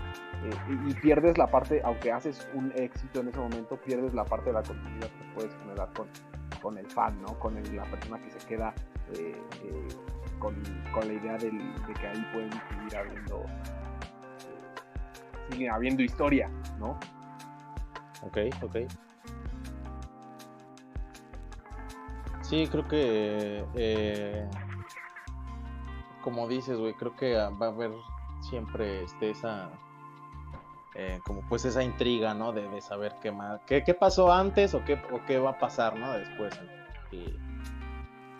Eh, 0.44 0.54
y, 0.86 0.90
y 0.90 0.94
pierdes 0.94 1.36
la 1.36 1.48
parte, 1.48 1.82
aunque 1.84 2.12
haces 2.12 2.48
un 2.54 2.72
éxito 2.76 3.20
en 3.20 3.28
ese 3.28 3.38
momento, 3.40 3.76
pierdes 3.76 4.14
la 4.14 4.24
parte 4.24 4.46
de 4.46 4.52
la 4.54 4.62
continuidad 4.62 5.08
que 5.08 5.24
puedes 5.34 5.52
generar 5.56 5.92
con, 5.94 6.06
con 6.62 6.78
el 6.78 6.86
fan, 6.86 7.20
¿no? 7.22 7.38
Con 7.40 7.56
el- 7.58 7.76
la 7.76 7.82
persona 7.84 8.18
que 8.20 8.30
se 8.30 8.46
queda 8.46 8.72
eh, 9.14 9.34
eh, 9.64 9.88
con, 10.38 10.54
con 10.92 11.08
la 11.08 11.14
idea 11.14 11.36
del- 11.38 11.74
de 11.86 11.94
que 11.94 12.06
ahí 12.06 12.24
pueden 12.32 12.50
seguir 12.52 12.96
habiendo, 12.96 13.42
sigue 15.50 15.68
habiendo 15.68 16.02
historia, 16.02 16.48
¿no? 16.78 16.98
Ok, 18.22 18.38
ok. 18.62 18.76
Sí, 22.48 22.66
creo 22.68 22.88
que. 22.88 23.64
eh, 23.74 24.48
como 26.22 26.48
dices, 26.48 26.78
güey, 26.78 26.94
creo 26.94 27.14
que 27.16 27.36
ah, 27.38 27.50
va 27.50 27.66
a 27.66 27.70
haber 27.70 27.92
siempre 28.40 29.04
este, 29.04 29.30
esa. 29.30 29.70
eh, 30.94 31.20
como 31.24 31.42
pues 31.48 31.64
esa 31.64 31.82
intriga, 31.82 32.34
¿no? 32.34 32.52
De, 32.52 32.68
de 32.68 32.80
saber 32.80 33.14
qué 33.22 33.30
más. 33.32 33.60
Qué, 33.66 33.84
qué 33.84 33.94
pasó 33.94 34.32
antes 34.32 34.74
o 34.74 34.84
qué, 34.84 34.94
o 35.12 35.24
qué 35.26 35.38
va 35.38 35.50
a 35.50 35.58
pasar, 35.58 35.96
¿no? 35.98 36.12
Después. 36.12 36.54
Y, 37.12 37.24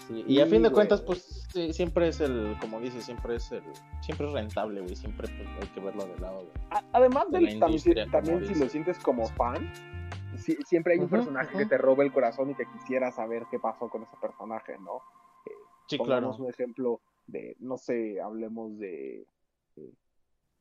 sí, 0.09 0.25
y 0.27 0.41
a 0.41 0.47
fin 0.47 0.63
de 0.63 0.71
güey. 0.71 0.75
cuentas, 0.75 1.03
pues 1.03 1.47
sí, 1.53 1.73
siempre 1.73 2.09
es 2.09 2.21
el. 2.21 2.57
Como 2.61 2.81
dices, 2.81 3.05
siempre 3.05 3.37
es 3.37 3.53
el. 3.53 3.63
Siempre 4.01 4.27
es 4.29 4.33
rentable, 4.33 4.81
güey. 4.83 4.97
Siempre 4.97 5.29
pues, 5.29 5.49
hay 5.63 5.69
que 5.69 5.81
verlo 5.81 6.07
de 6.07 6.19
lado, 6.19 6.41
güey. 6.41 6.53
Además 6.93 7.31
de 7.31 7.41
del, 7.41 7.59
también, 8.11 8.45
si 8.47 8.55
lo 8.55 8.69
sientes 8.69 8.99
como 8.99 9.27
fan, 9.29 9.73
si- 10.37 10.57
siempre 10.65 10.93
hay 10.95 10.99
un 11.01 11.09
personaje 11.11 11.57
que 11.57 11.67
te 11.67 11.79
roba 11.79 12.05
el 12.05 12.13
corazón 12.13 12.51
y 12.51 12.55
que 12.55 12.67
quisiera 12.67 13.11
saber 13.13 13.45
qué 13.51 13.59
pasó 13.59 13.89
con 13.89 14.03
ese 14.03 14.17
personaje, 14.21 14.77
¿no? 14.79 15.01
Sí, 15.87 15.97
claro. 16.05 16.27
Un 16.39 16.51
ejemplo 16.51 17.01
de, 17.27 17.57
no 17.61 17.79
sé, 17.79 18.21
hablemos 18.21 18.79
de... 18.79 19.25
de- 19.77 19.93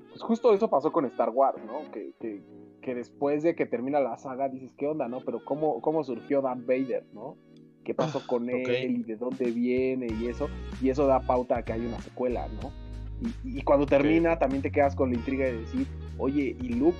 Pues 0.09 0.21
justo 0.21 0.53
eso 0.53 0.69
pasó 0.69 0.91
con 0.91 1.05
Star 1.05 1.29
Wars, 1.31 1.61
¿no? 1.65 1.91
Que, 1.91 2.13
que, 2.19 2.41
que 2.81 2.95
después 2.95 3.43
de 3.43 3.55
que 3.55 3.65
termina 3.65 3.99
la 3.99 4.17
saga 4.17 4.47
dices, 4.47 4.71
¿qué 4.77 4.87
onda, 4.87 5.07
no? 5.07 5.19
Pero 5.21 5.43
¿cómo, 5.43 5.81
cómo 5.81 6.03
surgió 6.03 6.41
Darth 6.41 6.65
Vader, 6.65 7.05
¿no? 7.13 7.35
¿Qué 7.83 7.93
pasó 7.93 8.25
con 8.27 8.49
él 8.49 8.55
y 8.99 9.03
de 9.03 9.15
dónde 9.15 9.51
viene 9.51 10.07
y 10.19 10.27
eso? 10.27 10.49
Y 10.81 10.89
eso 10.89 11.07
da 11.07 11.19
pauta 11.21 11.57
a 11.57 11.63
que 11.63 11.73
hay 11.73 11.85
una 11.85 11.99
secuela, 12.01 12.47
¿no? 12.61 12.71
Y, 13.43 13.59
y 13.59 13.61
cuando 13.63 13.85
termina 13.85 14.37
también 14.39 14.61
te 14.61 14.71
quedas 14.71 14.95
con 14.95 15.09
la 15.11 15.17
intriga 15.17 15.45
de 15.45 15.57
decir, 15.59 15.87
oye, 16.17 16.55
¿y 16.61 16.69
Luke? 16.69 16.97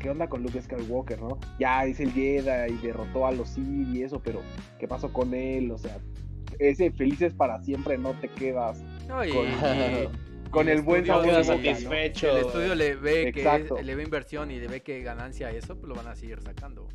¿Qué 0.00 0.10
onda 0.10 0.28
con 0.28 0.42
Luke 0.42 0.60
Skywalker, 0.60 1.20
no? 1.20 1.38
Ya 1.58 1.84
es 1.84 2.00
el 2.00 2.12
Jedi 2.12 2.72
y 2.72 2.86
derrotó 2.86 3.26
a 3.26 3.32
los 3.32 3.48
Sith 3.50 3.88
y 3.94 4.02
eso, 4.02 4.20
pero 4.22 4.42
¿qué 4.78 4.86
pasó 4.86 5.12
con 5.12 5.32
él? 5.34 5.70
O 5.70 5.78
sea, 5.78 5.98
ese 6.58 6.90
felices 6.90 7.32
para 7.34 7.62
siempre 7.62 7.98
no 7.98 8.12
te 8.20 8.28
quedas 8.28 8.82
No, 9.08 9.24
y, 9.24 9.30
Con- 9.30 9.46
y- 9.48 10.48
con 10.50 10.68
y 10.68 10.70
el 10.70 10.82
buen 10.82 11.04
sabor 11.06 11.24
de 11.24 11.30
Queda 11.30 11.38
boca, 11.42 11.54
¿no? 11.56 11.62
satisfecho. 11.64 12.26
Si 12.30 12.36
el 12.40 12.46
estudio 12.46 12.74
le 12.74 12.94
ve 12.96 13.32
que 13.32 13.42
es- 13.42 13.84
le 13.84 13.94
ve 13.94 14.02
inversión 14.02 14.50
y 14.50 14.58
le 14.58 14.68
ve 14.68 14.80
que 14.82 15.00
ganancia 15.02 15.48
a 15.48 15.50
eso, 15.50 15.76
pues 15.76 15.88
lo 15.88 15.94
van 15.94 16.06
a 16.08 16.14
seguir 16.14 16.40
sacando. 16.40 16.88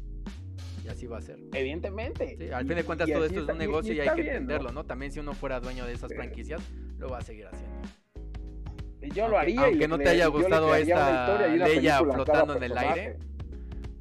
Y 0.84 0.88
así 0.88 1.06
va 1.06 1.20
a 1.20 1.22
ser. 1.22 1.38
Evidentemente. 1.54 2.38
Sí, 2.40 2.50
al 2.52 2.66
Y- 2.66 2.68
fin 2.70 2.78
de 2.78 2.84
cuentas 2.84 3.10
todo 3.12 3.26
esto 3.26 3.44
es 3.44 3.50
un 3.50 3.58
negocio 3.58 3.94
y, 3.94 4.00
hay 4.00 4.10
que 4.16 4.22
entenderlo, 4.22 4.72
¿no? 4.72 4.84
También 4.86 5.12
si 5.12 5.20
uno 5.20 5.34
fuera 5.34 5.60
dueño 5.60 5.86
de 5.86 5.94
esas 5.94 6.12
franquicias, 6.14 6.62
lo 6.98 7.10
va 7.10 7.20
a 7.20 7.22
seguir 7.22 7.46
haciendo. 7.48 7.82
Yo 9.14 9.28
lo 9.28 9.38
Aunque- 9.38 9.38
haría. 9.38 9.56
y 9.56 9.64
aunque 9.64 9.78
le 9.80 9.88
no 9.88 9.98
te 9.98 10.10
haya 10.10 10.28
gustado 10.28 10.76
esta 10.76 11.48
Leia 11.48 12.00
flotando 12.00 12.56
en 12.56 12.64
el 12.64 12.78
aire. 12.78 13.18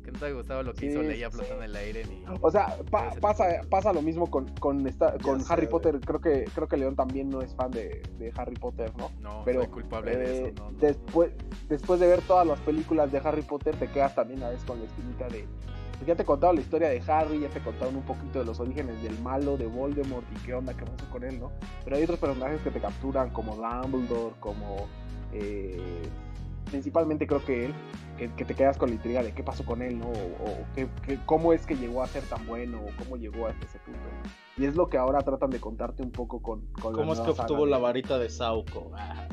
Que 0.02 0.12
no 0.12 0.18
te 0.18 0.24
haya 0.24 0.34
gustado 0.34 0.62
lo 0.62 0.72
que 0.72 0.80
Sí, 0.80 0.86
hizo 0.86 1.02
Leia 1.02 1.30
flotando 1.30 1.62
en 1.64 1.70
el 1.70 1.76
aire 1.76 2.04
ni... 2.06 2.24
O 2.40 2.50
sea, 2.50 2.76
pa- 2.90 3.10
pasa, 3.20 3.60
pasa 3.68 3.92
lo 3.92 4.00
mismo 4.02 4.30
con, 4.30 4.48
con, 4.58 4.86
esta, 4.86 5.16
con 5.18 5.40
Harry. 5.48 5.66
Potter. 5.66 6.00
Creo 6.00 6.20
que, 6.20 6.44
creo 6.54 6.66
que 6.68 6.76
León 6.78 6.96
también 6.96 7.28
no 7.28 7.42
es 7.42 7.54
fan 7.54 7.70
de, 7.70 8.02
de 8.18 8.32
Harry 8.36 8.56
Potter, 8.56 8.90
¿no? 8.96 9.10
No, 9.20 9.42
pero, 9.44 9.60
soy 9.62 9.70
culpable 9.70 10.16
de 10.16 10.24
Eh, 10.24 10.46
eso. 10.48 10.54
No, 10.64 10.70
no. 10.70 10.78
Después, 10.78 11.32
después 11.68 12.00
de 12.00 12.06
ver 12.08 12.22
todas 12.22 12.46
las 12.46 12.58
películas 12.60 13.12
de 13.12 13.18
Harry 13.18 13.42
Potter, 13.42 13.76
te 13.76 13.88
quedas 13.88 14.14
también 14.14 14.42
a 14.42 14.48
veces 14.48 14.64
con 14.64 14.78
la 14.80 14.86
espinita 14.86 15.28
de. 15.28 15.46
Pues 16.00 16.08
ya 16.08 16.16
te 16.16 16.24
contaron 16.24 16.56
la 16.56 16.62
historia 16.62 16.88
de 16.88 17.02
Harry, 17.06 17.40
ya 17.40 17.50
te 17.50 17.60
contaron 17.60 17.94
un 17.94 18.02
poquito 18.02 18.38
de 18.38 18.46
los 18.46 18.58
orígenes 18.58 19.02
del 19.02 19.18
malo, 19.20 19.58
de 19.58 19.66
Voldemort 19.66 20.24
y 20.34 20.46
qué 20.46 20.54
onda, 20.54 20.72
qué 20.74 20.86
pasó 20.86 21.10
con 21.10 21.24
él, 21.24 21.38
¿no? 21.38 21.52
Pero 21.84 21.96
hay 21.96 22.04
otros 22.04 22.18
personajes 22.18 22.58
que 22.62 22.70
te 22.70 22.80
capturan, 22.80 23.28
como 23.28 23.54
Dumbledore, 23.54 24.34
como. 24.40 24.88
eh, 25.34 26.00
principalmente 26.70 27.26
creo 27.26 27.44
que 27.44 27.66
él, 27.66 27.74
que, 28.20 28.28
que 28.34 28.44
te 28.44 28.54
quedas 28.54 28.76
con 28.76 28.90
la 28.90 28.96
intriga 28.96 29.22
de 29.22 29.32
qué 29.32 29.42
pasó 29.42 29.64
con 29.64 29.80
él, 29.80 29.98
¿no? 29.98 30.06
O, 30.08 30.10
o 30.10 30.56
qué- 30.74 30.88
qué- 31.06 31.18
cómo 31.24 31.54
es 31.54 31.64
que 31.64 31.74
llegó 31.74 32.02
a 32.02 32.06
ser 32.06 32.22
tan 32.24 32.46
bueno, 32.46 32.78
o 32.78 32.90
cómo 33.02 33.16
llegó 33.16 33.46
hasta 33.46 33.64
ese 33.64 33.78
punto. 33.78 34.00
Y 34.58 34.66
es 34.66 34.76
lo 34.76 34.88
que 34.90 34.98
ahora 34.98 35.20
tratan 35.22 35.48
de 35.48 35.58
contarte 35.58 36.02
un 36.02 36.10
poco 36.10 36.42
con. 36.42 36.66
con 36.82 36.92
¿Cómo 36.92 37.14
es 37.14 37.20
que 37.20 37.30
obtuvo 37.30 37.48
sagas 37.60 37.68
la 37.70 37.78
varita 37.78 38.18
de 38.18 38.28
Sauco? 38.28 38.92
Ah, 38.94 39.26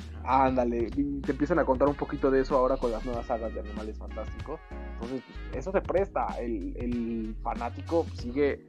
Ándale, 0.46 0.90
y 0.96 1.20
te 1.22 1.32
empiezan 1.34 1.60
a 1.60 1.66
contar 1.66 1.88
un 1.90 1.96
poquito 1.96 2.32
de 2.32 2.42
eso 2.42 2.56
ahora 2.58 2.78
con 2.78 2.92
las 2.92 3.04
nuevas 3.06 3.26
sagas 3.26 3.54
de 3.54 3.60
Animales 3.60 3.98
Fantásticos. 3.98 4.60
Entonces, 4.94 5.22
pues, 5.52 5.58
eso 5.60 5.72
se 5.74 5.82
presta. 5.82 6.26
El, 6.40 6.76
el 6.78 7.36
fanático 7.44 8.06
sigue, 8.14 8.66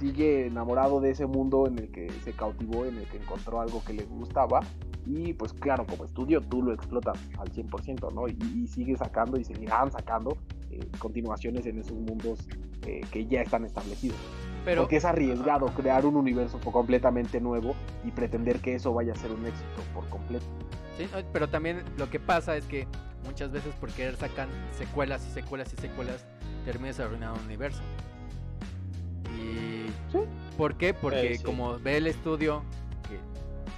sigue 0.00 0.46
enamorado 0.46 1.00
de 1.00 1.10
ese 1.10 1.26
mundo 1.26 1.66
en 1.68 1.78
el 1.78 1.90
que 1.92 2.10
se 2.24 2.32
cautivó, 2.32 2.84
en 2.84 2.98
el 2.98 3.06
que 3.06 3.18
encontró 3.18 3.60
algo 3.60 3.82
que 3.84 3.92
le 3.94 4.04
gustaba. 4.04 4.60
Y 5.06 5.32
pues 5.32 5.52
claro, 5.52 5.84
como 5.86 6.04
estudio 6.04 6.40
tú 6.40 6.62
lo 6.62 6.72
explotas 6.72 7.18
al 7.38 7.50
100%, 7.52 8.12
¿no? 8.12 8.28
Y, 8.28 8.36
y 8.62 8.66
sigue 8.68 8.96
sacando 8.96 9.36
y 9.38 9.44
seguirán 9.44 9.90
sacando 9.90 10.36
eh, 10.70 10.80
continuaciones 10.98 11.66
en 11.66 11.80
esos 11.80 11.94
mundos 11.94 12.38
eh, 12.86 13.00
que 13.10 13.26
ya 13.26 13.42
están 13.42 13.64
establecidos. 13.64 14.16
Pero 14.64 14.82
Porque 14.82 14.96
es 14.96 15.04
arriesgado 15.04 15.66
crear 15.66 16.06
un 16.06 16.14
universo 16.16 16.60
completamente 16.60 17.40
nuevo 17.40 17.74
y 18.04 18.12
pretender 18.12 18.60
que 18.60 18.76
eso 18.76 18.94
vaya 18.94 19.12
a 19.12 19.16
ser 19.16 19.32
un 19.32 19.44
éxito 19.44 19.66
por 19.92 20.08
completo. 20.08 20.44
Sí, 20.96 21.08
pero 21.32 21.48
también 21.48 21.82
lo 21.98 22.08
que 22.08 22.20
pasa 22.20 22.56
es 22.56 22.64
que 22.66 22.86
muchas 23.24 23.50
veces 23.50 23.74
por 23.74 23.90
querer 23.90 24.14
sacan 24.16 24.48
secuelas 24.78 25.26
y 25.26 25.32
secuelas 25.32 25.72
y 25.72 25.80
secuelas, 25.80 26.24
termines 26.64 27.00
arruinando 27.00 27.40
un 27.40 27.46
universo. 27.46 27.80
¿Y 29.36 29.88
Sí. 30.12 30.18
por 30.56 30.76
qué? 30.76 30.94
Porque 30.94 31.32
Eh, 31.32 31.38
sí. 31.38 31.44
como 31.44 31.78
ve 31.78 31.96
el 31.96 32.06
estudio 32.06 32.62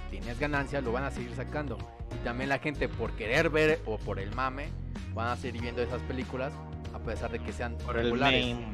tienes 0.09 0.39
ganancia, 0.39 0.81
lo 0.81 0.91
van 0.91 1.03
a 1.03 1.11
seguir 1.11 1.33
sacando. 1.35 1.77
Y 2.13 2.23
también 2.23 2.49
la 2.49 2.59
gente 2.59 2.87
por 2.89 3.11
querer 3.13 3.49
ver 3.49 3.81
o 3.85 3.97
por 3.97 4.19
el 4.19 4.33
mame, 4.35 4.67
van 5.13 5.27
a 5.29 5.35
seguir 5.35 5.61
viendo 5.61 5.81
esas 5.81 6.01
películas 6.03 6.53
a 6.93 6.99
pesar 6.99 7.31
de 7.31 7.39
que 7.39 7.51
sean 7.53 7.77
Por 7.77 7.97
el 7.97 8.03
regulares. 8.05 8.43
main. 8.55 8.65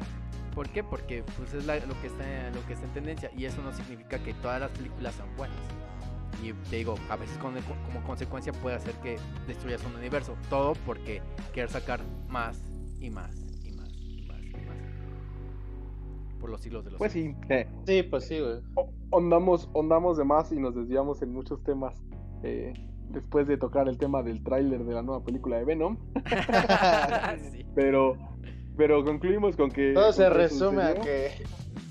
¿Por 0.54 0.68
qué? 0.68 0.84
Porque 0.84 1.24
pues 1.38 1.54
es 1.54 1.64
la- 1.64 1.76
lo 1.76 1.98
que 2.00 2.08
está 2.08 2.50
lo 2.54 2.64
que 2.66 2.74
está 2.74 2.86
en 2.86 2.92
tendencia 2.92 3.30
y 3.36 3.46
eso 3.46 3.62
no 3.62 3.72
significa 3.72 4.18
que 4.18 4.34
todas 4.34 4.60
las 4.60 4.70
películas 4.70 5.14
sean 5.14 5.28
buenas. 5.36 5.56
Y 6.42 6.52
te 6.70 6.76
digo, 6.76 6.96
a 7.08 7.16
veces 7.16 7.36
con- 7.38 7.54
como 7.86 8.02
consecuencia 8.04 8.52
puede 8.52 8.76
hacer 8.76 8.92
que 8.96 9.16
destruyas 9.46 9.82
un 9.84 9.94
universo, 9.96 10.36
todo 10.50 10.74
porque 10.84 11.22
quieres 11.52 11.72
sacar 11.72 12.00
más 12.28 12.58
y 13.00 13.10
más 13.10 13.30
Por 16.42 16.50
los 16.50 16.60
siglos 16.60 16.84
de 16.84 16.90
los 16.90 16.98
Pues 16.98 17.12
siglos. 17.12 17.36
sí, 17.48 17.54
eh, 17.54 17.68
Sí, 17.86 18.02
pues 18.02 18.26
sí, 18.26 18.38
güey. 18.40 18.56
ondamos, 19.10 19.70
ondamos 19.72 20.18
de 20.18 20.24
más 20.24 20.50
y 20.52 20.56
nos 20.58 20.74
desviamos 20.74 21.22
en 21.22 21.32
muchos 21.32 21.62
temas. 21.64 21.94
eh, 22.42 22.74
después 23.10 23.46
de 23.46 23.56
tocar 23.58 23.88
el 23.88 23.96
tema 23.98 24.22
del 24.22 24.42
tráiler 24.42 24.84
de 24.84 24.94
la 24.94 25.02
nueva 25.02 25.22
película 25.24 25.56
de 25.58 25.64
Venom. 25.64 25.96
Sí. 27.52 27.64
Pero, 27.74 28.16
pero 28.76 29.04
concluimos 29.04 29.54
con 29.56 29.70
que. 29.70 29.92
Todo 29.92 30.12
se 30.12 30.24
que 30.24 30.30
resume 30.30 30.82
a 30.82 30.94
que 30.94 31.30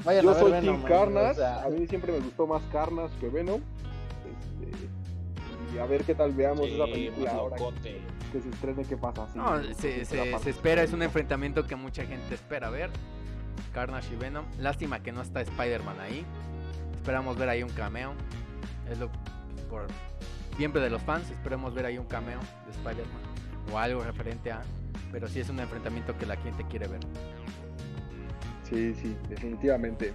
vayan 0.03 0.23
Yo 0.23 0.31
a 0.31 0.33
ver 0.33 0.41
soy 0.43 0.51
Venom, 0.51 0.75
Team 0.77 0.87
Carnage. 0.89 1.31
o 1.31 1.35
sea, 1.35 1.63
A 1.63 1.69
mí 1.69 1.87
siempre 1.87 2.11
me 2.11 2.19
gustó 2.19 2.45
más 2.47 2.61
Carnage 2.71 3.13
que 3.19 3.29
Venom. 3.29 3.61
Este, 4.61 5.75
y 5.75 5.79
a 5.79 5.85
ver 5.85 6.03
qué 6.03 6.13
tal 6.15 6.33
veamos 6.33 6.65
sí, 6.65 6.73
esa 6.75 6.85
película 6.85 7.31
ahora 7.31 7.57
locote. 7.57 8.01
que 8.31 8.41
se 8.41 8.49
estrene, 8.49 8.83
qué 8.83 8.97
pasa. 8.97 9.27
Sí, 9.31 9.37
No, 9.37 9.63
se, 9.75 10.05
se- 10.05 10.37
se 10.39 10.49
espera, 10.49 10.83
es 10.83 10.91
un 10.91 11.03
enfrentamiento 11.03 11.65
que 11.67 11.75
mucha 11.75 12.03
gente 12.05 12.33
espera 12.35 12.69
ver. 12.69 12.89
Carnage 13.73 14.13
y 14.13 14.17
Venom. 14.17 14.45
Lástima 14.59 15.01
que 15.01 15.11
no 15.11 15.21
está 15.21 15.41
Spider-Man 15.41 15.99
ahí. 15.99 16.25
Esperamos 16.95 17.37
ver 17.37 17.49
ahí 17.49 17.63
un 17.63 17.69
cameo. 17.69 18.13
Es 18.89 18.97
lo 18.99 19.09
por 19.69 19.87
bien 20.57 20.73
de 20.73 20.89
los 20.89 21.01
fans, 21.01 21.29
esperemos 21.31 21.73
ver 21.73 21.85
ahí 21.85 21.97
un 21.97 22.05
cameo 22.05 22.39
de 22.65 22.71
Spider-Man 22.71 23.21
o 23.73 23.77
algo 23.77 24.03
referente 24.03 24.51
a. 24.51 24.61
Pero 25.11 25.27
sí 25.27 25.39
es 25.39 25.49
un 25.49 25.59
enfrentamiento 25.59 26.17
que 26.17 26.25
la 26.25 26.35
gente 26.37 26.65
quiere 26.69 26.87
ver. 26.87 26.99
Sí, 28.63 28.93
sí, 28.95 29.15
definitivamente. 29.29 30.13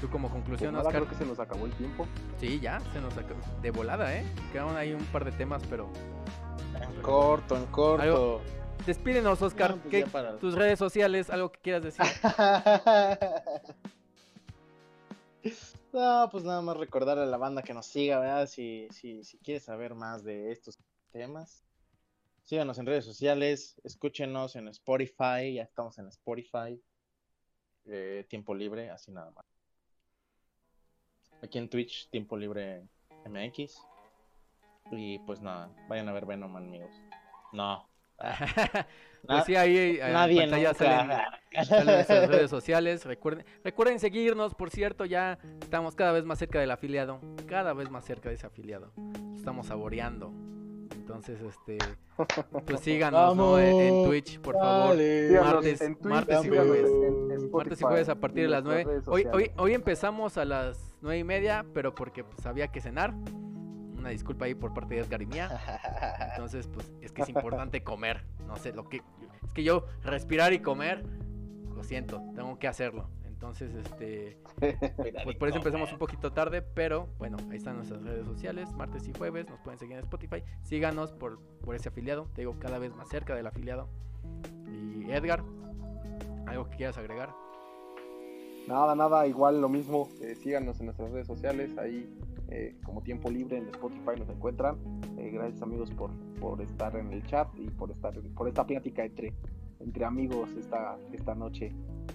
Tú 0.00 0.08
como 0.08 0.28
Pues 0.28 0.40
conclusión, 0.40 0.72
nada, 0.72 0.86
Oscar. 0.88 1.02
creo 1.02 1.10
que 1.10 1.16
se 1.16 1.26
nos 1.26 1.38
acabó 1.40 1.66
el 1.66 1.72
tiempo. 1.72 2.06
Sí, 2.38 2.58
ya, 2.60 2.80
se 2.92 3.00
nos 3.00 3.16
acabó. 3.16 3.40
De 3.62 3.70
volada, 3.70 4.14
¿eh? 4.16 4.24
Quedaron 4.52 4.76
ahí 4.76 4.92
un 4.94 5.04
par 5.06 5.24
de 5.24 5.32
temas, 5.32 5.62
pero. 5.68 5.90
En 6.80 7.02
corto, 7.02 7.56
en 7.56 7.66
corto. 7.66 8.02
Algo- 8.02 8.40
Despídenos, 8.90 9.40
Oscar. 9.40 9.76
No, 9.76 9.82
pues 9.82 9.90
¿Qué- 9.92 10.00
ya 10.00 10.06
para- 10.06 10.36
tus 10.40 10.56
redes 10.56 10.76
sociales, 10.76 11.30
algo 11.30 11.52
que 11.52 11.60
quieras 11.60 11.84
decir. 11.84 12.04
no, 15.92 16.28
pues 16.32 16.42
nada 16.42 16.60
más 16.60 16.76
recordar 16.76 17.16
a 17.18 17.24
la 17.26 17.36
banda 17.36 17.62
que 17.62 17.72
nos 17.72 17.86
siga, 17.86 18.18
¿verdad? 18.18 18.48
Si, 18.48 18.88
si, 18.90 19.22
si 19.22 19.38
quieres 19.38 19.62
saber 19.62 19.94
más 19.94 20.24
de 20.24 20.50
estos 20.50 20.76
temas, 21.12 21.64
síganos 22.42 22.78
en 22.78 22.86
redes 22.86 23.04
sociales, 23.04 23.80
escúchenos 23.84 24.56
en 24.56 24.66
Spotify, 24.66 25.54
ya 25.54 25.62
estamos 25.62 25.96
en 25.98 26.08
Spotify, 26.08 26.82
eh, 27.86 28.26
Tiempo 28.28 28.56
Libre, 28.56 28.90
así 28.90 29.12
nada 29.12 29.30
más. 29.30 29.44
Aquí 31.42 31.58
en 31.58 31.70
Twitch, 31.70 32.10
Tiempo 32.10 32.36
Libre 32.36 32.88
MX. 33.24 33.78
Y 34.90 35.20
pues 35.20 35.40
nada, 35.40 35.70
vayan 35.88 36.08
a 36.08 36.12
ver 36.12 36.26
Venom, 36.26 36.56
amigos. 36.56 36.90
No. 37.52 37.88
pues 39.26 39.44
sí, 39.44 39.56
ahí 39.56 39.76
eh, 39.76 40.06
en 40.06 40.12
Nadie 40.12 40.40
pantalla 40.42 40.68
nunca. 40.72 40.84
salen, 41.54 41.66
salen 41.66 41.86
nuestras 41.94 42.28
redes 42.28 42.50
sociales. 42.50 43.04
Recuerden, 43.04 43.44
recuerden 43.64 43.98
seguirnos, 43.98 44.54
por 44.54 44.70
cierto, 44.70 45.04
ya 45.04 45.38
estamos 45.60 45.94
cada 45.94 46.12
vez 46.12 46.24
más 46.24 46.38
cerca 46.38 46.58
del 46.60 46.70
afiliado. 46.70 47.20
Cada 47.46 47.72
vez 47.72 47.90
más 47.90 48.04
cerca 48.04 48.28
de 48.28 48.34
ese 48.36 48.46
afiliado. 48.46 48.92
Estamos 49.36 49.66
saboreando. 49.66 50.32
Entonces, 50.92 51.40
este, 51.40 51.78
pues 52.66 52.80
síganos 52.80 53.34
¿no? 53.36 53.58
en, 53.58 54.04
Twitch, 54.04 54.38
por 54.40 54.54
favor. 54.56 54.90
Dale. 54.96 55.40
Martes- 55.40 55.80
en 55.80 55.94
Twitch, 55.96 56.06
martes 56.10 56.44
y 56.44 56.48
jueves. 56.48 56.86
en- 56.90 57.30
en 57.32 57.50
Martes 57.50 57.80
y 57.80 57.84
jueves 57.84 58.08
a 58.08 58.14
partir 58.14 58.42
de 58.44 58.48
las 58.48 58.62
nuestras 58.62 58.86
9. 58.86 59.00
redes 59.02 59.08
Hoy, 59.08 59.26
hoy, 59.32 59.50
hoy 59.56 59.74
empezamos 59.74 60.36
a 60.38 60.44
las 60.44 60.94
9 61.00 61.18
y 61.18 61.24
media, 61.24 61.64
pero 61.74 61.94
porque 61.94 62.22
pues 62.22 62.46
había 62.46 62.68
que 62.68 62.80
cenar. 62.80 63.12
Una 64.00 64.08
disculpa 64.08 64.46
ahí 64.46 64.54
por 64.54 64.72
parte 64.72 64.94
de 64.94 65.02
Edgar 65.02 65.20
y 65.20 65.26
mía. 65.26 65.50
Entonces, 66.30 66.66
pues 66.68 66.90
es 67.02 67.12
que 67.12 67.20
es 67.20 67.28
importante 67.28 67.84
comer. 67.84 68.24
No 68.46 68.56
sé, 68.56 68.72
lo 68.72 68.88
que. 68.88 69.02
Es 69.44 69.52
que 69.52 69.62
yo 69.62 69.84
respirar 70.02 70.54
y 70.54 70.60
comer, 70.60 71.04
lo 71.74 71.84
siento, 71.84 72.22
tengo 72.34 72.58
que 72.58 72.66
hacerlo. 72.66 73.10
Entonces, 73.26 73.74
este. 73.74 74.38
Pues 75.24 75.36
por 75.36 75.48
eso 75.48 75.58
empezamos 75.58 75.92
un 75.92 75.98
poquito 75.98 76.32
tarde, 76.32 76.62
pero 76.62 77.08
bueno, 77.18 77.36
ahí 77.50 77.58
están 77.58 77.76
nuestras 77.76 78.02
redes 78.02 78.24
sociales, 78.26 78.72
martes 78.72 79.06
y 79.06 79.12
jueves, 79.12 79.46
nos 79.50 79.60
pueden 79.60 79.78
seguir 79.78 79.96
en 79.96 80.04
Spotify. 80.04 80.42
Síganos 80.62 81.12
por, 81.12 81.38
por 81.60 81.74
ese 81.74 81.90
afiliado, 81.90 82.26
te 82.34 82.40
digo, 82.40 82.58
cada 82.58 82.78
vez 82.78 82.96
más 82.96 83.06
cerca 83.10 83.34
del 83.34 83.46
afiliado. 83.46 83.86
Y 84.66 85.10
Edgar, 85.10 85.44
¿algo 86.46 86.70
que 86.70 86.76
quieras 86.78 86.96
agregar? 86.96 87.34
Nada, 88.70 88.94
nada, 88.94 89.26
igual 89.26 89.60
lo 89.60 89.68
mismo. 89.68 90.08
eh, 90.22 90.34
síganos 90.36 90.78
en 90.80 90.86
nuestras 90.86 91.10
redes 91.10 91.26
sociales, 91.26 91.76
ahí 91.76 92.08
eh, 92.48 92.76
como 92.84 93.02
tiempo 93.02 93.28
libre 93.30 93.58
en 93.58 93.68
Spotify 93.68 94.12
nos 94.18 94.28
encuentran. 94.28 94.76
Eh, 95.18 95.30
gracias 95.32 95.60
amigos 95.62 95.90
por, 95.90 96.10
por 96.40 96.60
estar 96.62 96.94
en 96.96 97.12
el 97.12 97.24
chat 97.26 97.48
y 97.58 97.68
por 97.70 97.90
estar 97.90 98.14
por 98.36 98.48
esta 98.48 98.64
plática 98.66 99.04
entre, 99.04 99.32
entre 99.80 100.04
amigos 100.04 100.50
esta, 100.58 100.96
esta 101.12 101.34
noche. 101.34 101.72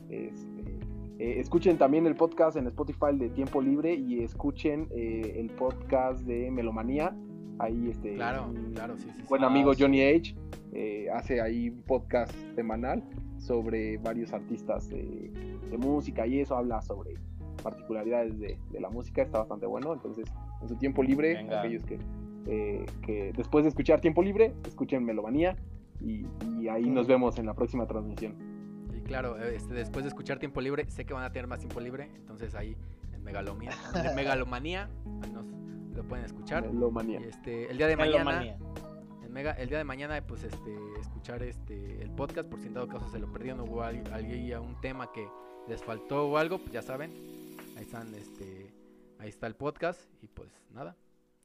Este, 0.09 0.79
eh, 1.19 1.39
escuchen 1.39 1.77
también 1.77 2.05
el 2.07 2.15
podcast 2.15 2.57
en 2.57 2.67
Spotify 2.67 3.13
de 3.17 3.29
Tiempo 3.29 3.61
Libre 3.61 3.93
y 3.93 4.23
escuchen 4.23 4.87
eh, 4.91 5.35
el 5.37 5.49
podcast 5.51 6.21
de 6.21 6.49
Melomanía. 6.51 7.15
Ahí 7.59 7.89
este 7.89 8.15
Claro, 8.15 8.53
claro, 8.73 8.97
sí, 8.97 9.09
sí. 9.15 9.23
buen 9.29 9.43
Ah, 9.43 9.47
amigo 9.47 9.73
sí. 9.73 9.81
Johnny 9.83 10.01
H 10.03 10.35
eh, 10.75 11.07
hace 11.09 11.41
ahí 11.41 11.69
un 11.69 11.81
podcast 11.83 12.33
semanal 12.53 13.01
sobre 13.37 13.97
varios 13.97 14.33
artistas 14.33 14.89
de, 14.89 15.31
de 15.69 15.77
música 15.77 16.27
y 16.27 16.41
eso 16.41 16.55
habla 16.55 16.81
sobre 16.81 17.13
particularidades 17.63 18.37
de, 18.39 18.57
de 18.71 18.79
la 18.79 18.89
música, 18.89 19.21
está 19.23 19.39
bastante 19.39 19.65
bueno, 19.65 19.93
entonces 19.93 20.25
en 20.61 20.67
su 20.67 20.75
tiempo 20.75 21.01
libre, 21.01 21.33
Venga. 21.35 21.61
aquellos 21.61 21.83
que, 21.85 21.97
eh, 22.47 22.85
que 23.01 23.31
después 23.35 23.63
de 23.63 23.69
escuchar 23.69 24.01
tiempo 24.01 24.21
libre, 24.21 24.53
escuchen 24.67 25.03
Melomanía 25.03 25.55
y, 26.01 26.25
y 26.59 26.67
ahí 26.67 26.89
nos 26.89 27.07
vemos 27.07 27.39
en 27.39 27.45
la 27.45 27.53
próxima 27.53 27.87
transmisión. 27.87 28.35
Y 28.93 29.01
claro, 29.01 29.39
eh, 29.41 29.55
este, 29.55 29.73
después 29.73 30.03
de 30.03 30.09
escuchar 30.09 30.39
tiempo 30.39 30.61
libre, 30.61 30.85
sé 30.89 31.05
que 31.05 31.13
van 31.13 31.23
a 31.23 31.31
tener 31.31 31.47
más 31.47 31.59
tiempo 31.59 31.79
libre, 31.79 32.09
entonces 32.17 32.53
ahí 32.53 32.75
en 33.13 33.23
Megalomía, 33.23 33.71
en 33.95 34.15
Megalomanía, 34.15 34.89
nos 35.33 35.45
lo 35.95 36.03
pueden 36.03 36.25
escuchar. 36.25 36.71
Melomanía. 36.71 37.21
Y 37.21 37.23
este, 37.23 37.71
el 37.71 37.77
día 37.77 37.87
de 37.87 37.95
mañana, 37.97 38.25
Melomanía. 38.25 38.57
en 38.57 38.94
Mega, 39.35 39.51
el 39.51 39.67
día 39.67 39.79
de 39.79 39.83
mañana, 39.83 40.25
pues 40.25 40.43
este, 40.43 40.73
escuchar 41.01 41.43
este 41.43 42.01
el 42.01 42.09
podcast, 42.11 42.47
por 42.49 42.61
si 42.61 42.67
en 42.67 42.73
dado 42.73 42.87
caso 42.87 43.09
se 43.09 43.19
lo 43.19 43.29
perdieron 43.33 43.59
o 43.69 43.81
alguien 43.81 44.57
un 44.61 44.79
tema 44.79 45.11
que 45.11 45.27
les 45.67 45.83
faltó 45.83 46.29
o 46.29 46.37
algo, 46.37 46.57
pues 46.59 46.71
ya 46.71 46.81
saben, 46.81 47.11
ahí 47.75 47.81
están, 47.83 48.15
este, 48.15 48.73
ahí 49.19 49.27
está 49.27 49.47
el 49.47 49.55
podcast 49.57 49.99
y 50.23 50.27
pues 50.29 50.49
nada, 50.71 50.95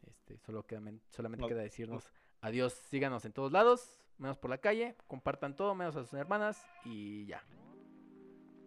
este, 0.06 0.38
solo 0.38 0.62
queda, 0.64 0.78
men- 0.80 1.00
solamente 1.10 1.42
No- 1.42 1.48
queda 1.48 1.62
decirnos 1.62 2.12
adiós, 2.42 2.74
síganos 2.74 3.24
en 3.24 3.32
todos 3.32 3.50
lados, 3.50 4.00
menos 4.18 4.38
por 4.38 4.50
la 4.50 4.58
calle, 4.58 4.94
compartan 5.08 5.56
todo, 5.56 5.74
menos 5.74 5.96
a 5.96 6.04
sus 6.04 6.12
hermanas 6.14 6.64
y 6.84 7.26
ya. 7.26 7.42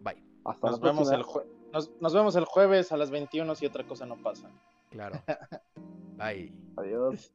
Bye. 0.01 0.21
Hasta 0.43 0.69
Nos 0.69 0.81
la 0.81 0.85
vemos, 0.91 1.07
próxima. 1.07 1.15
el 1.15 1.23
jue- 1.23 1.71
nos, 1.71 1.89
nos 2.01 2.13
vemos 2.13 2.35
el 2.35 2.43
jueves 2.43 2.91
a 2.91 2.97
las 2.97 3.09
21 3.09 3.55
si 3.55 3.65
otra 3.65 3.85
cosa 3.85 4.05
no 4.05 4.17
pasa. 4.17 4.49
Claro. 4.89 5.15
Bye. 6.17 6.51
Adiós. 6.75 7.31